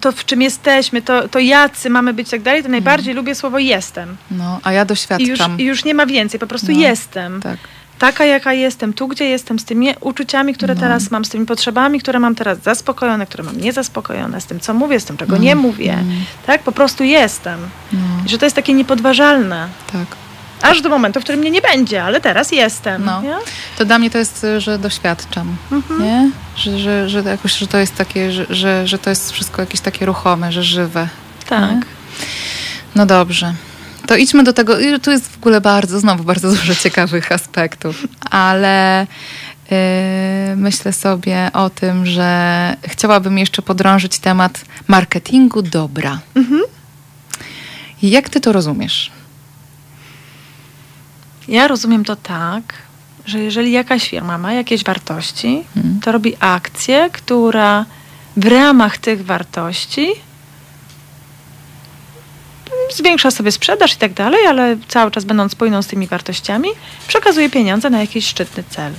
to, 0.00 0.12
w 0.12 0.24
czym 0.24 0.42
jesteśmy, 0.42 1.02
to, 1.02 1.28
to 1.28 1.38
jacy 1.38 1.90
mamy 1.90 2.14
być 2.14 2.28
i 2.28 2.30
tak 2.30 2.42
dalej, 2.42 2.62
to 2.62 2.68
najbardziej 2.68 3.14
lubię 3.14 3.34
słowo 3.34 3.58
jestem. 3.58 4.16
No, 4.30 4.60
a 4.62 4.72
ja 4.72 4.80
I 4.80 4.82
już, 4.82 4.88
doświadczam. 4.88 5.58
I 5.60 5.64
już 5.64 5.84
nie 5.84 5.94
ma 5.94 6.06
więcej, 6.06 6.40
po 6.40 6.46
prostu 6.46 6.72
No, 6.72 6.78
jestem. 6.78 7.42
Tak. 7.42 7.56
Taka, 7.98 8.24
jaka 8.24 8.52
jestem, 8.52 8.92
tu, 8.92 9.08
gdzie 9.08 9.24
jestem, 9.24 9.58
z 9.58 9.64
tymi 9.64 9.88
uczuciami, 10.00 10.54
które 10.54 10.74
No. 10.74 10.80
teraz 10.80 11.10
mam, 11.10 11.24
z 11.24 11.28
tymi 11.28 11.46
potrzebami, 11.46 12.00
które 12.00 12.18
mam 12.18 12.34
teraz 12.34 12.58
zaspokojone, 12.62 13.26
które 13.26 13.44
mam 13.44 13.60
niezaspokojone, 13.60 14.40
z 14.40 14.46
tym, 14.46 14.60
co 14.60 14.74
mówię, 14.74 15.00
z 15.00 15.04
tym, 15.04 15.16
czego 15.16 15.36
nie 15.36 15.54
mówię. 15.56 15.98
Tak? 16.46 16.62
Po 16.62 16.72
prostu 16.72 17.04
jestem. 17.04 17.60
No, 17.92 17.98
I 18.26 18.28
że 18.28 18.38
to 18.38 18.46
jest 18.46 18.56
takie 18.56 18.74
niepodważalne. 18.74 19.68
tak. 19.92 20.06
Aż 20.62 20.80
do 20.82 20.88
momentu, 20.88 21.20
w 21.20 21.22
którym 21.22 21.40
mnie 21.40 21.50
nie 21.50 21.60
będzie, 21.60 22.04
ale 22.04 22.20
teraz 22.20 22.52
jestem. 22.52 23.04
No. 23.04 23.22
nie? 23.22 23.36
To 23.78 23.84
dla 23.84 23.98
mnie 23.98 24.10
to 24.10 24.18
jest, 24.18 24.46
że 24.58 24.78
doświadczam, 24.78 25.56
Mhm. 25.72 26.02
nie? 26.02 26.30
Że, 26.56 26.78
że, 26.78 27.08
że, 27.08 27.22
jakoś, 27.22 27.56
że 27.56 27.66
to 27.66 27.78
jest 27.78 27.94
takie, 27.96 28.32
że, 28.32 28.46
że, 28.50 28.86
że 28.86 28.98
to 28.98 29.10
jest 29.10 29.32
wszystko 29.32 29.62
jakieś 29.62 29.80
takie 29.80 30.06
ruchome, 30.06 30.52
że 30.52 30.62
żywe. 30.62 31.08
Tak. 31.48 31.70
Nie? 31.70 31.80
No 32.94 33.06
dobrze. 33.06 33.54
To 34.06 34.16
idźmy 34.16 34.44
do 34.44 34.52
tego. 34.52 34.76
Tu 35.02 35.10
jest 35.10 35.28
w 35.32 35.36
ogóle 35.36 35.60
bardzo, 35.60 36.00
znowu 36.00 36.24
bardzo 36.24 36.48
dużo 36.50 36.74
ciekawych 36.74 37.32
aspektów, 37.32 38.06
ale 38.30 39.06
yy, 39.70 39.76
myślę 40.56 40.92
sobie 40.92 41.50
o 41.52 41.70
tym, 41.70 42.06
że 42.06 42.76
chciałabym 42.88 43.38
jeszcze 43.38 43.62
podrążyć 43.62 44.18
temat 44.18 44.64
marketingu 44.88 45.62
dobra. 45.62 46.18
I 48.02 48.10
Jak 48.10 48.28
ty 48.28 48.40
to 48.40 48.52
rozumiesz? 48.52 49.10
Ja 51.48 51.68
rozumiem 51.68 52.04
to 52.04 52.16
tak, 52.16 52.62
że 53.26 53.38
jeżeli 53.38 53.72
jakaś 53.72 54.10
firma 54.10 54.38
ma 54.38 54.52
jakieś 54.52 54.84
wartości, 54.84 55.64
Mhm. 55.76 56.00
to 56.00 56.12
robi 56.12 56.34
akcję, 56.40 57.10
która 57.12 57.84
w 58.36 58.46
ramach 58.46 58.98
tych 58.98 59.24
wartości 59.24 60.06
zwiększa 62.92 63.30
sobie 63.30 63.52
sprzedaż 63.52 63.92
i 63.94 63.96
tak 63.96 64.12
dalej, 64.12 64.46
ale 64.46 64.76
cały 64.88 65.10
czas 65.10 65.24
będąc 65.24 65.52
spójną 65.52 65.82
z 65.82 65.86
tymi 65.86 66.06
wartościami, 66.06 66.68
przekazuje 67.08 67.50
pieniądze 67.50 67.90
na 67.90 68.00
jakiś 68.00 68.26
szczytny 68.26 68.64
cel. 68.70 68.92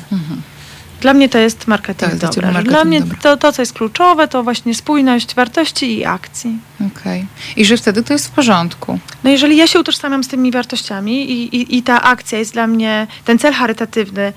Dla 1.01 1.13
mnie 1.13 1.29
to 1.29 1.37
jest 1.37 1.67
marketing 1.67 2.11
To 2.11 2.15
jest 2.15 2.21
dobra. 2.21 2.47
że 2.47 2.53
marketing 2.53 2.69
Dla 2.69 2.85
mnie 2.85 2.99
dobra. 2.99 3.17
to, 3.21 3.37
to, 3.37 3.51
co 3.53 3.61
jest 3.61 3.73
kluczowe, 3.73 4.27
to 4.27 4.43
właśnie 4.43 4.75
spójność 4.75 5.35
wartości 5.35 5.97
i 5.97 6.05
akcji. 6.05 6.57
Okej. 6.97 7.25
I 7.55 7.65
że 7.65 7.77
wtedy 7.77 8.03
to 8.03 8.13
jest 8.13 8.27
w 8.27 8.31
porządku. 8.31 8.99
No 9.23 9.29
jeżeli 9.29 9.57
ja 9.57 9.67
się 9.67 9.79
utożsamiam 9.79 10.23
z 10.23 10.27
tymi 10.27 10.51
wartościami 10.51 11.31
i, 11.31 11.55
i, 11.55 11.77
i 11.77 11.83
ta 11.83 12.01
akcja 12.01 12.39
jest 12.39 12.53
dla 12.53 12.67
mnie, 12.67 13.07
ten 13.25 13.39
cel 13.39 13.53
charytatywny 13.53 14.33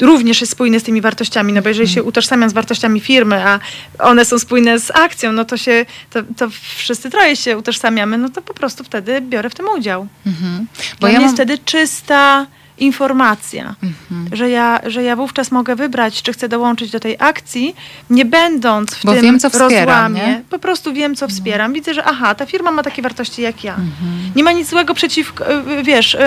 również 0.00 0.40
jest 0.40 0.52
spójny 0.52 0.80
z 0.80 0.82
tymi 0.82 1.00
wartościami, 1.00 1.52
no 1.52 1.62
bo 1.62 1.68
jeżeli 1.68 1.88
się 1.88 2.02
utożsamiam 2.02 2.50
z 2.50 2.52
wartościami 2.52 3.00
firmy, 3.00 3.46
a 3.46 3.60
one 3.98 4.24
są 4.24 4.38
spójne 4.38 4.78
z 4.78 4.90
akcją, 4.90 5.32
no 5.32 5.44
to 5.44 5.56
się, 5.56 5.86
to, 6.10 6.22
to 6.36 6.50
wszyscy 6.76 7.10
troje 7.10 7.36
się 7.36 7.58
utożsamiamy, 7.58 8.18
no 8.18 8.28
to 8.28 8.42
po 8.42 8.54
prostu 8.54 8.84
wtedy 8.84 9.20
biorę 9.20 9.50
w 9.50 9.54
tym 9.54 9.68
udział. 9.68 10.06
Mhm. 10.26 10.66
Bo 11.00 11.06
ja 11.06 11.12
jest 11.12 11.26
mam... 11.26 11.34
wtedy 11.34 11.58
czysta 11.58 12.46
informacja, 12.80 13.74
Mhm. 13.82 14.36
że, 14.36 14.50
ja, 14.50 14.80
że 14.86 15.02
ja 15.02 15.16
wówczas 15.16 15.50
mogę 15.50 15.76
wybrać, 15.76 16.22
czy 16.22 16.32
chcę 16.32 16.48
dołączyć 16.48 16.90
do 16.90 17.00
tej 17.00 17.16
akcji, 17.18 17.76
nie 18.10 18.24
będąc 18.24 18.94
w 18.94 19.04
Bo 19.04 19.12
tym 19.12 19.22
wiem, 19.22 19.40
co 19.40 19.50
wspieram, 19.50 19.72
rozłamie. 19.78 20.20
nie? 20.20 20.42
Po 20.50 20.58
prostu 20.58 20.92
wiem, 20.92 21.16
co 21.16 21.28
wspieram. 21.28 21.72
Widzę, 21.72 21.94
że 21.94 22.04
aha, 22.04 22.34
ta 22.34 22.46
firma 22.46 22.70
ma 22.70 22.82
takie 22.82 23.02
wartości 23.02 23.42
jak 23.42 23.64
ja. 23.64 23.72
Mhm. 23.74 24.30
Nie 24.36 24.44
ma 24.44 24.52
nic 24.52 24.68
złego 24.68 24.94
przeciw, 24.94 25.32
y, 25.80 25.82
wiesz, 25.82 26.14
y, 26.14 26.18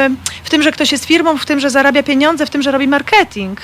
w 0.43 0.49
tym, 0.49 0.63
że 0.63 0.71
ktoś 0.71 0.91
jest 0.91 1.05
firmą, 1.05 1.37
w 1.37 1.45
tym, 1.45 1.59
że 1.59 1.69
zarabia 1.69 2.03
pieniądze, 2.03 2.45
w 2.45 2.49
tym, 2.49 2.61
że 2.61 2.71
robi 2.71 2.87
marketing. 2.87 3.61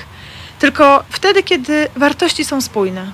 Tylko 0.58 1.04
wtedy, 1.08 1.42
kiedy 1.42 1.88
wartości 1.96 2.44
są 2.44 2.60
spójne. 2.60 3.06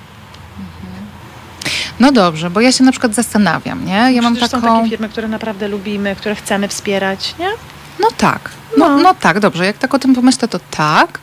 No 1.99 2.11
dobrze, 2.11 2.49
bo 2.49 2.61
ja 2.61 2.71
się 2.71 2.83
na 2.83 2.91
przykład 2.91 3.13
zastanawiam, 3.15 3.85
nie? 3.85 4.09
Ja 4.13 4.21
mam 4.21 4.35
taką... 4.35 4.61
są 4.61 4.61
takie 4.77 4.89
firmy, 4.89 5.09
które 5.09 5.27
naprawdę 5.27 5.67
lubimy, 5.67 6.15
które 6.15 6.35
chcemy 6.35 6.67
wspierać, 6.67 7.35
nie? 7.39 7.47
No 7.99 8.07
tak. 8.17 8.49
No, 8.77 8.89
No. 8.89 8.97
no 8.97 9.13
tak, 9.13 9.39
dobrze. 9.39 9.65
Jak 9.65 9.77
tak 9.77 9.93
o 9.93 9.99
tym 9.99 10.15
pomyślę, 10.15 10.47
to 10.47 10.59
tak. 10.71 11.19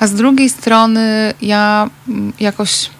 A 0.00 0.06
z 0.06 0.14
drugiej 0.14 0.48
strony 0.50 1.34
ja 1.42 1.90
mm, 2.08 2.32
jakoś 2.40 2.90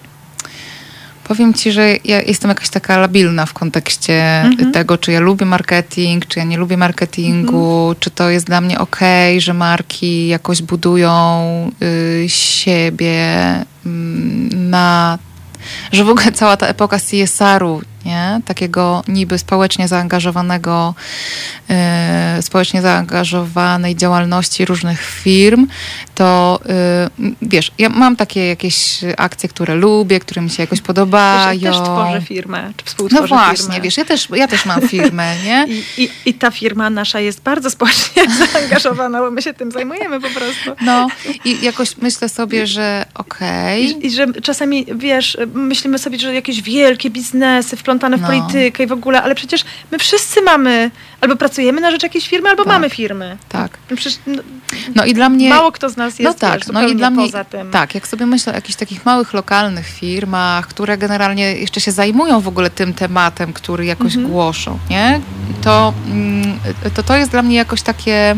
powiem 1.24 1.54
ci, 1.54 1.72
że 1.72 1.96
ja 2.04 2.22
jestem 2.22 2.48
jakaś 2.48 2.68
taka 2.68 2.98
labilna 2.98 3.46
w 3.46 3.52
kontekście 3.52 4.44
tego, 4.72 4.98
czy 4.98 5.12
ja 5.12 5.20
lubię 5.20 5.46
marketing, 5.46 6.26
czy 6.26 6.38
ja 6.38 6.44
nie 6.44 6.56
lubię 6.56 6.76
marketingu, 6.76 7.94
czy 8.00 8.10
to 8.10 8.30
jest 8.30 8.46
dla 8.46 8.60
mnie 8.60 8.78
okej, 8.78 9.40
że 9.40 9.54
marki 9.54 10.28
jakoś 10.28 10.62
budują 10.62 11.70
y, 11.82 12.24
siebie 12.28 13.30
mm, 13.86 14.70
na 14.70 15.18
że 15.92 16.04
w 16.04 16.08
ogóle 16.08 16.32
cała 16.32 16.56
ta 16.56 16.66
epoka 16.66 16.98
CSR-u, 16.98 17.82
nie? 18.04 18.40
takiego 18.44 19.02
niby 19.08 19.38
społecznie 19.38 19.88
zaangażowanego, 19.88 20.94
e, 21.70 22.38
społecznie 22.42 22.82
zaangażowanej 22.82 23.96
działalności 23.96 24.64
różnych 24.64 25.00
firm, 25.00 25.66
to 26.14 26.60
m, 27.18 27.36
wiesz, 27.42 27.72
ja 27.78 27.88
mam 27.88 28.16
takie 28.16 28.46
jakieś 28.46 29.00
akcje, 29.16 29.48
które 29.48 29.74
lubię, 29.74 30.20
które 30.20 30.42
mi 30.42 30.50
się 30.50 30.62
jakoś 30.62 30.80
podobają. 30.80 31.52
Wiesz, 31.52 31.62
ja 31.62 31.70
też 31.70 31.80
tworzę 31.80 32.22
firmę, 32.22 32.72
czy 32.76 32.84
no 32.84 32.90
współtworzę 32.90 33.26
właśnie, 33.26 33.64
firmę. 33.64 33.80
wiesz, 33.80 33.96
ja 33.96 34.04
też, 34.04 34.28
ja 34.36 34.48
też 34.48 34.66
mam 34.66 34.88
firmę, 34.88 35.36
nie? 35.44 35.66
I, 35.68 36.02
i, 36.02 36.10
I 36.26 36.34
ta 36.34 36.50
firma 36.50 36.90
nasza 36.90 37.20
jest 37.20 37.42
bardzo 37.42 37.70
społecznie 37.70 38.22
zaangażowana, 38.52 39.20
bo 39.20 39.30
my 39.30 39.42
się 39.42 39.54
tym 39.54 39.72
zajmujemy 39.72 40.20
po 40.20 40.30
prostu. 40.30 40.84
No 40.84 41.08
i 41.44 41.58
jakoś 41.62 41.96
myślę 41.96 42.28
sobie, 42.28 42.66
że 42.66 43.06
okej. 43.14 43.84
I, 43.84 44.06
I 44.06 44.10
że 44.10 44.26
czasami, 44.42 44.86
wiesz, 44.94 45.36
myślimy 45.54 45.98
sobie, 45.98 46.18
że 46.18 46.34
jakieś 46.34 46.62
wielkie 46.62 47.10
biznesy 47.10 47.76
wplątane 47.90 48.16
w 48.16 48.20
No. 48.20 48.26
politykę 48.28 48.82
i 48.84 48.86
w 48.86 48.92
ogóle, 48.92 49.22
ale 49.22 49.34
przecież 49.34 49.64
my 49.90 49.98
wszyscy 49.98 50.42
mamy, 50.42 50.90
albo 51.20 51.36
pracujemy 51.36 51.80
na 51.80 51.90
rzecz 51.90 52.02
jakiejś 52.02 52.28
firmy, 52.28 52.48
albo 52.48 52.64
Tak. 52.64 52.72
mamy 52.72 52.90
firmy. 52.90 53.36
Tak. 53.48 53.70
No 53.90 53.96
Przecież 53.96 54.18
no, 54.26 54.42
No 54.94 55.04
i 55.04 55.14
dla 55.14 55.28
mnie... 55.28 55.48
mało 55.48 55.72
kto 55.72 55.90
z 55.90 55.96
nas 55.96 56.18
jest 56.18 56.22
no 56.42 56.48
tak, 56.48 56.58
wiesz, 56.58 56.68
no 56.72 56.88
i 56.88 56.96
dla 56.96 57.10
mnie, 57.10 57.24
poza 57.26 57.44
tym. 57.44 57.70
tak, 57.70 57.94
jak 57.94 58.08
sobie 58.08 58.26
myślę 58.26 58.52
o 58.52 58.56
jakichś 58.56 58.76
takich 58.78 59.04
małych, 59.06 59.32
lokalnych 59.34 59.86
firmach, 59.86 60.66
które 60.66 60.98
generalnie 60.98 61.52
jeszcze 61.52 61.80
się 61.80 61.92
zajmują 61.92 62.40
w 62.40 62.48
ogóle 62.48 62.70
tym 62.70 62.94
tematem, 62.94 63.52
który 63.52 63.84
jakoś 63.84 64.14
Mhm. 64.14 64.28
głoszą, 64.32 64.78
nie? 64.90 65.20
To, 65.62 65.92
mm, 66.06 66.58
to 66.94 67.02
to 67.02 67.16
jest 67.16 67.30
dla 67.30 67.42
mnie 67.42 67.56
jakoś 67.56 67.82
takie, 67.82 68.36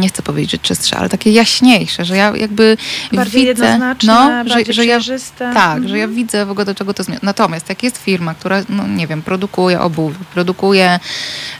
nie 0.00 0.08
chcę 0.08 0.22
powiedzieć, 0.22 0.50
że 0.50 0.58
czystsze, 0.58 0.96
ale 0.96 1.08
takie 1.08 1.30
jaśniejsze, 1.30 2.04
że 2.04 2.16
ja 2.16 2.36
jakby 2.36 2.76
Bardziej 3.12 3.46
widzę, 3.46 3.78
no, 4.02 4.30
że, 4.46 4.72
że 4.72 4.86
ja 4.86 5.00
tak, 5.38 5.56
Mhm. 5.56 5.88
że 5.88 5.98
ja 5.98 6.08
widzę 6.08 6.46
w 6.46 6.50
ogóle 6.50 6.64
do 6.64 6.74
czego 6.74 6.94
to 6.94 7.02
zmierza. 7.02 7.20
Natomiast 7.22 7.68
jak 7.68 7.82
jest 7.82 7.98
firma, 7.98 8.34
która, 8.34 8.62
no 8.68 8.86
nie 8.86 9.06
wiem, 9.06 9.22
produkuje 9.22 9.80
obuwie, 9.80 10.16
produkuje 10.34 11.00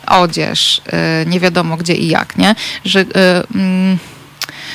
odzież, 0.06 0.78
y, 1.22 1.26
nie 1.26 1.40
wiadomo 1.40 1.76
gdzie 1.76 1.94
i 1.94 2.08
jak, 2.08 2.36
nie? 2.36 2.54
Że, 2.84 3.00
y, 3.00 3.06
mm, 3.54 3.98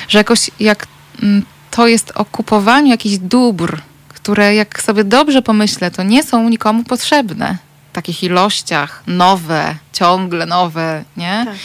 że 0.08 0.18
jakoś 0.18 0.50
jak 0.60 0.86
mm, 1.22 1.42
to 1.70 1.86
jest 1.86 2.12
o 2.14 2.24
kupowaniu 2.24 2.90
jakichś 2.90 3.16
dóbr, 3.18 3.80
które 4.08 4.54
jak 4.54 4.82
sobie 4.82 5.04
dobrze 5.04 5.42
pomyślę, 5.42 5.90
to 5.90 6.02
nie 6.02 6.22
są 6.22 6.48
nikomu 6.48 6.84
potrzebne. 6.84 7.69
Takich 7.92 8.22
ilościach, 8.22 9.02
nowe, 9.06 9.74
ciągle 9.92 10.46
nowe, 10.46 11.04
nie? 11.16 11.46
Tak. 11.46 11.56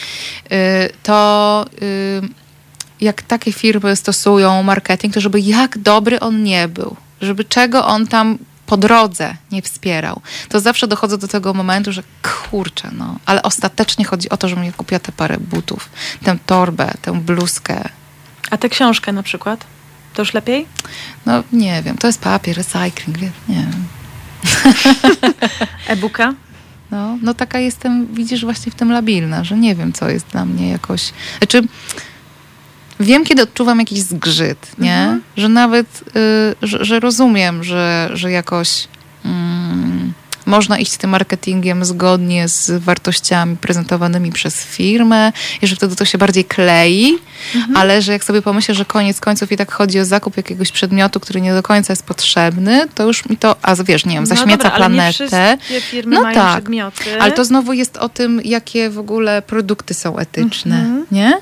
Y, 0.52 0.90
to, 1.02 1.64
y, 1.82 2.22
jak 3.00 3.22
takie 3.22 3.52
firmy 3.52 3.96
stosują 3.96 4.62
marketing, 4.62 5.14
to 5.14 5.20
żeby 5.20 5.40
jak 5.40 5.78
dobry 5.78 6.20
on 6.20 6.42
nie 6.42 6.68
był, 6.68 6.96
żeby 7.20 7.44
czego 7.44 7.86
on 7.86 8.06
tam 8.06 8.38
po 8.66 8.76
drodze 8.76 9.34
nie 9.52 9.62
wspierał, 9.62 10.20
to 10.48 10.60
zawsze 10.60 10.86
dochodzę 10.86 11.18
do 11.18 11.28
tego 11.28 11.54
momentu, 11.54 11.92
że 11.92 12.02
kurczę, 12.22 12.90
no, 12.92 13.16
ale 13.26 13.42
ostatecznie 13.42 14.04
chodzi 14.04 14.28
o 14.28 14.36
to, 14.36 14.48
żebym 14.48 14.72
kupiła 14.72 14.98
te 14.98 15.12
parę 15.12 15.36
butów, 15.40 15.90
tę 16.24 16.36
torbę, 16.46 16.92
tę 17.02 17.20
bluzkę. 17.20 17.88
A 18.50 18.56
tę 18.56 18.68
książkę 18.68 19.12
na 19.12 19.22
przykład? 19.22 19.64
To 20.14 20.22
już 20.22 20.34
lepiej? 20.34 20.66
No 21.26 21.42
nie 21.52 21.82
wiem, 21.82 21.98
to 21.98 22.06
jest 22.06 22.20
papier, 22.20 22.56
recycling, 22.56 23.20
nie 23.20 23.32
wiem. 23.48 23.86
E-booka? 25.88 26.34
No, 26.90 27.18
no 27.22 27.34
taka 27.34 27.58
jestem, 27.58 28.06
widzisz, 28.14 28.44
właśnie 28.44 28.72
w 28.72 28.74
tym 28.74 28.92
labilna, 28.92 29.44
że 29.44 29.56
nie 29.56 29.74
wiem, 29.74 29.92
co 29.92 30.10
jest 30.10 30.26
dla 30.26 30.44
mnie 30.44 30.68
jakoś... 30.68 31.12
Znaczy, 31.38 31.62
wiem, 33.00 33.24
kiedy 33.24 33.42
odczuwam 33.42 33.78
jakiś 33.78 34.00
zgrzyt, 34.00 34.78
nie? 34.78 34.98
Mhm. 34.98 35.22
Że 35.36 35.48
nawet, 35.48 36.04
y, 36.62 36.66
że, 36.66 36.84
że 36.84 37.00
rozumiem, 37.00 37.64
że, 37.64 38.10
że 38.12 38.30
jakoś 38.30 38.88
mm, 39.24 40.12
można 40.46 40.78
iść 40.78 40.96
tym 40.96 41.10
marketingiem 41.10 41.84
zgodnie 41.84 42.48
z 42.48 42.70
wartościami 42.84 43.56
prezentowanymi 43.56 44.32
przez 44.32 44.64
firmę 44.64 45.32
i 45.62 45.66
że 45.66 45.76
wtedy 45.76 45.96
to 45.96 46.04
się 46.04 46.18
bardziej 46.18 46.44
klei, 46.44 47.18
Mhm. 47.54 47.76
ale 47.76 48.02
że 48.02 48.12
jak 48.12 48.24
sobie 48.24 48.42
pomyślę, 48.42 48.74
że 48.74 48.84
koniec 48.84 49.20
końców 49.20 49.52
i 49.52 49.56
tak 49.56 49.72
chodzi 49.72 50.00
o 50.00 50.04
zakup 50.04 50.36
jakiegoś 50.36 50.72
przedmiotu, 50.72 51.20
który 51.20 51.40
nie 51.40 51.54
do 51.54 51.62
końca 51.62 51.92
jest 51.92 52.02
potrzebny, 52.06 52.88
to 52.94 53.02
już 53.06 53.28
mi 53.28 53.36
to, 53.36 53.56
a 53.62 53.74
wiesz, 53.74 54.04
nie 54.06 54.14
wiem, 54.14 54.26
zaśmieca 54.26 54.50
no 54.50 54.56
dobra, 54.56 54.70
ale 54.70 54.94
nie 54.94 55.12
planetę. 55.16 55.58
No 56.06 56.22
tak, 56.34 56.52
przedmioty. 56.62 57.20
Ale 57.22 57.32
to 57.32 57.44
znowu 57.44 57.72
jest 57.72 57.96
o 57.96 58.08
tym, 58.08 58.40
jakie 58.44 58.90
w 58.90 58.98
ogóle 58.98 59.42
produkty 59.42 59.94
są 59.94 60.18
etyczne, 60.18 60.76
Mhm. 60.78 61.06
nie? 61.12 61.38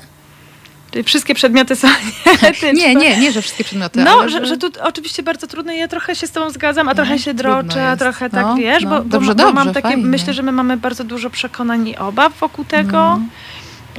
Wszystkie 1.03 1.35
przedmioty 1.35 1.75
są 1.75 1.87
etyczne. 2.41 2.73
Nie, 2.73 2.95
nie, 2.95 3.17
nie, 3.17 3.31
że 3.31 3.41
wszystkie 3.41 3.63
przedmioty, 3.63 4.03
No, 4.03 4.29
że, 4.29 4.45
że 4.45 4.57
tu 4.57 4.67
oczywiście 4.81 5.23
bardzo 5.23 5.47
trudno 5.47 5.71
i 5.73 5.77
ja 5.77 5.87
trochę 5.87 6.15
się 6.15 6.27
z 6.27 6.31
tobą 6.31 6.49
zgadzam, 6.49 6.87
a 6.89 6.91
Nie, 6.91 6.95
trochę 6.95 7.19
się 7.19 7.33
droczę, 7.33 7.87
a 7.87 7.97
trochę 7.97 8.29
No, 8.33 8.41
tak, 8.43 8.57
wiesz, 8.57 8.83
no. 8.83 8.89
bo, 8.89 8.95
bo, 8.97 9.03
Dobrze, 9.09 9.35
bo 9.35 9.43
mam 9.43 9.55
dobrze, 9.55 9.73
takie, 9.73 9.87
fajnie. 9.87 10.05
myślę, 10.05 10.33
że 10.33 10.41
my 10.43 10.51
mamy 10.51 10.77
bardzo 10.77 11.03
dużo 11.03 11.29
przekonań 11.29 11.87
i 11.87 11.97
obaw 11.97 12.33
wokół 12.39 12.65
tego 12.65 12.91
No. 12.91 13.19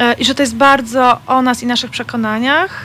e, 0.05 0.13
i 0.15 0.25
że 0.25 0.35
to 0.35 0.43
jest 0.43 0.57
bardzo 0.57 1.19
o 1.27 1.43
nas 1.43 1.63
i 1.63 1.67
naszych 1.67 1.91
przekonaniach, 1.91 2.85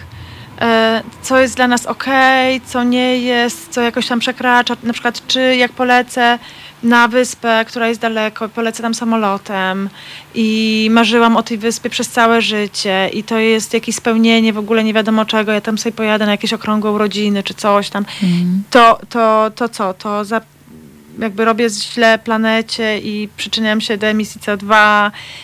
e, 0.62 1.04
co 1.22 1.40
jest 1.40 1.56
dla 1.56 1.68
nas 1.68 1.86
okej, 1.86 2.62
co 2.62 2.84
nie 2.84 3.18
jest, 3.18 3.68
co 3.74 3.82
jakoś 3.82 4.08
tam 4.08 4.20
przekracza, 4.20 4.76
na 4.84 4.94
przykład 4.94 5.28
czy 5.28 5.56
jak 5.56 5.72
polecę 5.72 6.40
na 6.84 7.08
wyspę, 7.08 7.66
która 7.68 7.88
jest 7.88 8.02
daleko, 8.02 8.50
polecę 8.50 8.84
tam 8.84 8.94
samolotem 8.94 9.90
i 10.36 10.88
marzyłam 10.92 11.38
o 11.38 11.44
tej 11.44 11.58
wyspie 11.58 11.90
przez 11.90 12.10
całe 12.10 12.42
życie 12.42 13.10
i 13.14 13.24
to 13.24 13.38
jest 13.40 13.74
jakieś 13.74 13.96
spełnienie 13.96 14.54
w 14.54 14.58
ogóle 14.58 14.84
nie 14.84 14.94
wiadomo 14.94 15.26
czego, 15.26 15.52
ja 15.52 15.62
tam 15.62 15.78
sobie 15.78 15.94
pojadę 15.94 16.26
na 16.26 16.32
jakieś 16.32 16.54
okrągłe 16.54 16.92
urodziny 16.92 17.44
czy 17.44 17.54
coś 17.54 17.90
tam, 17.90 18.06
Mhm. 18.24 18.64
to, 18.70 19.00
to, 19.10 19.52
to 19.56 19.70
co? 19.70 19.94
To 19.94 20.26
za, 20.26 20.42
jakby 21.20 21.46
robię 21.46 21.70
źle 21.70 22.20
planecie 22.20 23.00
i 23.00 23.30
przyczyniam 23.38 23.82
się 23.82 23.98
do 23.98 24.08
emisji 24.08 24.42
CO2, 24.42 24.76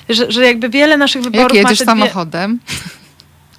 że, 0.10 0.32
że 0.32 0.46
jakby 0.46 0.70
wiele 0.70 0.98
naszych 0.98 1.22
wyborów 1.22 1.58
Jak 1.58 1.64
jedziesz 1.64 1.78
dwie- 1.80 1.86
samochodem, 1.86 2.60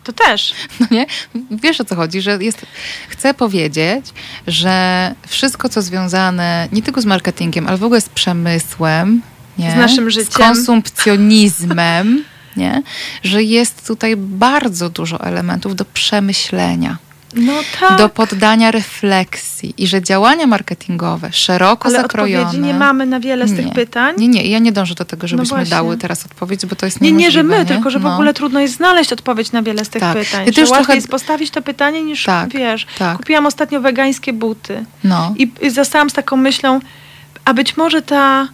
To 0.05 0.12
też. 0.12 0.55
no 0.80 0.86
nie? 0.90 1.07
Wiesz 1.51 1.80
o 1.80 1.84
co 1.84 1.96
chodzi, 1.96 2.20
że 2.20 2.38
jest... 2.40 2.66
Chcę 3.09 3.34
powiedzieć, 3.34 4.07
że 4.46 5.14
wszystko, 5.26 5.68
co 5.68 5.82
związane 5.82 6.68
nie 6.72 6.82
tylko 6.82 7.01
z 7.01 7.07
marketingiem, 7.07 7.66
ale 7.66 7.76
w 7.76 7.84
ogóle 7.84 8.01
z 8.01 8.09
przemysłem, 8.09 9.22
nie? 9.59 9.70
Z 9.70 9.74
naszym 9.74 10.11
z 10.11 10.14
życiem. 10.14 10.32
konsumpcjonizmem, 10.32 12.24
nie? 12.57 12.82
Że 13.22 13.42
jest 13.42 13.86
tutaj 13.86 14.16
bardzo 14.16 14.90
dużo 14.90 15.20
elementów 15.20 15.76
do 15.76 15.84
przemyślenia. 15.84 16.99
No 17.35 17.53
tak. 17.81 17.99
do 17.99 18.09
poddania 18.09 18.70
refleksji 18.70 19.74
i 19.79 19.87
że 19.87 20.03
działania 20.03 20.47
marketingowe 20.47 21.33
szeroko 21.33 21.89
ale 21.89 22.03
zakrojone. 22.03 22.43
odpowiedzi 22.47 22.66
nie 22.66 22.74
mamy 22.74 23.07
na 23.07 23.20
wiele 23.20 23.49
z 23.49 23.57
tych 23.57 23.66
Nie. 23.66 23.72
pytań. 23.72 24.14
Nie, 24.18 24.29
nie, 24.29 24.47
ja 24.51 24.59
nie 24.59 24.72
dążę 24.72 24.95
do 24.95 25.05
tego, 25.05 25.29
żebyśmy 25.29 25.57
właśnie. 25.57 25.70
dały 25.70 25.97
teraz 25.97 26.26
odpowiedź, 26.26 26.66
bo 26.66 26.76
to 26.76 26.87
jest 26.87 27.01
Nie, 27.01 27.12
nie, 27.12 27.31
że 27.31 27.43
my, 27.43 27.49
niemożliwe, 27.49 27.74
tylko 27.74 27.91
że 27.91 27.99
w 27.99 28.03
No. 28.03 28.14
ogóle 28.14 28.35
trudno 28.35 28.61
jest 28.61 28.74
znaleźć 28.76 29.12
odpowiedź 29.12 29.53
na 29.53 29.62
wiele 29.62 29.85
z 29.85 29.89
tych 29.89 30.01
Tak. 30.01 30.18
pytań. 30.18 30.47
Też 30.47 30.55
że 30.55 30.61
łatwiej 30.62 30.76
trochę- 30.76 30.95
jest 30.95 31.09
postawić 31.09 31.51
to 31.51 31.62
pytanie 31.62 32.03
niż, 32.03 32.24
Tak, 32.24 32.49
wiesz, 32.51 32.87
tak. 32.99 33.16
kupiłam 33.16 33.47
ostatnio 33.47 33.81
wegańskie 33.81 34.33
buty 34.33 34.85
No. 35.05 35.35
i, 35.39 35.51
i 35.62 35.70
zostałam 35.70 36.11
z 36.11 36.12
taką 36.12 36.37
myślą, 36.37 36.81
a 37.45 37.55
być 37.55 37.76
może 37.76 38.03
ta, 38.03 38.49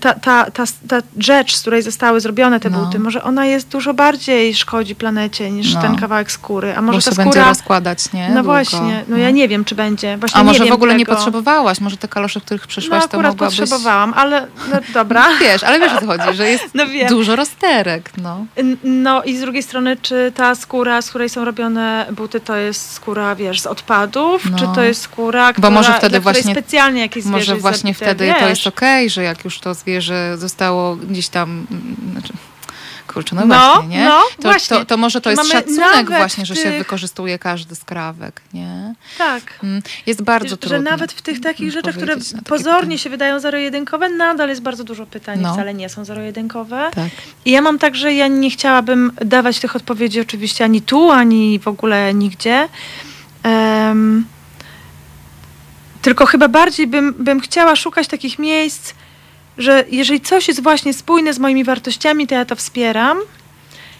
ta, 0.00 0.14
ta, 0.14 0.50
ta, 0.50 0.64
ta 0.88 0.96
rzecz, 1.18 1.56
z 1.56 1.60
której 1.60 1.82
zostały 1.82 2.20
zrobione 2.20 2.60
te 2.60 2.70
No. 2.70 2.78
buty, 2.84 2.98
może 2.98 3.22
ona 3.22 3.46
jest 3.46 3.68
dużo 3.68 3.94
bardziej 3.94 4.54
szkodzi 4.54 4.94
planecie 4.94 5.50
niż 5.50 5.74
No. 5.74 5.80
ten 5.82 5.96
kawałek 5.96 6.32
skóry, 6.32 6.76
a 6.76 6.82
Może 6.82 7.02
się 7.02 7.10
ta 7.10 7.16
będzie 7.16 7.32
skóra... 7.32 7.48
rozkładać, 7.48 8.12
nie? 8.12 8.28
No 8.28 8.34
Długo. 8.34 8.42
właśnie, 8.48 9.04
no 9.08 9.16
ja 9.16 9.30
nie 9.30 9.48
wiem, 9.48 9.64
czy 9.64 9.74
będzie. 9.74 10.16
Właśnie 10.18 10.40
A 10.40 10.42
nie 10.42 10.46
może 10.48 10.64
w 10.66 10.72
ogóle 10.72 10.94
nie 10.94 11.04
tego. 11.06 11.16
potrzebowałaś? 11.16 11.80
Może 11.80 11.96
te 11.96 12.08
kalosze, 12.08 12.40
których 12.40 12.62
No 12.62 12.68
przyszłaś, 12.68 13.00
to 13.02 13.08
akurat 13.08 13.32
mogłabyś... 13.32 13.58
potrzebowałam, 13.58 14.14
ale 14.16 14.46
no, 14.72 14.76
dobra. 14.94 15.28
Wiesz, 15.40 15.64
ale 15.64 15.80
wiesz 15.80 15.92
o 15.92 16.00
co 16.00 16.06
chodzi, 16.06 16.36
że 16.36 16.50
jest 16.50 16.64
No 16.74 16.84
dużo 17.08 17.36
rozterek, 17.36 18.10
no. 18.22 18.46
No 18.84 19.22
i 19.22 19.36
z 19.36 19.40
drugiej 19.40 19.62
strony, 19.62 19.96
czy 20.02 20.32
ta 20.36 20.54
skóra, 20.54 21.02
z 21.02 21.08
której 21.08 21.28
są 21.28 21.44
robione 21.44 22.06
buty, 22.12 22.40
to 22.40 22.56
jest 22.56 22.92
skóra, 22.92 23.34
wiesz, 23.34 23.60
z 23.60 23.66
odpadów, 23.66 24.50
No. 24.50 24.58
czy 24.58 24.64
to 24.74 24.82
jest 24.82 25.00
skóra, 25.02 25.52
która, 25.52 25.70
może 25.70 25.92
wtedy 25.94 26.20
właśnie- 26.20 26.52
specjalnie 26.52 27.00
jakieś 27.00 27.24
Może 27.24 27.56
właśnie 27.56 27.94
zabite, 27.94 28.04
wtedy 28.06 28.26
wiesz? 28.26 28.38
to 28.38 28.48
jest 28.48 28.66
okej, 28.66 29.10
że 29.10 29.22
jak 29.32 29.44
już 29.44 29.58
to 29.58 29.74
zwierzę 29.74 30.38
zostało 30.38 30.96
gdzieś 30.96 31.28
tam, 31.28 31.66
mm, 31.70 31.96
znaczy, 32.12 32.32
kurczę, 33.06 33.36
no, 33.36 33.46
No, 33.46 33.46
właśnie, 33.74 33.88
nie? 33.98 34.04
no, 34.04 34.20
to, 34.36 34.42
właśnie. 34.42 34.76
To, 34.78 34.84
to 34.84 34.96
może 34.96 35.20
to 35.20 35.30
jest 35.30 35.42
mamy 35.42 35.50
szacunek 35.52 36.06
właśnie, 36.10 36.46
że 36.46 36.56
się 36.56 36.62
tych- 36.62 36.78
wykorzystuje 36.78 37.38
każdy 37.38 37.74
skrawek, 37.74 38.40
nie? 38.54 38.94
Tak. 39.18 39.42
Mm, 39.62 39.82
Jest 40.06 40.22
bardzo 40.22 40.48
że, 40.48 40.56
trudno. 40.56 40.78
że 40.78 40.82
nawet 40.90 41.12
w 41.12 41.22
tych 41.22 41.40
takich 41.40 41.72
rzeczach, 41.72 41.94
które 41.96 42.16
pozornie 42.46 42.74
pytanie. 42.80 42.98
się 42.98 43.10
wydają 43.10 43.40
zero-jedynkowe, 43.40 44.08
nadal 44.08 44.48
jest 44.48 44.62
bardzo 44.62 44.84
dużo 44.84 45.06
pytań, 45.06 45.40
No. 45.40 45.52
wcale 45.52 45.74
nie 45.74 45.88
są 45.88 46.04
zero-jedynkowe. 46.04 46.90
Tak. 46.94 47.08
I 47.44 47.50
ja 47.50 47.62
mam 47.62 47.78
tak, 47.78 47.94
że 47.96 48.12
ja 48.14 48.28
nie 48.28 48.50
chciałabym 48.50 49.12
dawać 49.24 49.58
tych 49.60 49.76
odpowiedzi 49.76 50.20
oczywiście 50.20 50.64
ani 50.64 50.82
tu, 50.82 51.10
ani 51.10 51.58
w 51.58 51.68
ogóle 51.68 52.14
nigdzie. 52.14 52.68
Em, 53.42 54.24
tylko 56.02 56.26
chyba 56.26 56.48
bardziej 56.48 56.86
bym, 56.86 57.14
bym 57.18 57.40
chciała 57.40 57.76
szukać 57.76 58.08
takich 58.08 58.38
miejsc, 58.38 58.94
że 59.58 59.84
jeżeli 59.90 60.20
coś 60.20 60.48
jest 60.48 60.62
właśnie 60.62 60.92
spójne 60.94 61.32
z 61.34 61.38
moimi 61.38 61.64
wartościami, 61.64 62.26
to 62.26 62.34
ja 62.34 62.44
to 62.44 62.56
wspieram. 62.56 63.18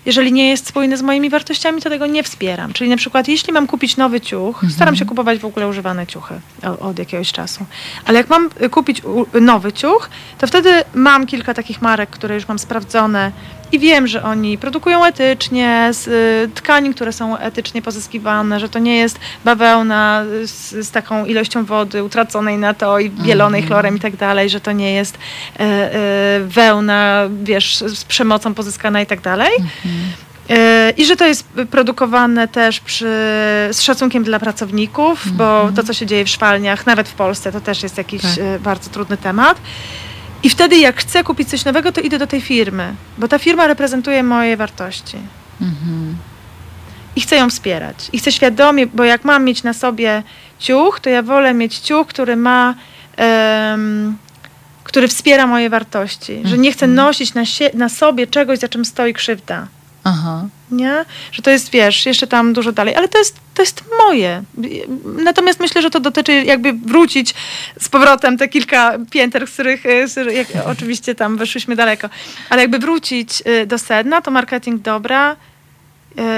Jeżeli 0.06 0.32
nie 0.32 0.48
jest 0.48 0.66
spójne 0.66 0.96
z 0.96 1.02
moimi 1.02 1.30
wartościami, 1.30 1.82
to 1.82 1.90
tego 1.90 2.06
nie 2.06 2.22
wspieram. 2.22 2.72
Czyli 2.72 2.90
na 2.90 2.96
przykład, 2.96 3.28
jeśli 3.28 3.52
mam 3.52 3.66
kupić 3.66 3.96
nowy 3.96 4.20
ciuch, 4.20 4.56
Mhm. 4.56 4.72
staram 4.72 4.96
się 4.96 5.04
kupować 5.04 5.38
w 5.38 5.44
ogóle 5.44 5.68
używane 5.68 6.06
ciuchy 6.06 6.34
od 6.80 6.98
jakiegoś 6.98 7.32
czasu. 7.32 7.66
Ale 8.04 8.18
jak 8.18 8.28
mam 8.28 8.50
y, 8.62 8.68
kupić 8.68 9.02
nowy 9.40 9.72
ciuch, 9.72 10.10
to 10.38 10.46
wtedy 10.46 10.84
mam 10.94 11.26
kilka 11.26 11.54
takich 11.54 11.82
marek, 11.82 12.10
które 12.10 12.34
już 12.34 12.48
mam 12.48 12.58
sprawdzone 12.58 13.32
i 13.72 13.78
wiem, 13.78 14.06
że 14.06 14.22
oni 14.22 14.58
produkują 14.58 15.04
etycznie, 15.04 15.88
z 15.92 16.06
y, 16.08 16.50
tkanin, 16.54 16.94
które 16.94 17.12
są 17.12 17.38
etycznie 17.38 17.82
pozyskiwane, 17.82 18.60
że 18.60 18.68
to 18.68 18.78
nie 18.78 18.96
jest 18.96 19.18
bawełna 19.44 20.24
z, 20.44 20.86
z 20.86 20.90
taką 20.90 21.24
ilością 21.24 21.64
wody 21.64 22.04
utraconej 22.04 22.58
na 22.58 22.74
to 22.74 22.98
i 22.98 23.10
bielonej 23.10 23.60
Mhm. 23.60 23.68
chlorem 23.68 23.96
i 23.96 24.00
tak 24.00 24.16
dalej, 24.16 24.50
że 24.50 24.60
to 24.60 24.72
nie 24.72 24.92
jest 24.92 25.18
e, 25.60 25.60
e, 25.60 26.40
wełna, 26.40 27.22
wiesz, 27.42 27.76
z 27.86 28.04
przemocą 28.04 28.54
pozyskana 28.54 29.00
i 29.02 29.06
tak 29.06 29.20
dalej. 29.20 29.50
E, 30.50 30.90
I 30.96 31.04
że 31.04 31.16
to 31.16 31.26
jest 31.26 31.48
produkowane 31.70 32.48
też 32.48 32.80
przy, 32.80 33.04
z 33.72 33.80
szacunkiem 33.80 34.24
dla 34.24 34.38
pracowników, 34.38 35.32
bo 35.32 35.68
to, 35.76 35.82
co 35.82 35.92
się 35.92 36.06
dzieje 36.06 36.24
w 36.24 36.28
szwalniach, 36.28 36.86
nawet 36.86 37.08
w 37.08 37.14
Polsce, 37.14 37.52
to 37.52 37.60
też 37.60 37.82
jest 37.82 37.98
jakiś 37.98 38.22
Tak. 38.22 38.60
bardzo 38.60 38.90
trudny 38.90 39.16
temat. 39.16 39.58
I 40.42 40.50
wtedy, 40.50 40.76
jak 40.76 40.96
chcę 40.96 41.24
kupić 41.24 41.48
coś 41.48 41.64
nowego, 41.64 41.92
to 41.92 42.00
idę 42.00 42.18
do 42.18 42.26
tej 42.26 42.40
firmy, 42.40 42.94
bo 43.18 43.28
ta 43.28 43.38
firma 43.38 43.66
reprezentuje 43.66 44.22
moje 44.22 44.56
wartości. 44.56 45.16
Mhm. 45.60 46.16
I 47.16 47.20
chcę 47.20 47.36
ją 47.36 47.50
wspierać. 47.50 47.96
I 48.12 48.18
chcę 48.18 48.32
świadomie, 48.32 48.86
bo 48.86 49.04
jak 49.04 49.24
mam 49.24 49.44
mieć 49.44 49.62
na 49.62 49.72
sobie 49.72 50.22
ciuch, 50.58 51.00
to 51.00 51.10
ja 51.10 51.22
wolę 51.22 51.54
mieć 51.54 51.78
ciuch, 51.78 52.06
który 52.06 52.36
ma. 52.36 52.74
em, 53.16 54.16
który 54.84 55.08
wspiera 55.08 55.46
moje 55.46 55.70
wartości. 55.70 56.40
Że 56.44 56.58
nie 56.58 56.72
chcę 56.72 56.86
nosić 56.86 57.34
na, 57.34 57.42
na 57.74 57.88
sobie 57.88 58.26
czegoś, 58.26 58.58
za 58.58 58.68
czym 58.68 58.84
stoi 58.84 59.14
krzywda. 59.14 59.66
Aha. 60.04 60.48
Nie? 60.70 61.04
Że 61.32 61.42
to 61.42 61.50
jest, 61.50 61.70
wiesz, 61.70 62.06
jeszcze 62.06 62.26
tam 62.26 62.52
dużo 62.52 62.72
dalej, 62.72 62.94
ale 62.96 63.08
to 63.08 63.18
jest, 63.18 63.36
to 63.54 63.62
jest 63.62 63.84
moje. 63.98 64.42
Natomiast 65.24 65.60
myślę, 65.60 65.82
że 65.82 65.90
to 65.90 66.00
dotyczy 66.00 66.32
jakby 66.32 66.72
wrócić 66.72 67.34
z 67.80 67.88
powrotem 67.88 68.38
te 68.38 68.48
kilka 68.48 68.98
pięter, 69.10 69.46
z 69.46 69.50
których, 69.50 69.80
których- 69.80 70.34
jak, 70.34 70.46
oczywiście 70.66 71.14
tam 71.14 71.36
wyszliśmy 71.36 71.76
daleko, 71.76 72.08
ale 72.50 72.62
jakby 72.62 72.78
wrócić 72.78 73.42
e, 73.44 73.66
do 73.66 73.78
sedna, 73.78 74.20
to 74.20 74.30
marketing 74.30 74.82
dobra, 74.82 75.36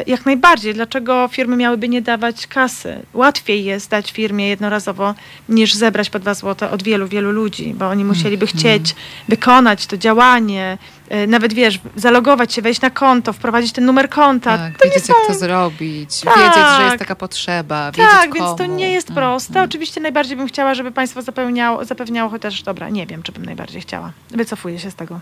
Jak 0.06 0.26
najbardziej. 0.26 0.74
Dlaczego 0.74 1.28
firmy 1.28 1.56
miałyby 1.56 1.88
nie 1.88 2.02
dawać 2.02 2.46
kasy? 2.46 2.98
Łatwiej 3.14 3.64
jest 3.64 3.90
dać 3.90 4.12
firmie 4.12 4.48
jednorazowo, 4.48 5.14
niż 5.48 5.74
zebrać 5.74 6.10
po 6.10 6.18
dwa 6.18 6.34
złote 6.34 6.70
od 6.70 6.82
wielu, 6.82 7.08
wielu 7.08 7.32
ludzi, 7.32 7.74
bo 7.74 7.88
oni 7.88 8.04
musieliby 8.04 8.46
chcieć 8.46 8.94
wykonać 9.28 9.86
to 9.86 9.96
działanie, 9.96 10.78
e, 11.08 11.26
nawet 11.26 11.52
wiesz, 11.52 11.78
zalogować 11.96 12.52
się, 12.54 12.62
wejść 12.62 12.80
na 12.80 12.90
konto, 12.90 13.32
wprowadzić 13.32 13.72
ten 13.72 13.84
numer 13.84 14.08
konta. 14.10 14.58
Tak, 14.58 14.78
to 14.78 14.84
wiedzieć 14.84 15.04
są... 15.04 15.12
jak 15.18 15.26
to 15.26 15.34
zrobić, 15.34 16.20
Tak. 16.20 16.36
wiedzieć, 16.38 16.64
że 16.78 16.84
jest 16.84 16.98
taka 16.98 17.14
potrzeba, 17.16 17.92
wiedzieć 17.92 18.10
Tak, 18.12 18.30
komu. 18.30 18.44
więc 18.44 18.58
to 18.58 18.66
nie 18.66 18.92
jest 18.92 19.08
Mhm. 19.10 19.26
proste. 19.26 19.62
Oczywiście 19.62 20.00
najbardziej 20.00 20.36
bym 20.36 20.46
chciała, 20.46 20.74
żeby 20.74 20.90
państwo 20.92 21.22
zapewniało, 21.22 21.84
zapewniało 21.84 22.30
chociaż, 22.30 22.62
dobra, 22.62 22.88
nie 22.88 23.06
wiem, 23.06 23.22
czy 23.22 23.32
bym 23.32 23.44
najbardziej 23.44 23.80
chciała. 23.82 24.12
Wycofuję 24.30 24.78
się 24.78 24.90
z 24.90 24.94
tego. 24.94 25.20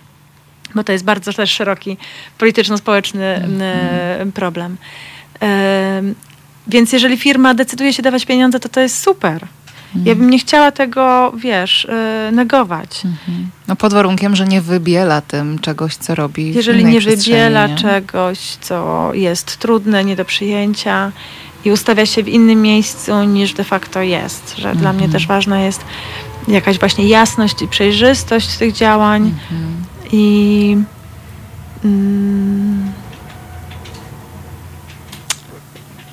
Bo 0.74 0.84
to 0.84 0.92
jest 0.92 1.04
bardzo 1.04 1.32
też 1.32 1.50
szeroki 1.50 1.96
polityczno-społeczny 2.38 3.24
e, 3.60 4.26
problem. 4.34 4.76
Em, 5.40 6.14
więc 6.68 6.92
jeżeli 6.92 7.16
firma 7.16 7.54
decyduje 7.54 7.92
się 7.92 8.02
dawać 8.02 8.26
pieniądze, 8.26 8.60
to 8.60 8.68
to 8.68 8.80
jest 8.80 9.02
super. 9.02 9.46
Ja 10.04 10.14
bym 10.14 10.30
nie 10.30 10.38
chciała 10.38 10.70
tego, 10.70 11.32
wiesz, 11.36 11.84
e, 11.84 12.30
negować. 12.32 13.04
Mhm. 13.04 13.50
No 13.68 13.76
pod 13.76 13.92
warunkiem, 13.92 14.36
że 14.36 14.44
nie 14.46 14.60
wybiela 14.60 15.20
tym 15.20 15.58
czegoś, 15.58 15.96
co 15.96 16.14
robi 16.14 16.54
Jeżeli 16.54 16.84
nie 16.84 17.00
wybiela 17.00 17.66
nie? 17.66 17.76
czegoś, 17.76 18.38
co 18.38 19.10
jest 19.14 19.56
trudne, 19.56 20.04
nie 20.04 20.16
do 20.16 20.24
przyjęcia 20.24 21.12
i 21.64 21.70
ustawia 21.72 22.06
się 22.06 22.22
w 22.22 22.28
innym 22.28 22.62
miejscu 22.62 23.24
niż 23.24 23.52
de 23.52 23.64
facto 23.64 24.02
jest. 24.02 24.54
Że 24.58 24.74
dla 24.74 24.92
mnie 24.92 25.04
Mhm. 25.04 25.12
też 25.12 25.26
ważna 25.26 25.60
jest 25.60 25.84
jakaś 26.48 26.78
właśnie 26.78 27.08
jasność 27.08 27.62
i 27.62 27.68
przejrzystość 27.68 28.56
tych 28.56 28.72
działań 28.72 29.22
Mhm. 29.50 29.84
I 30.12 30.76
mm, 31.84 32.92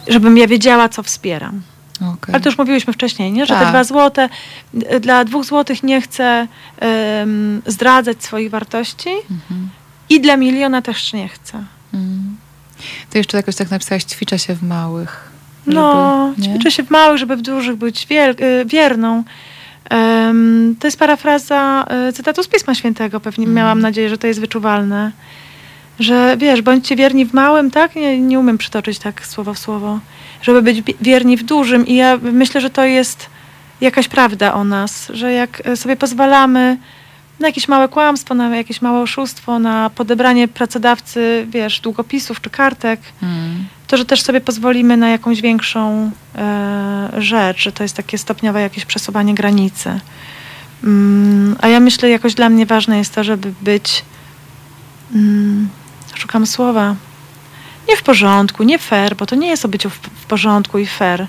żebym 0.07 0.37
ja 0.37 0.47
wiedziała, 0.47 0.89
co 0.89 1.03
wspieram. 1.03 1.61
Okej. 2.01 2.33
Ale 2.35 2.39
to 2.43 2.49
już 2.49 2.57
mówiłyśmy 2.57 2.93
wcześniej, 2.93 3.31
nie? 3.31 3.45
że 3.45 3.53
te 3.53 3.59
Tak. 3.59 3.69
dwa 3.69 3.83
złote, 3.83 4.29
y, 4.93 4.99
dla 4.99 5.25
dwóch 5.25 5.45
złotych 5.45 5.83
nie 5.83 6.01
chcę 6.01 6.47
em, 6.79 7.61
zdradzać 7.65 8.23
swoich 8.23 8.49
wartości 8.49 9.09
Mhm. 9.31 9.69
i 10.09 10.21
dla 10.21 10.37
miliona 10.37 10.81
też 10.81 11.13
nie 11.13 11.27
chcę. 11.27 11.63
Mhm. 11.93 12.37
To 13.09 13.17
jeszcze 13.17 13.37
jakoś 13.37 13.55
tak 13.55 13.71
napisałaś, 13.71 14.03
ćwiczę 14.03 14.39
się 14.39 14.55
w 14.55 14.63
małych. 14.63 15.29
No, 15.67 16.33
żeby- 16.37 16.49
ćwiczę 16.49 16.71
się 16.71 16.83
w 16.83 16.89
małych, 16.89 17.17
żeby 17.17 17.35
w 17.37 17.41
dużych 17.41 17.75
być 17.75 18.07
y, 18.11 18.65
wierną. 18.65 19.23
To 20.79 20.87
jest 20.87 20.99
parafraza 20.99 21.85
y, 22.09 22.13
cytatu 22.13 22.43
z 22.43 22.47
Pisma 22.47 22.75
Świętego. 22.75 23.19
Pewnie 23.19 23.45
Mm. 23.45 23.55
miałam 23.55 23.79
nadzieję, 23.79 24.09
że 24.09 24.17
to 24.17 24.27
jest 24.27 24.39
wyczuwalne. 24.39 25.11
Że 25.99 26.37
wiesz, 26.37 26.61
bądźcie 26.61 26.95
wierni 26.95 27.25
w 27.25 27.33
małym, 27.33 27.71
tak? 27.71 27.95
Nie, 27.95 28.19
nie 28.19 28.39
umiem 28.39 28.57
przytoczyć 28.57 28.99
tak 28.99 29.25
słowo 29.25 29.53
w 29.53 29.59
słowo. 29.59 29.99
Żeby 30.41 30.61
być 30.61 30.83
wierni 31.01 31.37
w 31.37 31.43
dużym. 31.43 31.87
I 31.87 31.95
ja 31.95 32.17
myślę, 32.21 32.61
że 32.61 32.69
to 32.69 32.85
jest 32.85 33.29
jakaś 33.81 34.07
prawda 34.07 34.53
o 34.53 34.63
nas, 34.63 35.11
że 35.13 35.33
jak 35.33 35.67
y, 35.67 35.77
sobie 35.77 35.95
pozwalamy 35.95 36.77
na 37.39 37.47
jakieś 37.47 37.67
małe 37.67 37.87
kłamstwo, 37.87 38.33
na 38.35 38.55
jakieś 38.55 38.81
małe 38.81 38.99
oszustwo, 39.01 39.59
na 39.59 39.89
podebranie 39.89 40.47
pracodawcy, 40.47 41.47
wiesz, 41.49 41.79
długopisów 41.79 42.41
czy 42.41 42.49
kartek, 42.49 42.99
Mhm. 43.21 43.65
to, 43.87 43.97
że 43.97 44.05
też 44.05 44.21
sobie 44.21 44.41
pozwolimy 44.41 44.97
na 44.97 45.09
jakąś 45.09 45.41
większą 45.41 46.11
e, 46.35 47.09
rzecz, 47.17 47.59
że 47.61 47.71
to 47.71 47.83
jest 47.83 47.95
takie 47.95 48.17
stopniowe 48.17 48.61
jakieś 48.61 48.85
przesuwanie 48.85 49.33
granicy. 49.35 49.99
Mm, 50.83 51.55
a 51.61 51.67
ja 51.67 51.79
myślę, 51.79 52.09
jakoś 52.09 52.33
dla 52.33 52.49
mnie 52.49 52.65
ważne 52.65 52.97
jest 52.97 53.15
to, 53.15 53.23
żeby 53.23 53.53
być, 53.61 54.05
mm, 55.15 55.69
szukam 56.15 56.47
słowa, 56.47 56.95
nie 57.89 57.97
w 57.97 58.03
porządku, 58.03 58.63
nie 58.63 58.79
fair, 58.79 59.15
bo 59.15 59.25
to 59.25 59.35
nie 59.35 59.47
jest 59.47 59.65
o 59.65 59.67
byciu 59.67 59.89
w, 59.89 59.93
w 59.93 60.25
porządku 60.25 60.79
i 60.79 60.85
fair, 60.85 61.27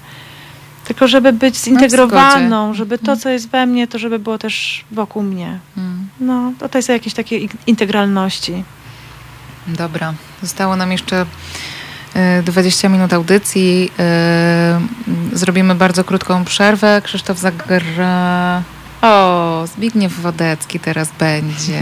tylko 0.91 1.09
żeby 1.09 1.33
być 1.33 1.57
zintegrowaną, 1.57 2.67
zgodzie. 2.67 2.79
żeby 2.79 2.99
to, 2.99 3.17
co 3.17 3.29
jest 3.29 3.49
we 3.49 3.67
mnie, 3.67 3.87
to 3.87 3.99
żeby 3.99 4.19
było 4.19 4.39
też 4.39 4.85
wokół 4.91 5.23
mnie. 5.23 5.59
Mhm. 5.77 6.09
No, 6.21 6.53
to, 6.71 6.79
jest 6.79 6.89
jakieś 6.89 7.15
takiej 7.15 7.49
integralności. 7.67 8.65
Dobra, 9.67 10.15
zostało 10.43 10.77
nam 10.77 10.93
jeszcze 10.93 11.27
e, 12.15 12.43
20 12.43 12.89
minut 12.89 13.13
audycji. 13.13 13.93
E, 13.99 14.81
Zrobimy 15.33 15.75
bardzo 15.75 16.05
krótką 16.05 16.45
przerwę. 16.45 17.03
Krzysztof 17.05 17.39
zagra... 17.39 18.63
O, 19.03 19.65
Zbigniew 19.77 20.21
Wodecki 20.21 20.81
teraz 20.81 21.09
będzie. 21.19 21.81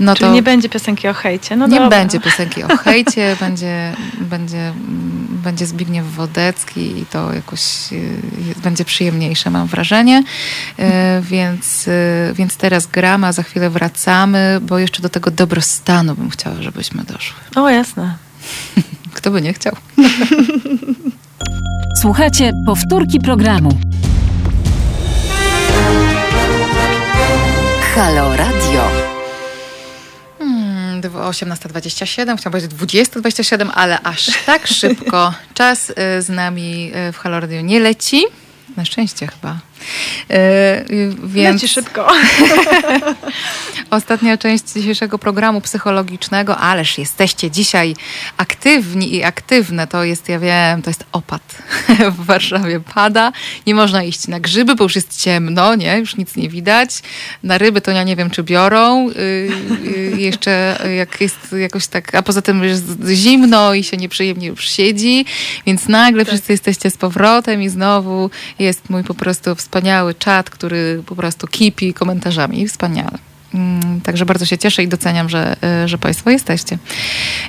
No 0.00 0.14
Czyli 0.14 0.28
to 0.28 0.34
nie 0.34 0.42
będzie 0.42 0.68
piosenki 0.68 1.08
o 1.08 1.14
hejcie. 1.14 1.56
No 1.56 1.66
nie 1.66 1.78
dobra. 1.80 1.98
będzie 1.98 2.20
piosenki 2.20 2.62
o 2.62 2.76
hejcie, 2.84 3.36
będzie, 3.40 3.92
będzie, 4.20 4.72
będzie 5.30 5.66
Zbigniew 5.66 6.06
Wodecki 6.14 6.98
i 6.98 7.06
to 7.06 7.32
jakoś 7.32 7.60
e, 7.92 8.60
będzie 8.62 8.84
przyjemniejsze, 8.84 9.50
mam 9.50 9.66
wrażenie. 9.66 10.22
E, 10.78 11.22
Więc, 11.24 11.88
e, 11.88 12.32
więc 12.34 12.56
teraz 12.56 12.86
gramy, 12.86 13.26
a 13.26 13.32
za 13.32 13.42
chwilę 13.42 13.70
wracamy, 13.70 14.58
bo 14.62 14.78
jeszcze 14.78 15.02
do 15.02 15.08
tego 15.08 15.30
dobrostanu 15.30 16.14
bym 16.14 16.30
chciała, 16.30 16.62
żebyśmy 16.62 17.04
doszły. 17.04 17.36
O, 17.56 17.70
jasne. 17.70 18.16
Kto 19.14 19.30
by 19.30 19.42
nie 19.42 19.52
chciał? 19.52 19.76
Słuchajcie 22.02 22.52
powtórki 22.66 23.20
programu. 23.20 23.78
Halo 27.96 28.36
Radio. 28.36 28.82
Hmm, 30.38 31.00
dw- 31.00 31.28
18.27, 31.28 32.36
chciałam 32.38 32.52
powiedzieć 32.52 32.70
20.27, 32.70 33.70
ale 33.74 34.00
aż 34.02 34.30
tak 34.46 34.66
szybko 34.66 35.34
czas 35.54 35.90
y, 35.90 36.22
z 36.22 36.28
nami 36.28 36.92
y, 37.08 37.12
w 37.12 37.18
Halo 37.18 37.40
Radio 37.40 37.60
nie 37.60 37.80
leci. 37.80 38.24
Na 38.76 38.84
szczęście 38.84 39.26
chyba. 39.26 39.58
Y, 40.30 40.34
y, 40.34 41.14
Więc 41.24 41.62
Leci 41.62 41.74
szybko. 41.74 42.06
ostatnia 43.90 44.38
część 44.38 44.64
dzisiejszego 44.64 45.18
programu 45.18 45.60
psychologicznego, 45.60 46.58
ależ 46.58 46.98
jesteście 46.98 47.50
dzisiaj 47.50 47.94
aktywni 48.36 49.14
i 49.14 49.24
aktywne. 49.24 49.86
To 49.86 50.04
jest, 50.04 50.28
ja 50.28 50.38
wiem, 50.38 50.82
to 50.82 50.90
jest 50.90 51.04
opad. 51.12 51.42
W 52.18 52.24
Warszawie 52.24 52.80
pada. 52.80 53.32
Nie 53.66 53.74
można 53.74 54.02
iść 54.02 54.28
na 54.28 54.40
grzyby, 54.40 54.74
bo 54.74 54.84
już 54.84 54.96
jest 54.96 55.20
ciemno, 55.20 55.74
nie? 55.74 55.98
Już 55.98 56.16
nic 56.16 56.36
nie 56.36 56.48
widać. 56.48 56.90
Na 57.42 57.58
ryby 57.58 57.80
to 57.80 57.90
ja 57.90 58.02
nie 58.02 58.16
wiem, 58.16 58.30
czy 58.30 58.42
biorą. 58.42 59.10
Y, 59.10 59.12
y, 59.86 60.14
jeszcze 60.16 60.78
jak 60.96 61.20
jest 61.20 61.54
jakoś 61.60 61.86
tak, 61.86 62.14
a 62.14 62.22
poza 62.22 62.42
tym 62.42 62.64
jest 62.64 62.84
zimno 63.08 63.74
i 63.74 63.84
się 63.84 63.96
nieprzyjemnie 63.96 64.46
już 64.46 64.68
siedzi, 64.68 65.24
więc 65.66 65.88
nagle 65.88 66.24
wszyscy 66.24 66.52
jesteście 66.52 66.90
z 66.90 66.96
powrotem 66.96 67.62
i 67.62 67.68
znowu 67.68 68.30
jest 68.58 68.90
mój 68.90 69.04
po 69.04 69.14
prostu 69.14 69.54
wspaniały 69.66 70.14
czat, 70.14 70.50
który 70.50 71.02
po 71.06 71.16
prostu 71.16 71.46
kipi 71.46 71.94
komentarzami. 71.94 72.68
Wspaniale. 72.68 73.18
Mm, 73.54 74.00
Także 74.00 74.26
bardzo 74.26 74.44
się 74.44 74.58
cieszę 74.58 74.82
i 74.82 74.88
doceniam, 74.88 75.28
że, 75.28 75.56
e, 75.62 75.88
że 75.88 75.98
Państwo 75.98 76.30
jesteście. 76.30 76.78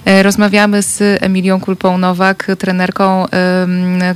E, 0.05 0.23
Rozmawiamy 0.23 0.81
z 0.81 1.23
Emilią 1.23 1.59
Kulpą-Nowak, 1.59 2.47
trenerką 2.59 3.25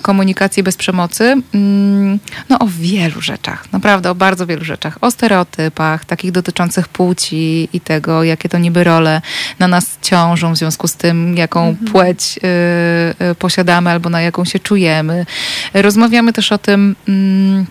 komunikacji 0.02 0.64
bez 0.64 0.78
przemocy. 0.78 1.36
Mm, 1.54 2.20
No 2.50 2.60
o 2.60 2.68
wielu 2.68 3.22
rzeczach, 3.22 3.72
naprawdę 3.72 4.10
o 4.12 4.16
bardzo 4.16 4.46
wielu 4.48 4.66
rzeczach. 4.66 4.98
O 5.02 5.12
stereotypach, 5.12 6.06
takich 6.06 6.32
dotyczących 6.32 6.88
płci 6.88 7.70
i 7.74 7.80
tego, 7.80 8.24
jakie 8.24 8.50
to 8.50 8.58
niby 8.58 8.84
role 8.84 9.22
na 9.60 9.68
nas 9.68 9.98
ciążą 10.02 10.54
w 10.54 10.58
związku 10.58 10.88
z 10.88 10.96
tym, 10.96 11.38
jaką 11.38 11.76
płeć 11.92 12.40
y, 13.20 13.26
y, 13.32 13.36
posiadamy 13.36 13.90
albo 13.90 14.10
na 14.10 14.22
jaką 14.22 14.46
się 14.46 14.60
czujemy. 14.60 15.26
Rozmawiamy 15.74 16.34
też 16.34 16.52
o 16.52 16.58
tym, 16.58 16.96
mm, 17.08 17.66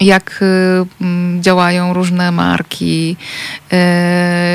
jak 0.00 0.42
y, 0.42 0.86
mm, 1.00 1.42
działają 1.42 1.92
różne 1.92 2.32
marki, 2.32 3.16
y, 3.72 3.76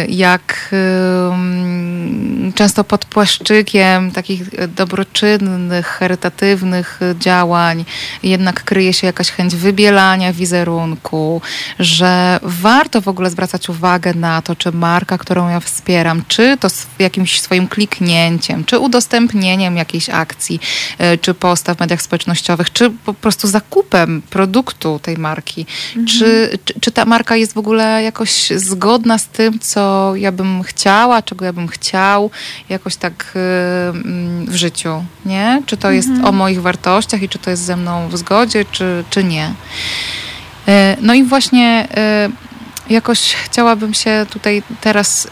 jak 0.10 0.70
y, 0.74 2.53
często 2.56 2.84
pod 2.84 3.06
płaszczykiem 3.06 4.11
takich 4.11 4.68
dobroczynnych, 4.68 5.88
charytatywnych 5.88 6.99
działań 7.20 7.86
jednak 8.24 8.64
kryje 8.64 8.94
się 8.94 9.07
jakaś 9.07 9.32
chęć 9.32 9.56
wybielania 9.56 10.34
wizerunku, 10.34 11.41
że 11.80 12.40
warto 12.44 13.02
w 13.02 13.07
ogóle 13.07 13.30
zwracać 13.30 13.70
uwagę 13.70 14.14
na 14.14 14.41
to, 14.41 14.56
czy 14.56 14.72
marka, 14.72 15.18
którą 15.18 15.49
ja 15.49 15.60
wspieram, 15.60 16.24
czy 16.28 16.57
to 16.60 16.68
jakimś 16.99 17.41
swoim 17.41 17.68
kliknięciem, 17.68 18.65
czy 18.65 18.80
udostępnieniem 18.80 19.78
jakiejś 19.78 20.10
akcji, 20.10 20.60
czy 21.22 21.34
posta 21.34 21.76
w 21.76 21.80
mediach 21.80 22.02
społecznościowych, 22.02 22.74
czy 22.74 22.90
po 22.90 23.14
prostu 23.14 23.48
zakupem 23.48 24.22
produktu 24.30 24.99
tej 24.99 25.18
marki, 25.18 25.32
czy, 26.07 26.60
czy, 26.65 26.80
czy 26.80 26.91
ta 26.91 27.05
marka 27.05 27.35
jest 27.35 27.53
w 27.53 27.57
ogóle 27.57 28.03
jakoś 28.03 28.49
zgodna 28.55 29.18
z 29.18 29.27
tym, 29.27 29.60
co 29.60 30.14
ja 30.15 30.31
bym 30.31 30.64
chciała, 30.64 31.22
czego 31.22 31.45
ja 31.45 31.53
bym 31.53 31.68
chciał, 31.68 32.31
jakoś 32.69 32.95
tak 32.95 33.34
y, 33.35 33.39
mm, 33.89 34.45
w 34.45 34.55
życiu, 34.55 35.05
nie? 35.26 35.61
Czy 35.65 35.77
to 35.77 35.91
jest 35.91 36.10
o 36.23 36.31
moich 36.31 36.61
wartościach 36.61 37.22
i 37.23 37.30
czy 37.30 37.39
to 37.39 37.49
jest 37.49 37.64
ze 37.64 37.77
mną 37.77 38.10
w 38.10 38.18
zgodzie, 38.18 38.65
czy, 38.72 39.03
czy 39.10 39.23
nie. 39.23 39.53
Y, 40.68 40.72
No 41.01 41.14
i 41.14 41.23
właśnie 41.23 41.88
y, 42.89 42.93
jakoś 42.93 43.34
chciałabym 43.34 43.93
się 43.93 44.26
tutaj 44.30 44.64
teraz 44.81 45.27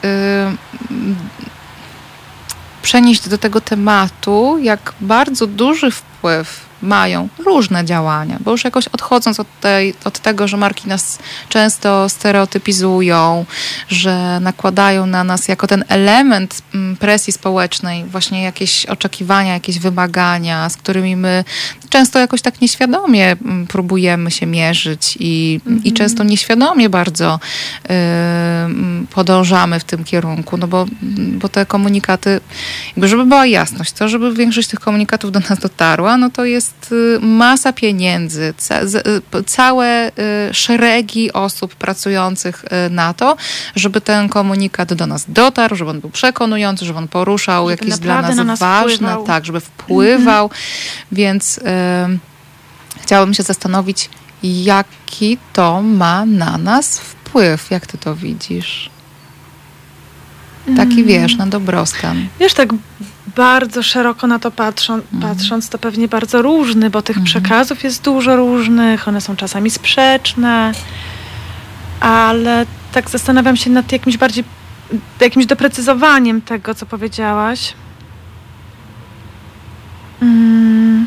przenieść 2.81 3.29
do 3.29 3.37
tego 3.37 3.61
tematu, 3.61 4.57
jak 4.61 4.93
bardzo 5.01 5.47
duży 5.47 5.91
wpływ 5.91 6.70
mają 6.81 7.29
różne 7.45 7.85
działania, 7.85 8.37
bo 8.39 8.51
już 8.51 8.63
jakoś 8.63 8.87
odchodząc 8.87 9.39
od, 9.39 9.47
tej, 9.61 9.93
od 10.05 10.19
tego, 10.19 10.47
że 10.47 10.57
marki 10.57 10.87
nas 10.87 11.19
często 11.49 12.09
stereotypizują, 12.09 13.45
że 13.87 14.39
nakładają 14.39 15.05
na 15.05 15.23
nas 15.23 15.47
jako 15.47 15.67
ten 15.67 15.83
element 15.87 16.61
mm, 16.73 16.95
presji 16.95 17.33
społecznej 17.33 18.05
właśnie 18.05 18.43
jakieś 18.43 18.85
oczekiwania, 18.85 19.53
jakieś 19.53 19.79
wymagania, 19.79 20.69
z 20.69 20.77
którymi 20.77 21.15
my 21.15 21.43
często 21.89 22.19
jakoś 22.19 22.41
tak 22.41 22.61
nieświadomie 22.61 23.31
mm, 23.31 23.67
próbujemy 23.67 24.31
się 24.31 24.45
mierzyć 24.45 25.17
i, 25.19 25.59
mhm. 25.65 25.83
i 25.83 25.93
często 25.93 26.23
nieświadomie 26.23 26.89
bardzo 26.89 27.39
y, 27.85 27.89
podążamy 29.07 29.79
w 29.79 29.83
tym 29.83 30.03
kierunku, 30.03 30.57
no 30.57 30.67
bo, 30.67 30.85
bo 31.41 31.49
te 31.49 31.65
komunikaty, 31.65 32.39
jakby 32.87 33.07
żeby 33.07 33.25
była 33.25 33.45
jasność, 33.45 33.91
to 33.91 34.09
żeby 34.09 34.33
większość 34.33 34.67
tych 34.67 34.79
komunikatów 34.79 35.31
do 35.31 35.39
nas 35.39 35.59
dotarła, 35.59 36.17
no 36.17 36.29
to 36.29 36.45
jest 36.45 36.70
jest 36.71 36.91
y, 36.91 37.19
masa 37.25 37.73
pieniędzy, 37.73 38.53
y, 39.37 39.43
całe 39.43 40.07
y, 40.09 40.11
szeregi 40.53 41.33
osób 41.33 41.75
pracujących 41.75 42.65
na 42.89 43.13
to, 43.13 43.37
żeby 43.75 44.01
ten 44.01 44.29
komunikat 44.29 44.93
do 44.93 45.07
nas 45.07 45.25
dotarł, 45.27 45.75
żeby 45.75 45.89
on 45.89 45.99
był 45.99 46.09
przekonujący, 46.09 46.85
żeby 46.85 46.99
on 46.99 47.07
poruszał 47.07 47.69
żeby 47.69 47.71
jakieś 47.71 47.99
dla 47.99 48.21
nas, 48.21 48.35
nas 48.35 48.59
ważne, 48.59 48.95
wpływał. 48.95 49.23
tak, 49.23 49.45
żeby 49.45 49.59
wpływał. 49.59 50.45
Mhm. 50.45 50.61
Więc 51.11 51.57
y, 51.57 51.61
chciałabym 53.01 53.33
się 53.33 53.43
zastanowić, 53.43 54.09
jaki 54.43 55.37
to 55.53 55.81
ma 55.81 56.25
na 56.25 56.57
nas 56.57 56.99
wpływ. 56.99 57.71
Jak 57.71 57.87
ty 57.87 57.97
to 57.97 58.15
widzisz? 58.15 58.90
Taki 60.65 60.93
mm. 60.93 61.05
wiesz, 61.05 61.35
na 61.35 61.47
dobrostan. 61.47 62.27
Wiesz, 62.39 62.53
tak 62.53 62.69
bardzo 63.35 63.83
szeroko 63.83 64.27
na 64.27 64.39
to 64.39 64.51
patrzą, 64.51 64.93
mhm. 64.93 65.21
patrząc, 65.21 65.69
to 65.69 65.77
pewnie 65.77 66.07
bardzo 66.07 66.41
różny, 66.41 66.89
bo 66.89 67.01
tych 67.01 67.17
mhm. 67.17 67.25
przekazów 67.25 67.83
jest 67.83 68.03
dużo 68.03 68.35
różnych, 68.35 69.07
one 69.07 69.21
są 69.21 69.35
czasami 69.35 69.69
sprzeczne, 69.69 70.71
ale 71.99 72.65
tak 72.91 73.09
zastanawiam 73.09 73.57
się 73.57 73.69
nad 73.69 73.91
jakimś 73.91 74.17
bardziej, 74.17 74.43
jakimś 75.19 75.45
doprecyzowaniem 75.45 76.41
tego, 76.41 76.75
co 76.75 76.85
powiedziałaś. 76.85 77.73
Mm. 80.21 81.05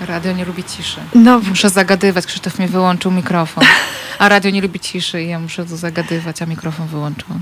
Radio 0.00 0.32
nie 0.32 0.44
lubi 0.44 0.64
ciszy. 0.64 1.00
No. 1.14 1.40
Muszę 1.40 1.70
zagadywać, 1.70 2.26
Krzysztof 2.26 2.58
mi 2.58 2.66
wyłączył 2.66 3.10
mikrofon. 3.10 3.64
A 4.20 4.28
radio 4.28 4.50
nie 4.50 4.60
lubi 4.60 4.80
ciszy 4.80 5.22
i 5.22 5.28
ja 5.28 5.38
muszę 5.38 5.66
to 5.66 5.76
zagadywać, 5.76 6.42
a 6.42 6.46
mikrofon 6.46 6.86
wyłączyłam. 6.86 7.40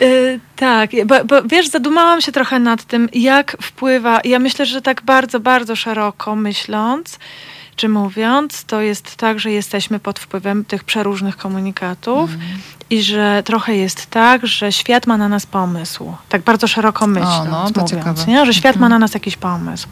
Yy, 0.00 0.40
tak, 0.56 0.90
bo, 1.06 1.24
bo, 1.24 1.42
wiesz, 1.42 1.68
zadumałam 1.68 2.20
się 2.20 2.32
trochę 2.32 2.58
nad 2.58 2.84
tym, 2.84 3.08
jak 3.12 3.56
wpływa. 3.62 4.20
Ja 4.24 4.38
myślę, 4.38 4.66
że 4.66 4.82
tak 4.82 5.02
bardzo, 5.02 5.40
bardzo 5.40 5.76
szeroko 5.76 6.36
myśląc, 6.36 7.18
czy 7.80 7.88
mówiąc, 7.88 8.64
to 8.64 8.80
jest 8.80 9.16
tak, 9.16 9.40
że 9.40 9.50
jesteśmy 9.50 10.00
pod 10.00 10.18
wpływem 10.18 10.64
tych 10.64 10.84
przeróżnych 10.84 11.36
komunikatów 11.36 12.30
mm. 12.30 12.46
i 12.90 13.02
że 13.02 13.42
trochę 13.44 13.76
jest 13.76 14.06
tak, 14.06 14.46
że 14.46 14.72
świat 14.72 15.06
ma 15.06 15.16
na 15.16 15.28
nas 15.28 15.46
pomysł. 15.46 16.14
Tak 16.28 16.42
bardzo 16.42 16.68
szeroko 16.68 17.06
myśląc, 17.06 17.48
o, 17.48 17.50
no, 17.50 17.70
to 17.70 17.96
mówiąc, 17.96 18.26
nie? 18.26 18.46
że 18.46 18.54
świat 18.54 18.76
mm. 18.76 18.80
ma 18.80 18.86
mhm. 18.86 19.00
na 19.00 19.04
nas 19.04 19.14
jakiś 19.14 19.36
pomysł. 19.36 19.88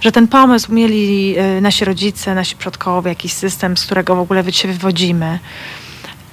Że 0.00 0.12
ten 0.12 0.28
pomysł 0.28 0.72
mieli 0.72 1.34
y, 1.38 1.60
nasi 1.60 1.84
rodzice, 1.84 2.34
nasi 2.34 2.56
przodkowie, 2.56 3.08
jakiś 3.08 3.32
system, 3.32 3.76
z 3.76 3.84
którego 3.84 4.16
w 4.16 4.20
ogóle 4.20 4.52
się 4.52 4.68
wywodzimy. 4.68 5.38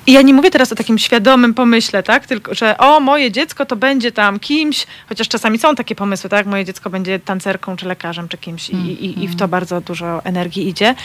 I 0.10 0.12
ja 0.12 0.22
nie 0.22 0.34
mówię 0.34 0.52
teraz 0.52 0.72
o 0.72 0.76
takim 0.76 0.98
świadomym 0.98 1.54
pomyśle, 1.54 2.04
tak? 2.04 2.28
Tylko, 2.28 2.54
że 2.54 2.78
o, 2.78 3.00
moje 3.00 3.32
dziecko 3.32 3.66
to 3.66 3.76
będzie 3.76 4.12
tam 4.12 4.40
kimś, 4.40 4.88
chociaż 5.10 5.28
czasami 5.28 5.60
są 5.60 5.76
takie 5.76 5.96
pomysły, 5.96 6.30
tak? 6.30 6.46
Moje 6.46 6.66
dziecko 6.66 6.90
będzie 6.90 7.20
tancerką, 7.20 7.76
czy 7.76 7.88
lekarzem, 7.88 8.28
czy 8.28 8.38
kimś 8.38 8.70
i, 8.70 8.76
i, 8.76 9.24
i 9.24 9.28
w 9.28 9.32
to 9.32 9.46
mhm. 9.46 9.52
bardzo 9.52 9.82
dużo 9.82 10.26
energii 10.26 10.68
idzie. 10.68 10.96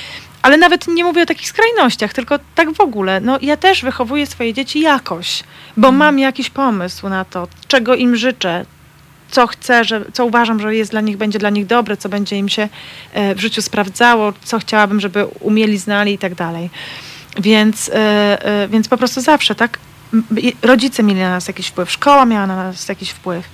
Ale 0.42 0.56
nawet 0.56 0.88
nie 0.88 1.04
mówię 1.04 1.22
o 1.22 1.26
takich 1.26 1.48
skrajnościach, 1.48 2.12
tylko 2.12 2.38
tak 2.54 2.72
w 2.72 2.80
ogóle. 2.80 3.20
No, 3.20 3.38
ja 3.42 3.56
też 3.56 3.82
wychowuję 3.82 4.26
swoje 4.26 4.54
dzieci 4.54 4.80
jakoś, 4.80 5.42
bo 5.76 5.88
mhm. 5.88 5.96
mam 5.96 6.18
jakiś 6.18 6.50
pomysł 6.50 7.08
na 7.08 7.24
to, 7.24 7.48
czego 7.68 7.94
im 7.94 8.16
życzę, 8.16 8.64
co 9.30 9.46
chcę, 9.46 9.84
że, 9.84 10.04
co 10.12 10.24
uważam, 10.24 10.60
że 10.60 10.74
jest 10.74 10.90
dla 10.90 11.00
nich, 11.00 11.16
będzie 11.16 11.38
dla 11.38 11.50
nich 11.50 11.66
dobre, 11.66 11.96
co 11.96 12.08
będzie 12.08 12.36
im 12.36 12.48
się 12.48 12.68
e, 13.12 13.34
w 13.34 13.40
życiu 13.40 13.62
sprawdzało, 13.62 14.32
co 14.44 14.58
chciałabym, 14.58 15.00
żeby 15.00 15.26
umieli, 15.26 15.78
znali 15.78 16.12
i 16.12 16.18
tak 16.18 16.34
dalej. 16.34 16.70
Więc, 17.36 17.88
e, 17.88 17.94
e, 18.44 18.68
więc 18.68 18.88
po 18.88 18.96
prostu 18.96 19.20
zawsze, 19.20 19.54
tak? 19.54 19.78
Rodzice 20.62 21.02
mieli 21.02 21.20
na 21.20 21.30
nas 21.30 21.48
jakiś 21.48 21.66
wpływ, 21.66 21.90
szkoła 21.90 22.24
miała 22.26 22.46
na 22.46 22.56
nas 22.56 22.88
jakiś 22.88 23.10
wpływ. 23.10 23.48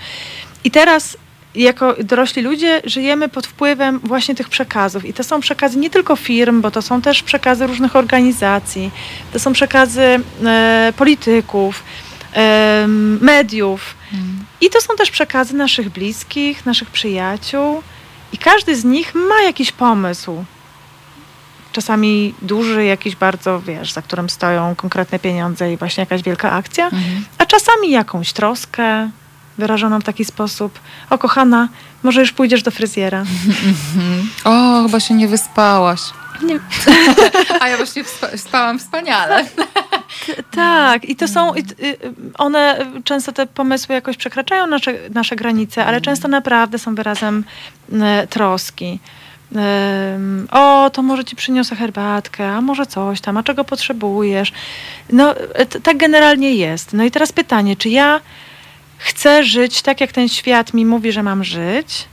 I 0.64 0.70
teraz 0.70 1.16
jako 1.54 1.94
dorośli 2.04 2.42
ludzie 2.42 2.82
żyjemy 2.84 3.28
pod 3.28 3.46
wpływem 3.46 4.00
właśnie 4.04 4.34
tych 4.34 4.48
przekazów. 4.48 5.04
I 5.04 5.12
to 5.12 5.24
są 5.24 5.40
przekazy 5.40 5.78
nie 5.78 5.90
tylko 5.90 6.16
firm, 6.16 6.60
bo 6.60 6.70
to 6.70 6.82
są 6.82 7.02
też 7.02 7.22
przekazy 7.22 7.66
różnych 7.66 7.96
organizacji, 7.96 8.90
to 9.32 9.38
są 9.38 9.52
przekazy 9.52 10.20
e, 10.44 10.92
polityków, 10.96 11.82
e, 12.34 12.86
mediów. 13.20 13.94
Hmm. 14.10 14.44
I 14.60 14.70
to 14.70 14.80
są 14.80 14.96
też 14.96 15.10
przekazy 15.10 15.54
naszych 15.54 15.88
bliskich, 15.88 16.66
naszych 16.66 16.90
przyjaciół. 16.90 17.82
I 18.32 18.38
każdy 18.38 18.76
z 18.76 18.84
nich 18.84 19.14
ma 19.14 19.42
jakiś 19.42 19.72
pomysł 19.72 20.44
czasami 21.72 22.34
duży, 22.42 22.84
jakiś 22.84 23.16
bardzo, 23.16 23.60
wiesz, 23.60 23.92
za 23.92 24.02
którym 24.02 24.30
stoją 24.30 24.74
konkretne 24.74 25.18
pieniądze 25.18 25.72
i 25.72 25.76
właśnie 25.76 26.02
jakaś 26.02 26.22
wielka 26.22 26.52
akcja, 26.52 26.84
mhm. 26.84 27.24
a 27.38 27.46
czasami 27.46 27.90
jakąś 27.90 28.32
troskę 28.32 29.10
wyrażoną 29.58 30.00
w 30.00 30.04
taki 30.04 30.24
sposób. 30.24 30.80
O, 31.10 31.18
kochana, 31.18 31.68
może 32.02 32.20
już 32.20 32.32
pójdziesz 32.32 32.62
do 32.62 32.70
fryzjera. 32.70 33.18
Mhm. 33.20 34.28
O, 34.44 34.82
chyba 34.82 35.00
się 35.00 35.14
nie 35.14 35.28
wyspałaś. 35.28 36.00
Nie. 36.42 36.60
a 37.60 37.68
ja 37.68 37.76
właśnie 37.76 38.04
spałam 38.36 38.78
wspaniale. 38.78 39.44
Tak, 40.50 41.04
i 41.04 41.16
to 41.16 41.28
są, 41.28 41.54
y, 41.54 41.64
one 42.38 42.86
często 43.04 43.32
te 43.32 43.46
pomysły 43.46 43.94
jakoś 43.94 44.16
przekraczają 44.16 44.66
nasze, 44.66 44.94
nasze 45.10 45.36
granice, 45.36 45.86
ale 45.86 46.00
często 46.00 46.28
naprawdę 46.28 46.78
są 46.78 46.94
wyrazem 46.94 47.44
troski 48.30 48.98
o, 50.50 50.90
to 50.90 51.02
może 51.02 51.24
ci 51.24 51.36
przyniosę 51.36 51.76
herbatkę, 51.76 52.52
a 52.52 52.60
może 52.60 52.86
coś 52.86 53.20
tam, 53.20 53.36
a 53.36 53.42
czego 53.42 53.64
potrzebujesz. 53.64 54.52
No, 55.12 55.34
tak 55.82 55.96
generalnie 55.96 56.54
jest. 56.54 56.92
No 56.92 57.04
i 57.04 57.10
teraz 57.10 57.32
pytanie, 57.32 57.76
czy 57.76 57.88
ja 57.88 58.20
chcę 58.98 59.44
żyć 59.44 59.82
tak, 59.82 60.00
jak 60.00 60.12
ten 60.12 60.28
świat 60.28 60.74
mi 60.74 60.86
mówi, 60.86 61.12
że 61.12 61.22
mam 61.22 61.44
żyć? 61.44 62.08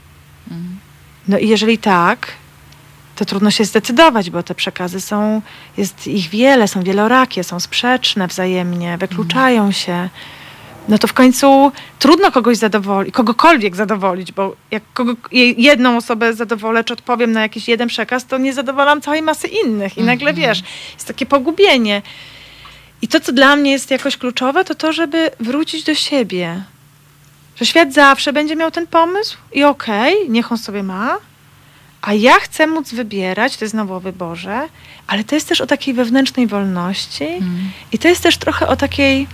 No 1.28 1.38
i 1.38 1.48
jeżeli 1.48 1.78
tak, 1.78 2.32
to 3.16 3.24
trudno 3.24 3.50
się 3.50 3.64
zdecydować, 3.64 4.30
bo 4.30 4.42
te 4.42 4.54
przekazy 4.54 5.00
są, 5.00 5.42
jest 5.76 6.06
ich 6.06 6.28
wiele, 6.28 6.68
są 6.68 6.82
wielorakie, 6.82 7.44
są 7.44 7.60
sprzeczne 7.60 8.26
wzajemnie, 8.26 8.98
wykluczają 8.98 9.72
się 9.72 10.08
no 10.88 10.98
to 10.98 11.08
w 11.08 11.12
końcu 11.12 11.72
trudno 11.98 12.32
kogoś 12.32 12.56
zadowolić, 12.56 13.14
kogokolwiek 13.14 13.76
zadowolić, 13.76 14.32
bo 14.32 14.56
jak 14.70 14.82
kogo, 14.94 15.14
jedną 15.56 15.96
osobę 15.96 16.34
zadowolę, 16.34 16.84
czy 16.84 16.92
odpowiem 16.92 17.32
na 17.32 17.42
jakiś 17.42 17.68
jeden 17.68 17.88
przekaz, 17.88 18.26
to 18.26 18.38
nie 18.38 18.52
zadowalam 18.52 19.00
całej 19.00 19.22
masy 19.22 19.48
innych. 19.48 19.98
I 19.98 20.02
nagle 20.02 20.30
mhm. 20.30 20.48
wiesz, 20.48 20.62
jest 20.94 21.06
takie 21.06 21.26
pogubienie. 21.26 22.02
I 23.02 23.08
to, 23.08 23.20
co 23.20 23.32
dla 23.32 23.56
mnie 23.56 23.72
jest 23.72 23.90
jakoś 23.90 24.16
kluczowe, 24.16 24.64
to 24.64 24.74
to, 24.74 24.92
żeby 24.92 25.30
wrócić 25.40 25.84
do 25.84 25.94
siebie. 25.94 26.62
Że 27.56 27.66
świat 27.66 27.92
zawsze 27.92 28.32
będzie 28.32 28.56
miał 28.56 28.70
ten 28.70 28.86
pomysł 28.86 29.36
i 29.52 29.64
okej, 29.64 30.14
okay, 30.14 30.28
niech 30.28 30.52
on 30.52 30.58
sobie 30.58 30.82
ma, 30.82 31.18
a 32.02 32.14
ja 32.14 32.32
chcę 32.32 32.66
móc 32.66 32.92
wybierać, 32.92 33.56
to 33.56 33.64
jest 33.64 33.72
znowu 33.72 33.94
o 33.94 34.00
wyborze, 34.00 34.68
ale 35.06 35.24
to 35.24 35.34
jest 35.34 35.48
też 35.48 35.60
o 35.60 35.66
takiej 35.66 35.94
wewnętrznej 35.94 36.46
wolności 36.46 37.24
mm. 37.24 37.70
i 37.92 37.98
to 37.98 38.08
jest 38.08 38.22
też 38.22 38.36
trochę 38.36 38.68
o 38.68 38.76
takiej 38.76 39.26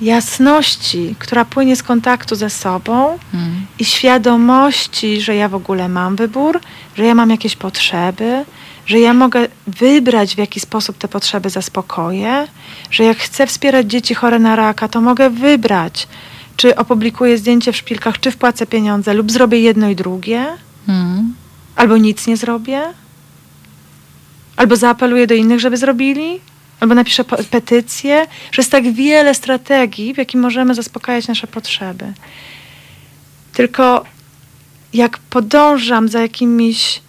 jasności, 0.00 1.14
która 1.18 1.44
płynie 1.44 1.76
z 1.76 1.82
kontaktu 1.82 2.34
ze 2.36 2.50
sobą 2.50 3.18
hmm. 3.32 3.66
i 3.78 3.84
świadomości, 3.84 5.20
że 5.20 5.36
ja 5.36 5.48
w 5.48 5.54
ogóle 5.54 5.88
mam 5.88 6.16
wybór, 6.16 6.60
że 6.96 7.04
ja 7.04 7.14
mam 7.14 7.30
jakieś 7.30 7.56
potrzeby, 7.56 8.44
że 8.86 9.00
ja 9.00 9.14
mogę 9.14 9.48
wybrać, 9.66 10.34
w 10.34 10.38
jaki 10.38 10.60
sposób 10.60 10.98
te 10.98 11.08
potrzeby 11.08 11.50
zaspokoję, 11.50 12.48
że 12.90 13.04
jak 13.04 13.18
chcę 13.18 13.46
wspierać 13.46 13.86
dzieci 13.86 14.14
chore 14.14 14.38
na 14.38 14.56
raka, 14.56 14.88
to 14.88 15.00
mogę 15.00 15.30
wybrać, 15.30 16.08
czy 16.56 16.76
opublikuję 16.76 17.38
zdjęcie 17.38 17.72
w 17.72 17.76
szpilkach, 17.76 18.20
czy 18.20 18.30
wpłacę 18.30 18.66
pieniądze, 18.66 19.14
lub 19.14 19.32
zrobię 19.32 19.60
jedno 19.60 19.90
i 19.90 19.96
drugie, 19.96 20.46
hmm. 20.86 21.34
albo 21.76 21.96
nic 21.96 22.26
nie 22.26 22.36
zrobię, 22.36 22.82
albo 24.56 24.76
zaapeluję 24.76 25.26
do 25.26 25.34
innych, 25.34 25.60
żeby 25.60 25.76
zrobili, 25.76 26.40
albo 26.80 26.94
napiszę 26.94 27.24
petycję, 27.50 28.26
że 28.52 28.62
jest 28.62 28.72
tak 28.72 28.92
wiele 28.92 29.34
strategii, 29.34 30.14
w 30.14 30.18
jaki 30.18 30.36
możemy 30.36 30.74
zaspokajać 30.74 31.28
nasze 31.28 31.46
potrzeby. 31.46 32.12
Tylko 33.52 34.04
jak 34.92 35.18
podążam 35.18 36.08
za 36.08 36.20
jakimiś 36.20 37.02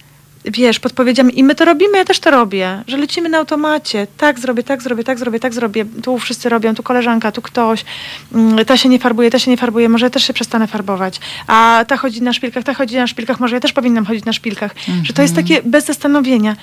wiesz, 0.45 0.79
podpowiedziami 0.79 1.39
i 1.39 1.43
my 1.43 1.55
to 1.55 1.65
robimy, 1.65 1.97
ja 1.97 2.05
też 2.05 2.19
to 2.19 2.31
robię, 2.31 2.83
że 2.87 2.97
lecimy 2.97 3.29
na 3.29 3.37
automacie, 3.37 4.07
tak 4.17 4.39
zrobię, 4.39 4.63
tak 4.63 4.81
zrobię, 4.81 5.03
tak 5.03 5.19
zrobię, 5.19 5.39
tak 5.39 5.53
zrobię, 5.53 5.85
tu 6.03 6.19
wszyscy 6.19 6.49
robią, 6.49 6.75
tu 6.75 6.83
koleżanka, 6.83 7.31
tu 7.31 7.41
ktoś, 7.41 7.85
mm, 8.33 8.65
ta 8.65 8.77
się 8.77 8.89
nie 8.89 8.99
farbuje, 8.99 9.31
ta 9.31 9.39
się 9.39 9.51
nie 9.51 9.57
farbuje, 9.57 9.89
może 9.89 10.05
ja 10.05 10.09
też 10.09 10.23
się 10.27 10.33
przestanę 10.33 10.67
farbować, 10.67 11.19
a 11.47 11.85
ta 11.87 11.97
chodzi 11.97 12.21
na 12.21 12.33
szpilkach, 12.33 12.63
ta 12.63 12.73
chodzi 12.73 12.95
na 12.95 13.07
szpilkach, 13.07 13.39
może 13.39 13.55
ja 13.55 13.59
też 13.59 13.73
powinnam 13.73 14.05
chodzić 14.05 14.25
na 14.25 14.33
szpilkach, 14.33 14.75
że 15.03 15.13
to 15.13 15.21
jest 15.21 15.35
takie 15.35 15.61
bez 15.63 15.85
zastanowienia. 15.85 16.55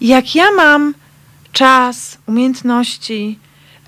Jak 0.00 0.34
ja 0.34 0.50
mam 0.56 0.94
czas, 1.54 2.18
umiejętności, 2.26 3.38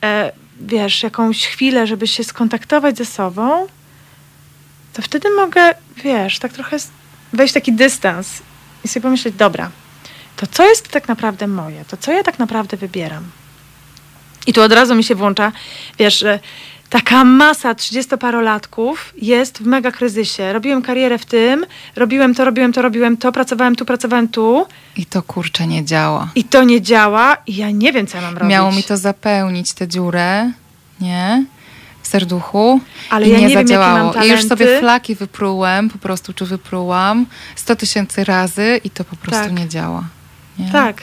e, 0.04 0.32
wiesz, 0.60 1.02
jakąś 1.02 1.46
chwilę, 1.46 1.86
żeby 1.86 2.06
się 2.06 2.24
skontaktować 2.24 2.98
ze 2.98 3.04
sobą, 3.04 3.66
to 4.92 5.02
wtedy 5.02 5.30
mogę, 5.30 5.74
wiesz, 5.96 6.38
tak 6.38 6.52
trochę 6.52 6.76
wejść 7.32 7.54
taki 7.54 7.72
dystans 7.72 8.42
i 8.84 8.88
sobie 8.88 9.02
pomyśleć, 9.02 9.34
dobra, 9.34 9.70
to 10.36 10.46
co 10.46 10.68
jest 10.68 10.88
tak 10.88 11.08
naprawdę 11.08 11.46
moje? 11.46 11.84
To 11.84 11.96
co 11.96 12.12
ja 12.12 12.22
tak 12.22 12.38
naprawdę 12.38 12.76
wybieram? 12.76 13.24
I 14.46 14.52
tu 14.52 14.62
od 14.62 14.72
razu 14.72 14.94
mi 14.94 15.04
się 15.04 15.14
włącza, 15.14 15.52
wiesz, 15.98 16.18
że 16.18 16.40
taka 16.90 17.24
masa 17.24 17.74
30-parolatków 17.74 18.94
jest 19.22 19.58
w 19.58 19.66
mega 19.66 19.90
kryzysie. 19.92 20.52
Robiłem 20.52 20.82
karierę 20.82 21.18
w 21.18 21.24
tym, 21.26 21.66
robiłem 21.96 22.34
to, 22.34 22.44
robiłem 22.44 22.72
to, 22.72 22.82
robiłem 22.82 23.16
to, 23.16 23.32
pracowałem 23.32 23.76
tu, 23.76 23.84
pracowałem 23.84 24.28
tu 24.28 24.66
I 24.96 25.06
to 25.06 25.22
kurczę 25.22 25.66
nie 25.66 25.84
działa. 25.84 26.28
i 26.34 26.44
to 26.44 26.64
nie 26.64 26.82
działa 26.82 27.36
i 27.46 27.56
ja 27.56 27.70
nie 27.70 27.92
wiem, 27.92 28.06
co 28.06 28.16
ja 28.16 28.22
mam 28.22 28.34
robić. 28.38 28.50
Miało 28.50 28.72
mi 28.72 28.82
to 28.82 28.96
zapełnić 28.96 29.72
tę 29.72 29.88
dziurę, 29.88 30.50
nie? 31.00 31.44
W 32.02 32.08
serduchu. 32.08 32.80
Ale 33.10 33.26
i 33.26 33.30
ja 33.30 33.36
nie, 33.38 33.42
nie 33.42 33.48
wiem, 33.54 33.66
zadziałało. 33.68 34.12
mam 34.14 34.24
I 34.24 34.28
już 34.28 34.44
sobie 34.44 34.78
flaki 34.80 35.14
wyprułem, 35.14 35.90
po 35.90 35.98
prostu, 35.98 36.32
czy 36.32 36.44
wyprułam 36.46 37.26
100 37.56 37.76
tysięcy 37.76 38.24
razy 38.24 38.80
i 38.84 38.90
to 38.90 39.04
po 39.04 39.16
prostu 39.16 39.44
Tak. 39.44 39.52
nie 39.58 39.68
działa. 39.68 40.04
Nie? 40.58 40.70
Tak, 40.72 41.02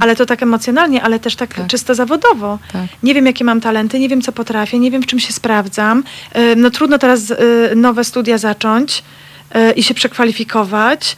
ale 0.00 0.16
to 0.16 0.26
tak 0.26 0.42
emocjonalnie, 0.42 1.02
ale 1.02 1.18
też 1.20 1.36
tak, 1.36 1.50
Mhm. 1.50 1.64
Tak. 1.64 1.70
czysto 1.70 1.94
zawodowo. 1.94 2.58
Tak. 2.72 2.86
Nie 3.02 3.14
wiem, 3.14 3.26
jakie 3.26 3.44
mam 3.44 3.60
talenty, 3.60 3.98
nie 3.98 4.08
wiem, 4.08 4.22
co 4.22 4.32
potrafię, 4.32 4.78
nie 4.78 4.90
wiem, 4.90 5.02
w 5.02 5.06
czym 5.06 5.18
się 5.20 5.32
sprawdzam. 5.32 6.04
Y, 6.36 6.56
No 6.56 6.70
trudno 6.70 6.98
teraz 6.98 7.30
y, 7.30 7.36
nowe 7.76 8.04
studia 8.04 8.38
zacząć 8.38 9.02
i 9.76 9.82
się 9.82 9.94
przekwalifikować, 9.94 11.16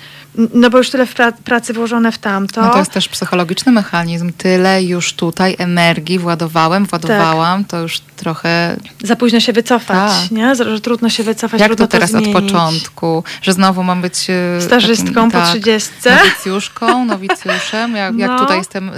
no 0.55 0.71
bo 0.71 0.79
już 0.79 0.91
tyle 0.91 1.07
pracy 1.45 1.73
włożone 1.73 2.13
w 2.13 2.19
tamto. 2.19 2.63
No 2.63 2.71
to 2.71 2.79
jest 2.79 2.91
też 2.91 3.09
psychologiczny 3.09 3.73
mechanizm. 3.73 4.33
Tyle 4.39 4.85
już 4.85 5.13
tutaj 5.13 5.57
energii 5.59 6.19
władowałem, 6.19 6.85
władowałam, 6.87 7.65
to 7.65 7.81
już 7.81 8.01
trochę... 8.17 8.77
Za 9.03 9.17
późno 9.17 9.41
się 9.41 9.53
wycofać, 9.53 10.13
Tak. 10.23 10.31
nie? 10.31 10.55
Że 10.55 10.81
trudno 10.81 11.11
się 11.11 11.23
wycofać, 11.23 11.61
Jak 11.61 11.75
to 11.75 11.87
teraz 11.87 12.11
zmienić. 12.11 12.37
od 12.37 12.43
początku? 12.43 13.25
Że 13.43 13.53
znowu 13.53 13.83
mam 13.83 14.03
być... 14.03 14.27
e, 14.31 14.61
Stażystką 14.63 15.15
takim, 15.15 15.31
po 15.31 15.39
tak, 15.39 15.49
30. 15.51 15.91
Nowicjuszką, 16.05 17.05
nowicjuszem. 17.15 17.97
Jak, 17.97 18.19
jak 18.19 18.31
No. 18.31 18.39
tutaj 18.39 18.59
jestem 18.59 18.89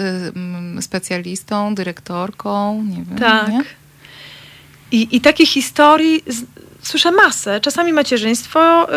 y, 0.78 0.82
specjalistą, 0.82 1.74
dyrektorką, 1.74 2.82
nie 2.82 3.04
wiem. 3.04 3.18
Tak. 3.18 3.48
Nie? 3.48 3.62
I, 4.92 5.16
I 5.16 5.20
takich 5.20 5.48
historii 5.50 6.24
słyszę 6.86 7.12
masę. 7.12 7.60
Czasami 7.60 7.92
macierzyństwo 7.92 8.88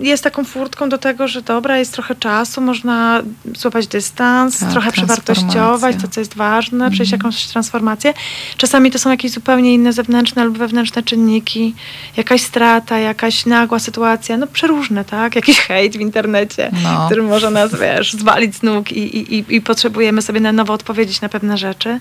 y, 0.00 0.06
jest 0.06 0.24
taką 0.24 0.44
furtką 0.44 0.88
do 0.88 0.98
tego, 0.98 1.28
że 1.28 1.42
dobra, 1.42 1.78
jest 1.78 1.92
trochę 1.92 2.14
czasu, 2.14 2.60
można 2.60 3.22
złapać 3.56 3.86
dystans, 3.86 4.58
Tak, 4.58 4.70
trochę 4.70 4.92
przewartościować 4.92 5.96
to, 6.02 6.08
co 6.08 6.20
jest 6.20 6.34
ważne, 6.36 6.90
przejść 6.90 7.12
jakąś 7.12 7.46
transformację. 7.46 8.14
Czasami 8.56 8.90
to 8.90 8.98
są 8.98 9.10
jakieś 9.10 9.32
zupełnie 9.32 9.74
inne 9.74 9.92
zewnętrzne 9.92 10.44
lub 10.44 10.58
wewnętrzne 10.58 11.02
czynniki, 11.02 11.74
jakaś 12.16 12.42
strata, 12.42 12.98
jakaś 12.98 13.46
nagła 13.46 13.78
sytuacja, 13.78 14.36
no 14.36 14.46
przeróżne, 14.46 15.04
tak? 15.04 15.36
Jakiś 15.36 15.60
hejt 15.68 15.96
w 15.96 16.00
internecie, 16.00 16.70
No. 16.82 17.06
który 17.06 17.22
może 17.22 17.50
nas, 17.50 17.70
wiesz, 17.80 18.12
zwalić 18.12 18.56
z 18.56 18.62
nóg 18.62 18.92
i, 18.92 19.16
i, 19.16 19.34
i, 19.38 19.44
i 19.56 19.60
potrzebujemy 19.60 20.22
sobie 20.22 20.40
na 20.40 20.52
nowo 20.52 20.72
odpowiedzieć 20.72 21.20
na 21.20 21.28
pewne 21.28 21.58
rzeczy. 21.58 22.00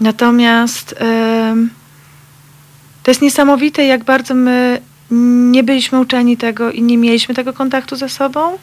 Natomiast... 0.00 0.94
to 3.02 3.10
jest 3.10 3.22
niesamowite, 3.22 3.84
jak 3.84 4.04
bardzo 4.04 4.34
my 4.34 4.80
nie 5.50 5.62
byliśmy 5.62 6.00
uczeni 6.00 6.36
tego 6.36 6.70
i 6.70 6.82
nie 6.82 6.98
mieliśmy 6.98 7.34
tego 7.34 7.52
kontaktu 7.52 7.96
ze 7.96 8.08
sobą 8.08 8.58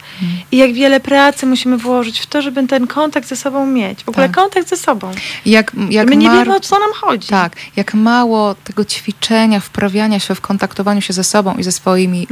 i 0.52 0.58
jak 0.58 0.74
wiele 0.74 1.00
pracy 1.00 1.46
musimy 1.46 1.78
włożyć 1.78 2.20
w 2.20 2.26
to, 2.26 2.42
żeby 2.42 2.68
ten 2.68 2.88
kontakt 2.88 3.28
ze 3.28 3.36
sobą 3.36 3.66
mieć. 3.66 4.04
W 4.04 4.10
ogóle 4.10 4.28
Tak. 4.30 4.36
kontakt 4.36 4.70
ze 4.70 4.78
sobą. 4.78 5.12
Jak, 5.46 5.72
jak 5.90 6.10
my 6.10 6.16
nie 6.16 6.30
wiemy, 6.30 6.56
o 6.56 6.60
co 6.60 6.80
nam 6.80 6.90
chodzi. 6.94 7.28
Tak, 7.28 7.56
jak 7.76 7.94
mało 7.94 8.56
tego 8.56 8.86
ćwiczenia, 8.86 9.60
wprawiania 9.60 10.20
się 10.20 10.36
w 10.36 10.42
kontaktowaniu 10.42 11.02
się 11.02 11.14
ze 11.14 11.24
sobą 11.24 11.56
i 11.58 11.64
ze 11.64 11.72
swoimi 11.72 12.28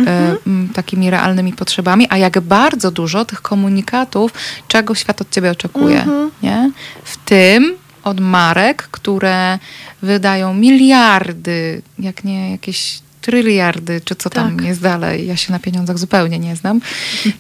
m, 0.48 0.70
takimi 0.74 1.10
realnymi 1.10 1.54
potrzebami, 1.54 2.08
a 2.10 2.18
jak 2.18 2.40
bardzo 2.40 2.92
dużo 2.92 3.26
tych 3.26 3.42
komunikatów, 3.42 4.32
czego 4.68 4.96
świat 4.96 5.22
od 5.22 5.30
ciebie 5.30 5.52
oczekuje. 5.52 6.00
Mhm. 6.02 6.32
Nie? 6.44 6.72
W 7.04 7.18
tym 7.18 7.76
od 8.08 8.20
marek, 8.20 8.84
które 8.92 9.60
wydają 10.02 10.54
miliardy, 10.54 11.82
jak 12.00 12.24
nie 12.24 12.52
jakieś 12.52 13.00
tryliardy, 13.22 14.02
czy 14.02 14.16
co 14.16 14.30
tam 14.30 14.58
Tak. 14.58 14.66
jest 14.66 14.82
dalej. 14.82 15.28
Ja 15.28 15.38
się 15.38 15.52
na 15.54 15.60
pieniądzach 15.60 15.98
zupełnie 15.98 16.40
nie 16.40 16.56
znam. 16.56 16.82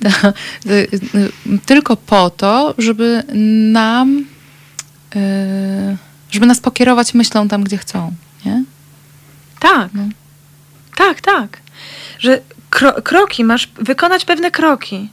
To, 0.03 0.27
y, 0.71 0.87
y, 1.15 1.59
tylko 1.65 1.97
po 1.97 2.29
to, 2.29 2.75
żeby 2.77 3.23
nam 3.71 4.25
y, 5.15 5.97
żeby 6.31 6.45
nas 6.45 6.59
pokierować 6.59 7.13
myślą 7.13 7.47
tam, 7.47 7.63
gdzie 7.63 7.77
chcą. 7.77 8.13
Nie? 8.45 8.63
Tak. 9.59 9.89
No. 9.93 10.03
Tak, 10.95 11.21
tak. 11.21 11.57
Że 12.19 12.41
kro- 12.71 13.01
kroki, 13.01 13.43
masz 13.43 13.69
wykonać 13.75 14.25
pewne 14.25 14.51
kroki. 14.51 15.09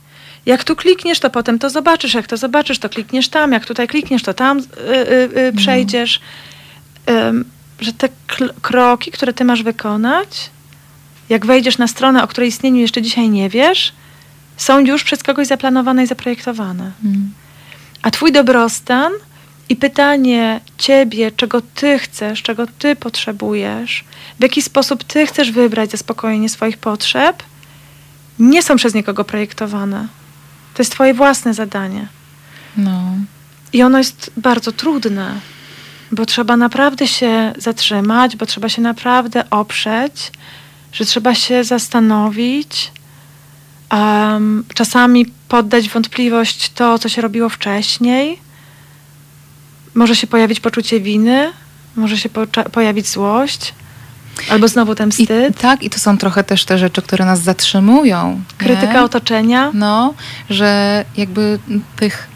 Jak 0.47 0.65
tu 0.65 0.77
klikniesz, 0.77 1.21
to 1.21 1.31
potem 1.31 1.59
to 1.59 1.71
zobaczysz. 1.71 2.15
Jak 2.15 2.27
to 2.27 2.37
zobaczysz, 2.37 2.79
to 2.79 2.89
klikniesz 2.89 3.29
tam. 3.29 3.53
Jak 3.53 3.67
tutaj 3.67 3.89
klikniesz, 3.89 4.23
to 4.23 4.35
tam 4.35 4.59
y, 4.59 4.63
y, 4.63 5.39
y, 5.39 5.53
przejdziesz. 5.57 6.21
Ym, 7.11 7.45
że 7.81 7.93
te 7.93 8.09
kroki, 8.63 9.11
które 9.11 9.33
ty 9.33 9.45
masz 9.45 9.63
wykonać, 9.63 10.51
jak 11.29 11.47
wejdziesz 11.47 11.79
na 11.79 11.89
stronę, 11.89 12.23
o 12.23 12.29
której 12.29 12.49
istnieniu 12.49 12.81
jeszcze 12.81 13.03
dzisiaj 13.03 13.29
nie 13.29 13.49
wiesz, 13.49 13.93
są 14.57 14.79
już 14.79 15.05
przez 15.05 15.23
kogoś 15.23 15.47
zaplanowane 15.47 16.05
i 16.05 16.07
zaprojektowane. 16.07 16.93
Mm. 17.05 17.33
A 18.03 18.11
twój 18.11 18.33
dobrostan 18.33 19.13
i 19.69 19.77
pytanie 19.77 20.61
ciebie, 20.79 21.33
czego 21.33 21.61
ty 21.75 21.99
chcesz, 21.99 22.43
czego 22.43 22.67
ty 22.79 22.97
potrzebujesz, 22.97 24.05
w 24.39 24.43
jaki 24.43 24.63
sposób 24.63 25.05
ty 25.05 25.27
chcesz 25.27 25.51
wybrać 25.51 25.91
zaspokojenie 25.91 26.49
swoich 26.49 26.79
potrzeb, 26.79 27.43
nie 28.39 28.63
są 28.63 28.77
przez 28.77 28.95
nikogo 28.95 29.25
projektowane. 29.25 30.09
To 30.75 30.83
jest 30.83 30.93
twoje 30.93 31.15
własne 31.15 31.55
zadanie. 31.55 32.07
No. 32.77 33.03
I 33.73 33.83
ono 33.83 33.99
jest 33.99 34.31
bardzo 34.37 34.73
trudne, 34.73 35.41
bo 36.13 36.27
trzeba 36.27 36.57
naprawdę 36.57 37.09
się 37.09 37.53
zatrzymać, 37.57 38.37
bo 38.37 38.47
trzeba 38.47 38.69
się 38.69 38.83
naprawdę 38.83 39.51
oprzeć, 39.51 40.33
że 40.93 41.05
trzeba 41.05 41.35
się 41.35 41.65
zastanowić, 41.65 42.93
em, 43.91 44.65
czasami 44.75 45.27
poddać 45.49 45.89
wątpliwość 45.89 46.71
to, 46.73 46.99
co 46.99 47.09
się 47.09 47.23
robiło 47.23 47.49
wcześniej. 47.49 48.39
Może 49.95 50.17
się 50.17 50.27
pojawić 50.27 50.61
poczucie 50.61 51.01
winy, 51.01 51.53
może 51.97 52.19
się 52.19 52.29
pocza- 52.29 52.69
pojawić 52.71 53.09
złość, 53.09 53.75
albo 54.51 54.69
znowu 54.69 54.95
ten 54.95 55.09
I, 55.09 55.13
wstyd, 55.13 55.59
tak, 55.61 55.83
i 55.83 55.91
to 55.91 55.99
są 55.99 56.19
trochę 56.19 56.45
też 56.45 56.65
te 56.65 56.79
rzeczy, 56.79 57.03
które 57.03 57.25
nas 57.25 57.41
zatrzymują. 57.43 58.41
krytyka 58.59 58.93
nie? 58.93 59.03
otoczenia. 59.03 59.71
No, 59.75 60.15
że 60.51 61.05
jakby 61.17 61.59
tych, 61.97 62.29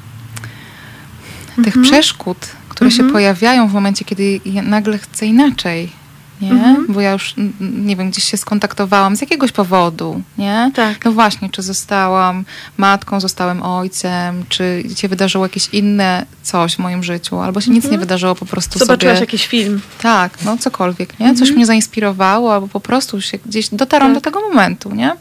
tych 1.57 1.66
Mhm. 1.77 1.83
przeszkód, 1.85 2.39
które 2.69 2.89
Mhm. 2.91 3.09
się 3.09 3.12
pojawiają 3.12 3.69
w 3.69 3.73
momencie, 3.73 4.05
kiedy 4.05 4.41
nagle 4.62 4.99
chcę 4.99 5.27
inaczej, 5.27 5.93
nie? 6.40 6.51
Mhm. 6.51 6.86
Bo 6.89 7.01
ja 7.01 7.12
już, 7.12 7.35
nie 7.60 7.97
wiem, 7.97 8.10
gdzieś 8.10 8.24
się 8.24 8.36
skontaktowałam 8.36 9.16
z 9.16 9.20
jakiegoś 9.20 9.52
powodu, 9.52 10.23
nie? 10.39 10.70
Tak. 10.74 11.05
No 11.05 11.12
właśnie, 11.12 11.51
czy 11.51 11.62
zostałam 11.62 12.44
matką, 12.77 13.20
zostałem 13.20 13.62
ojcem, 13.62 14.44
czy 14.48 14.82
się 14.97 15.09
wydarzyło 15.09 15.44
jakieś 15.44 15.69
inne 15.69 16.27
coś 16.43 16.74
w 16.74 16.78
moim 16.78 17.05
życiu, 17.05 17.39
albo 17.40 17.60
się 17.60 17.70
nic 17.70 17.85
Mhm. 17.85 17.93
nie 17.93 17.98
wydarzyło, 17.98 18.35
po 18.35 18.47
prostu 18.47 18.78
Zobaczyłaś 18.78 19.15
sobie... 19.16 19.23
jakiś 19.27 19.47
film. 19.47 19.81
Tak, 20.02 20.39
no 20.44 20.59
cokolwiek, 20.59 21.20
nie? 21.20 21.35
Coś 21.35 21.51
mnie 21.51 21.66
zainspirowało, 21.66 22.55
albo 22.55 22.69
po 22.69 22.81
prostu 22.81 23.20
się 23.20 23.39
gdzieś 23.47 23.69
dotarłam 23.69 24.15
Tak. 24.15 24.23
do 24.23 24.31
tego 24.31 24.48
momentu, 24.48 24.94
nie? 24.94 25.12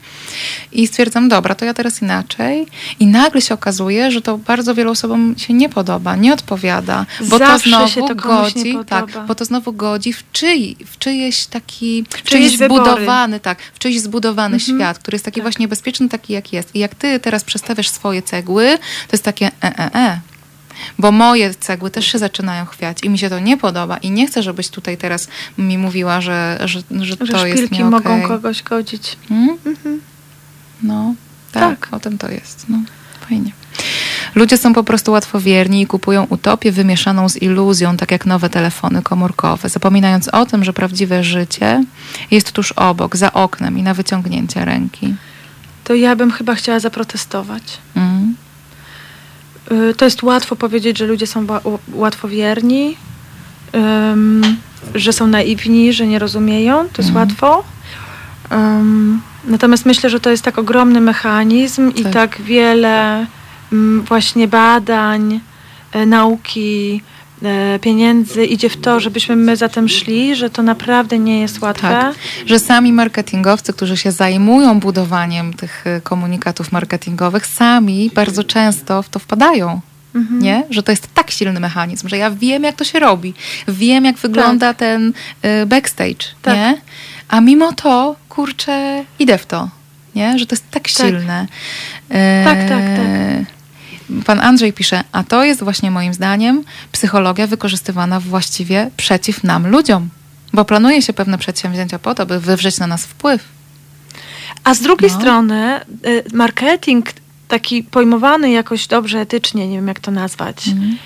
I 0.71 0.87
stwierdzam, 0.87 1.29
dobra, 1.29 1.55
to 1.55 1.65
ja 1.65 1.73
teraz 1.73 2.01
inaczej. 2.01 2.65
I 2.99 3.07
nagle 3.07 3.41
się 3.41 3.53
okazuje, 3.53 4.11
że 4.11 4.21
to 4.21 4.37
bardzo 4.37 4.75
wielu 4.75 4.91
osobom 4.91 5.35
się 5.37 5.53
nie 5.53 5.69
podoba, 5.69 6.15
nie 6.15 6.33
odpowiada. 6.33 7.05
Bo 7.27 7.37
Zawsze 7.37 7.63
to 7.63 7.69
znowu 7.69 7.87
się 7.87 8.01
to 8.07 8.15
godzi, 8.15 8.77
tak, 8.87 9.05
bo 9.27 9.35
to 9.35 9.45
znowu 9.45 9.73
godzi 9.73 10.13
w, 10.13 10.23
czyj, 10.31 10.75
w 10.85 10.97
czyjeś 11.11 11.45
taki, 11.45 12.03
w 12.09 12.23
czyjeś 12.23 12.57
wybory. 12.57 12.83
zbudowany, 12.91 13.39
tak, 13.39 13.59
w 13.73 13.79
czyjś 13.79 13.99
zbudowany 14.01 14.55
Mhm. 14.55 14.77
świat, 14.79 14.99
który 14.99 15.15
jest 15.15 15.25
taki 15.25 15.41
właśnie 15.41 15.67
bezpieczny, 15.67 16.09
taki 16.09 16.33
jak 16.33 16.53
jest. 16.53 16.75
I 16.75 16.79
jak 16.79 16.95
ty 16.95 17.19
teraz 17.19 17.43
przestawiasz 17.43 17.89
swoje 17.89 18.21
cegły, 18.21 18.77
to 18.77 19.09
jest 19.13 19.23
takie 19.23 19.45
e, 19.47 19.51
e, 19.79 19.95
e. 19.95 20.19
Bo 20.99 21.11
moje 21.11 21.53
cegły 21.55 21.91
też 21.91 22.05
się 22.11 22.17
zaczynają 22.17 22.65
chwiać 22.65 22.97
i 23.03 23.09
mi 23.09 23.19
się 23.19 23.29
to 23.29 23.39
nie 23.39 23.57
podoba 23.57 23.97
i 23.97 24.11
nie 24.11 24.27
chcę, 24.27 24.43
żebyś 24.43 24.69
tutaj 24.69 24.97
teraz 24.97 25.27
mi 25.57 25.77
mówiła, 25.77 26.21
że, 26.21 26.59
że, 26.65 26.79
że 27.01 27.05
Że 27.25 27.33
to 27.33 27.45
jest 27.47 27.71
nie 27.71 27.85
mogą 27.85 28.13
okej. 28.15 28.27
kogoś 28.27 28.63
godzić. 28.63 29.17
Mm? 29.31 29.57
Mhm. 29.65 30.01
No, 30.83 31.13
tak, 31.51 31.79
Tak. 31.79 31.93
o 31.93 31.99
tym 31.99 32.17
to 32.17 32.29
jest. 32.31 32.65
No, 32.69 32.77
fajnie. 33.29 33.51
Ludzie 34.37 34.57
są 34.57 34.73
po 34.73 34.83
prostu 34.83 35.11
łatwowierni 35.11 35.81
i 35.81 35.87
kupują 35.87 36.25
utopię 36.29 36.71
wymieszaną 36.71 37.29
z 37.29 37.41
iluzją, 37.41 37.97
tak 37.97 38.11
jak 38.11 38.25
nowe 38.25 38.49
telefony 38.49 39.01
komórkowe, 39.01 39.69
zapominając 39.69 40.27
o 40.27 40.45
tym, 40.45 40.63
że 40.63 40.73
prawdziwe 40.73 41.23
życie 41.23 41.83
jest 42.31 42.51
tuż 42.51 42.71
obok, 42.71 43.15
za 43.15 43.33
oknem 43.33 43.77
i 43.77 43.83
na 43.83 43.93
wyciągnięcie 43.93 44.65
ręki. 44.65 45.15
To 45.83 45.95
ja 45.95 46.15
bym 46.15 46.31
chyba 46.31 46.55
chciała 46.55 46.79
zaprotestować. 46.79 47.63
Mm. 47.95 48.35
Y, 49.71 49.93
To 49.95 50.05
jest 50.05 50.23
łatwo 50.23 50.55
powiedzieć, 50.55 50.97
że 50.97 51.05
ludzie 51.05 51.27
są 51.27 51.45
łatwowierni, 51.93 52.97
ym, 54.11 54.57
że 54.95 55.13
są 55.13 55.27
naiwni, 55.27 55.93
że 55.93 56.07
nie 56.07 56.19
rozumieją. 56.19 56.77
To 56.93 57.01
jest 57.01 57.09
Mhm. 57.09 57.27
łatwo. 57.27 57.63
Ym, 58.51 59.21
natomiast 59.45 59.85
myślę, 59.85 60.09
że 60.09 60.19
to 60.19 60.29
jest 60.29 60.43
tak 60.43 60.57
ogromny 60.57 61.01
mechanizm 61.01 61.91
i 61.95 62.03
Tak. 62.03 62.13
tak 62.13 62.41
wiele 62.41 63.13
mm, 63.15 63.27
właśnie 64.07 64.47
badań, 64.47 65.39
e, 65.91 66.05
nauki, 66.05 67.01
e, 67.43 67.79
pieniędzy 67.79 68.45
idzie 68.45 68.69
w 68.69 68.77
to, 68.77 68.99
żebyśmy 68.99 69.35
my 69.35 69.55
za 69.57 69.69
tym 69.69 69.89
szli, 69.89 70.35
że 70.35 70.49
to 70.49 70.63
naprawdę 70.63 71.19
nie 71.19 71.39
jest 71.41 71.61
łatwe. 71.61 71.87
Tak, 71.89 72.15
że 72.45 72.59
sami 72.59 72.93
marketingowcy, 72.93 73.73
którzy 73.73 73.97
się 73.97 74.11
zajmują 74.11 74.79
budowaniem 74.79 75.53
tych 75.53 75.87
y, 75.87 76.01
komunikatów 76.01 76.71
marketingowych, 76.71 77.45
sami 77.45 78.11
bardzo 78.15 78.43
często 78.43 79.01
w 79.03 79.09
to 79.09 79.19
wpadają. 79.19 79.81
Mhm. 80.15 80.39
Nie? 80.41 80.63
Że 80.69 80.83
to 80.83 80.91
jest 80.91 81.13
tak 81.13 81.31
silny 81.31 81.59
mechanizm, 81.59 82.07
że 82.07 82.17
ja 82.17 82.31
wiem, 82.31 82.63
jak 82.63 82.75
to 82.75 82.83
się 82.83 82.99
robi. 82.99 83.33
Wiem, 83.67 84.05
jak 84.05 84.17
wygląda 84.17 84.73
ten 84.73 85.13
y, 85.61 85.65
backstage. 85.65 86.25
Tak. 86.41 86.55
Nie? 86.55 86.81
A 87.27 87.41
mimo 87.41 87.73
to, 87.73 88.15
kurczę, 88.29 89.05
idę 89.19 89.37
w 89.37 89.45
to. 89.45 89.69
Nie? 90.15 90.39
Że 90.39 90.45
to 90.45 90.55
jest 90.55 90.71
tak 90.71 90.87
silne. 90.87 91.47
E, 92.09 92.43
Tak, 92.43 92.59
tak, 92.59 92.69
tak. 92.69 93.56
Pan 94.25 94.39
Andrzej 94.39 94.73
pisze, 94.73 95.03
a 95.11 95.23
to 95.23 95.43
jest 95.43 95.63
właśnie 95.63 95.91
moim 95.91 96.13
zdaniem 96.13 96.63
psychologia 96.91 97.47
wykorzystywana 97.47 98.19
właściwie 98.19 98.89
przeciw 98.97 99.43
nam, 99.43 99.67
ludziom. 99.67 100.09
Bo 100.53 100.65
planuje 100.65 101.01
się 101.01 101.13
pewne 101.13 101.37
przedsięwzięcia 101.37 101.99
po 101.99 102.15
to, 102.15 102.25
by 102.25 102.39
wywrzeć 102.39 102.77
na 102.79 102.87
nas 102.87 103.05
wpływ. 103.05 103.43
A 104.63 104.73
z 104.73 104.81
drugiej 104.81 105.11
No. 105.11 105.17
strony 105.19 105.79
y, 106.05 106.23
marketing 106.33 107.05
taki 107.47 107.83
pojmowany 107.83 108.51
jakoś 108.51 108.87
dobrze 108.87 109.19
etycznie, 109.19 109.67
nie 109.67 109.75
wiem 109.75 109.87
jak 109.87 109.99
to 109.99 110.11
nazwać, 110.11 110.67
Mhm. 110.67 110.97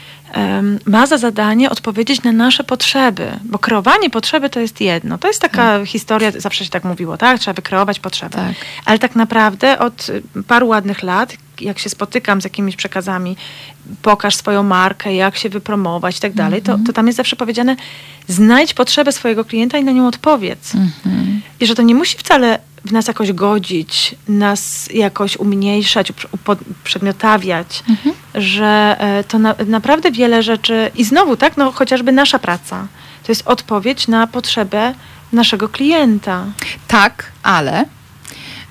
Ma 0.86 1.08
za 1.08 1.18
zadanie 1.18 1.70
odpowiedzieć 1.70 2.24
na 2.24 2.32
nasze 2.32 2.64
potrzeby, 2.64 3.32
bo 3.44 3.60
kreowanie 3.60 4.10
potrzeby 4.10 4.49
to 4.49 4.60
jest 4.60 4.82
jedno. 4.82 5.18
To 5.18 5.28
jest 5.28 5.41
taka 5.41 5.86
historia, 5.86 6.32
zawsze 6.32 6.66
się 6.66 6.70
tak 6.70 6.84
mówiło, 6.84 7.18
tak? 7.18 7.40
Trzeba 7.40 7.53
wykreować 7.53 7.99
potrzebę. 7.99 8.36
Tak. 8.36 8.56
Ale 8.86 8.99
tak 8.99 9.16
naprawdę 9.16 9.80
od 9.80 10.08
paru 10.48 10.68
ładnych 10.68 11.03
lat, 11.03 11.34
jak 11.62 11.80
się 11.80 11.90
spotykam 11.90 12.41
z 12.41 12.44
jakimiś 12.44 12.76
przekazami, 12.76 13.38
pokaż 14.02 14.36
swoją 14.36 14.64
markę, 14.64 15.16
jak 15.16 15.38
się 15.38 15.49
wypromować 15.49 16.18
i 16.18 16.22
tak 16.22 16.34
dalej, 16.34 16.62
to, 16.62 16.80
to 16.86 16.94
tam 16.94 17.08
jest 17.08 17.18
zawsze 17.18 17.36
powiedziane, 17.36 17.76
znajdź 18.28 18.74
potrzebę 18.74 19.12
swojego 19.12 19.45
klienta 19.45 19.78
i 19.78 19.84
na 19.84 19.91
nią 19.91 20.08
odpowiedz. 20.08 20.76
Mhm. 20.76 21.41
I 21.60 21.66
że 21.66 21.76
to 21.76 21.82
nie 21.82 21.95
musi 21.95 22.18
wcale 22.18 22.60
w 22.86 22.91
nas 22.91 23.08
jakoś 23.08 23.34
godzić, 23.34 24.16
nas 24.28 24.90
jakoś 24.94 25.38
umniejszać, 25.38 26.12
uprze- 26.12 26.58
uprzedmiotawiać, 26.72 27.84
Mhm. 27.90 28.16
że 28.36 28.95
e, 28.99 29.24
to 29.24 29.40
na, 29.40 29.56
naprawdę 29.68 30.12
wiele 30.12 30.44
rzeczy 30.44 30.91
i 30.95 31.03
znowu, 31.03 31.38
tak, 31.38 31.58
no 31.58 31.72
chociażby 31.72 32.12
nasza 32.12 32.40
praca, 32.40 32.88
to 33.24 33.32
jest 33.32 33.44
odpowiedź 33.48 34.08
na 34.08 34.28
potrzebę 34.28 34.94
naszego 35.34 35.70
klienta. 35.70 36.45
Tak, 36.88 37.32
ale 37.44 37.86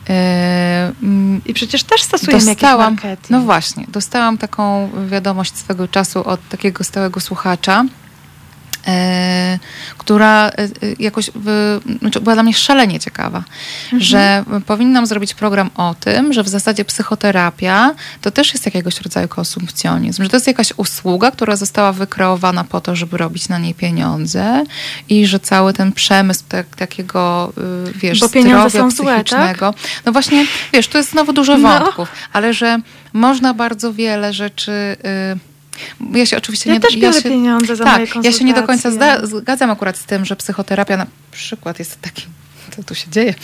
e, 0.09 0.93
mm, 1.03 1.41
I 1.47 1.55
przecież 1.55 1.82
też 1.85 2.03
stosujemy 2.03 2.45
dostałam, 2.45 2.81
jakiś 2.95 3.05
marketing. 3.05 3.31
no 3.31 3.41
właśnie, 3.41 3.85
dostałam 3.89 4.39
taką 4.39 4.91
wiadomość 5.09 5.57
swego 5.57 5.89
czasu 5.89 6.24
od 6.28 6.49
takiego 6.49 6.85
stałego 6.85 7.20
słuchacza, 7.20 7.85
która 9.98 10.48
e, 10.48 10.52
e, 10.59 10.69
jakoś 10.98 11.31
znaczy 12.01 12.20
była 12.20 12.35
dla 12.35 12.43
mnie 12.43 12.55
szalenie 12.55 13.01
ciekawa, 13.01 13.43
Mhm. 13.85 14.02
że 14.02 14.44
powinnam 14.66 15.07
zrobić 15.07 15.35
program 15.35 15.70
o 15.74 15.94
tym, 16.01 16.32
że 16.32 16.43
w 16.43 16.48
zasadzie 16.48 16.85
psychoterapia 16.85 17.94
to 18.20 18.31
też 18.31 18.52
jest 18.52 18.66
jakiegoś 18.66 19.01
rodzaju 19.01 19.28
konsumpcjonizm, 19.28 20.23
że 20.23 20.28
to 20.28 20.36
jest 20.36 20.47
jakaś 20.47 20.73
usługa, 20.77 21.31
która 21.31 21.57
została 21.57 21.93
wykreowana 21.93 22.65
po 22.65 22.81
to, 22.81 22.97
żeby 22.97 23.16
robić 23.16 23.48
na 23.48 23.59
niej 23.59 23.74
pieniądze 23.74 24.65
i 25.09 25.27
że 25.27 25.40
cały 25.40 25.73
ten 25.73 25.93
przemysł 25.93 26.44
tak, 26.48 26.66
takiego, 26.77 27.52
y, 27.89 27.93
wiesz, 27.98 28.20
Bo 28.20 28.28
zdrowia 28.28 28.70
są 28.70 28.90
złe, 28.90 29.16
tak? 29.16 29.24
psychicznego. 29.27 29.74
No 30.07 30.12
właśnie, 30.12 30.47
wiesz, 30.73 30.89
tu 30.89 30.98
jest 30.98 31.11
znowu 31.11 31.32
dużo 31.32 31.59
No. 31.59 31.78
wątków, 31.78 32.09
ale 32.32 32.55
że 32.55 32.78
można 33.12 33.55
bardzo 33.55 33.93
wiele 33.93 34.32
rzeczy. 34.32 34.97
Y, 35.35 35.49
ja 36.12 36.27
się 36.27 36.36
oczywiście 36.36 36.70
Ja 36.70 36.74
nie 36.74 36.81
też 36.81 36.97
biorę 36.97 37.23
się, 37.23 37.28
pieniądze 37.28 37.77
za 37.77 37.85
tak, 37.85 38.15
moje 38.15 38.28
Ja 38.28 38.39
się 38.39 38.44
nie 38.44 38.55
do 38.55 38.62
końca 38.62 38.90
zda, 38.90 39.27
zgadzam 39.27 39.70
akurat 39.70 39.97
z 39.97 40.05
tym, 40.05 40.24
że 40.24 40.36
psychoterapia 40.36 40.97
na 40.97 41.07
przykład 41.32 41.78
jest 41.78 42.01
takim. 42.01 42.24
Co 42.77 42.82
tu 42.82 42.94
się 42.94 43.11
dzieje? 43.11 43.35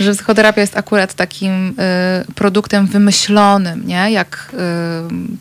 Że 0.00 0.12
psychoterapia 0.14 0.60
jest 0.60 0.76
akurat 0.76 1.14
takim 1.14 1.68
y, 1.68 2.32
produktem 2.34 2.86
wymyślonym, 2.86 3.86
nie? 3.86 4.10
Jak 4.10 4.52
y, 4.54 4.56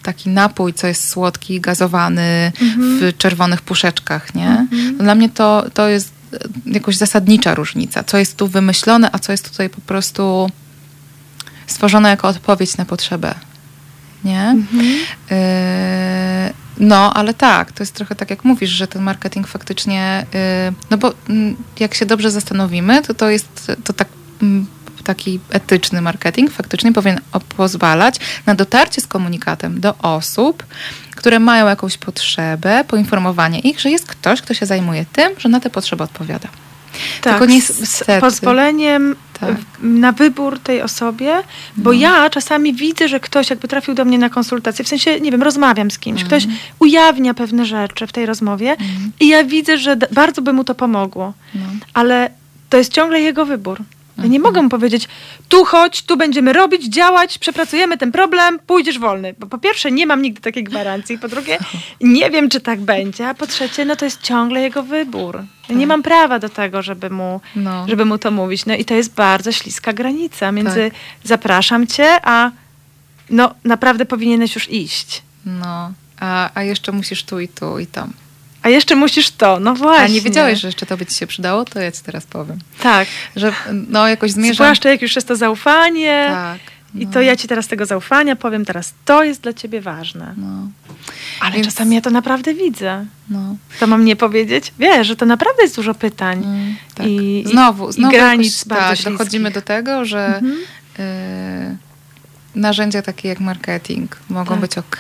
taki 0.04 0.30
napój, 0.30 0.74
co 0.74 0.88
jest 0.88 1.10
słodki, 1.10 1.62
gazowany 1.62 2.52
Mhm. 2.62 3.00
w 3.00 3.18
czerwonych 3.18 3.62
puszeczkach, 3.62 4.36
nie? 4.36 4.68
No 4.98 5.04
Dla 5.04 5.16
mnie 5.16 5.30
to, 5.30 5.66
to 5.74 5.90
jest 5.90 6.12
y, 6.34 6.38
jakoś 6.66 6.98
zasadnicza 6.98 7.56
różnica. 7.56 8.04
Co 8.04 8.18
jest 8.18 8.38
tu 8.38 8.48
wymyślone, 8.48 9.10
a 9.12 9.20
co 9.20 9.32
jest 9.32 9.50
tutaj 9.52 9.70
po 9.70 9.82
prostu 9.82 10.50
stworzone 11.68 12.10
jako 12.10 12.28
odpowiedź 12.28 12.78
na 12.78 12.86
potrzebę. 12.86 13.36
Nie? 14.26 14.42
Mhm. 14.42 14.86
Yy, 14.86 16.54
no, 16.78 17.14
ale 17.14 17.34
tak, 17.34 17.72
to 17.72 17.84
jest 17.84 17.94
trochę 17.94 18.16
tak 18.16 18.30
jak 18.30 18.44
mówisz, 18.44 18.70
że 18.70 18.88
ten 18.88 19.02
marketing 19.02 19.48
faktycznie, 19.48 20.26
yy, 20.34 20.40
no 20.90 20.98
bo 20.98 21.14
mm, 21.30 21.56
jak 21.80 21.94
się 21.94 22.06
dobrze 22.06 22.32
zastanowimy, 22.32 23.02
to 23.02 23.14
to 23.14 23.30
jest 23.30 23.72
to 23.84 23.94
tak 23.94 24.08
mm, 24.42 24.68
taki 25.04 25.40
etyczny 25.50 26.02
marketing 26.02 26.52
faktycznie 26.52 26.94
powinien 26.94 27.22
pozwalać 27.58 28.16
na 28.46 28.56
dotarcie 28.56 29.02
z 29.02 29.08
komunikatem 29.08 29.80
do 29.80 29.98
osób, 29.98 30.66
które 31.16 31.40
mają 31.40 31.68
jakąś 31.68 31.98
potrzebę, 31.98 32.84
poinformowanie 32.88 33.60
ich, 33.60 33.80
że 33.80 33.90
jest 33.90 34.06
ktoś, 34.06 34.42
kto 34.42 34.54
się 34.54 34.66
zajmuje 34.66 35.06
tym, 35.14 35.32
że 35.38 35.50
na 35.50 35.60
te 35.60 35.70
potrzeby 35.70 36.04
odpowiada. 36.04 36.48
Tak, 37.22 37.40
Tylko 37.40 37.54
z, 37.54 37.66
z 37.66 37.80
niestety- 37.82 38.22
pozwoleniem 38.22 39.16
Tak. 39.40 39.56
na 39.82 40.12
wybór 40.12 40.60
tej 40.60 40.82
osobie, 40.82 41.34
bo 41.78 41.90
No. 41.94 42.00
ja 42.00 42.30
czasami 42.30 42.74
widzę, 42.74 43.08
że 43.08 43.20
ktoś 43.20 43.50
jakby 43.50 43.68
trafił 43.68 43.94
do 43.94 44.06
mnie 44.06 44.18
na 44.20 44.30
konsultację, 44.30 44.86
w 44.86 44.88
sensie, 44.88 45.20
nie 45.20 45.32
wiem, 45.32 45.44
rozmawiam 45.44 45.92
z 45.92 46.00
kimś, 46.00 46.22
Mhm. 46.22 46.42
ktoś 46.42 46.54
ujawnia 46.80 47.34
pewne 47.34 47.66
rzeczy 47.66 48.08
w 48.08 48.12
tej 48.12 48.26
rozmowie 48.26 48.76
i 49.20 49.28
ja 49.28 49.44
widzę, 49.44 49.78
że 49.78 49.96
bardzo 50.12 50.42
by 50.42 50.54
mu 50.54 50.64
to 50.64 50.76
pomogło, 50.76 51.34
No. 51.56 51.62
ale 51.94 52.30
to 52.70 52.78
jest 52.78 52.94
ciągle 52.94 53.22
jego 53.22 53.46
wybór. 53.46 53.82
Ja 54.18 54.26
nie 54.28 54.40
mogę 54.40 54.62
mu 54.62 54.70
powiedzieć, 54.70 55.08
tu 55.50 55.66
chodź, 55.66 56.02
tu 56.02 56.18
będziemy 56.18 56.54
robić, 56.54 56.86
działać, 56.94 57.38
przepracujemy 57.38 57.98
ten 57.98 58.12
problem, 58.12 58.60
pójdziesz 58.68 59.00
wolny. 59.00 59.36
Bo 59.40 59.48
po 59.48 59.58
pierwsze, 59.58 59.92
nie 59.92 60.08
mam 60.08 60.22
nigdy 60.22 60.42
takiej 60.42 60.64
gwarancji, 60.64 61.20
po 61.20 61.28
drugie, 61.28 61.58
nie 62.02 62.30
wiem, 62.32 62.50
czy 62.50 62.62
tak 62.62 62.80
będzie, 62.82 63.28
a 63.28 63.34
po 63.34 63.48
trzecie, 63.48 63.86
no 63.86 63.96
to 63.96 64.06
jest 64.06 64.22
ciągle 64.22 64.62
jego 64.62 64.84
wybór. 64.84 65.36
Ja 65.70 65.76
nie 65.76 65.82
Tak. 65.82 65.88
mam 65.88 66.04
prawa 66.04 66.40
do 66.40 66.50
tego, 66.50 66.82
żeby 66.82 67.10
mu, 67.10 67.42
No. 67.56 67.86
żeby 67.88 68.06
mu 68.06 68.18
to 68.18 68.32
mówić. 68.32 68.66
No 68.66 68.74
i 68.76 68.86
to 68.86 68.94
jest 68.94 69.14
bardzo 69.14 69.52
śliska 69.52 69.94
granica 69.94 70.52
między 70.52 70.92
Tak. 70.92 71.00
zapraszam 71.24 71.88
cię, 71.88 72.18
a 72.24 72.52
no 73.30 73.56
naprawdę 73.64 74.06
powinieneś 74.06 74.56
już 74.56 74.72
iść. 74.72 75.22
No, 75.46 75.92
a, 76.20 76.50
a 76.54 76.64
jeszcze 76.64 76.92
musisz 76.92 77.24
tu 77.24 77.40
i 77.40 77.48
tu 77.48 77.80
i 77.80 77.88
tam. 77.88 78.14
A 78.66 78.70
jeszcze 78.70 78.96
musisz 78.96 79.32
to, 79.32 79.60
no 79.60 79.74
właśnie. 79.76 80.06
A 80.06 80.08
nie 80.08 80.22
wiedziałeś, 80.22 80.60
że 80.60 80.68
jeszcze 80.68 80.86
to 80.86 80.98
by 80.98 81.06
ci 81.06 81.16
się 81.16 81.28
przydało? 81.28 81.66
To 81.66 81.80
ja 81.80 81.92
ci 81.92 82.02
teraz 82.04 82.26
powiem. 82.26 82.58
Tak. 82.82 83.08
Że 83.36 83.54
no 83.72 84.08
jakoś 84.08 84.32
zmierzam... 84.32 84.54
Zwłaszcza 84.54 84.90
jak 84.90 85.02
już 85.02 85.16
jest 85.16 85.28
to 85.28 85.36
zaufanie. 85.36 86.28
Tak. 86.32 86.60
I 86.96 87.06
no, 87.06 87.12
to 87.12 87.22
ja 87.22 87.36
ci 87.36 87.48
teraz 87.48 87.68
tego 87.68 87.86
zaufania 87.86 88.36
powiem, 88.36 88.66
teraz 88.66 88.94
to 89.06 89.24
jest 89.24 89.42
dla 89.42 89.54
ciebie 89.54 89.82
ważne. 89.82 90.34
No, 90.38 90.68
Ale 91.40 91.52
Więc- 91.56 91.68
czasami 91.68 91.96
ja 91.96 92.02
to 92.02 92.10
naprawdę 92.10 92.54
widzę. 92.54 93.06
no. 93.30 93.56
To 93.80 93.88
mam 93.88 94.06
nie 94.06 94.16
powiedzieć? 94.16 94.74
Wiesz, 94.80 95.08
że 95.08 95.16
to 95.16 95.26
naprawdę 95.26 95.62
jest 95.64 95.76
dużo 95.76 95.94
pytań. 95.94 96.44
Mm, 96.44 96.76
tak. 96.96 97.08
I- 97.08 97.42
i- 97.42 97.48
znowu, 97.48 97.90
i 97.90 97.94
znowu 97.94 98.14
granic 98.14 98.54
jakoś, 98.58 98.68
bardzo 98.68 98.86
tak, 98.88 98.96
śliskich. 98.98 99.18
dochodzimy 99.18 99.52
do 99.52 99.62
tego, 99.62 100.06
że 100.06 100.26
Mhm. 100.26 100.58
y, 101.00 101.78
narzędzia 102.56 103.02
takie 103.02 103.30
jak 103.30 103.40
marketing 103.40 104.18
mogą 104.30 104.52
Tak. 104.52 104.60
być 104.60 104.78
ok, 104.78 104.98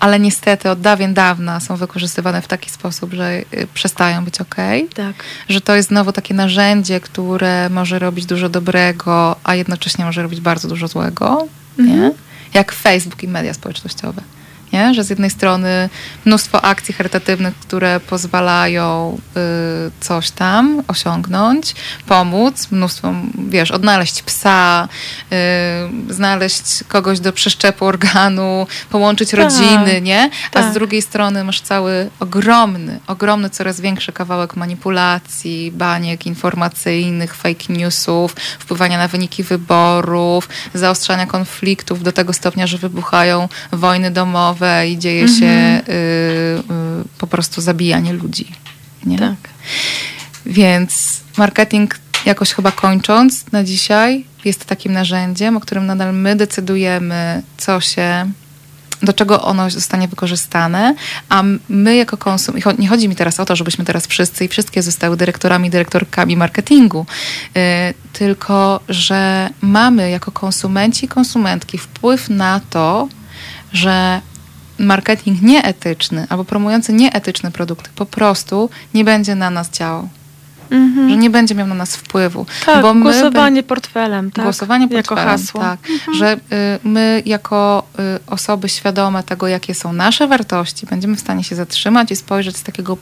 ale 0.00 0.20
niestety 0.20 0.70
od 0.70 0.80
dawien 0.80 1.14
dawna 1.14 1.60
są 1.60 1.76
wykorzystywane 1.76 2.42
w 2.42 2.48
taki 2.48 2.70
sposób, 2.70 3.12
że 3.12 3.32
y, 3.32 3.66
przestają 3.74 4.24
być 4.24 4.40
ok. 4.40 4.56
Tak. 4.94 5.14
Że 5.48 5.60
to 5.60 5.74
jest 5.76 5.88
znowu 5.88 6.12
takie 6.12 6.34
narzędzie, 6.34 7.00
które 7.00 7.68
może 7.70 7.98
robić 7.98 8.26
dużo 8.26 8.48
dobrego, 8.48 9.36
a 9.44 9.54
jednocześnie 9.54 10.04
może 10.04 10.22
robić 10.22 10.40
bardzo 10.40 10.68
dużo 10.68 10.88
złego. 10.88 11.46
Nie? 11.78 11.92
Mhm. 11.92 12.12
Jak 12.54 12.72
Facebook 12.72 13.22
i 13.22 13.28
media 13.28 13.54
społecznościowe. 13.54 14.22
Nie? 14.72 14.94
Że 14.94 15.04
z 15.04 15.10
jednej 15.10 15.30
strony 15.30 15.88
mnóstwo 16.24 16.64
akcji 16.64 16.94
charytatywnych, 16.94 17.54
które 17.54 18.00
pozwalają 18.00 19.18
y, 19.36 19.40
coś 20.00 20.30
tam 20.30 20.82
osiągnąć, 20.88 21.74
pomóc, 22.06 22.68
mnóstwo, 22.70 23.14
wiesz, 23.48 23.70
odnaleźć 23.70 24.22
psa, 24.22 24.88
y, 26.08 26.14
znaleźć 26.14 26.84
kogoś 26.88 27.20
do 27.20 27.32
przeszczepu 27.32 27.84
organu, 27.86 28.66
połączyć 28.90 29.30
Tak. 29.30 29.40
rodziny, 29.40 30.00
nie? 30.00 30.30
A 30.50 30.52
Tak. 30.52 30.70
z 30.70 30.74
drugiej 30.74 31.02
strony 31.02 31.44
masz 31.44 31.60
cały 31.60 32.10
ogromny, 32.20 33.00
ogromny, 33.06 33.50
coraz 33.50 33.80
większy 33.80 34.12
kawałek 34.12 34.56
manipulacji, 34.56 35.72
baniek 35.72 36.26
informacyjnych, 36.26 37.34
fake 37.34 37.64
newsów, 37.68 38.32
wpływania 38.58 38.98
na 38.98 39.08
wyniki 39.08 39.42
wyborów, 39.42 40.48
zaostrzania 40.74 41.26
konfliktów 41.26 42.02
do 42.02 42.12
tego 42.12 42.32
stopnia, 42.32 42.66
że 42.66 42.78
wybuchają 42.78 43.48
wojny 43.72 44.10
domowe 44.10 44.57
i 44.88 44.98
dzieje 44.98 45.28
się 45.28 45.46
Mhm. 45.46 45.84
y, 45.88 45.90
y, 45.90 47.18
po 47.18 47.26
prostu 47.26 47.60
zabijanie 47.60 48.12
ludzi. 48.12 48.46
Nie? 49.06 49.18
Tak. 49.18 49.36
Więc 50.46 51.20
marketing 51.36 51.98
jakoś 52.26 52.52
chyba 52.52 52.72
kończąc 52.72 53.52
na 53.52 53.64
dzisiaj 53.64 54.24
jest 54.44 54.64
takim 54.64 54.92
narzędziem, 54.92 55.56
o 55.56 55.60
którym 55.60 55.86
nadal 55.86 56.14
my 56.14 56.36
decydujemy, 56.36 57.42
co 57.56 57.80
się, 57.80 58.30
do 59.02 59.12
czego 59.12 59.42
ono 59.42 59.70
zostanie 59.70 60.08
wykorzystane, 60.08 60.94
a 61.28 61.42
my 61.68 61.96
jako 61.96 62.16
konsum, 62.16 62.54
nie 62.78 62.88
chodzi 62.88 63.08
mi 63.08 63.16
teraz 63.16 63.40
o 63.40 63.44
to, 63.44 63.56
żebyśmy 63.56 63.84
teraz 63.84 64.06
wszyscy 64.06 64.44
i 64.44 64.48
wszystkie 64.48 64.82
zostały 64.82 65.16
dyrektorami, 65.16 65.70
dyrektorkami 65.70 66.36
marketingu, 66.36 67.06
y, 67.56 67.94
tylko 68.12 68.80
że 68.88 69.50
mamy 69.60 70.10
jako 70.10 70.32
konsumenci 70.32 71.06
i 71.06 71.08
konsumentki 71.08 71.78
wpływ 71.78 72.28
na 72.30 72.60
to, 72.70 73.08
że 73.72 74.20
marketing 74.78 75.42
nieetyczny 75.42 76.26
albo 76.28 76.44
promujący 76.44 76.92
nieetyczne 76.92 77.50
produkty 77.50 77.90
po 77.96 78.06
prostu 78.06 78.70
nie 78.94 79.04
będzie 79.04 79.34
na 79.34 79.50
nas 79.50 79.70
działał. 79.70 80.08
Mhm. 80.70 81.10
Że 81.10 81.16
nie 81.16 81.30
będzie 81.30 81.54
miał 81.54 81.66
na 81.66 81.74
nas 81.74 81.96
wpływu. 81.96 82.46
Tak, 82.66 82.82
bo 82.82 82.94
my 82.94 83.02
głosowanie 83.02 83.62
portfelem, 83.62 84.30
tak? 84.30 84.44
Głosowanie 84.44 84.86
jako 84.90 85.14
portfelem, 85.14 85.38
hasło. 85.38 85.60
Tak, 85.60 85.78
że 86.18 86.34
y, 86.34 86.38
my 86.84 87.22
jako 87.26 87.82
y, 87.98 88.26
osoby 88.26 88.68
świadome 88.68 89.22
tego, 89.22 89.48
jakie 89.48 89.74
są 89.74 89.92
nasze 89.92 90.28
wartości, 90.28 90.86
będziemy 90.86 91.16
w 91.16 91.20
stanie 91.20 91.44
się 91.44 91.56
zatrzymać 91.56 92.10
i 92.10 92.16
spojrzeć 92.16 92.56
z 92.56 92.62
takiego 92.62 92.96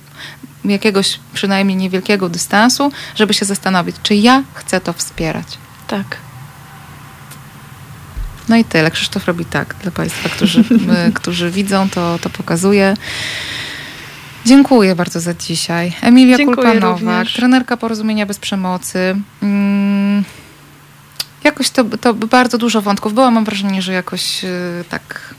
jakiegoś 0.65 1.21
przynajmniej 1.35 1.77
niewielkiego 1.77 2.29
dystansu, 2.29 2.93
żeby 3.15 3.35
się 3.35 3.45
zastanowić, 3.45 3.97
czy 4.03 4.15
ja 4.15 4.43
chcę 4.55 4.81
to 4.81 4.93
wspierać. 4.93 5.47
tak. 5.87 6.26
No 8.49 8.57
i 8.57 8.65
tyle. 8.65 8.91
Krzysztof 8.91 9.27
robi 9.27 9.45
tak 9.45 9.75
dla 9.83 9.91
Państwa, 9.91 10.29
którzy, 10.29 10.65
którzy 11.15 11.51
widzą, 11.51 11.89
to, 11.91 12.19
to 12.19 12.31
pokazuje. 12.31 12.95
Dziękuję 14.47 14.95
bardzo 14.95 15.21
za 15.21 15.35
dzisiaj. 15.35 15.93
Emilia 16.03 16.37
również. 16.81 17.35
trenerka 17.35 17.77
porozumienia 17.77 18.27
bez 18.27 18.39
przemocy. 18.39 19.17
Mm, 19.43 20.25
jakoś 21.45 21.71
to, 21.71 21.85
to 21.85 22.15
bardzo 22.15 22.59
dużo 22.59 22.83
wątków 22.83 23.15
było. 23.15 23.31
Mam 23.31 23.45
wrażenie, 23.45 23.83
że 23.83 23.93
jakoś 23.93 24.45
y, 24.45 24.85
tak 24.89 25.35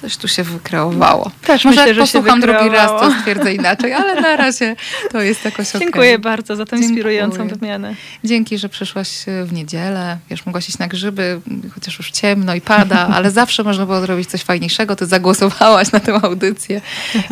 coś 0.00 0.16
tu 0.16 0.28
się 0.28 0.42
wykreowało. 0.42 1.30
Też 1.46 1.64
Może 1.64 1.80
myślę, 1.80 1.88
jak 1.88 1.98
posłucham 1.98 2.40
drugi 2.40 2.68
raz, 2.68 2.90
to 2.90 3.12
stwierdzę 3.20 3.54
inaczej, 3.54 3.92
ale 3.92 4.20
na 4.20 4.36
razie 4.36 4.76
to 5.12 5.20
jest 5.20 5.44
jakoś 5.44 5.68
okej. 5.68 5.80
Dziękuję 5.80 6.18
bardzo 6.18 6.56
za 6.56 6.64
tę 6.64 6.70
Dziękuję. 6.70 6.88
inspirującą 6.88 7.48
wymianę. 7.48 7.94
Dzięki, 8.24 8.58
że 8.58 8.68
przyszłaś 8.68 9.28
e, 9.28 9.44
w 9.44 9.52
niedzielę. 9.52 10.18
Wiesz, 10.30 10.46
mogłaś 10.46 10.68
iść 10.68 10.78
na 10.78 10.88
grzyby, 10.88 11.40
chociaż 11.74 11.98
już 11.98 12.10
ciemno 12.10 12.54
i 12.54 12.60
pada, 12.60 13.06
ale 13.16 13.30
zawsze 13.30 13.62
można 13.62 13.86
było 13.86 14.00
zrobić 14.00 14.30
coś 14.30 14.42
fajniejszego. 14.42 14.96
Ty 14.96 15.06
zagłosowałaś 15.06 15.92
na 15.92 16.00
tę 16.00 16.14
audycję 16.22 16.80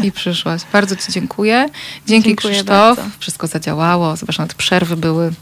i 0.02 0.12
przyszłaś. 0.12 0.62
Bardzo 0.72 0.96
Ci 0.96 1.12
dziękuję. 1.12 1.68
Dzięki 2.06 2.28
Dziękuję 2.28 2.54
Krzysztof. 2.54 2.96
bardzo. 2.96 3.10
Wszystko 3.18 3.46
zadziałało. 3.46 4.16
Zobacz, 4.16 4.38
nawet 4.38 4.54
przerwy 4.54 4.96
były. 4.96 5.32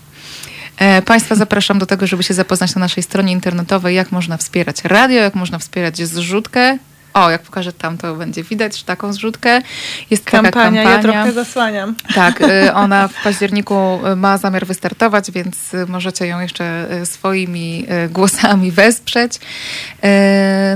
E, 0.78 1.03
Państwa 1.03 1.35
zapraszam 1.35 1.78
do 1.78 1.86
tego, 1.86 2.07
żeby 2.07 2.23
się 2.23 2.35
zapoznać 2.35 2.74
na 2.74 2.81
naszej 2.81 3.03
stronie 3.03 3.32
internetowej, 3.32 3.97
jak 3.97 4.12
można 4.12 4.36
wspierać 4.36 4.85
radio, 4.85 5.16
jak 5.16 5.35
można 5.35 5.59
wspierać 5.59 6.03
zrzutkę. 6.03 6.78
O, 7.15 7.31
jak 7.31 7.43
pokażę 7.43 7.73
tam, 7.73 7.99
to 7.99 8.15
będzie 8.15 8.43
widać 8.43 8.83
taką 8.83 9.12
zrzutkę. 9.12 9.62
Jest 10.11 10.24
Kampania, 10.24 10.51
taka 10.53 10.65
kampania. 10.65 10.91
ja 10.91 11.03
trochę 11.03 11.33
zasłaniam. 11.33 11.95
Tak, 12.15 12.41
y, 12.41 12.74
ona 12.85 13.09
w 13.09 13.23
październiku 13.23 14.01
y, 14.12 14.16
ma 14.16 14.39
zamiar 14.39 14.66
wystartować, 14.66 15.31
więc 15.31 15.74
y, 15.74 15.87
możecie 15.87 16.27
ją 16.27 16.41
jeszcze 16.41 16.89
swoimi 17.05 17.87
głosami 18.11 18.70
wesprzeć. 18.70 19.41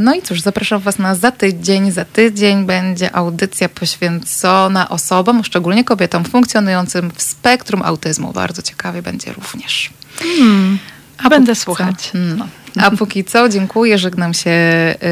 No 0.01 0.15
i 0.15 0.23
cóż, 0.23 0.41
zapraszam 0.41 0.81
Was 0.81 0.99
na 0.99 1.15
za 1.15 1.31
tydzień. 1.31 1.91
Za 1.91 2.05
tydzień 2.05 2.67
będzie 2.67 3.17
audycja 3.17 3.69
poświęcona 3.69 4.89
osobom, 4.89 5.45
szczególnie 5.45 5.85
kobietom 5.85 6.25
funkcjonującym 6.25 7.11
w 7.11 7.23
spektrum 7.23 7.83
autyzmu. 7.83 8.33
Bardzo 8.33 8.63
ciekawie 8.63 9.03
będzie 9.03 9.33
również. 9.33 9.91
A 11.23 11.29
Będę 11.29 11.55
słuchać. 11.55 12.11
No. 12.37 12.49
A 12.77 12.91
póki 12.91 13.25
co 13.25 13.49
dziękuję, 13.49 13.99
żegnam 13.99 14.35
się 14.35 14.51
yy, 14.51 15.09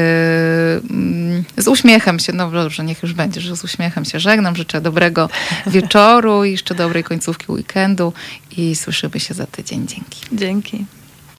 mm, 0.89 1.43
z 1.57 1.67
uśmiechem 1.67 2.19
się, 2.19 2.33
no 2.33 2.51
dobrze, 2.51 2.83
niech 2.83 3.03
już 3.03 3.13
będzie, 3.13 3.41
że 3.41 3.55
z 3.55 3.63
uśmiechem 3.63 4.05
się 4.05 4.19
żegnam. 4.19 4.55
Życzę 4.55 4.81
dobrego 4.81 5.29
wieczoru 5.67 6.43
i 6.43 6.51
jeszcze 6.51 6.75
dobrej 6.75 7.03
końcówki 7.03 7.51
weekendu 7.51 8.13
i 8.57 8.75
słyszymy 8.75 9.19
się 9.19 9.33
za 9.33 9.45
tydzień. 9.45 9.87
Dzięki. 9.87 10.21
Dzięki. 10.31 10.85